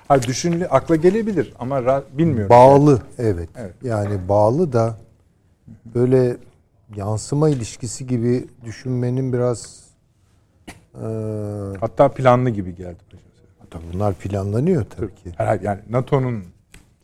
Hayır 0.08 0.22
düşünülü 0.22 0.66
akla 0.66 0.96
gelebilir 0.96 1.54
ama 1.58 1.82
ra, 1.82 2.04
bilmiyorum. 2.12 2.50
Bağlı 2.50 3.02
evet. 3.18 3.48
evet. 3.56 3.74
Yani 3.82 4.28
bağlı 4.28 4.72
da 4.72 4.96
böyle 5.94 6.36
yansıma 6.96 7.48
ilişkisi 7.48 8.06
gibi 8.06 8.46
düşünmenin 8.64 9.32
biraz 9.32 9.82
e, 10.94 11.06
hatta 11.80 12.08
planlı 12.08 12.50
gibi 12.50 12.74
geldi. 12.74 12.96
Hatta 13.58 13.78
bunlar 13.92 14.14
planlanıyor 14.14 14.84
tabii 14.96 15.14
ki. 15.14 15.32
Herhalde 15.36 15.66
yani 15.66 15.80
NATO'nun 15.90 16.44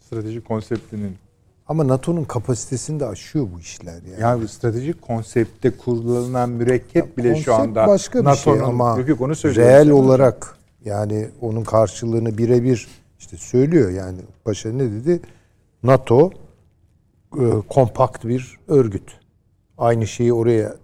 stratejik 0.00 0.48
konseptinin 0.48 1.16
ama 1.68 1.88
NATO'nun 1.88 2.24
kapasitesini 2.24 3.00
de 3.00 3.06
aşıyor 3.06 3.46
bu 3.54 3.60
işler 3.60 3.92
yani. 3.92 4.20
Yani 4.20 4.48
stratejik 4.48 5.02
konsepte 5.02 5.70
kullanılan 5.70 6.50
mürekkep 6.50 7.08
ya, 7.08 7.16
bile 7.16 7.36
şu 7.36 7.54
anda 7.54 7.86
başka 7.86 8.26
bir 8.26 8.34
şey 8.34 8.60
ama 8.60 8.98
yok, 8.98 9.08
yok, 9.08 9.20
onu 9.20 9.32
reel 9.32 9.90
olarak 9.90 10.56
yani 10.84 11.28
onun 11.40 11.64
karşılığını 11.64 12.38
birebir 12.38 12.88
işte 13.18 13.36
söylüyor 13.36 13.90
yani 13.90 14.18
Paşa 14.44 14.72
ne 14.72 14.92
dedi? 14.92 15.20
NATO 15.82 16.30
e, 17.38 17.44
kompakt 17.68 18.24
bir 18.24 18.58
örgüt. 18.68 19.20
Aynı 19.78 20.06
şeyi 20.06 20.32
oraya 20.32 20.76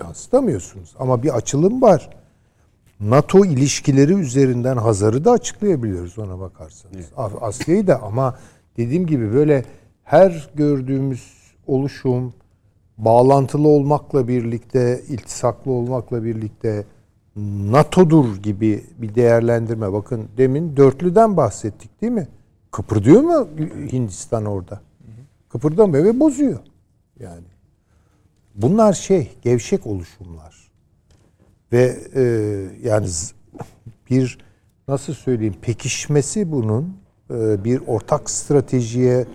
yansıtamıyorsunuz 0.00 0.94
ama 0.98 1.22
bir 1.22 1.36
açılım 1.36 1.82
var. 1.82 2.10
NATO 3.00 3.44
ilişkileri 3.44 4.12
üzerinden 4.14 4.76
Hazar'ı 4.76 5.24
da 5.24 5.30
açıklayabiliyoruz 5.30 6.18
ona 6.18 6.40
bakarsanız. 6.40 6.96
Evet. 6.96 7.12
Asya'yı 7.40 7.86
da 7.86 8.02
ama 8.02 8.38
dediğim 8.76 9.06
gibi 9.06 9.32
böyle 9.32 9.64
her 10.04 10.50
gördüğümüz 10.54 11.34
oluşum 11.66 12.34
bağlantılı 12.98 13.68
olmakla 13.68 14.28
birlikte, 14.28 15.02
iltisaklı 15.08 15.72
olmakla 15.72 16.24
birlikte 16.24 16.84
NATO'dur 17.70 18.36
gibi 18.36 18.84
bir 18.98 19.14
değerlendirme. 19.14 19.92
Bakın 19.92 20.28
demin 20.36 20.76
dörtlüden 20.76 21.36
bahsettik 21.36 22.00
değil 22.00 22.12
mi? 22.12 22.28
Kıpırdıyor 22.70 23.20
mu 23.20 23.48
Hindistan 23.92 24.44
orada? 24.44 24.80
Kıpırdamıyor 25.48 26.04
ve 26.04 26.20
bozuyor. 26.20 26.58
Yani 27.20 27.44
bunlar 28.54 28.92
şey 28.92 29.30
gevşek 29.42 29.86
oluşumlar. 29.86 30.70
Ve 31.72 31.98
e, 32.14 32.22
yani 32.88 33.06
bir 34.10 34.38
nasıl 34.88 35.14
söyleyeyim 35.14 35.54
pekişmesi 35.62 36.52
bunun 36.52 36.96
e, 37.30 37.64
bir 37.64 37.80
ortak 37.86 38.30
stratejiye 38.30 39.26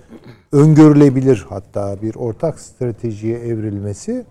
öngörülebilir 0.52 1.45
hatta 1.49 2.02
bir 2.02 2.15
ortak 2.15 2.60
stratejiye 2.60 3.40
evrilmesi 3.40 4.26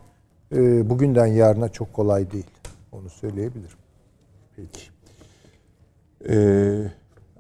e, 0.53 0.91
bugünden 0.91 1.27
yarına 1.27 1.69
çok 1.69 1.93
kolay 1.93 2.31
değil. 2.31 2.47
Onu 2.95 3.11
söyleyebilirim. 3.11 3.79
Peki. 4.57 4.81
Ee, 6.29 6.93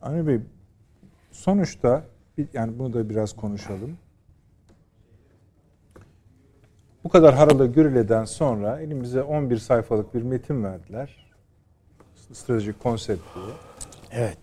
Avni 0.02 0.26
Bey, 0.26 0.40
sonuçta 1.30 2.04
yani 2.52 2.78
bunu 2.78 2.92
da 2.92 3.10
biraz 3.10 3.36
konuşalım. 3.36 3.98
Bu 7.04 7.08
kadar 7.08 7.34
haralı 7.34 7.66
gürüleden 7.66 8.24
sonra 8.24 8.80
elimize 8.80 9.22
11 9.22 9.56
sayfalık 9.56 10.14
bir 10.14 10.22
metin 10.22 10.64
verdiler. 10.64 11.32
Stratejik 12.32 12.82
konsept 12.82 13.22
diye. 13.34 13.54
Evet. 14.10 14.38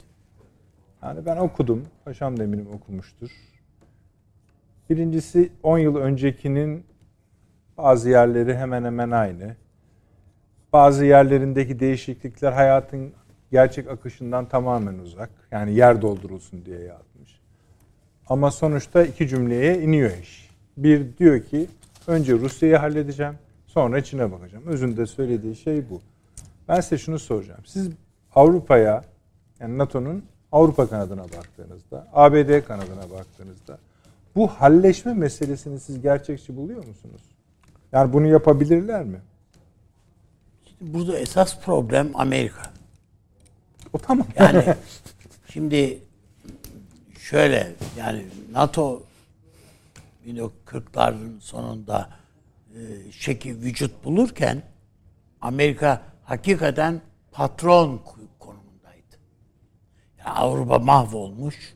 Yani 1.03 1.25
ben 1.25 1.38
okudum. 1.38 1.85
Paşam 2.05 2.38
da 2.38 2.43
eminim 2.43 2.67
okumuştur. 2.73 3.31
Birincisi 4.89 5.51
10 5.63 5.77
yıl 5.77 5.95
öncekinin 5.95 6.85
bazı 7.77 8.09
yerleri 8.09 8.57
hemen 8.57 8.83
hemen 8.83 9.11
aynı. 9.11 9.55
Bazı 10.73 11.06
yerlerindeki 11.06 11.80
değişiklikler 11.80 12.52
hayatın 12.52 13.11
gerçek 13.52 13.89
akışından 13.89 14.45
tamamen 14.45 14.98
uzak. 14.98 15.30
Yani 15.52 15.73
yer 15.73 16.02
doldurulsun 16.02 16.65
diye 16.65 16.80
yazmış. 16.80 17.39
Ama 18.27 18.52
sonuçta 18.52 19.03
iki 19.03 19.27
cümleye 19.27 19.81
iniyor 19.81 20.11
iş. 20.22 20.49
Bir 20.77 21.18
diyor 21.18 21.43
ki 21.43 21.68
önce 22.07 22.34
Rusya'yı 22.34 22.76
halledeceğim, 22.77 23.35
sonra 23.65 24.03
Çin'e 24.03 24.31
bakacağım. 24.31 24.68
Özünde 24.68 25.06
söylediği 25.06 25.56
şey 25.56 25.89
bu. 25.89 26.02
Ben 26.68 26.81
size 26.81 26.98
şunu 26.98 27.19
soracağım. 27.19 27.61
Siz 27.65 27.89
Avrupa'ya 28.35 29.03
yani 29.60 29.77
NATO'nun 29.77 30.23
Avrupa 30.52 30.88
kanadına 30.89 31.23
baktığınızda, 31.23 32.07
ABD 32.14 32.61
kanadına 32.68 33.10
baktığınızda 33.18 33.77
bu 34.35 34.48
halleşme 34.48 35.14
meselesini 35.14 35.80
siz 35.80 36.02
gerçekçi 36.02 36.57
buluyor 36.57 36.85
musunuz? 36.85 37.22
Yani 37.91 38.14
bunu 38.14 38.27
yapabilirler 38.27 39.03
mi? 39.03 39.18
Burada 40.82 41.20
esas 41.20 41.62
problem 41.62 42.12
Amerika. 42.14 42.62
O 43.94 43.98
tamam. 43.98 44.28
Yani 44.40 44.76
şimdi 45.53 45.99
şöyle 47.20 47.74
yani 47.98 48.26
NATO 48.52 49.03
1940'ların 50.28 51.41
sonunda 51.41 52.10
e, 52.76 53.12
şekil 53.12 53.62
vücut 53.62 54.03
bulurken 54.03 54.62
Amerika 55.41 56.02
hakikaten 56.24 57.02
patron 57.32 58.02
konumundaydı. 58.40 59.18
Yani 60.20 60.30
Avrupa 60.30 60.80
mahvolmuş. 60.80 61.74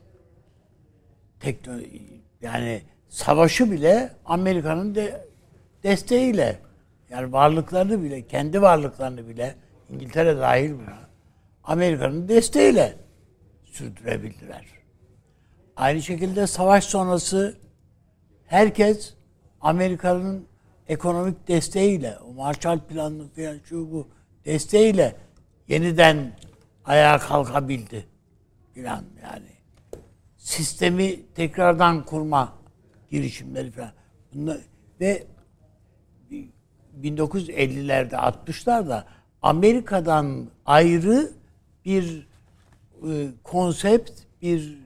Teknoloji 1.40 2.22
yani 2.42 2.82
savaşı 3.08 3.70
bile 3.70 4.14
Amerika'nın 4.24 4.94
de 4.94 5.26
desteğiyle 5.82 6.65
yani 7.10 7.32
varlıklarını 7.32 8.02
bile 8.02 8.26
kendi 8.26 8.62
varlıklarını 8.62 9.28
bile 9.28 9.54
İngiltere 9.90 10.36
dahil 10.36 10.72
buna 10.72 10.98
Amerika'nın 11.64 12.28
desteğiyle 12.28 12.96
sürdürebildiler. 13.64 14.66
Aynı 15.76 16.02
şekilde 16.02 16.46
savaş 16.46 16.84
sonrası 16.84 17.58
herkes 18.46 19.14
Amerika'nın 19.60 20.46
ekonomik 20.88 21.48
desteğiyle, 21.48 22.18
o 22.18 22.32
Marshall 22.32 22.80
Planı 22.80 23.28
falan 23.28 23.60
şu 23.64 23.92
bu 23.92 24.08
desteğiyle 24.44 25.16
yeniden 25.68 26.32
ayağa 26.84 27.18
kalkabildi 27.18 28.06
filan 28.74 29.04
yani. 29.22 29.56
Sistemi 30.36 31.32
tekrardan 31.34 32.04
kurma 32.04 32.52
girişimleri 33.10 33.70
falan. 33.70 33.92
Bunlar, 34.34 34.58
ve 35.00 35.26
1950'lerde 37.02 38.14
60'larda 38.14 39.02
Amerika'dan 39.42 40.46
ayrı 40.66 41.30
bir 41.84 42.26
e, 43.02 43.28
konsept, 43.44 44.10
bir 44.42 44.78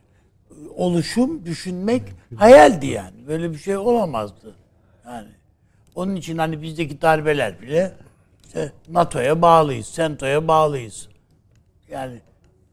e, 0.50 0.68
oluşum 0.76 1.46
düşünmek 1.46 2.02
hayaldi 2.36 2.86
yani. 2.86 3.26
Böyle 3.26 3.50
bir 3.50 3.58
şey 3.58 3.76
olamazdı. 3.76 4.54
Yani 5.06 5.28
onun 5.94 6.16
için 6.16 6.38
hani 6.38 6.62
bizdeki 6.62 7.02
darbeler 7.02 7.62
bile 7.62 7.92
işte 8.46 8.72
NATO'ya 8.88 9.42
bağlıyız, 9.42 9.86
SENTO'ya 9.86 10.48
bağlıyız. 10.48 11.08
Yani 11.90 12.20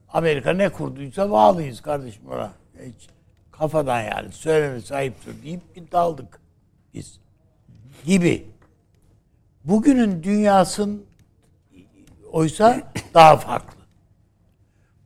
Amerika 0.10 0.54
ne 0.54 0.70
kurduysa 0.70 1.32
bağlıyız 1.32 1.82
kardeşim 1.82 2.28
ona. 2.28 2.52
Hiç 2.86 3.08
kafadan 3.52 4.02
yani 4.02 4.32
söylemesi 4.32 4.96
ayıptır 4.96 5.44
deyip 5.44 5.92
daldık 5.92 6.40
biz. 6.94 7.20
Gibi. 8.06 8.46
Bugünün 9.68 10.24
dünyasın 10.24 11.06
oysa 12.32 12.94
daha 13.14 13.38
farklı. 13.38 13.82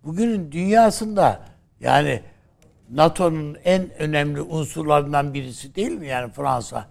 Bugünün 0.04 0.52
dünyasında 0.52 1.46
yani 1.80 2.22
NATO'nun 2.90 3.58
en 3.64 3.94
önemli 3.94 4.42
unsurlarından 4.42 5.34
birisi 5.34 5.76
değil 5.76 5.92
mi 5.92 6.08
yani 6.08 6.32
Fransa? 6.32 6.88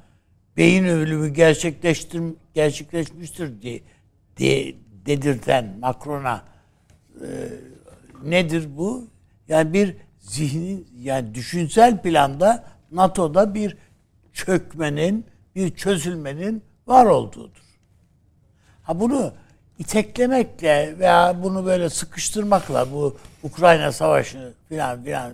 Beyin 0.57 0.85
ölümü 0.85 1.29
gerçekleştir 1.29 2.23
gerçekleşmiştir 2.55 3.63
diye, 3.63 3.81
diye 4.37 4.75
dedirten 5.07 5.79
Macron'a 5.81 6.45
e, 7.21 7.29
nedir 8.25 8.69
bu? 8.77 9.09
Yani 9.49 9.73
bir 9.73 9.97
zihni 10.19 10.85
yani 10.99 11.35
düşünsel 11.35 12.03
planda 12.03 12.65
NATO'da 12.93 13.55
bir 13.55 13.77
çökmenin, 14.33 15.27
bir 15.55 15.75
çözülmenin 15.75 16.70
var 16.91 17.07
olduğudur. 17.07 17.62
Ha 18.83 19.01
bunu 19.01 19.33
iteklemekle 19.79 20.99
veya 20.99 21.43
bunu 21.43 21.67
böyle 21.67 21.91
sıkıştırmakla 21.91 22.93
bu 22.93 23.17
Ukrayna 23.43 23.93
savaşı 23.93 24.53
filan 24.69 25.05
filan 25.05 25.33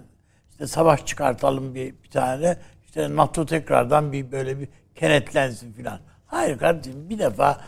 işte 0.51 0.66
savaş 0.66 1.07
çıkartalım 1.07 1.74
bir, 1.74 1.95
bir 2.05 2.11
tane 2.11 2.57
işte 2.87 3.16
NATO 3.16 3.47
tekrardan 3.47 4.12
bir 4.12 4.33
böyle 4.33 4.61
bir 4.61 4.69
kenetlensin 4.95 5.73
filan. 5.73 6.01
Hayır 6.27 6.59
kardeşim 6.59 7.11
bir 7.11 7.19
defa 7.19 7.61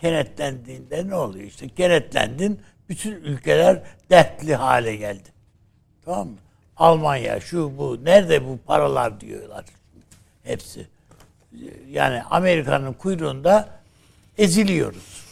kenetlendiğinde 0.00 1.08
ne 1.08 1.14
oluyor? 1.14 1.44
İşte 1.44 1.68
kenetlendin 1.68 2.60
bütün 2.88 3.12
ülkeler 3.12 3.82
dertli 4.10 4.54
hale 4.54 4.96
geldi. 4.96 5.28
Tamam 6.04 6.28
mı? 6.28 6.36
Almanya 6.76 7.40
şu 7.40 7.78
bu 7.78 8.04
nerede 8.04 8.46
bu 8.48 8.58
paralar 8.66 9.20
diyorlar 9.20 9.64
hepsi. 10.44 10.91
Yani 11.90 12.22
Amerika'nın 12.22 12.92
kuyruğunda 12.92 13.68
eziliyoruz 14.38 15.26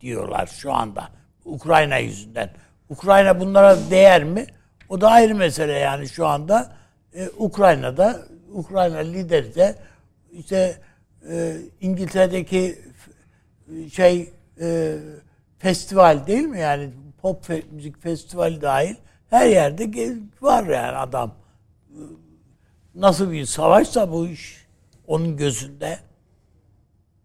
diyorlar 0.00 0.46
şu 0.46 0.72
anda. 0.72 1.08
Ukrayna 1.44 1.96
yüzünden. 1.96 2.50
Ukrayna 2.88 3.40
bunlara 3.40 3.90
değer 3.90 4.24
mi? 4.24 4.46
O 4.88 5.00
da 5.00 5.10
ayrı 5.10 5.34
mesele 5.34 5.72
yani 5.72 6.08
şu 6.08 6.26
anda. 6.26 6.72
Ee, 7.14 7.28
Ukrayna'da 7.38 8.22
Ukrayna 8.52 8.98
lideri 8.98 9.54
de 9.54 9.74
işte 10.32 10.80
e, 11.30 11.56
İngiltere'deki 11.80 12.78
şey 13.92 14.32
e, 14.60 14.96
festival 15.58 16.26
değil 16.26 16.44
mi 16.44 16.60
yani 16.60 16.90
pop 17.22 17.44
fe, 17.44 17.62
müzik 17.70 18.02
festivali 18.02 18.60
dahil 18.60 18.94
her 19.30 19.46
yerde 19.46 20.16
var 20.40 20.64
yani 20.64 20.96
adam. 20.96 21.34
Nasıl 22.94 23.32
bir 23.32 23.44
savaşsa 23.44 24.12
bu 24.12 24.26
iş 24.26 24.67
onun 25.08 25.36
gözünde 25.36 25.98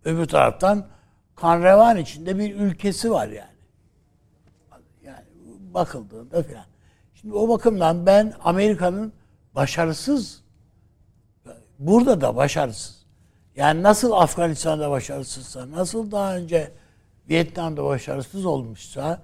öbür 0.05 0.25
taraftan 0.25 0.87
kan 1.35 1.63
revan 1.63 1.97
içinde 1.97 2.39
bir 2.39 2.55
ülkesi 2.55 3.11
var 3.11 3.27
yani. 3.27 3.47
Yani 5.03 5.25
bakıldığında 5.73 6.43
falan. 6.43 6.65
Şimdi 7.13 7.33
o 7.33 7.49
bakımdan 7.49 8.05
ben 8.05 8.33
Amerika'nın 8.43 9.13
başarısız 9.55 10.43
burada 11.79 12.21
da 12.21 12.35
başarısız. 12.35 13.03
Yani 13.55 13.83
nasıl 13.83 14.11
Afganistan'da 14.11 14.89
başarısızsa, 14.89 15.71
nasıl 15.71 16.11
daha 16.11 16.35
önce 16.37 16.71
Vietnam'da 17.29 17.85
başarısız 17.85 18.45
olmuşsa 18.45 19.21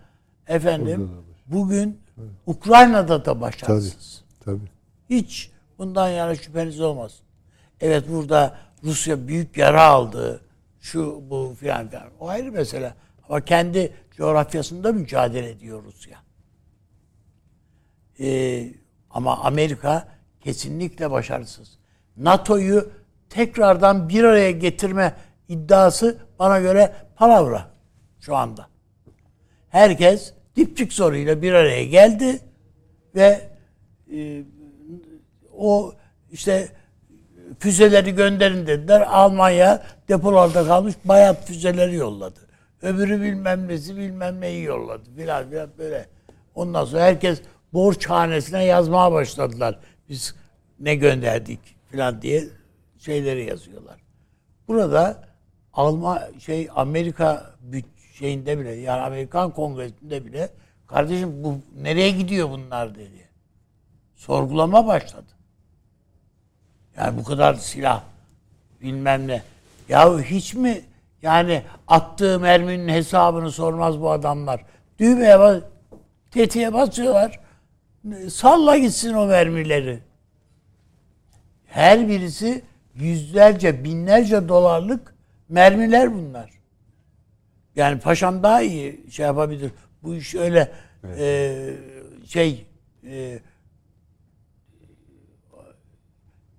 efendim 0.47 1.11
bugün 1.45 2.01
Ukrayna'da 2.45 3.25
da 3.25 3.41
başarısız. 3.41 4.23
Tabii, 4.45 4.57
tabii. 4.57 4.69
Hiç 5.09 5.51
bundan 5.77 6.09
yana 6.09 6.35
şüpheniz 6.35 6.81
olmasın. 6.81 7.28
Evet 7.81 8.03
burada 8.09 8.57
Rusya 8.83 9.27
büyük 9.27 9.57
yara 9.57 9.83
aldı 9.83 10.41
şu 10.81 11.23
bu 11.29 11.55
filan 11.59 11.87
filan. 11.89 12.03
O 12.19 12.27
ayrı 12.27 12.51
mesele. 12.51 12.93
Ama 13.29 13.45
kendi 13.45 13.93
coğrafyasında 14.11 14.91
mücadele 14.91 15.49
ediyor 15.49 15.83
Rusya. 15.83 16.19
Ee, 18.19 18.67
ama 19.09 19.37
Amerika 19.37 20.07
kesinlikle 20.41 21.11
başarısız. 21.11 21.79
NATO'yu 22.17 22.91
tekrardan 23.29 24.09
bir 24.09 24.23
araya 24.23 24.51
getirme 24.51 25.15
iddiası 25.47 26.17
bana 26.39 26.59
göre 26.59 26.95
palavra 27.15 27.71
şu 28.19 28.35
anda. 28.35 28.67
Herkes 29.69 30.33
dipçik 30.55 30.93
soruyla 30.93 31.41
bir 31.41 31.53
araya 31.53 31.85
geldi 31.85 32.39
ve 33.15 33.49
e, 34.13 34.43
o 35.57 35.93
işte 36.31 36.78
füzeleri 37.59 38.15
gönderin 38.15 38.67
dediler. 38.67 39.01
Almanya 39.01 39.83
depolarda 40.09 40.67
kalmış 40.67 40.95
bayat 41.05 41.47
füzeleri 41.47 41.95
yolladı. 41.95 42.39
Öbürü 42.81 43.21
bilmem 43.21 43.67
nesi 43.67 43.97
bilmem 43.97 44.41
neyi 44.41 44.63
yolladı. 44.63 45.03
Filan 45.15 45.49
filan 45.49 45.69
böyle. 45.77 46.05
Ondan 46.55 46.85
sonra 46.85 47.01
herkes 47.01 47.41
borç 47.73 48.05
hanesine 48.05 48.63
yazmaya 48.65 49.11
başladılar. 49.11 49.79
Biz 50.09 50.35
ne 50.79 50.95
gönderdik 50.95 51.59
filan 51.91 52.21
diye 52.21 52.43
şeyleri 52.99 53.45
yazıyorlar. 53.45 53.99
Burada 54.67 55.29
Alman 55.73 56.21
şey 56.39 56.69
Amerika 56.75 57.55
şeyinde 58.13 58.59
bile 58.59 58.71
yani 58.71 59.01
Amerikan 59.01 59.51
Kongresi'nde 59.51 60.25
bile 60.25 60.49
kardeşim 60.87 61.43
bu 61.43 61.57
nereye 61.81 62.11
gidiyor 62.11 62.49
bunlar 62.49 62.95
dedi. 62.95 63.29
Sorgulama 64.15 64.87
başladı. 64.87 65.28
Yani 66.99 67.17
bu 67.17 67.23
kadar 67.23 67.53
silah 67.53 68.03
bilmem 68.81 69.27
ne. 69.27 69.41
Ya 69.89 70.19
hiç 70.19 70.53
mi 70.53 70.81
yani 71.21 71.63
attığı 71.87 72.39
merminin 72.39 72.87
hesabını 72.87 73.51
sormaz 73.51 74.01
bu 74.01 74.11
adamlar. 74.11 74.65
Düğmeye 74.99 75.39
bas, 75.39 75.57
tetiğe 76.31 76.73
basıyorlar. 76.73 77.39
Salla 78.31 78.77
gitsin 78.77 79.13
o 79.13 79.25
mermileri. 79.25 79.99
Her 81.67 82.07
birisi 82.07 82.61
yüzlerce, 82.95 83.83
binlerce 83.83 84.49
dolarlık 84.49 85.15
mermiler 85.49 86.13
bunlar. 86.13 86.49
Yani 87.75 87.99
paşam 87.99 88.43
daha 88.43 88.61
iyi 88.61 89.11
şey 89.11 89.25
yapabilir. 89.25 89.71
Bu 90.03 90.15
iş 90.15 90.35
öyle 90.35 90.71
evet. 91.03 91.19
e, 91.19 92.27
şey 92.27 92.65
e, 93.07 93.39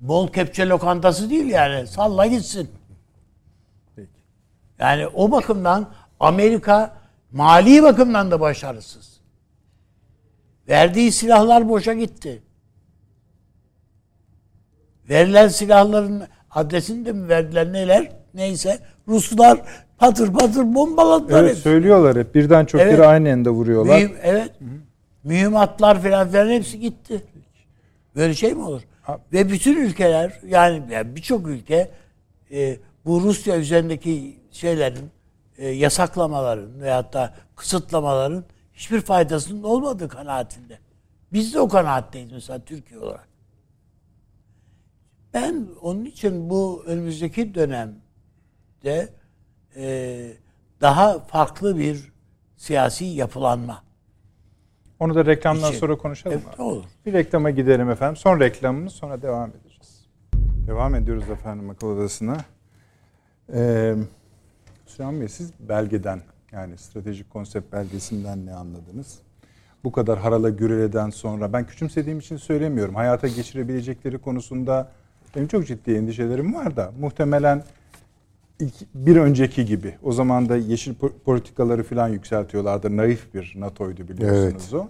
bol 0.01 0.28
kepçe 0.28 0.68
lokantası 0.68 1.31
değil 1.31 1.47
yani. 1.47 1.86
Salla 1.86 2.27
gitsin. 2.27 2.70
Yani 4.78 5.06
o 5.06 5.31
bakımdan 5.31 5.89
Amerika 6.20 6.97
mali 7.32 7.82
bakımdan 7.82 8.31
da 8.31 8.40
başarısız. 8.40 9.20
Verdiği 10.68 11.12
silahlar 11.12 11.68
boşa 11.68 11.93
gitti. 11.94 12.43
Verilen 15.09 15.48
silahların 15.48 16.22
adresini 16.51 17.06
de 17.06 17.12
mi 17.12 17.28
verdiler 17.28 17.72
neler? 17.72 18.12
Neyse 18.35 18.78
Ruslar 19.09 19.60
patır 19.98 20.32
patır 20.32 20.74
bombaladılar. 20.74 21.43
Evet 21.43 21.56
hep. 21.56 21.62
söylüyorlar 21.62 22.18
hep. 22.18 22.35
Birden 22.35 22.64
çok 22.64 22.81
evet. 22.81 23.01
aynı 23.01 23.32
anda 23.32 23.51
vuruyorlar. 23.51 23.97
Mühim, 23.97 24.16
evet. 24.22 24.51
Hı-hı. 24.59 24.68
Mühimmatlar 25.24 26.02
falan 26.02 26.28
falan 26.28 26.51
hepsi 26.51 26.81
gitti. 26.81 27.22
Böyle 28.16 28.35
şey 28.35 28.55
mi 28.55 28.62
olur? 28.62 28.82
Ve 29.32 29.51
bütün 29.51 29.77
ülkeler 29.77 30.40
yani 30.47 31.06
birçok 31.16 31.48
ülke 31.48 31.90
e, 32.51 32.78
bu 33.05 33.20
Rusya 33.20 33.59
üzerindeki 33.59 34.40
şeylerin 34.51 35.10
e, 35.59 35.68
yasaklamaların 35.68 36.81
veyahut 36.81 37.12
da 37.12 37.35
kısıtlamaların 37.56 38.44
hiçbir 38.72 39.01
faydasının 39.01 39.62
olmadığı 39.62 40.09
kanaatinde. 40.09 40.78
Biz 41.32 41.55
de 41.55 41.60
o 41.60 41.68
kanaatteyiz 41.68 42.32
mesela 42.32 42.64
Türkiye 42.64 43.01
olarak. 43.01 43.28
Ben 45.35 45.68
onun 45.81 46.05
için 46.05 46.51
bu 46.51 46.82
önümüzdeki 46.86 47.55
dönemde 47.55 49.09
e, 49.77 50.32
daha 50.81 51.18
farklı 51.18 51.78
bir 51.78 52.12
siyasi 52.56 53.05
yapılanma. 53.05 53.90
Onu 55.01 55.14
da 55.14 55.27
reklamdan 55.27 55.68
için. 55.68 55.81
sonra 55.81 55.97
konuşalım. 55.97 56.43
Evet, 56.47 56.60
olur. 56.60 56.85
Bir 57.06 57.12
reklama 57.12 57.51
gidelim 57.51 57.90
efendim. 57.90 58.16
Son 58.16 58.40
reklamımız 58.40 58.93
sonra 58.93 59.22
devam 59.22 59.51
edeceğiz. 59.51 60.06
Devam 60.66 60.94
ediyoruz 60.94 61.31
efendim 61.31 61.70
akıl 61.70 61.86
odasına. 61.86 62.36
Ee, 63.55 63.94
Süleyman 64.86 65.20
Bey 65.20 65.28
siz 65.28 65.52
belgeden 65.60 66.20
yani 66.52 66.78
stratejik 66.78 67.31
konsept 67.31 67.72
belgesinden 67.72 68.47
ne 68.47 68.55
anladınız? 68.55 69.18
Bu 69.85 69.93
kadar 69.93 70.18
harala 70.18 70.51
güreleden 70.51 71.10
sonra 71.10 71.52
ben 71.52 71.66
küçümsediğim 71.66 72.18
için 72.18 72.36
söylemiyorum. 72.36 72.94
Hayata 72.94 73.28
geçirebilecekleri 73.28 74.18
konusunda 74.18 74.93
benim 75.36 75.48
çok 75.48 75.66
ciddi 75.66 75.94
endişelerim 75.94 76.55
var 76.55 76.77
da 76.77 76.93
muhtemelen 77.01 77.62
ilk, 78.61 78.74
bir 78.95 79.16
önceki 79.16 79.65
gibi 79.65 79.95
o 80.03 80.12
zaman 80.12 80.49
da 80.49 80.57
yeşil 80.57 80.95
politikaları 81.24 81.82
falan 81.82 82.09
yükseltiyorlardı. 82.09 82.97
Naif 82.97 83.35
bir 83.35 83.55
NATO'ydu 83.57 84.09
biliyorsunuz 84.09 84.62
evet. 84.73 84.74
o. 84.74 84.89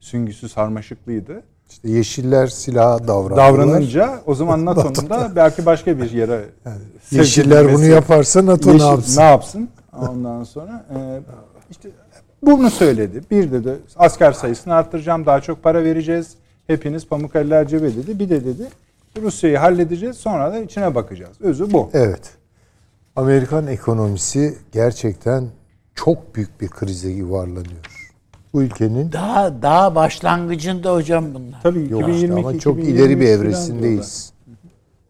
Süngüsü 0.00 0.48
sarmaşıklıydı. 0.48 1.42
İşte 1.70 1.88
yeşiller 1.88 2.46
silah 2.46 3.06
davrandılar. 3.08 3.36
Davranınca 3.36 4.20
o 4.26 4.34
zaman 4.34 4.64
NATO'nun 4.64 5.10
da 5.10 5.32
belki 5.36 5.66
başka 5.66 5.98
bir 5.98 6.10
yere 6.10 6.44
yani, 6.64 6.78
Yeşiller 7.10 7.74
bunu 7.74 7.84
yaparsa 7.84 8.46
NATO 8.46 8.72
yeşil, 8.72 8.84
ne 8.84 8.90
yapsın? 8.90 9.20
Ne 9.20 9.24
yapsın? 9.24 9.68
Ondan 9.92 10.44
sonra 10.44 10.86
e, 10.90 11.20
işte 11.70 11.88
bunu 12.42 12.70
söyledi. 12.70 13.22
Bir 13.30 13.52
dedi 13.52 13.78
asker 13.96 14.32
sayısını 14.32 14.74
arttıracağım, 14.74 15.26
daha 15.26 15.40
çok 15.40 15.62
para 15.62 15.84
vereceğiz. 15.84 16.34
Hepiniz 16.66 17.06
pamuk 17.06 17.36
eller 17.36 17.68
cebe 17.68 17.96
dedi. 17.96 18.18
Bir 18.18 18.28
de 18.28 18.44
dedi 18.44 18.68
Rusya'yı 19.22 19.58
halledeceğiz 19.58 20.16
sonra 20.16 20.52
da 20.52 20.58
içine 20.58 20.94
bakacağız. 20.94 21.40
Özü 21.40 21.72
bu. 21.72 21.90
Evet. 21.92 22.41
Amerikan 23.16 23.66
ekonomisi 23.66 24.58
gerçekten 24.72 25.48
çok 25.94 26.34
büyük 26.34 26.60
bir 26.60 26.68
krize 26.68 27.08
yuvarlanıyor. 27.08 28.12
Bu 28.52 28.62
ülkenin 28.62 29.12
daha 29.12 29.62
daha 29.62 29.94
başlangıcında 29.94 30.94
hocam 30.94 31.34
bunlar. 31.34 31.62
Tabii 31.62 31.80
Yok 31.90 32.02
2022 32.02 32.24
işte 32.24 32.34
ama 32.48 32.58
çok 32.58 32.78
ileri 32.78 33.20
bir 33.20 33.28
evresindeyiz. 33.28 34.32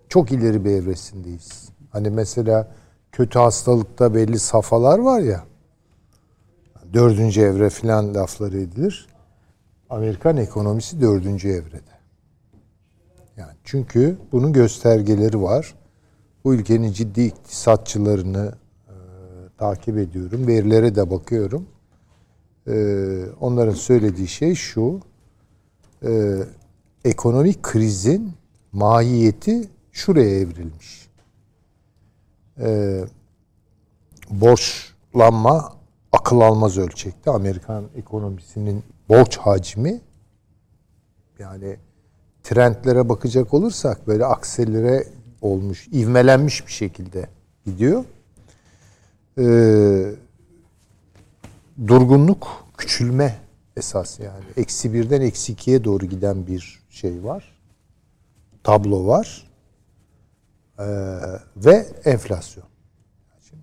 Çok 0.09 0.33
ileri 0.33 0.65
bir 0.65 0.71
evresindeyiz. 0.71 1.69
Hani 1.91 2.11
mesela 2.11 2.69
kötü 3.13 3.39
hastalıkta 3.39 4.15
belli 4.15 4.39
safalar 4.39 4.99
var 4.99 5.21
ya. 5.21 5.45
Dördüncü 6.93 7.41
evre 7.41 7.71
filan 7.71 8.15
lafları 8.15 8.59
edilir. 8.59 9.07
Amerikan 9.91 10.37
ekonomisi 10.37 11.01
dördüncü 11.01 11.49
evrede. 11.49 11.93
Yani 13.37 13.53
çünkü 13.65 14.17
bunun 14.33 14.53
göstergeleri 14.53 15.43
var. 15.43 15.75
Bu 16.45 16.55
ülkenin 16.55 16.93
ciddi 16.93 17.23
iktisatçılarını 17.23 18.55
e, 18.89 18.95
takip 19.59 19.99
ediyorum. 19.99 20.47
Verilere 20.47 20.95
de 20.95 21.11
bakıyorum. 21.11 21.67
E, 22.67 22.75
onların 23.41 23.75
söylediği 23.75 24.29
şey 24.29 24.55
şu. 24.55 25.01
E, 26.05 26.39
ekonomik 27.05 27.63
krizin 27.63 28.33
mahiyeti 28.73 29.69
şuraya 29.93 30.39
evrilmiş. 30.39 31.09
E, 32.61 33.01
borçlanma 34.31 35.73
akıl 36.13 36.41
almaz 36.41 36.79
ölçekte. 36.79 37.31
Amerikan 37.31 37.85
ekonomisinin 37.97 38.83
borç 39.09 39.37
hacmi 39.37 40.01
yani 41.39 41.77
trendlere 42.43 43.09
bakacak 43.09 43.55
olursak 43.55 44.07
böyle 44.07 44.25
akselere 44.25 45.05
olmuş, 45.43 45.89
ivmelenmiş 45.93 46.67
bir 46.67 46.73
şekilde 46.73 47.27
gidiyor. 47.67 48.05
Ee, 49.39 50.13
durgunluk, 51.87 52.67
küçülme 52.79 53.39
esas 53.77 54.21
yani. 54.21 54.45
Eksi 54.57 54.95
birden 54.95 55.21
eksi 55.21 55.53
ikiye 55.53 55.85
doğru 55.85 56.07
giden 56.07 56.47
bir 56.47 56.83
şey 56.91 57.25
var. 57.25 57.57
Tablo 58.65 59.07
var. 59.07 59.51
Ee, 60.79 60.85
ve 61.57 61.87
enflasyon. 62.05 62.65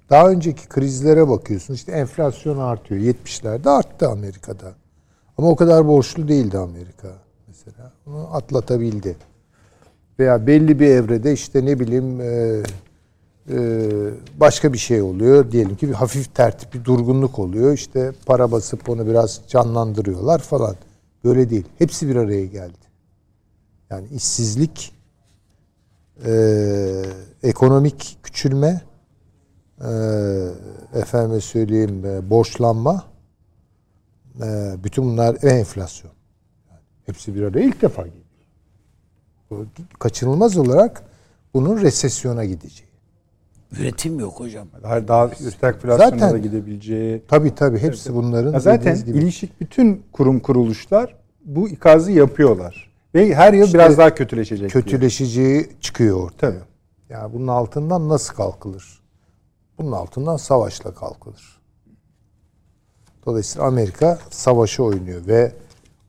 Daha 0.09 0.29
önceki 0.29 0.67
krizlere 0.67 1.29
bakıyorsun. 1.29 1.73
İşte 1.73 1.91
enflasyon 1.91 2.57
artıyor. 2.57 3.01
70'lerde 3.01 3.69
arttı 3.69 4.09
Amerika'da. 4.09 4.73
Ama 5.37 5.49
o 5.49 5.55
kadar 5.55 5.87
borçlu 5.87 6.27
değildi 6.27 6.57
Amerika 6.57 7.07
mesela. 7.47 7.93
Onu 8.07 8.35
atlatabildi. 8.35 9.15
Veya 10.19 10.47
belli 10.47 10.79
bir 10.79 10.87
evrede 10.87 11.33
işte 11.33 11.65
ne 11.65 11.79
bileyim 11.79 12.21
e, 12.21 12.63
e, 13.49 13.57
başka 14.39 14.73
bir 14.73 14.77
şey 14.77 15.01
oluyor. 15.01 15.51
Diyelim 15.51 15.75
ki 15.75 15.89
bir 15.89 15.93
hafif 15.93 16.35
tertip 16.35 16.73
bir 16.73 16.85
durgunluk 16.85 17.39
oluyor. 17.39 17.73
İşte 17.73 18.11
para 18.25 18.51
basıp 18.51 18.89
onu 18.89 19.07
biraz 19.07 19.41
canlandırıyorlar 19.47 20.39
falan. 20.39 20.75
Böyle 21.23 21.49
değil. 21.49 21.65
Hepsi 21.77 22.09
bir 22.09 22.15
araya 22.15 22.45
geldi. 22.45 22.89
Yani 23.89 24.07
işsizlik, 24.07 24.93
e, 26.25 27.03
ekonomik 27.43 28.17
küçülme, 28.23 28.81
e, 29.81 29.91
efendime 30.93 31.41
söyleyeyim 31.41 32.05
e, 32.05 32.29
borçlanma, 32.29 33.03
e, 34.43 34.75
bütün 34.83 35.03
bunlar 35.03 35.37
enflasyon. 35.43 36.11
Hepsi 37.05 37.35
bir 37.35 37.43
araya 37.43 37.65
ilk 37.65 37.81
defa 37.81 38.01
geliyor. 38.01 38.28
Kaçınılmaz 39.99 40.57
olarak 40.57 41.03
bunun 41.53 41.81
resesyona 41.81 42.45
gideceği. 42.45 42.89
Üretim 43.71 44.19
yok 44.19 44.39
hocam. 44.39 44.67
Daha, 44.83 45.07
daha 45.07 45.29
stagflasyona 45.29 46.31
da 46.31 46.37
gidebileceği. 46.37 47.23
Tabii 47.27 47.55
tabii 47.55 47.79
hepsi 47.79 48.15
bunların. 48.15 48.53
Ya 48.53 48.59
zaten 48.59 49.05
gibi. 49.05 49.17
ilişik 49.17 49.61
bütün 49.61 50.03
kurum 50.11 50.39
kuruluşlar 50.39 51.15
bu 51.45 51.69
ikazı 51.69 52.11
yapıyorlar. 52.11 52.89
Ve 53.15 53.35
her 53.35 53.53
yıl 53.53 53.65
işte 53.65 53.77
biraz 53.77 53.97
daha 53.97 54.15
kötüleşecek. 54.15 54.71
Kötüleşeceği 54.71 55.63
diye. 55.63 55.79
çıkıyor 55.81 56.23
ortaya. 56.23 56.51
Tabii. 56.51 56.63
Yani 57.09 57.33
bunun 57.33 57.47
altından 57.47 58.09
nasıl 58.09 58.35
kalkılır? 58.35 59.01
Bunun 59.77 59.91
altından 59.91 60.37
savaşla 60.37 60.93
kalkılır. 60.93 61.59
Dolayısıyla 63.25 63.67
Amerika 63.67 64.19
savaşı 64.29 64.83
oynuyor 64.83 65.27
ve 65.27 65.53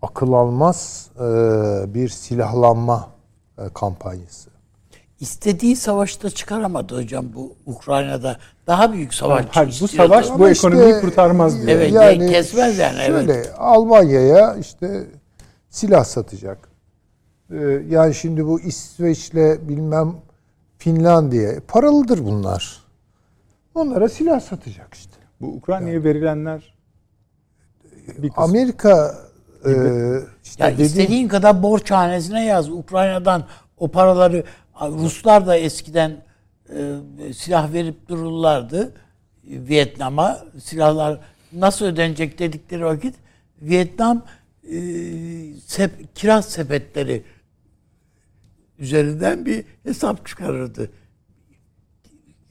akıl 0.02 0.32
almaz 0.32 1.10
bir 1.94 2.08
silahlanma 2.08 3.08
kampanyası. 3.68 4.50
İstediği 5.20 5.76
savaşta 5.76 6.30
çıkaramadı 6.30 6.96
hocam 6.96 7.26
bu 7.34 7.52
Ukrayna'da. 7.66 8.38
Daha 8.66 8.92
büyük 8.92 9.14
savaş 9.14 9.46
Hayır, 9.50 9.78
Bu 9.80 9.88
savaş 9.88 10.30
bu 10.38 10.48
işte, 10.48 10.68
ekonomiyi 10.68 11.00
kurtarmaz 11.00 11.56
diyor. 11.56 11.68
Evet, 11.68 11.92
yani 11.92 12.30
kesmez 12.30 12.78
yani. 12.78 12.98
Şöyle 13.06 13.32
evet. 13.32 13.52
Almanya'ya 13.58 14.56
işte 14.56 15.06
silah 15.70 16.04
satacak. 16.04 16.68
Ee, 17.50 17.56
yani 17.88 18.14
şimdi 18.14 18.46
bu 18.46 18.60
İsveç'le 18.60 19.68
bilmem 19.68 20.16
Finlandiya 20.78 21.60
paralıdır 21.68 22.24
bunlar. 22.24 22.80
Onlara 23.74 24.08
silah 24.08 24.40
satacak 24.40 24.94
işte. 24.94 25.16
Bu 25.40 25.46
Ukrayna'ya 25.46 25.94
yani. 25.94 26.04
verilenler 26.04 26.74
bir 28.18 28.30
Amerika 28.36 29.14
e, 29.66 29.72
işte 30.44 30.64
ya 30.64 30.70
dediğim, 30.70 30.86
istediğin 30.86 31.28
kadar 31.28 31.62
borç 31.62 31.90
hanesine 31.90 32.44
yaz. 32.44 32.70
Ukrayna'dan 32.70 33.44
o 33.76 33.88
paraları 33.88 34.44
Ruslar 34.80 35.46
da 35.46 35.56
eskiden 35.56 36.24
e, 36.76 37.32
silah 37.32 37.72
verip 37.72 38.08
dururlardı 38.08 38.92
Vietnam'a. 39.44 40.38
Silahlar 40.62 41.20
nasıl 41.52 41.84
ödenecek 41.84 42.38
dedikleri 42.38 42.84
vakit 42.84 43.14
Vietnam 43.62 44.22
e, 44.70 44.78
sep, 45.66 46.16
kiraz 46.16 46.48
sepetleri 46.48 47.22
üzerinden 48.78 49.46
bir 49.46 49.64
hesap 49.82 50.26
çıkarırdı. 50.26 50.90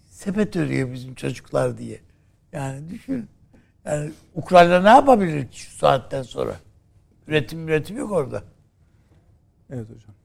Sepet 0.09 0.55
örüyor 0.55 0.93
bizim 0.93 1.15
çocuklar 1.15 1.77
diye. 1.77 1.99
Yani 2.51 2.89
düşün. 2.89 3.27
Yani 3.85 4.11
Ukrayna 4.35 4.81
ne 4.81 4.89
yapabilir 4.89 5.47
ki 5.47 5.59
şu 5.59 5.77
saatten 5.77 6.23
sonra? 6.23 6.55
Üretim 7.29 7.67
üretim 7.67 7.97
yok 7.97 8.11
orada. 8.11 8.43
Evet 9.69 9.85
hocam. 9.89 10.15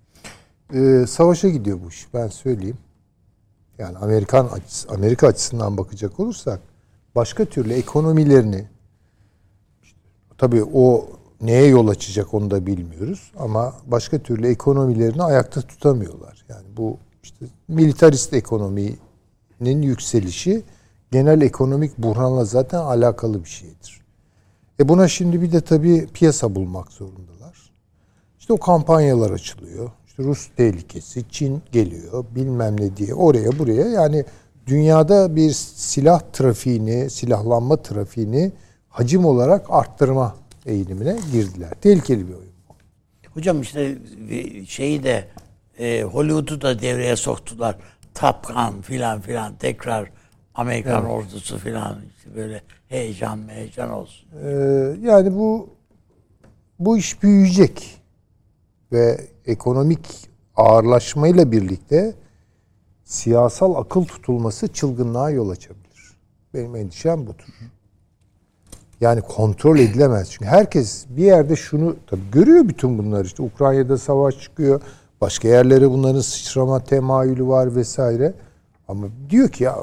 Ee, 0.74 1.06
savaşa 1.06 1.48
gidiyor 1.48 1.78
bu 1.85 1.89
iş. 1.89 2.14
Ben 2.14 2.28
söyleyeyim. 2.28 2.78
Yani 3.78 3.98
Amerikan 3.98 4.47
açısı, 4.47 4.89
Amerika 4.89 5.26
açısından 5.26 5.76
bakacak 5.76 6.20
olursak 6.20 6.60
başka 7.14 7.44
türlü 7.44 7.72
ekonomilerini 7.72 8.68
tabii 10.39 10.64
o 10.64 11.06
neye 11.40 11.66
yol 11.66 11.89
açacak 11.89 12.35
onu 12.35 12.51
da 12.51 12.66
bilmiyoruz 12.66 13.32
ama 13.36 13.74
başka 13.86 14.18
türlü 14.18 14.48
ekonomilerini 14.48 15.22
ayakta 15.22 15.60
tutamıyorlar. 15.60 16.44
Yani 16.48 16.66
bu 16.76 16.98
işte 17.22 17.47
militarist 17.68 18.32
ekonominin 18.32 19.82
yükselişi 19.82 20.62
genel 21.12 21.43
ekonomik 21.43 21.98
buhranla 21.98 22.44
zaten 22.44 22.78
alakalı 22.78 23.44
bir 23.44 23.48
şeydir. 23.48 24.03
E 24.80 24.88
buna 24.88 25.09
şimdi 25.09 25.42
bir 25.42 25.52
de 25.52 25.60
tabii 25.60 26.06
piyasa 26.06 26.55
bulmak 26.55 26.92
zorundalar. 26.92 27.70
İşte 28.38 28.52
o 28.52 28.56
kampanyalar 28.56 29.30
açılıyor. 29.30 29.90
İşte 30.06 30.22
Rus 30.22 30.48
tehlikesi, 30.56 31.24
Çin 31.30 31.62
geliyor 31.72 32.24
bilmem 32.34 32.80
ne 32.80 32.96
diye 32.96 33.14
oraya 33.14 33.59
buraya 33.59 33.88
yani 33.88 34.24
dünyada 34.66 35.36
bir 35.36 35.51
silah 35.51 36.20
trafiğini, 36.32 37.10
silahlanma 37.10 37.76
trafiğini 37.76 38.52
hacim 38.88 39.24
olarak 39.24 39.66
arttırma 39.68 40.36
eğilimine 40.66 41.16
girdiler. 41.32 41.70
Tehlikeli 41.80 42.28
bir 42.28 42.34
oyun 42.34 42.52
bu. 42.68 42.74
Hocam 43.34 43.60
işte 43.60 43.98
şeyi 44.68 45.02
de 45.02 45.28
e, 45.78 46.02
Hollywood'u 46.02 46.60
da 46.60 46.80
devreye 46.80 47.16
soktular. 47.16 47.76
Top 48.14 48.46
Gun 48.46 48.82
filan 48.82 49.20
filan 49.20 49.56
tekrar 49.56 50.10
Amerikan 50.55 51.02
evet. 51.02 51.12
ordusu 51.12 51.59
filan 51.59 51.98
işte 52.16 52.36
böyle 52.36 52.62
heyecan 52.89 53.48
heyecan 53.48 53.90
olsun. 53.90 54.28
Ee, 54.44 54.97
yani 55.02 55.35
bu 55.35 55.69
bu 56.78 56.98
iş 56.98 57.23
büyüyecek 57.23 58.01
ve 58.93 59.20
ekonomik 59.47 60.28
ağırlaşmayla 60.56 61.52
birlikte 61.52 62.15
siyasal 63.05 63.74
akıl 63.74 64.05
tutulması 64.05 64.69
çılgınlığa 64.69 65.31
yol 65.31 65.51
açabilir. 65.51 66.16
Benim 66.55 66.77
endişem 66.77 67.27
budur. 67.27 67.44
Yani 69.01 69.20
kontrol 69.20 69.78
edilemez. 69.78 70.31
Çünkü 70.31 70.44
herkes 70.44 71.06
bir 71.09 71.24
yerde 71.24 71.56
şunu 71.56 71.97
tabii 72.06 72.31
görüyor 72.32 72.69
bütün 72.69 72.98
bunlar 72.98 73.24
işte 73.24 73.43
Ukrayna'da 73.43 73.98
savaş 73.98 74.40
çıkıyor. 74.40 74.81
Başka 75.20 75.48
yerlere 75.48 75.90
bunların 75.90 76.20
sıçrama 76.20 76.85
temayülü 76.85 77.47
var 77.47 77.77
vesaire. 77.77 78.35
Ama 78.89 79.06
diyor 79.31 79.48
ki 79.48 79.65
ya 79.65 79.77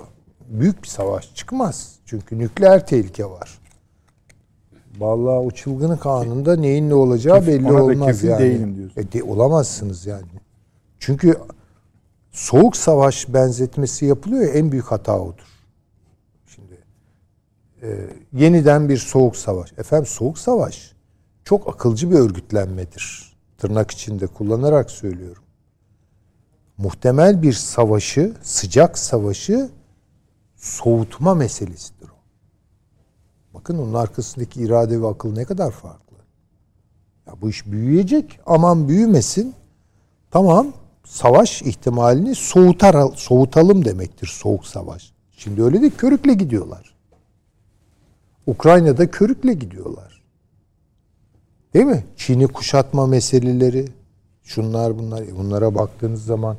büyük 0.59 0.83
bir 0.83 0.87
savaş 0.87 1.35
çıkmaz. 1.35 1.95
Çünkü 2.05 2.39
nükleer 2.39 2.87
tehlike 2.87 3.25
var. 3.25 3.59
Vallahi 4.97 5.35
o 5.35 5.51
çılgınlık 5.51 6.05
anında 6.05 6.55
neyin 6.55 6.89
ne 6.89 6.93
olacağı 6.93 7.47
belli 7.47 7.71
olmaz 7.71 8.23
yani. 8.23 8.39
değilim 8.39 8.75
diyorsun. 8.75 9.01
E, 9.01 9.11
de, 9.11 9.23
olamazsınız 9.23 10.05
yani. 10.05 10.25
Çünkü 10.99 11.37
soğuk 12.31 12.77
savaş 12.77 13.33
benzetmesi 13.33 14.05
yapılıyor 14.05 14.41
ya 14.41 14.49
en 14.49 14.71
büyük 14.71 14.85
hata 14.85 15.19
odur. 15.19 15.47
Şimdi 16.47 16.77
e, 17.81 18.07
yeniden 18.33 18.89
bir 18.89 18.97
soğuk 18.97 19.35
savaş. 19.35 19.73
Efendim 19.77 20.05
soğuk 20.05 20.37
savaş 20.39 20.91
çok 21.45 21.67
akılcı 21.67 22.11
bir 22.11 22.15
örgütlenmedir. 22.15 23.35
Tırnak 23.57 23.91
içinde 23.91 24.27
kullanarak 24.27 24.91
söylüyorum. 24.91 25.43
Muhtemel 26.77 27.41
bir 27.41 27.53
savaşı, 27.53 28.33
sıcak 28.41 28.97
savaşı 28.97 29.69
soğutma 30.61 31.35
meselesidir 31.35 32.09
o. 32.09 32.15
Bakın 33.53 33.77
onun 33.77 33.93
arkasındaki 33.93 34.61
irade 34.61 35.01
ve 35.01 35.07
akıl 35.07 35.33
ne 35.33 35.45
kadar 35.45 35.71
farklı. 35.71 36.17
Ya 37.27 37.33
bu 37.41 37.49
iş 37.49 37.65
büyüyecek. 37.65 38.39
Aman 38.45 38.87
büyümesin. 38.87 39.53
Tamam 40.31 40.67
savaş 41.05 41.61
ihtimalini 41.61 42.35
soğutar, 42.35 42.95
soğutalım 43.15 43.85
demektir 43.85 44.27
soğuk 44.27 44.65
savaş. 44.65 45.13
Şimdi 45.31 45.63
öyle 45.63 45.81
değil 45.81 45.97
körükle 45.97 46.33
gidiyorlar. 46.33 46.95
Ukrayna'da 48.47 49.11
körükle 49.11 49.53
gidiyorlar. 49.53 50.21
Değil 51.73 51.85
mi? 51.85 52.03
Çin'i 52.17 52.47
kuşatma 52.47 53.07
meseleleri, 53.07 53.87
şunlar 54.43 54.99
bunlar. 54.99 55.21
E, 55.21 55.37
bunlara 55.37 55.75
baktığınız 55.75 56.25
zaman 56.25 56.57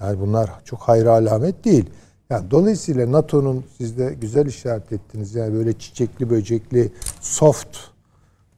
yani 0.00 0.20
bunlar 0.20 0.64
çok 0.64 0.80
hayra 0.80 1.10
alamet 1.12 1.64
değil. 1.64 1.90
Yani 2.30 2.50
dolayısıyla 2.50 3.12
NATO'nun 3.12 3.64
siz 3.78 3.98
de 3.98 4.14
güzel 4.20 4.46
işaret 4.46 4.92
ettiniz. 4.92 5.34
Yani 5.34 5.54
böyle 5.54 5.72
çiçekli 5.72 6.30
böcekli 6.30 6.92
soft 7.20 7.78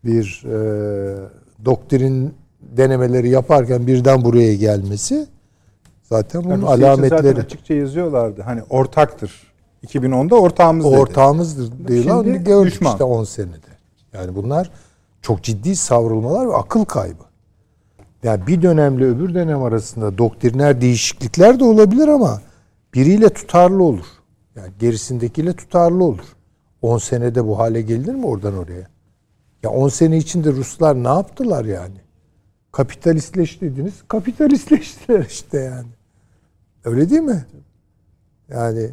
bir 0.04 0.44
e, 0.46 0.54
doktrin 1.64 2.34
denemeleri 2.60 3.28
yaparken 3.28 3.86
birden 3.86 4.24
buraya 4.24 4.54
gelmesi 4.54 5.26
zaten 6.02 6.44
bunun 6.44 6.52
yani 6.52 6.66
alametleri. 6.66 7.22
Zaten 7.22 7.40
açıkça 7.40 7.74
yazıyorlardı. 7.74 8.42
Hani 8.42 8.62
ortaktır. 8.70 9.52
2010'da 9.86 10.34
ortağımız 10.34 10.86
dedi. 10.86 10.96
Ortağımızdır 10.96 11.88
diyorlar. 11.88 12.24
Şimdi 12.24 12.44
gördük 12.44 12.72
düşman. 12.72 12.92
işte 12.92 13.04
10 13.04 13.24
senede. 13.24 13.72
Yani 14.12 14.34
bunlar 14.34 14.70
çok 15.22 15.42
ciddi 15.42 15.76
savrulmalar 15.76 16.48
ve 16.48 16.54
akıl 16.54 16.84
kaybı. 16.84 17.22
Yani 18.22 18.46
bir 18.46 18.62
dönemle 18.62 19.04
öbür 19.04 19.34
dönem 19.34 19.62
arasında 19.62 20.18
doktriner 20.18 20.80
değişiklikler 20.80 21.60
de 21.60 21.64
olabilir 21.64 22.08
ama 22.08 22.40
biriyle 22.94 23.28
tutarlı 23.28 23.82
olur. 23.82 24.06
Yani 24.56 24.72
gerisindekiyle 24.80 25.52
tutarlı 25.52 26.04
olur. 26.04 26.24
10 26.82 26.98
senede 26.98 27.46
bu 27.46 27.58
hale 27.58 27.82
gelir 27.82 28.14
mi 28.14 28.26
oradan 28.26 28.58
oraya? 28.58 28.88
Ya 29.62 29.70
10 29.70 29.88
sene 29.88 30.16
içinde 30.16 30.52
Ruslar 30.52 31.04
ne 31.04 31.08
yaptılar 31.08 31.64
yani? 31.64 31.96
Kapitalistleş 32.72 33.60
dediniz. 33.60 33.94
Kapitalistleştiler 34.08 35.26
işte 35.30 35.58
yani. 35.58 35.88
Öyle 36.84 37.10
değil 37.10 37.22
mi? 37.22 37.46
Yani 38.48 38.90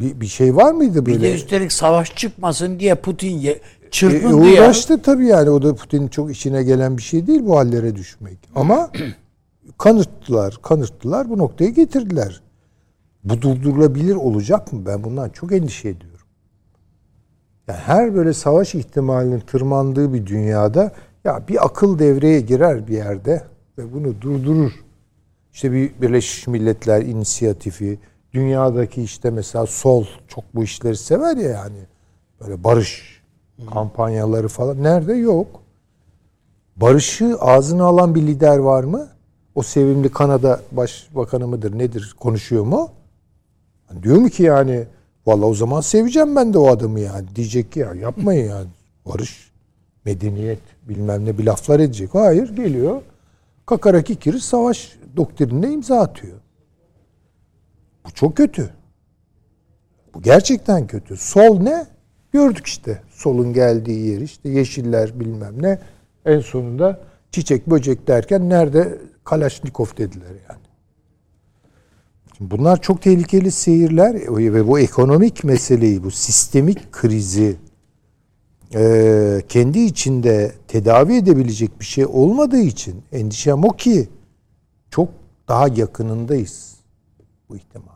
bir, 0.00 0.20
bir 0.20 0.26
şey 0.26 0.56
var 0.56 0.72
mıydı 0.72 1.06
böyle? 1.06 1.18
Bir 1.18 1.22
de 1.22 1.34
üstelik 1.34 1.72
savaş 1.72 2.16
çıkmasın 2.16 2.78
diye 2.78 2.94
Putin 2.94 3.38
ye, 3.38 3.60
çırpındı 3.90 4.48
e, 4.48 4.60
uğraştı 4.60 4.92
ya. 4.92 5.02
tabii 5.02 5.26
yani. 5.26 5.50
O 5.50 5.62
da 5.62 5.74
Putin'in 5.74 6.08
çok 6.08 6.30
işine 6.30 6.62
gelen 6.62 6.96
bir 6.96 7.02
şey 7.02 7.26
değil 7.26 7.40
bu 7.46 7.58
hallere 7.58 7.96
düşmek. 7.96 8.38
Ama 8.54 8.90
kanırttılar, 9.78 10.58
kanırttılar. 10.62 11.30
Bu 11.30 11.38
noktaya 11.38 11.70
getirdiler. 11.70 12.42
Bu 13.24 13.42
durdurulabilir 13.42 14.14
olacak 14.14 14.72
mı? 14.72 14.86
Ben 14.86 15.04
bundan 15.04 15.28
çok 15.28 15.52
endişe 15.52 15.88
ediyorum. 15.88 16.26
Yani 17.68 17.78
her 17.78 18.14
böyle 18.14 18.32
savaş 18.32 18.74
ihtimalinin 18.74 19.40
tırmandığı 19.40 20.14
bir 20.14 20.26
dünyada 20.26 20.92
ya 21.24 21.48
bir 21.48 21.66
akıl 21.66 21.98
devreye 21.98 22.40
girer 22.40 22.88
bir 22.88 22.96
yerde 22.96 23.42
ve 23.78 23.92
bunu 23.92 24.20
durdurur. 24.20 24.72
İşte 25.52 25.72
bir 25.72 25.92
Birleşmiş 26.02 26.46
Milletler 26.46 27.02
inisiyatifi, 27.02 27.98
dünyadaki 28.32 29.02
işte 29.02 29.30
mesela 29.30 29.66
sol 29.66 30.06
çok 30.28 30.44
bu 30.54 30.64
işleri 30.64 30.96
sever 30.96 31.36
ya 31.36 31.50
yani. 31.50 31.86
Böyle 32.40 32.64
barış 32.64 33.22
kampanyaları 33.72 34.48
falan. 34.48 34.82
Nerede? 34.82 35.14
Yok. 35.14 35.62
Barışı 36.76 37.36
ağzına 37.40 37.84
alan 37.84 38.14
bir 38.14 38.22
lider 38.22 38.58
var 38.58 38.84
mı? 38.84 39.08
O 39.54 39.62
sevimli 39.62 40.08
Kanada 40.08 40.60
başbakanı 40.72 41.48
mıdır 41.48 41.78
nedir 41.78 42.14
konuşuyor 42.20 42.64
mu? 42.64 42.90
Diyor 44.02 44.16
mu 44.16 44.28
ki 44.28 44.42
yani 44.42 44.86
valla 45.26 45.46
o 45.46 45.54
zaman 45.54 45.80
seveceğim 45.80 46.36
ben 46.36 46.52
de 46.52 46.58
o 46.58 46.68
adamı 46.68 47.00
yani. 47.00 47.26
Diyecek 47.36 47.72
ki 47.72 47.78
ya 47.78 47.94
yapmayın 47.94 48.50
yani. 48.50 48.68
Barış, 49.06 49.52
medeniyet 50.04 50.60
bilmem 50.82 51.24
ne 51.24 51.38
bir 51.38 51.44
laflar 51.44 51.80
edecek. 51.80 52.10
Hayır 52.14 52.56
geliyor. 52.56 53.02
Kakara 53.66 54.02
kikiri 54.02 54.40
savaş 54.40 54.96
doktrinine 55.16 55.72
imza 55.72 56.00
atıyor. 56.00 56.38
Bu 58.06 58.10
çok 58.10 58.36
kötü. 58.36 58.70
Bu 60.14 60.22
gerçekten 60.22 60.86
kötü. 60.86 61.16
Sol 61.16 61.60
ne? 61.60 61.86
Gördük 62.32 62.66
işte. 62.66 63.02
Solun 63.10 63.52
geldiği 63.52 64.08
yer 64.08 64.20
işte 64.20 64.48
yeşiller 64.48 65.20
bilmem 65.20 65.62
ne. 65.62 65.78
En 66.24 66.40
sonunda 66.40 67.00
çiçek 67.30 67.66
böcek 67.66 68.08
derken 68.08 68.48
nerede 68.48 68.98
Kalaşnikov 69.24 69.86
dediler 69.98 70.30
yani. 70.48 70.61
Bunlar 72.40 72.80
çok 72.80 73.02
tehlikeli 73.02 73.50
seyirler 73.50 74.14
ve 74.36 74.68
bu 74.68 74.78
ekonomik 74.78 75.44
meseleyi, 75.44 76.04
bu 76.04 76.10
sistemik 76.10 76.92
krizi 76.92 77.56
e, 78.74 79.42
kendi 79.48 79.78
içinde 79.78 80.52
tedavi 80.68 81.16
edebilecek 81.16 81.80
bir 81.80 81.84
şey 81.84 82.06
olmadığı 82.06 82.60
için 82.60 83.02
endişem 83.12 83.64
o 83.64 83.68
ki 83.68 84.08
çok 84.90 85.08
daha 85.48 85.68
yakınındayız 85.68 86.76
bu 87.48 87.56
ihtimal. 87.56 87.92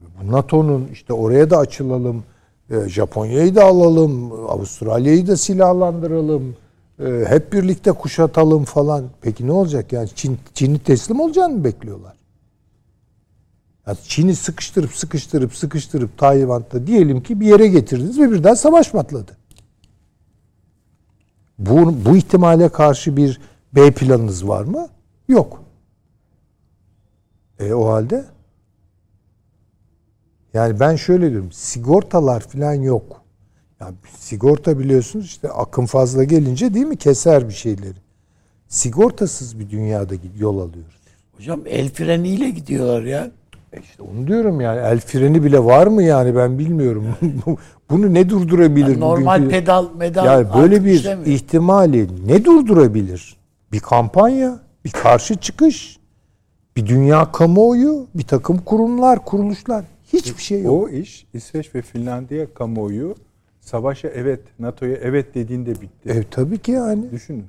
Bu 0.00 0.32
NATO'nun 0.32 0.88
işte 0.92 1.12
oraya 1.12 1.50
da 1.50 1.58
açılalım, 1.58 2.24
e, 2.70 2.88
Japonya'yı 2.88 3.54
da 3.54 3.64
alalım, 3.64 4.32
Avustralya'yı 4.32 5.26
da 5.26 5.36
silahlandıralım, 5.36 6.56
e, 7.00 7.24
hep 7.28 7.52
birlikte 7.52 7.92
kuşatalım 7.92 8.64
falan. 8.64 9.04
Peki 9.20 9.46
ne 9.46 9.52
olacak 9.52 9.92
yani 9.92 10.08
Çin 10.14 10.38
Çin'i 10.54 10.78
teslim 10.78 11.20
olacağını 11.20 11.54
mı 11.54 11.64
bekliyorlar? 11.64 12.21
Yani 13.86 13.98
Çin'i 14.08 14.36
sıkıştırıp 14.36 14.92
sıkıştırıp 14.92 15.56
sıkıştırıp 15.56 16.18
Tayvan'da 16.18 16.86
diyelim 16.86 17.22
ki 17.22 17.40
bir 17.40 17.46
yere 17.46 17.66
getirdiniz 17.66 18.20
ve 18.20 18.30
birden 18.30 18.54
savaş 18.54 18.90
patladı. 18.90 19.36
Bu, 21.58 22.04
bu 22.04 22.16
ihtimale 22.16 22.68
karşı 22.68 23.16
bir 23.16 23.40
B 23.72 23.90
planınız 23.90 24.48
var 24.48 24.64
mı? 24.64 24.88
Yok. 25.28 25.62
E 27.58 27.74
o 27.74 27.88
halde 27.88 28.24
yani 30.54 30.80
ben 30.80 30.96
şöyle 30.96 31.30
diyorum 31.30 31.52
sigortalar 31.52 32.40
falan 32.40 32.74
yok. 32.74 33.22
Yani 33.80 33.94
sigorta 34.18 34.78
biliyorsunuz 34.78 35.26
işte 35.26 35.48
akım 35.48 35.86
fazla 35.86 36.24
gelince 36.24 36.74
değil 36.74 36.86
mi 36.86 36.96
keser 36.96 37.48
bir 37.48 37.54
şeyleri. 37.54 37.98
Sigortasız 38.68 39.58
bir 39.58 39.70
dünyada 39.70 40.14
yol 40.38 40.58
alıyoruz. 40.58 41.02
Hocam 41.36 41.60
el 41.66 41.90
freniyle 41.90 42.50
gidiyorlar 42.50 43.02
ya. 43.02 43.30
E 43.72 43.80
işte 43.80 44.02
onu 44.02 44.26
diyorum 44.26 44.60
yani 44.60 44.80
el 44.80 45.00
freni 45.00 45.44
bile 45.44 45.64
var 45.64 45.86
mı 45.86 46.02
yani 46.02 46.36
ben 46.36 46.58
bilmiyorum. 46.58 47.06
Bunu 47.90 48.14
ne 48.14 48.28
durdurabilir? 48.28 48.88
Yani 48.88 49.00
normal 49.00 49.38
bugünkü... 49.38 49.56
pedal 49.56 49.86
medal 49.96 50.26
yani 50.26 50.46
böyle 50.62 50.84
bir 50.84 51.26
ihtimali 51.26 52.26
ne 52.26 52.44
durdurabilir? 52.44 53.36
Bir 53.72 53.80
kampanya, 53.80 54.60
bir 54.84 54.90
karşı 54.90 55.36
çıkış, 55.36 55.98
bir 56.76 56.86
dünya 56.86 57.32
kamuoyu, 57.32 58.06
bir 58.14 58.22
takım 58.22 58.58
kurumlar, 58.58 59.24
kuruluşlar. 59.24 59.84
Hiçbir 60.12 60.42
şey 60.42 60.62
yok. 60.62 60.72
O 60.72 60.88
iş 60.88 61.26
İsveç 61.34 61.74
ve 61.74 61.82
Finlandiya 61.82 62.54
kamuoyu 62.54 63.14
savaşa 63.60 64.08
evet, 64.08 64.40
NATO'ya 64.58 64.96
evet 64.96 65.34
dediğinde 65.34 65.70
bitti. 65.70 66.06
Evet 66.06 66.26
tabii 66.30 66.58
ki 66.58 66.72
yani. 66.72 67.10
Düşünün. 67.10 67.44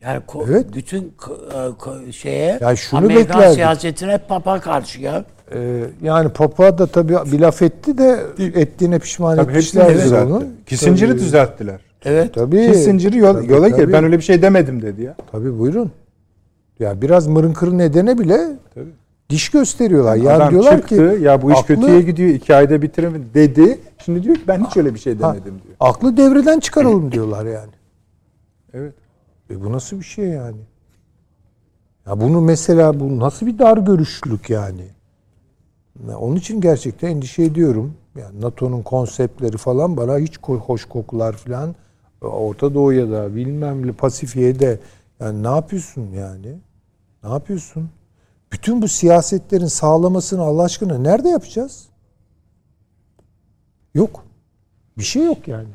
Yani 0.00 0.22
ko- 0.28 0.44
evet. 0.48 0.66
bütün 0.74 1.14
ko- 1.18 2.12
şeye 2.12 2.58
yani 2.60 2.76
şunu 2.76 3.00
Amerikan 3.00 3.28
beklerdik. 3.28 3.54
siyasetine 3.54 4.18
Papa 4.18 4.60
karşı 4.60 5.00
ya. 5.00 5.24
Ee, 5.54 5.84
yani 6.02 6.28
Papa 6.28 6.78
da 6.78 6.86
tabii 6.86 7.16
bir 7.32 7.40
laf 7.40 7.62
etti 7.62 7.98
de 7.98 8.20
ettiğine 8.38 8.98
pişman 8.98 9.36
tabii 9.36 9.50
etmişler 9.50 10.22
onu. 10.22 10.44
Kissinger'ı 10.66 11.14
düzelttiler. 11.14 11.80
Evet. 12.04 12.34
Tabii. 12.34 12.72
Kissinger'ı 12.72 13.16
yol, 13.16 13.34
tabii, 13.34 13.52
yola 13.52 13.70
tabii. 13.70 13.92
ben 13.92 14.04
öyle 14.04 14.18
bir 14.18 14.22
şey 14.22 14.42
demedim 14.42 14.82
dedi 14.82 15.02
ya. 15.02 15.14
Tabii 15.32 15.58
buyurun. 15.58 15.92
Ya 16.78 17.02
biraz 17.02 17.26
mırın 17.26 17.52
kırın 17.52 17.78
nedene 17.78 18.18
bile 18.18 18.38
tabii. 18.74 18.90
diş 19.30 19.48
gösteriyorlar. 19.50 20.16
Yani 20.16 20.30
Adam 20.30 20.50
diyorlar 20.50 20.76
çıktı, 20.76 21.18
ki 21.18 21.24
ya 21.24 21.42
bu 21.42 21.52
iş 21.52 21.58
aklı, 21.58 21.74
kötüye 21.74 22.02
gidiyor 22.02 22.30
iki 22.30 22.54
ayda 22.54 22.82
bitirelim 22.82 23.26
dedi. 23.34 23.78
Şimdi 24.04 24.22
diyor 24.22 24.36
ki 24.36 24.42
ben 24.48 24.64
hiç 24.64 24.76
öyle 24.76 24.94
bir 24.94 24.98
şey 24.98 25.18
demedim 25.18 25.54
ha, 25.54 25.64
diyor. 25.64 25.76
Aklı 25.80 26.16
devreden 26.16 26.60
çıkaralım 26.60 27.12
diyorlar 27.12 27.46
yani. 27.46 27.72
Evet. 28.74 28.94
E 29.50 29.64
bu 29.64 29.72
nasıl 29.72 29.98
bir 29.98 30.04
şey 30.04 30.26
yani? 30.28 30.60
Ya 32.06 32.20
bunu 32.20 32.40
mesela 32.40 33.00
bu 33.00 33.18
nasıl 33.18 33.46
bir 33.46 33.58
dar 33.58 33.78
görüşlülük 33.78 34.50
yani? 34.50 34.84
Onun 36.18 36.36
için 36.36 36.60
gerçekten 36.60 37.08
endişe 37.08 37.42
ediyorum. 37.42 37.94
Yani 38.16 38.40
NATO'nun 38.40 38.82
konseptleri 38.82 39.56
falan 39.56 39.96
bana 39.96 40.18
hiç 40.18 40.38
hoş 40.40 40.84
kokular 40.84 41.32
falan 41.32 41.74
Orta 42.20 42.74
Doğu'ya 42.74 43.10
da 43.10 43.36
bilmem 43.36 43.94
Pasifik'e 43.94 44.60
de 44.60 44.80
yani 45.20 45.42
ne 45.42 45.48
yapıyorsun 45.48 46.10
yani? 46.12 46.58
Ne 47.24 47.30
yapıyorsun? 47.30 47.90
Bütün 48.52 48.82
bu 48.82 48.88
siyasetlerin 48.88 49.66
sağlamasını 49.66 50.42
Allah 50.42 50.62
aşkına 50.62 50.98
nerede 50.98 51.28
yapacağız? 51.28 51.88
Yok. 53.94 54.24
Bir 54.98 55.02
şey 55.02 55.24
yok 55.24 55.48
yani. 55.48 55.68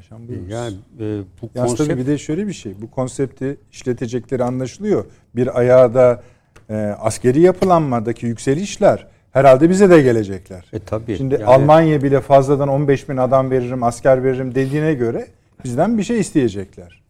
Paşam 0.00 0.28
buyurunuz. 0.28 0.50
Yani 0.50 0.74
e, 1.00 1.22
bu 1.42 1.50
Yalnız 1.54 1.70
konsept... 1.70 1.90
tabii 1.90 2.00
bir 2.00 2.06
de 2.06 2.18
şöyle 2.18 2.46
bir 2.46 2.52
şey. 2.52 2.82
Bu 2.82 2.90
konsepti 2.90 3.56
işletecekleri 3.72 4.44
anlaşılıyor. 4.44 5.04
Bir 5.36 5.58
ayağı 5.58 5.94
da 5.94 6.22
e, 6.70 6.74
askeri 7.00 7.40
yapılanmadaki 7.40 8.26
yükselişler 8.26 9.06
herhalde 9.32 9.70
bize 9.70 9.90
de 9.90 10.02
gelecekler. 10.02 10.64
E 10.72 10.78
tabii. 10.78 11.16
Şimdi 11.16 11.34
yani... 11.34 11.44
Almanya 11.44 12.02
bile 12.02 12.20
fazladan 12.20 12.68
15 12.68 13.08
bin 13.08 13.16
adam 13.16 13.50
veririm, 13.50 13.82
asker 13.82 14.24
veririm 14.24 14.54
dediğine 14.54 14.94
göre 14.94 15.26
bizden 15.64 15.98
bir 15.98 16.02
şey 16.02 16.20
isteyecekler. 16.20 17.02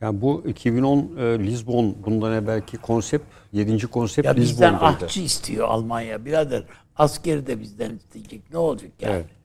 Yani 0.00 0.20
bu 0.20 0.44
2010 0.46 0.98
e, 1.18 1.38
Lisbon 1.38 1.96
bundan 2.06 2.32
evvelki 2.32 2.76
konsept 2.76 3.24
7. 3.52 3.86
konsept 3.86 4.26
ya 4.26 4.36
Bizden 4.36 4.74
ahçı 4.74 5.20
istiyor 5.20 5.68
Almanya 5.68 6.24
birader. 6.24 6.64
Askeri 6.96 7.46
de 7.46 7.60
bizden 7.60 7.96
isteyecek. 7.96 8.42
Ne 8.52 8.58
olacak 8.58 8.90
yani? 9.00 9.14
Evet. 9.14 9.39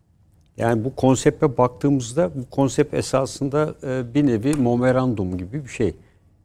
Yani 0.57 0.83
bu 0.85 0.95
konsepte 0.95 1.57
baktığımızda 1.57 2.31
bu 2.35 2.49
konsept 2.49 2.93
esasında 2.93 3.75
e, 3.83 4.13
bir 4.13 4.27
nevi 4.27 4.53
memorandum 4.53 5.37
gibi 5.37 5.63
bir 5.63 5.69
şey. 5.69 5.95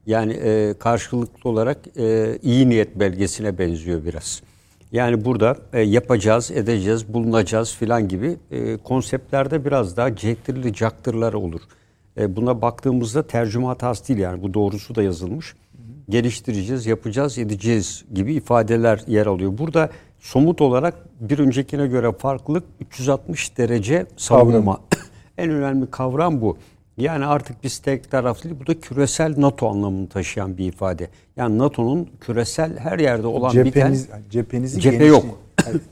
Yani 0.07 0.33
e, 0.33 0.75
karşılıklı 0.79 1.51
olarak 1.51 1.79
e, 1.99 2.39
iyi 2.43 2.69
niyet 2.69 3.01
belgesine 3.01 3.59
benziyor 3.59 4.05
biraz. 4.05 4.43
Yani 4.93 5.25
burada 5.25 5.57
e, 5.73 5.81
yapacağız, 5.81 6.51
edeceğiz, 6.51 7.15
bulunacağız 7.15 7.75
filan 7.75 8.09
gibi 8.09 8.37
e, 8.51 8.77
konseptlerde 8.77 9.65
biraz 9.65 9.97
daha 9.97 10.17
cektirli 10.17 10.75
caktırlar 10.75 11.33
olur. 11.33 11.61
E, 12.19 12.37
buna 12.37 12.63
baktığımızda 12.63 13.27
tercüme 13.27 13.67
hatası 13.67 14.09
değil 14.09 14.21
yani 14.21 14.43
bu 14.43 14.55
doğrusu 14.55 14.95
da 14.95 15.03
yazılmış. 15.03 15.55
Geliştireceğiz, 16.09 16.87
yapacağız, 16.87 17.39
edeceğiz 17.39 18.05
gibi 18.15 18.35
ifadeler 18.35 19.01
yer 19.07 19.27
alıyor. 19.27 19.59
Burada 19.59 19.91
somut 20.21 20.61
olarak 20.61 20.95
bir 21.21 21.39
öncekine 21.39 21.87
göre 21.87 22.13
farklılık 22.13 22.65
360 22.81 23.59
derece 23.59 24.07
savunma. 24.17 24.81
en 25.39 25.51
önemli 25.51 25.91
kavram 25.91 26.41
bu. 26.41 26.57
Yani 26.97 27.27
artık 27.27 27.65
biz 27.65 27.79
tek 27.79 28.11
taraflı 28.11 28.45
değil, 28.45 28.57
bu 28.63 28.67
da 28.67 28.81
küresel 28.81 29.35
NATO 29.37 29.69
anlamını 29.69 30.09
taşıyan 30.09 30.59
bir 30.59 30.67
ifade. 30.67 31.09
Yani 31.37 31.59
NATO'nun 31.59 32.09
küresel 32.21 32.79
her 32.79 32.99
yerde 32.99 33.27
olan 33.27 33.51
Cepheniz, 33.51 34.07
biten 34.07 34.21
cephenizi 34.31 34.81
cephe 34.81 35.05
yok. 35.05 35.25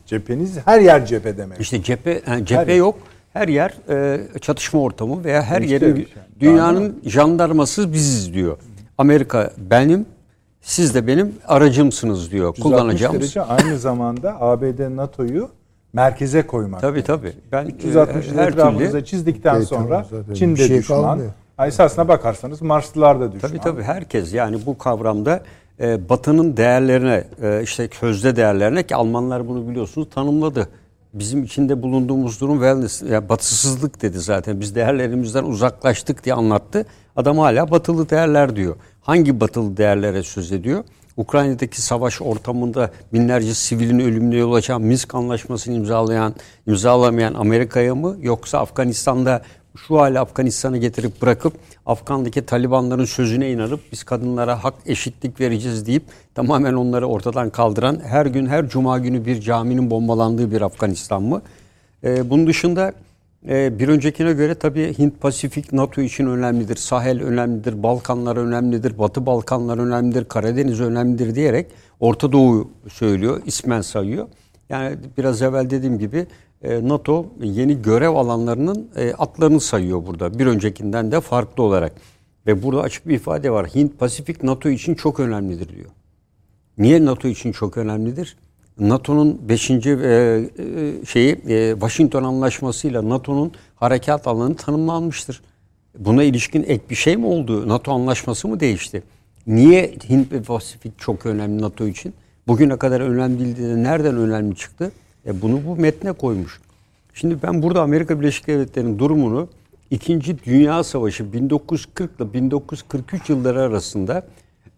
cepheniz 0.06 0.58
her 0.64 0.80
yer 0.80 1.06
cephe 1.06 1.38
demek. 1.38 1.60
İşte 1.60 1.82
cephe 1.82 2.22
yani 2.26 2.46
cephe 2.46 2.72
her 2.72 2.76
yok. 2.76 2.98
Her 3.32 3.48
yer 3.48 3.74
e, 3.88 4.20
çatışma 4.40 4.80
ortamı 4.80 5.24
veya 5.24 5.42
her 5.42 5.60
işte 5.60 5.74
yerin 5.74 5.96
yani. 5.96 6.06
dünyanın 6.40 7.00
jandarması 7.04 7.92
biziz 7.92 8.34
diyor. 8.34 8.58
Amerika 8.98 9.52
benim, 9.56 10.06
siz 10.62 10.94
de 10.94 11.06
benim 11.06 11.34
aracımsınız 11.46 12.30
diyor. 12.30 12.54
Kullanacağımız. 12.54 13.20
derece 13.20 13.42
aynı 13.42 13.78
zamanda 13.78 14.40
ABD 14.40 14.96
NATO'yu 14.96 15.50
merkeze 15.92 16.46
koymak. 16.46 16.80
Tabii 16.80 17.02
tabii. 17.02 17.32
Ben 17.52 17.66
360 17.66 18.28
e, 18.28 18.32
her 18.34 18.48
etrafımıza 18.48 19.04
çizdikten 19.04 19.54
evet, 19.54 19.68
sonra 19.68 20.06
Çin 20.34 20.56
de 20.56 20.66
şey 20.66 20.78
düşman. 20.78 21.02
Kalmıyor. 21.02 21.30
Esasına 21.66 22.08
bakarsanız 22.08 22.62
Marslılar 22.62 23.20
da 23.20 23.32
düşman. 23.32 23.50
Tabii 23.50 23.60
tabii 23.60 23.82
herkes 23.82 24.34
yani 24.34 24.66
bu 24.66 24.78
kavramda 24.78 25.42
e, 25.80 26.08
Batı'nın 26.08 26.56
değerlerine 26.56 27.24
e, 27.42 27.62
işte 27.62 27.88
közde 27.88 28.36
değerlerine 28.36 28.82
ki 28.82 28.96
Almanlar 28.96 29.48
bunu 29.48 29.68
biliyorsunuz 29.68 30.08
tanımladı. 30.14 30.68
Bizim 31.14 31.44
içinde 31.44 31.82
bulunduğumuz 31.82 32.40
durum 32.40 32.54
wellness, 32.54 33.02
yani 33.02 33.28
batısızlık 33.28 34.02
dedi 34.02 34.18
zaten. 34.18 34.60
Biz 34.60 34.74
değerlerimizden 34.74 35.44
uzaklaştık 35.44 36.24
diye 36.24 36.34
anlattı. 36.34 36.86
Adam 37.16 37.38
hala 37.38 37.70
batılı 37.70 38.10
değerler 38.10 38.56
diyor. 38.56 38.76
Hangi 39.00 39.40
batılı 39.40 39.76
değerlere 39.76 40.22
söz 40.22 40.52
ediyor? 40.52 40.84
Ukrayna'daki 41.16 41.82
savaş 41.82 42.22
ortamında 42.22 42.90
binlerce 43.12 43.54
sivilin 43.54 43.98
ölümüne 43.98 44.36
yol 44.36 44.52
açan 44.54 44.82
Minsk 44.82 45.14
anlaşmasını 45.14 45.74
imzalayan, 45.74 46.34
imzalamayan 46.66 47.34
Amerika'ya 47.34 47.94
mı 47.94 48.16
yoksa 48.20 48.58
Afganistan'da 48.58 49.42
şu 49.86 49.98
hale 49.98 50.20
Afganistan'ı 50.20 50.78
getirip 50.78 51.22
bırakıp 51.22 51.52
Afgan'daki 51.86 52.46
Talibanların 52.46 53.04
sözüne 53.04 53.50
inanıp 53.50 53.80
biz 53.92 54.04
kadınlara 54.04 54.64
hak 54.64 54.74
eşitlik 54.86 55.40
vereceğiz 55.40 55.86
deyip 55.86 56.02
tamamen 56.34 56.72
onları 56.72 57.06
ortadan 57.06 57.50
kaldıran 57.50 58.00
her 58.04 58.26
gün 58.26 58.46
her 58.46 58.68
cuma 58.68 58.98
günü 58.98 59.26
bir 59.26 59.40
caminin 59.40 59.90
bombalandığı 59.90 60.52
bir 60.52 60.60
Afganistan 60.60 61.22
mı? 61.22 61.42
Ee, 62.04 62.30
bunun 62.30 62.46
dışında 62.46 62.92
ee, 63.48 63.78
bir 63.78 63.88
öncekine 63.88 64.32
göre 64.32 64.54
tabii 64.54 64.98
Hint 64.98 65.20
Pasifik 65.20 65.72
NATO 65.72 66.00
için 66.00 66.26
önemlidir, 66.26 66.76
Sahel 66.76 67.22
önemlidir, 67.22 67.82
Balkanlar 67.82 68.36
önemlidir, 68.36 68.98
Batı 68.98 69.26
Balkanlar 69.26 69.78
önemlidir, 69.78 70.24
Karadeniz 70.24 70.80
önemlidir 70.80 71.34
diyerek 71.34 71.66
Orta 72.00 72.32
Doğu 72.32 72.70
söylüyor, 72.88 73.42
ismen 73.46 73.80
sayıyor. 73.80 74.28
Yani 74.68 74.96
biraz 75.18 75.42
evvel 75.42 75.70
dediğim 75.70 75.98
gibi 75.98 76.18
e, 76.18 76.26
NATO 76.62 77.26
yeni 77.42 77.82
görev 77.82 78.10
alanlarının 78.10 78.88
e, 78.96 79.12
atlarını 79.12 79.60
sayıyor 79.60 80.06
burada. 80.06 80.38
Bir 80.38 80.46
öncekinden 80.46 81.12
de 81.12 81.20
farklı 81.20 81.62
olarak. 81.62 81.92
Ve 82.46 82.62
burada 82.62 82.82
açık 82.82 83.08
bir 83.08 83.14
ifade 83.14 83.50
var. 83.50 83.66
Hint 83.66 83.98
Pasifik 83.98 84.42
NATO 84.42 84.68
için 84.68 84.94
çok 84.94 85.20
önemlidir 85.20 85.68
diyor. 85.68 85.90
Niye 86.78 87.04
NATO 87.04 87.28
için 87.28 87.52
çok 87.52 87.76
önemlidir? 87.76 88.36
NATO'nun 88.78 89.48
5. 89.48 89.70
E, 89.70 89.74
e, 89.74 90.46
şeyi 91.06 91.32
e, 91.48 91.72
Washington 91.72 92.24
Anlaşması'yla 92.24 93.08
NATO'nun 93.08 93.52
harekat 93.76 94.26
alanı 94.26 94.56
tanımlanmıştır. 94.56 95.42
Buna 95.98 96.22
ilişkin 96.22 96.62
ek 96.62 96.84
bir 96.90 96.94
şey 96.94 97.16
mi 97.16 97.26
oldu? 97.26 97.68
NATO 97.68 97.92
anlaşması 97.92 98.48
mı 98.48 98.60
değişti? 98.60 99.02
Niye 99.46 99.94
Hint 100.08 100.32
ve 100.32 100.42
Pasifik 100.42 100.98
çok 100.98 101.26
önemli 101.26 101.62
NATO 101.62 101.86
için? 101.86 102.14
Bugüne 102.46 102.76
kadar 102.76 103.00
önemli 103.00 103.38
değildi 103.38 103.82
nereden 103.82 104.16
önemli 104.16 104.56
çıktı? 104.56 104.92
E 105.28 105.42
bunu 105.42 105.60
bu 105.66 105.76
metne 105.76 106.12
koymuş. 106.12 106.60
Şimdi 107.14 107.42
ben 107.42 107.62
burada 107.62 107.82
Amerika 107.82 108.20
Birleşik 108.20 108.46
Devletleri'nin 108.46 108.98
durumunu 108.98 109.48
İkinci 109.90 110.44
Dünya 110.44 110.84
Savaşı 110.84 111.32
1940 111.32 112.10
ile 112.20 112.32
1943 112.32 113.30
yılları 113.30 113.60
arasında 113.60 114.26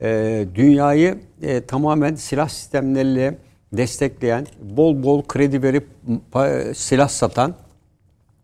e, 0.02 0.47
dünyayı 0.55 1.18
e, 1.43 1.60
tamamen 1.60 2.14
silah 2.14 2.48
sistemleriyle 2.48 3.39
destekleyen, 3.72 4.47
bol 4.62 5.02
bol 5.02 5.22
kredi 5.22 5.62
verip 5.62 5.86
silah 6.77 7.09
satan 7.09 7.55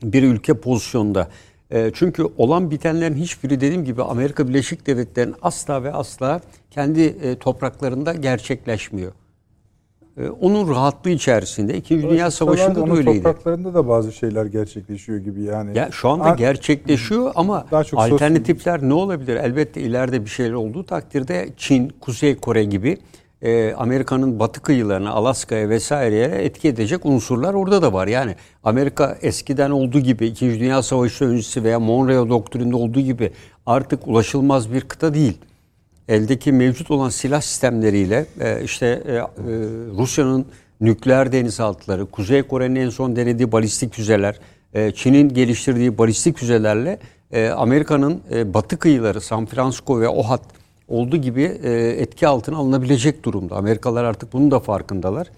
bir 0.03 0.23
ülke 0.23 0.55
pozisyonda. 0.55 1.29
E, 1.71 1.91
çünkü 1.95 2.25
olan 2.37 2.71
bitenlerin 2.71 3.15
hiçbiri 3.15 3.61
dediğim 3.61 3.85
gibi 3.85 4.03
Amerika 4.03 4.49
Birleşik 4.49 4.87
Devletleri'nin 4.87 5.35
asla 5.43 5.83
ve 5.83 5.93
asla 5.93 6.41
kendi 6.71 7.01
e, 7.03 7.39
topraklarında 7.39 8.13
gerçekleşmiyor. 8.13 9.13
E, 10.21 10.29
onun 10.29 10.69
rahatlığı 10.69 11.11
içerisinde. 11.11 11.77
İkinci 11.77 12.09
Dünya 12.09 12.31
Savaşı'nda 12.31 12.87
da 12.87 12.93
öyleydi. 12.93 13.23
topraklarında 13.23 13.75
da 13.75 13.89
bazı 13.89 14.13
şeyler 14.13 14.47
gerçekleşiyor 14.47 15.19
gibi 15.19 15.43
yani. 15.43 15.79
Ya 15.79 15.89
şu 15.93 16.09
anda 16.09 16.25
An- 16.25 16.37
gerçekleşiyor 16.37 17.33
ama 17.35 17.67
daha 17.71 17.85
çok 17.85 18.01
alternatifler 18.01 18.75
sosyal... 18.75 18.89
ne 18.89 18.95
olabilir? 18.95 19.37
Elbette 19.37 19.81
ileride 19.81 20.25
bir 20.25 20.31
şeyler 20.31 20.53
olduğu 20.53 20.85
takdirde 20.85 21.49
Çin, 21.57 21.93
Kuzey 22.01 22.37
Kore 22.37 22.65
gibi 22.65 22.99
e, 23.43 23.75
Amerika'nın 23.75 24.39
batı 24.39 24.63
kıyılarına, 24.63 25.11
Alaska'ya 25.11 25.69
vesaireye 25.69 26.27
etki 26.27 26.69
edecek 26.69 27.07
unsurlar 27.07 27.55
orada 27.55 27.83
da 27.83 27.93
var. 27.93 28.07
Yani 28.07 28.35
Amerika 28.65 29.19
eskiden 29.23 29.71
olduğu 29.71 30.01
gibi, 30.01 30.27
İkinci 30.27 30.61
Dünya 30.61 30.83
Savaşı 30.83 31.25
öncesi 31.25 31.65
veya 31.65 31.81
Monroe 31.81 32.29
doktrinde 32.29 32.77
olduğu 32.77 33.01
gibi 33.01 33.33
artık 33.67 34.09
ulaşılmaz 34.09 34.73
bir 34.73 34.81
kıta 34.81 35.15
değil. 35.15 35.39
Eldeki 36.09 36.53
mevcut 36.53 36.91
olan 36.91 37.09
silah 37.09 37.41
sistemleriyle 37.41 38.27
e, 38.41 38.63
işte 38.65 39.03
e, 39.07 39.13
e, 39.13 39.23
Rusya'nın 39.99 40.47
nükleer 40.81 41.33
denizaltıları, 41.33 42.07
Kuzey 42.07 42.43
Kore'nin 42.43 42.77
en 42.77 42.91
son 42.91 43.17
denediği 43.17 43.53
balistik 43.53 43.95
füzeler, 43.95 44.39
Çin'in 44.95 45.29
geliştirdiği 45.29 45.99
balistik 45.99 46.39
füzelerle 46.39 46.99
Amerika'nın 47.57 48.21
batı 48.55 48.79
kıyıları, 48.79 49.21
San 49.21 49.47
Francisco 49.47 50.01
ve 50.01 50.09
OHAT 50.09 50.43
olduğu 50.89 51.17
gibi 51.17 51.43
etki 51.99 52.27
altına 52.27 52.57
alınabilecek 52.57 53.25
durumda. 53.25 53.57
Amerikalılar 53.57 54.05
artık 54.05 54.33
bunun 54.33 54.51
da 54.51 54.61
farkındalar. 54.61 55.31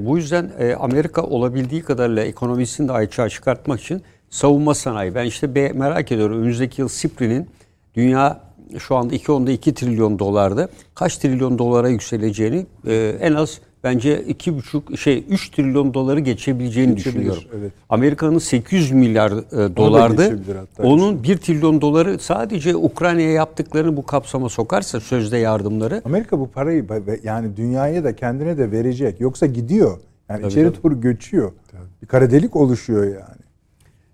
Bu 0.00 0.16
yüzden 0.16 0.50
Amerika 0.80 1.22
olabildiği 1.22 1.82
kadarıyla 1.82 2.24
ekonomisini 2.24 2.88
de 2.88 2.92
açığa 2.92 3.28
çıkartmak 3.28 3.80
için 3.80 4.02
savunma 4.30 4.74
sanayi. 4.74 5.14
Ben 5.14 5.24
işte 5.24 5.72
merak 5.74 6.12
ediyorum 6.12 6.38
önümüzdeki 6.38 6.80
yıl 6.80 6.88
SIPRI'nin 6.88 7.50
dünya 7.94 8.47
şu 8.78 8.96
anda 8.96 9.14
2.2 9.14 9.74
trilyon 9.74 10.18
dolarda 10.18 10.68
kaç 10.94 11.16
trilyon 11.16 11.58
dolara 11.58 11.88
yükseleceğini 11.88 12.66
e, 12.86 13.16
en 13.20 13.34
az 13.34 13.60
bence 13.84 14.22
iki 14.22 14.56
buçuk 14.56 14.98
şey 14.98 15.24
3 15.28 15.50
trilyon 15.50 15.94
doları 15.94 16.20
geçebileceğini 16.20 16.94
Geçebilir, 16.94 17.18
düşünüyorum. 17.18 17.42
Evet. 17.58 17.72
Amerika'nın 17.88 18.38
800 18.38 18.92
milyar 18.92 19.30
e, 19.32 19.76
dolardı. 19.76 20.38
Onun 20.78 21.22
1 21.22 21.36
trilyon 21.36 21.80
doları 21.80 22.18
sadece 22.18 22.76
Ukrayna'ya 22.76 23.30
yaptıklarını 23.30 23.96
bu 23.96 24.06
kapsama 24.06 24.48
sokarsa 24.48 25.00
sözde 25.00 25.38
yardımları. 25.38 26.02
Amerika 26.04 26.40
bu 26.40 26.50
parayı 26.50 26.86
yani 27.22 27.56
dünyaya 27.56 28.04
da 28.04 28.16
kendine 28.16 28.58
de 28.58 28.72
verecek. 28.72 29.20
Yoksa 29.20 29.46
gidiyor. 29.46 29.98
Yani 30.28 30.40
tabii, 30.40 30.50
içeri 30.50 30.72
tabii. 30.72 30.82
doğru 30.82 31.00
göçüyor. 31.00 31.52
Tabii. 31.70 31.82
Bir 32.02 32.06
kara 32.06 32.30
delik 32.30 32.56
oluşuyor 32.56 33.04
yani. 33.04 33.47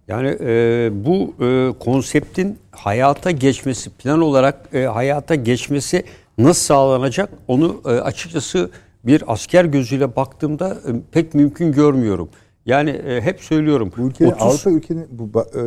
Yani 0.09 0.37
e, 0.41 0.91
bu 0.93 1.35
e, 1.45 1.79
konseptin 1.79 2.59
hayata 2.71 3.31
geçmesi, 3.31 3.91
plan 3.91 4.21
olarak 4.21 4.69
e, 4.75 4.83
hayata 4.85 5.35
geçmesi 5.35 6.05
nasıl 6.39 6.63
sağlanacak 6.63 7.31
onu 7.49 7.81
e, 7.85 7.89
açıkçası 7.89 8.71
bir 9.05 9.33
asker 9.33 9.65
gözüyle 9.65 10.17
baktığımda 10.17 10.69
e, 10.69 10.91
pek 11.13 11.35
mümkün 11.35 11.73
görmüyorum. 11.73 12.29
Yani 12.67 12.91
e, 12.91 13.21
hep 13.21 13.41
söylüyorum. 13.41 13.93
Bu 13.97 14.09
ülke 14.09 14.27
30... 14.27 14.43
Avrupa 14.43 14.71
ülkenin 14.71 15.07
bu 15.11 15.41
e, 15.41 15.63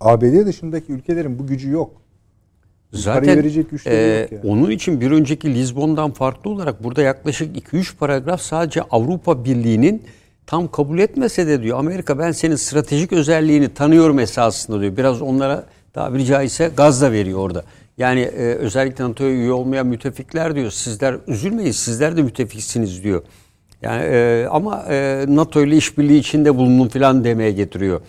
ABD 0.00 0.46
dışındaki 0.46 0.92
ülkelerin 0.92 1.38
bu 1.38 1.46
gücü 1.46 1.70
yok. 1.70 2.02
Zaten 2.92 3.38
verecek 3.38 3.66
e, 3.86 3.96
yok 3.96 4.32
yani. 4.32 4.52
onun 4.52 4.70
için 4.70 5.00
bir 5.00 5.10
önceki 5.10 5.54
Lizbon'dan 5.54 6.10
farklı 6.10 6.50
olarak 6.50 6.84
burada 6.84 7.02
yaklaşık 7.02 7.72
2-3 7.72 7.96
paragraf 7.96 8.40
sadece 8.40 8.82
Avrupa 8.82 9.44
Birliği'nin 9.44 10.02
tam 10.46 10.70
kabul 10.70 10.98
etmese 10.98 11.46
de 11.46 11.62
diyor 11.62 11.78
Amerika 11.78 12.18
ben 12.18 12.32
senin 12.32 12.56
stratejik 12.56 13.12
özelliğini 13.12 13.74
tanıyorum 13.74 14.18
esasında 14.18 14.80
diyor. 14.80 14.96
Biraz 14.96 15.22
onlara 15.22 15.66
tabiri 15.92 16.24
caizse 16.24 16.70
gaz 16.76 17.02
da 17.02 17.12
veriyor 17.12 17.38
orada. 17.38 17.64
Yani 17.98 18.20
e, 18.20 18.54
özellikle 18.54 19.04
NATO'ya 19.04 19.30
üye 19.30 19.52
olmayan 19.52 19.86
müttefikler 19.86 20.54
diyor. 20.54 20.70
Sizler 20.70 21.16
üzülmeyin 21.26 21.72
sizler 21.72 22.16
de 22.16 22.22
müttefiksiniz 22.22 23.04
diyor. 23.04 23.22
Yani 23.82 24.02
e, 24.02 24.46
ama 24.50 24.84
e, 24.88 25.24
NATO 25.28 25.64
ile 25.64 25.76
işbirliği 25.76 26.18
içinde 26.18 26.56
bulunun 26.56 26.88
falan 26.88 27.24
demeye 27.24 27.52
getiriyor. 27.52 28.00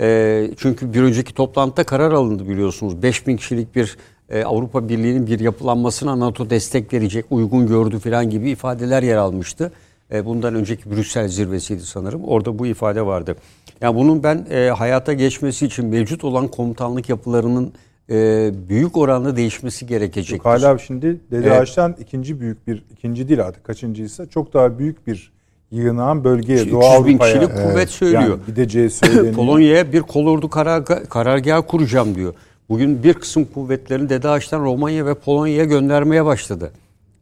E, 0.00 0.50
çünkü 0.56 0.94
bir 0.94 1.02
önceki 1.02 1.34
toplantıda 1.34 1.84
karar 1.84 2.12
alındı 2.12 2.48
biliyorsunuz. 2.48 3.02
5000 3.02 3.36
kişilik 3.36 3.74
bir 3.74 3.96
e, 4.30 4.44
Avrupa 4.44 4.88
Birliği'nin 4.88 5.26
bir 5.26 5.40
yapılanmasına 5.40 6.20
NATO 6.20 6.50
destek 6.50 6.92
verecek, 6.92 7.24
uygun 7.30 7.66
gördü 7.66 7.98
falan 7.98 8.30
gibi 8.30 8.50
ifadeler 8.50 9.02
yer 9.02 9.16
almıştı. 9.16 9.72
E, 10.14 10.24
bundan 10.24 10.54
önceki 10.54 10.90
Brüksel 10.90 11.28
zirvesiydi 11.28 11.82
sanırım. 11.82 12.24
Orada 12.24 12.58
bu 12.58 12.66
ifade 12.66 13.06
vardı. 13.06 13.36
Yani 13.80 13.96
bunun 13.96 14.22
ben 14.22 14.46
e, 14.50 14.68
hayata 14.68 15.12
geçmesi 15.12 15.66
için 15.66 15.86
mevcut 15.86 16.24
olan 16.24 16.48
komutanlık 16.48 17.08
yapılarının 17.08 17.72
e, 18.10 18.50
büyük 18.68 18.96
oranda 18.96 19.36
değişmesi 19.36 19.86
gerekecek. 19.86 20.44
Hala 20.44 20.78
şimdi 20.78 21.20
DDH'den 21.30 21.88
evet. 21.88 22.00
ikinci 22.00 22.40
büyük 22.40 22.66
bir, 22.66 22.84
ikinci 22.92 23.28
değil 23.28 23.42
artık 23.44 23.64
kaçıncıysa 23.64 24.26
çok 24.26 24.54
daha 24.54 24.78
büyük 24.78 25.06
bir 25.06 25.32
yığınağın 25.70 26.24
bölgeye, 26.24 26.70
Doğu 26.70 26.84
Avrupa'ya. 26.84 27.32
kişilik 27.32 27.50
evet. 27.54 27.70
kuvvet 27.70 27.90
söylüyor. 27.90 28.22
Yani 28.22 28.40
gideceği 28.46 28.90
söyleniyor. 28.90 29.34
Polonya'ya 29.34 29.92
bir 29.92 30.00
kolordu 30.00 30.50
karar, 30.50 30.84
karargahı 31.08 31.66
kuracağım 31.66 32.14
diyor. 32.14 32.34
Bugün 32.68 33.02
bir 33.02 33.14
kısım 33.14 33.44
kuvvetlerini 33.44 34.08
DDH'den 34.08 34.64
Romanya 34.64 35.06
ve 35.06 35.14
Polonya'ya 35.14 35.64
göndermeye 35.64 36.24
başladı. 36.24 36.72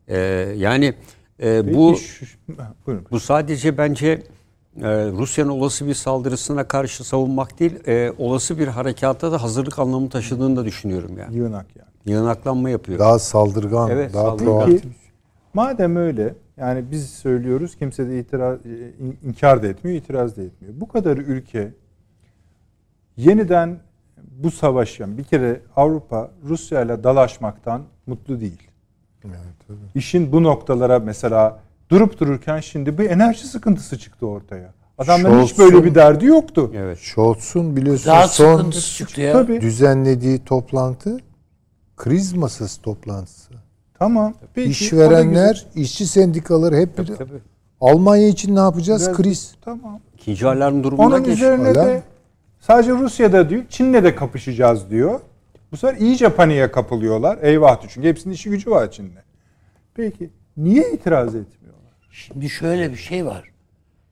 Ee, 0.09 0.19
yani 0.57 0.95
e, 1.43 1.75
bu 1.75 1.97
bu 3.11 3.21
sadece 3.21 3.79
bence 3.79 4.23
e, 4.77 4.89
Rusya'nın 5.11 5.51
olası 5.51 5.87
bir 5.87 5.95
saldırısına 5.95 6.69
karşı 6.69 7.05
savunmak 7.05 7.59
değil, 7.61 7.89
e, 7.89 8.13
olası 8.19 8.59
bir 8.59 8.69
harekata 8.69 9.33
da 9.33 9.43
hazırlık 9.43 9.79
anlamı 9.79 10.09
taşıdığını 10.09 10.57
da 10.57 10.65
düşünüyorum 10.65 11.19
yani. 11.19 11.37
Yığınak 11.37 11.67
yani. 11.77 11.89
Yığınaklanma 12.05 12.71
yapıyor. 12.71 12.99
Daha 12.99 13.19
saldırgan, 13.19 13.91
evet, 13.91 14.15
daha 14.15 14.37
proaktif. 14.37 14.93
Madem 15.55 15.97
öyle, 15.97 16.35
yani 16.57 16.85
biz 16.91 17.11
söylüyoruz, 17.11 17.77
kimse 17.77 18.09
de 18.09 18.19
itiraz, 18.19 18.59
e, 18.67 18.93
inkar 19.25 19.63
da 19.63 19.67
etmiyor, 19.67 19.99
itiraz 19.99 20.37
da 20.37 20.43
etmiyor. 20.43 20.75
Bu 20.77 20.89
kadar 20.89 21.17
ülke 21.17 21.73
yeniden 23.17 23.79
bu 24.31 24.51
savaş 24.51 25.01
yani 25.01 25.19
bir 25.19 25.25
kere 25.25 25.61
Avrupa 25.77 26.31
Rusya 26.45 26.83
ile 26.83 27.05
dalaşmaktan 27.05 27.83
mutlu 28.07 28.41
değil. 28.41 28.72
Evet, 29.29 29.39
tabii. 29.69 29.79
İşin 29.95 30.33
bu 30.33 30.43
noktalara 30.43 30.99
mesela 30.99 31.61
durup 31.91 32.21
dururken 32.21 32.61
şimdi 32.61 32.99
bir 32.99 33.11
enerji 33.11 33.47
sıkıntısı 33.47 33.99
çıktı 33.99 34.27
ortaya. 34.27 34.73
Adamların 34.99 35.43
hiç 35.43 35.59
böyle 35.59 35.85
bir 35.85 35.95
derdi 35.95 36.27
yoktu. 36.27 36.71
Evet. 36.77 36.99
Scholz'un 36.99 37.77
biliyorsunuz 37.77 38.07
Daha 38.07 38.29
son 38.29 38.71
çıktı 38.71 39.21
ya. 39.21 39.33
Tabii. 39.33 39.61
düzenlediği 39.61 40.45
toplantı 40.45 41.19
kriz 41.97 42.33
masası 42.33 42.83
toplantısı. 42.83 43.53
Tamam. 43.99 44.35
Peki, 44.55 44.71
İşverenler, 44.71 45.67
işçi 45.75 46.07
sendikaları 46.07 46.77
hep 46.77 46.97
tabii, 46.97 47.17
tabii. 47.17 47.39
Almanya 47.81 48.29
için 48.29 48.55
ne 48.57 48.59
yapacağız? 48.61 49.07
Biraz, 49.07 49.17
kriz. 49.17 49.55
Tamam. 49.65 50.01
İkinci 50.15 50.47
alarm 50.49 50.83
durumunda 50.83 51.17
Onun 51.17 51.25
üzerine 51.25 51.69
alarm. 51.69 51.87
de 51.89 52.03
sadece 52.61 52.91
Rusya'da 52.93 53.51
değil, 53.51 53.65
Çin'le 53.69 53.93
de 53.93 54.15
kapışacağız 54.15 54.91
diyor. 54.91 55.21
Bu 55.73 55.77
sefer 55.77 56.01
iyice 56.01 56.29
paniğe 56.29 56.71
kapılıyorlar. 56.71 57.39
Eyvah 57.43 57.81
çünkü 57.89 58.09
hepsinin 58.09 58.35
işi 58.35 58.51
gücü 58.51 58.71
var 58.71 58.91
Çin'de. 58.91 59.23
Peki 59.95 60.31
niye 60.57 60.93
itiraz 60.93 61.35
etmiyorlar? 61.35 61.93
Şimdi 62.11 62.51
şöyle 62.51 62.91
bir 62.91 62.97
şey 62.97 63.27
var. 63.27 63.51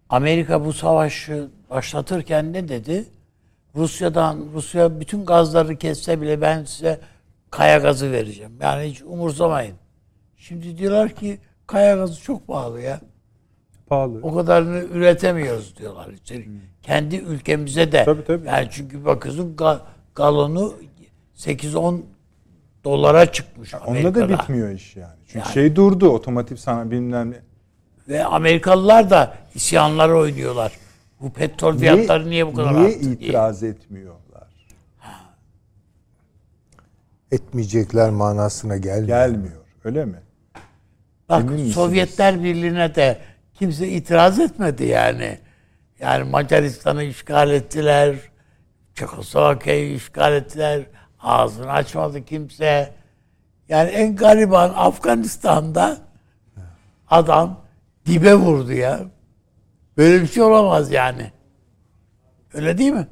Amerika 0.09 0.65
bu 0.65 0.73
savaşı 0.73 1.49
başlatırken 1.71 2.53
ne 2.53 2.69
dedi? 2.69 3.05
Rusya'dan 3.77 4.39
Rusya 4.55 5.01
bütün 5.01 5.25
gazları 5.25 5.77
kesse 5.77 6.21
bile 6.21 6.41
ben 6.41 6.65
size 6.65 7.01
kaya 7.51 7.79
gazı 7.79 8.13
vereceğim. 8.13 8.53
Yani 8.61 8.91
hiç 8.91 9.03
umursamayın. 9.03 9.75
Şimdi 10.37 10.79
diyorlar 10.79 11.09
ki 11.09 11.39
kaya 11.67 11.97
gazı 11.97 12.23
çok 12.23 12.47
pahalı 12.47 12.81
ya. 12.81 13.01
Pahalı. 13.87 14.21
O 14.23 14.35
kadarını 14.35 14.85
üretemiyoruz 14.93 15.77
diyorlar. 15.77 16.07
Hmm. 16.07 16.45
Kendi 16.83 17.17
ülkemize 17.17 17.93
de. 17.93 18.05
Tabii, 18.05 18.25
tabii. 18.25 18.47
Yani 18.47 18.69
çünkü 18.71 19.05
bakıyorsun 19.05 19.57
ga, 19.57 19.81
galonu 20.15 20.75
8-10 21.41 22.01
dolara 22.85 23.33
çıkmış 23.33 23.73
yani 23.73 23.85
Onda 23.85 24.15
da 24.15 24.29
bitmiyor 24.29 24.71
iş 24.71 24.97
yani. 24.97 25.15
Çünkü 25.27 25.39
yani, 25.39 25.55
şey 25.55 25.77
durdu 25.77 26.09
otomotiv 26.09 26.57
sana 26.57 26.91
bilmem 26.91 27.31
ne. 27.31 27.37
Ve 28.09 28.25
Amerikalılar 28.25 29.11
da 29.11 29.37
isyanlar 29.55 30.09
oynuyorlar. 30.09 30.73
Bu 31.21 31.33
petrol 31.33 31.75
niye, 31.75 31.93
fiyatları 31.93 32.31
niye 32.31 32.47
bu 32.47 32.55
kadar 32.55 32.75
niye 32.75 32.87
arttı? 32.87 33.01
Niye 33.01 33.13
itiraz 33.13 33.61
diye. 33.61 33.71
etmiyorlar? 33.71 34.49
Etmeyecekler 37.33 38.11
manasına 38.11 38.77
gelmiyor. 38.77 39.07
Gelmiyor. 39.07 39.65
Öyle 39.85 40.05
mi? 40.05 40.21
Bak 41.29 41.43
Emin 41.43 41.71
Sovyetler 41.71 42.37
misiniz? 42.37 42.55
Birliği'ne 42.57 42.95
de 42.95 43.19
kimse 43.55 43.89
itiraz 43.89 44.41
etmedi 44.41 44.85
yani. 44.85 45.39
Yani 46.01 46.31
Macaristan'ı 46.31 47.05
işgal 47.05 47.51
ettiler. 47.51 48.17
Çekoslovakya'yı 48.95 49.95
işgal 49.95 50.33
ettiler. 50.35 50.83
Ağzını 51.23 51.73
açmadı 51.73 52.25
kimse. 52.25 52.95
Yani 53.69 53.91
en 53.91 54.17
gariban 54.17 54.73
Afganistan'da 54.77 55.99
adam 57.09 57.65
dibe 58.07 58.35
vurdu 58.35 58.73
ya. 58.73 59.01
Böyle 59.97 60.23
bir 60.23 60.27
şey 60.27 60.43
olamaz 60.43 60.91
yani. 60.91 61.33
Öyle 62.55 62.79
değil 62.79 62.93
mi? 62.93 63.09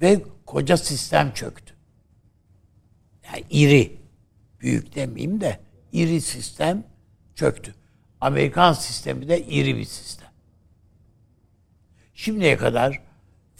Ve 0.00 0.22
koca 0.46 0.76
sistem 0.76 1.32
çöktü. 1.32 1.74
Yani 3.24 3.44
iri, 3.50 4.00
büyük 4.60 4.94
demeyeyim 4.94 5.40
de 5.40 5.60
iri 5.92 6.20
sistem 6.20 6.84
çöktü. 7.34 7.74
Amerikan 8.20 8.72
sistemi 8.72 9.28
de 9.28 9.42
iri 9.42 9.76
bir 9.76 9.84
sistem. 9.84 10.28
Şimdiye 12.14 12.56
kadar 12.56 13.00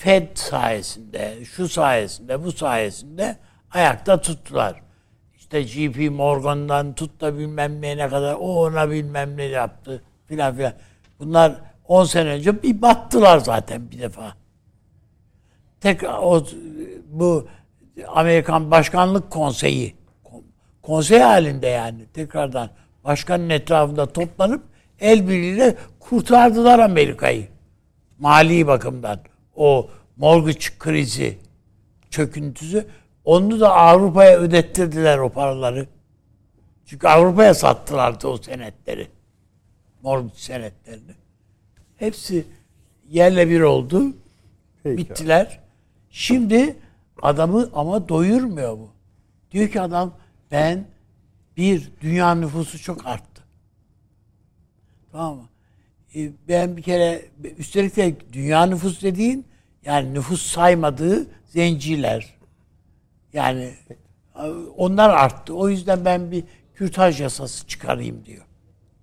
Fed 0.03 0.29
sayesinde, 0.35 1.45
şu 1.45 1.69
sayesinde, 1.69 2.45
bu 2.45 2.53
sayesinde 2.53 3.37
ayakta 3.71 4.21
tuttular. 4.21 4.83
İşte 5.37 5.63
JP 5.63 6.11
Morgan'dan 6.11 6.95
tut 6.95 7.21
da 7.21 7.39
bilmem 7.39 7.83
ne 7.83 8.09
kadar 8.09 8.35
o 8.35 8.67
ona 8.67 8.91
bilmem 8.91 9.37
ne 9.37 9.45
yaptı 9.45 10.03
filan 10.27 10.57
filan. 10.57 10.73
Bunlar 11.19 11.55
10 11.89 12.05
sene 12.05 12.29
önce 12.29 12.63
bir 12.63 12.83
battılar 12.83 13.39
zaten 13.39 13.91
bir 13.91 13.99
defa. 13.99 14.35
Tek 15.81 16.03
o 16.05 16.45
bu 17.07 17.49
Amerikan 18.09 18.71
Başkanlık 18.71 19.31
Konseyi 19.31 19.97
konsey 20.83 21.21
halinde 21.21 21.67
yani 21.67 22.07
tekrardan 22.07 22.71
başkanın 23.05 23.51
etrafında 23.51 24.13
toplanıp 24.13 24.63
el 25.01 25.29
birliğiyle 25.29 25.77
kurtardılar 26.01 26.79
Amerika'yı. 26.79 27.49
Mali 28.19 28.67
bakımdan 28.67 29.32
o 29.57 29.91
mortgage 30.17 30.67
krizi 30.79 31.39
çöküntüsü 32.11 32.87
onu 33.25 33.61
da 33.61 33.75
Avrupa'ya 33.75 34.39
ödettirdiler 34.39 35.19
o 35.19 35.29
paraları. 35.29 35.87
Çünkü 36.87 37.09
Avrupa'ya 37.09 37.55
sattılardı 37.55 38.29
o 38.29 38.37
senetleri. 38.37 39.09
Mortgage 40.03 40.39
senetlerini. 40.39 41.15
Hepsi 41.97 42.47
yerle 43.09 43.51
bir 43.51 43.61
oldu. 43.61 44.03
Peki. 44.83 44.99
Bittiler. 44.99 45.61
Şimdi 46.11 46.77
adamı 47.23 47.71
ama 47.75 48.09
doyurmuyor 48.09 48.79
bu. 48.79 48.91
Diyor 49.51 49.69
ki 49.69 49.81
adam 49.81 50.15
ben 50.51 50.85
bir 51.57 51.91
dünya 52.01 52.35
nüfusu 52.35 52.83
çok 52.83 53.07
arttı. 53.07 53.43
Tamam 55.13 55.37
mı? 55.37 55.49
E, 56.15 56.31
ben 56.49 56.77
bir 56.77 56.83
kere 56.83 57.23
üstelik 57.59 57.97
de 57.97 58.17
dünya 58.33 58.67
nüfusu 58.67 59.03
dediğin 59.03 59.47
yani 59.85 60.15
nüfus 60.15 60.43
saymadığı 60.43 61.27
zenciler. 61.47 62.35
Yani 63.33 63.75
onlar 64.77 65.11
arttı. 65.11 65.55
O 65.55 65.69
yüzden 65.69 66.05
ben 66.05 66.31
bir 66.31 66.45
kürtaj 66.75 67.21
yasası 67.21 67.67
çıkarayım 67.67 68.25
diyor. 68.25 68.45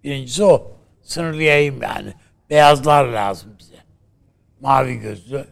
Birincisi 0.04 0.44
o. 0.44 0.72
Sınırlayayım 1.02 1.82
yani. 1.82 2.14
Beyazlar 2.50 3.06
lazım 3.06 3.56
bize. 3.60 3.76
Mavi 4.62 5.00
gözlü 5.00 5.46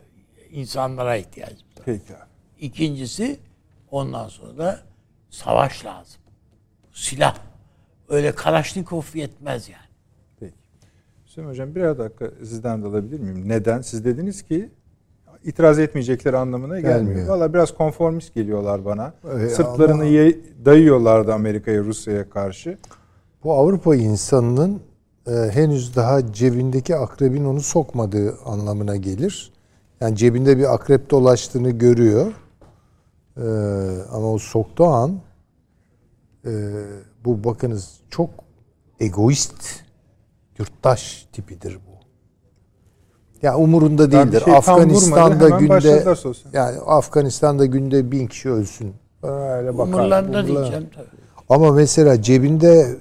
insanlara 0.51 1.15
ihtiyacımız 1.15 1.77
var. 1.77 1.83
Peki 1.85 2.13
İkincisi 2.59 3.39
ondan 3.91 4.27
sonra 4.27 4.57
da 4.57 4.81
savaş 5.29 5.85
lazım. 5.85 6.21
Silah. 6.93 7.37
Öyle 8.09 8.31
Kalaşnikov 8.31 9.03
yetmez 9.13 9.69
yani. 9.69 9.86
Hüseyin 11.37 11.49
Hocam 11.49 11.75
birer 11.75 11.97
dakika 11.97 12.31
sizden 12.39 12.83
de 12.83 12.87
alabilir 12.87 13.19
miyim? 13.19 13.49
Neden? 13.49 13.81
Siz 13.81 14.05
dediniz 14.05 14.41
ki 14.41 14.69
itiraz 15.43 15.79
etmeyecekleri 15.79 16.37
anlamına 16.37 16.79
gelmiyor. 16.79 16.99
gelmiyor. 16.99 17.27
Valla 17.27 17.53
biraz 17.53 17.73
konformist 17.73 18.33
geliyorlar 18.33 18.85
bana. 18.85 19.13
Ee, 19.23 19.49
Sırtlarını 19.49 20.01
ama... 20.01 20.65
dayıyorlardı 20.65 21.33
Amerika'ya, 21.33 21.83
Rusya'ya 21.83 22.29
karşı. 22.29 22.77
Bu 23.43 23.53
Avrupa 23.53 23.95
insanının 23.95 24.81
e, 25.27 25.31
henüz 25.31 25.95
daha 25.95 26.33
cebindeki 26.33 26.95
akrebin 26.95 27.45
onu 27.45 27.61
sokmadığı 27.61 28.35
anlamına 28.45 28.95
gelir. 28.95 29.51
Yani 30.01 30.15
cebinde 30.15 30.57
bir 30.57 30.73
akrep 30.73 31.09
dolaştığını 31.09 31.69
görüyor. 31.69 32.33
E, 33.37 33.45
ama 34.11 34.33
o 34.33 34.37
soktuğu 34.37 34.85
an 34.85 35.19
e, 36.45 36.51
bu 37.25 37.43
bakınız 37.43 37.99
çok 38.09 38.29
egoist 38.99 39.86
yurttaş 40.59 41.27
tipidir 41.33 41.75
bu. 41.75 41.97
Ya 43.41 43.57
umurunda 43.57 44.11
değildir. 44.11 44.41
Şey 44.45 44.55
Afganistan'da 44.55 45.49
günde 45.49 46.05
yani 46.53 46.77
Afganistan'da 46.79 47.65
günde 47.65 48.11
bin 48.11 48.27
kişi 48.27 48.49
ölsün. 48.49 48.93
Öyle 49.23 49.77
bakar. 49.77 49.93
Umurlarında 49.93 50.47
diyeceğim 50.47 50.89
tabii. 50.95 51.07
Ama 51.49 51.71
mesela 51.71 52.21
cebinde 52.21 52.95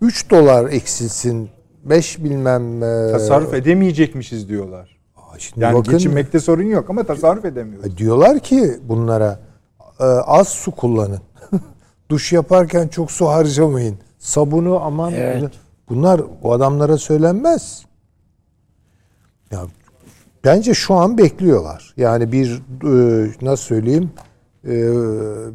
3 0.00 0.30
dolar 0.30 0.70
eksilsin 0.70 1.50
5 1.84 2.24
bilmem 2.24 2.82
e, 2.82 3.12
tasarruf 3.12 3.54
edemeyecekmişiz 3.54 4.48
diyorlar. 4.48 5.00
Şimdi 5.38 5.64
yani 5.64 5.78
bakın, 5.78 5.92
geçinmekte 5.92 6.40
sorun 6.40 6.62
yok 6.62 6.90
ama 6.90 7.04
tasarruf 7.04 7.44
edemiyoruz. 7.44 7.92
E, 7.94 7.96
diyorlar 7.96 8.38
ki 8.38 8.78
bunlara 8.88 9.40
e, 10.00 10.04
az 10.04 10.48
su 10.48 10.70
kullanın. 10.70 11.20
Duş 12.10 12.32
yaparken 12.32 12.88
çok 12.88 13.10
su 13.10 13.26
harcamayın. 13.26 13.98
Sabunu 14.18 14.80
aman 14.80 15.12
evet. 15.12 15.50
Bunlar 15.90 16.20
o 16.42 16.52
adamlara 16.52 16.98
söylenmez. 16.98 17.84
Ya 19.50 19.60
bence 20.44 20.74
şu 20.74 20.94
an 20.94 21.18
bekliyorlar. 21.18 21.94
Yani 21.96 22.32
bir 22.32 22.62
e, 22.84 23.30
nasıl 23.42 23.64
söyleyeyim 23.64 24.10
e, 24.64 24.70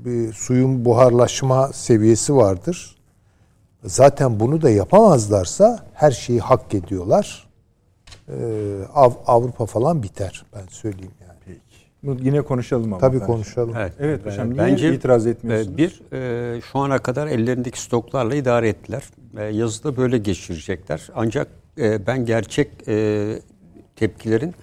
bir 0.06 0.34
suyun 0.34 0.86
buharlaşma 0.86 1.68
seviyesi 1.68 2.36
vardır. 2.36 2.96
Zaten 3.84 4.40
bunu 4.40 4.62
da 4.62 4.70
yapamazlarsa 4.70 5.86
her 5.94 6.12
şeyi 6.12 6.40
hak 6.40 6.74
ediyorlar. 6.74 7.48
E, 8.30 8.36
Avrupa 9.26 9.66
falan 9.66 10.04
biter 10.04 10.46
ben 10.56 10.68
söyleyeyim 10.70 11.14
yani. 11.22 11.40
Peki. 11.46 12.26
Yine 12.26 12.42
konuşalım 12.42 12.94
ama. 12.94 12.98
Tabii 12.98 13.20
konuşalım. 13.20 13.76
Evet, 13.76 13.94
evet 14.00 14.26
hocam. 14.26 14.50
Niye 14.50 14.58
Bence 14.60 14.94
itiraz 14.94 15.28
etmiyorsunuz? 15.28 15.78
Bir, 15.78 16.02
şu 16.62 16.80
ana 16.80 16.98
kadar 16.98 17.28
ellerindeki 17.28 17.82
stoklarla 17.82 18.36
idare 18.36 18.70
ettiler. 18.70 19.04
Yazıda 19.52 19.98
böyle 19.98 20.18
geçirecekler. 20.18 21.10
Ancak 21.16 21.48
ben 21.78 22.26
gerçek 22.26 22.70
tepkilerin 23.96 24.56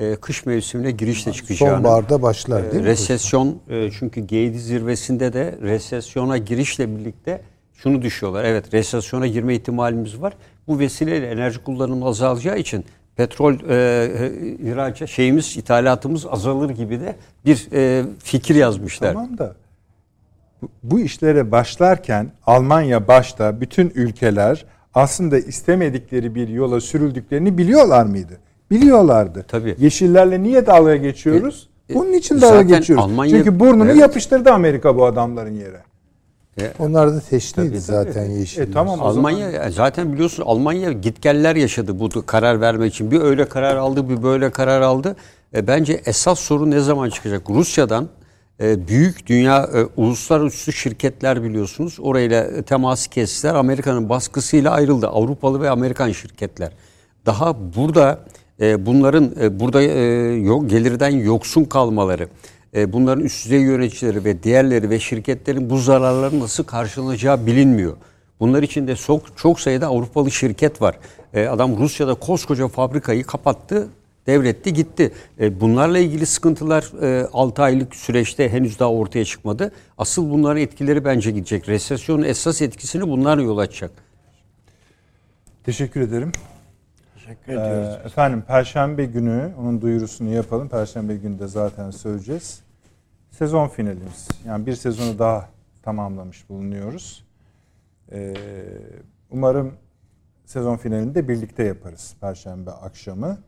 e, 0.00 0.16
kış 0.16 0.46
mevsimine 0.46 0.90
girişle 0.90 1.32
çıkacağını. 1.32 1.74
Sonbaharda 1.74 2.22
başlar 2.22 2.62
değil 2.62 2.74
e, 2.74 2.78
mi? 2.78 2.84
Resesyon 2.84 3.58
e, 3.68 3.90
çünkü 3.90 4.20
G7 4.20 4.52
zirvesinde 4.52 5.32
de 5.32 5.58
resesyona 5.62 6.38
girişle 6.38 6.96
birlikte 6.98 7.40
şunu 7.74 8.02
düşüyorlar. 8.02 8.44
Evet 8.44 8.74
resesyona 8.74 9.26
girme 9.26 9.54
ihtimalimiz 9.54 10.20
var. 10.20 10.32
Bu 10.66 10.78
vesileyle 10.78 11.30
enerji 11.30 11.58
kullanımı 11.58 12.06
azalacağı 12.06 12.58
için 12.58 12.84
petrol 13.16 13.54
e, 13.68 14.56
ihracat 14.62 15.08
şeyimiz 15.08 15.56
ithalatımız 15.56 16.26
azalır 16.26 16.70
gibi 16.70 17.00
de 17.00 17.16
bir 17.44 17.68
e, 17.72 18.04
fikir 18.18 18.54
yazmışlar. 18.54 19.12
Tamam 19.12 19.38
da 19.38 19.54
bu 20.82 21.00
işlere 21.00 21.50
başlarken 21.50 22.32
Almanya 22.46 23.08
başta 23.08 23.60
bütün 23.60 23.92
ülkeler 23.94 24.64
aslında 24.94 25.38
istemedikleri 25.38 26.34
bir 26.34 26.48
yola 26.48 26.80
sürüldüklerini 26.80 27.58
biliyorlar 27.58 28.04
mıydı? 28.04 28.38
Biliyorlardı. 28.70 29.44
Tabii. 29.48 29.76
Yeşillerle 29.78 30.42
niye 30.42 30.66
dalga 30.66 30.96
geçiyoruz? 30.96 31.68
E, 31.88 31.92
e, 31.92 31.96
Bunun 31.96 32.12
için 32.12 32.40
dalga 32.40 32.62
geçiyoruz. 32.62 33.04
Almanya, 33.04 33.36
Çünkü 33.36 33.60
burnunu 33.60 33.90
evet. 33.90 34.00
yapıştırdı 34.00 34.50
Amerika 34.50 34.96
bu 34.96 35.04
adamların 35.04 35.54
yere. 35.54 35.82
E, 36.60 36.72
Onlar 36.78 37.14
da 37.14 37.20
teşniydi 37.20 37.80
zaten 37.80 38.24
yeşiller. 38.24 38.68
E, 38.68 38.70
tamam, 38.70 39.02
Almanya 39.02 39.50
zaman... 39.50 39.68
zaten 39.68 40.12
biliyorsun 40.12 40.42
Almanya 40.46 40.92
gitgeller 40.92 41.56
yaşadı 41.56 42.00
bu 42.00 42.26
karar 42.26 42.60
vermek 42.60 42.94
için. 42.94 43.10
Bir 43.10 43.20
öyle 43.20 43.44
karar 43.44 43.76
aldı, 43.76 44.08
bir 44.08 44.22
böyle 44.22 44.50
karar 44.50 44.80
aldı. 44.80 45.16
E, 45.54 45.66
bence 45.66 46.00
esas 46.06 46.38
soru 46.38 46.70
ne 46.70 46.80
zaman 46.80 47.10
çıkacak? 47.10 47.50
Rusya'dan 47.50 48.04
e, 48.04 48.08
büyük 48.60 49.26
dünya 49.26 49.70
e, 49.74 49.84
uluslararası 49.96 50.72
şirketler 50.72 51.44
biliyorsunuz. 51.44 51.96
Orayla 52.00 52.62
teması 52.62 53.10
kestiler. 53.10 53.54
Amerika'nın 53.54 54.08
baskısıyla 54.08 54.70
ayrıldı. 54.70 55.06
Avrupalı 55.06 55.60
ve 55.60 55.70
Amerikan 55.70 56.12
şirketler. 56.12 56.72
Daha 57.26 57.74
burada 57.76 58.18
e, 58.60 58.86
bunların 58.86 59.34
e, 59.40 59.60
burada 59.60 59.82
e, 59.82 59.88
gelirden 60.66 61.10
yoksun 61.10 61.64
kalmaları, 61.64 62.28
bunların 62.74 63.24
üst 63.24 63.44
düzey 63.44 63.60
yöneticileri 63.60 64.24
ve 64.24 64.42
diğerleri 64.42 64.90
ve 64.90 65.00
şirketlerin 65.00 65.70
bu 65.70 65.78
zararların 65.78 66.40
nasıl 66.40 66.64
karşılanacağı 66.64 67.46
bilinmiyor. 67.46 67.96
Bunlar 68.40 68.62
içinde 68.62 68.96
çok, 68.96 69.36
çok 69.36 69.60
sayıda 69.60 69.86
Avrupalı 69.86 70.30
şirket 70.30 70.82
var. 70.82 70.98
Adam 71.34 71.78
Rusya'da 71.78 72.14
koskoca 72.14 72.68
fabrikayı 72.68 73.24
kapattı, 73.24 73.88
devretti 74.26 74.72
gitti. 74.72 75.12
Bunlarla 75.38 75.98
ilgili 75.98 76.26
sıkıntılar 76.26 76.92
6 77.32 77.62
aylık 77.62 77.96
süreçte 77.96 78.48
henüz 78.48 78.78
daha 78.78 78.92
ortaya 78.92 79.24
çıkmadı. 79.24 79.72
Asıl 79.98 80.30
bunların 80.30 80.62
etkileri 80.62 81.04
bence 81.04 81.30
gidecek. 81.30 81.68
Resesyonun 81.68 82.22
esas 82.22 82.62
etkisini 82.62 83.08
bunlar 83.08 83.38
yol 83.38 83.58
açacak. 83.58 83.90
Teşekkür 85.64 86.00
ederim. 86.00 86.32
Teşekkür 87.14 87.52
ediyoruz. 87.52 87.98
Ee, 88.02 88.06
efendim 88.06 88.42
Perşembe 88.46 89.04
günü 89.04 89.52
onun 89.58 89.80
duyurusunu 89.80 90.28
yapalım. 90.28 90.68
Perşembe 90.68 91.16
günü 91.16 91.38
de 91.38 91.46
zaten 91.46 91.90
söyleyeceğiz. 91.90 92.60
Sezon 93.30 93.68
finalimiz. 93.68 94.28
Yani 94.46 94.66
bir 94.66 94.74
sezonu 94.74 95.18
daha 95.18 95.48
tamamlamış 95.82 96.48
bulunuyoruz. 96.48 97.24
Ee, 98.12 98.34
umarım 99.30 99.74
sezon 100.46 100.76
finalinde 100.76 101.28
birlikte 101.28 101.62
yaparız 101.64 102.14
Perşembe 102.20 102.70
akşamı. 102.70 103.38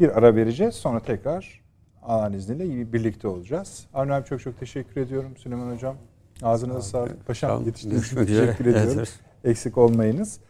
Bir 0.00 0.18
ara 0.18 0.36
vereceğiz 0.36 0.74
sonra 0.74 1.00
tekrar 1.00 1.62
Allah'ın 2.02 2.32
izniyle 2.32 2.92
birlikte 2.92 3.28
olacağız. 3.28 3.86
Avni 3.94 4.12
abi 4.12 4.24
çok 4.24 4.40
çok 4.40 4.58
teşekkür 4.58 5.00
ediyorum 5.00 5.36
Süleyman 5.36 5.74
Hocam. 5.74 5.96
Ağzınıza 6.42 6.82
sağlık. 6.82 7.26
Paşam 7.26 7.64
yetiştiğiniz 7.66 8.06
için 8.06 8.16
teşekkür 8.16 8.66
ediyorum. 8.66 8.94
Evet. 8.96 9.20
Eksik 9.44 9.78
olmayınız. 9.78 10.40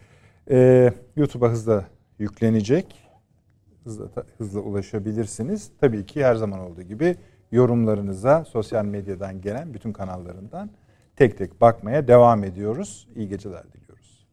Ee, 0.50 0.92
YouTube'a 1.16 1.48
hızla 1.48 1.84
yüklenecek. 2.18 3.08
Hızla, 3.84 4.08
hızla 4.38 4.60
ulaşabilirsiniz. 4.60 5.70
Tabii 5.80 6.06
ki 6.06 6.24
her 6.24 6.34
zaman 6.34 6.60
olduğu 6.60 6.82
gibi 6.82 7.16
yorumlarınıza 7.52 8.44
sosyal 8.44 8.84
medyadan 8.84 9.40
gelen 9.40 9.74
bütün 9.74 9.92
kanallarından 9.92 10.70
tek 11.16 11.38
tek 11.38 11.60
bakmaya 11.60 12.08
devam 12.08 12.44
ediyoruz. 12.44 13.08
İyi 13.14 13.28
geceler 13.28 13.64
diliyoruz. 13.72 14.26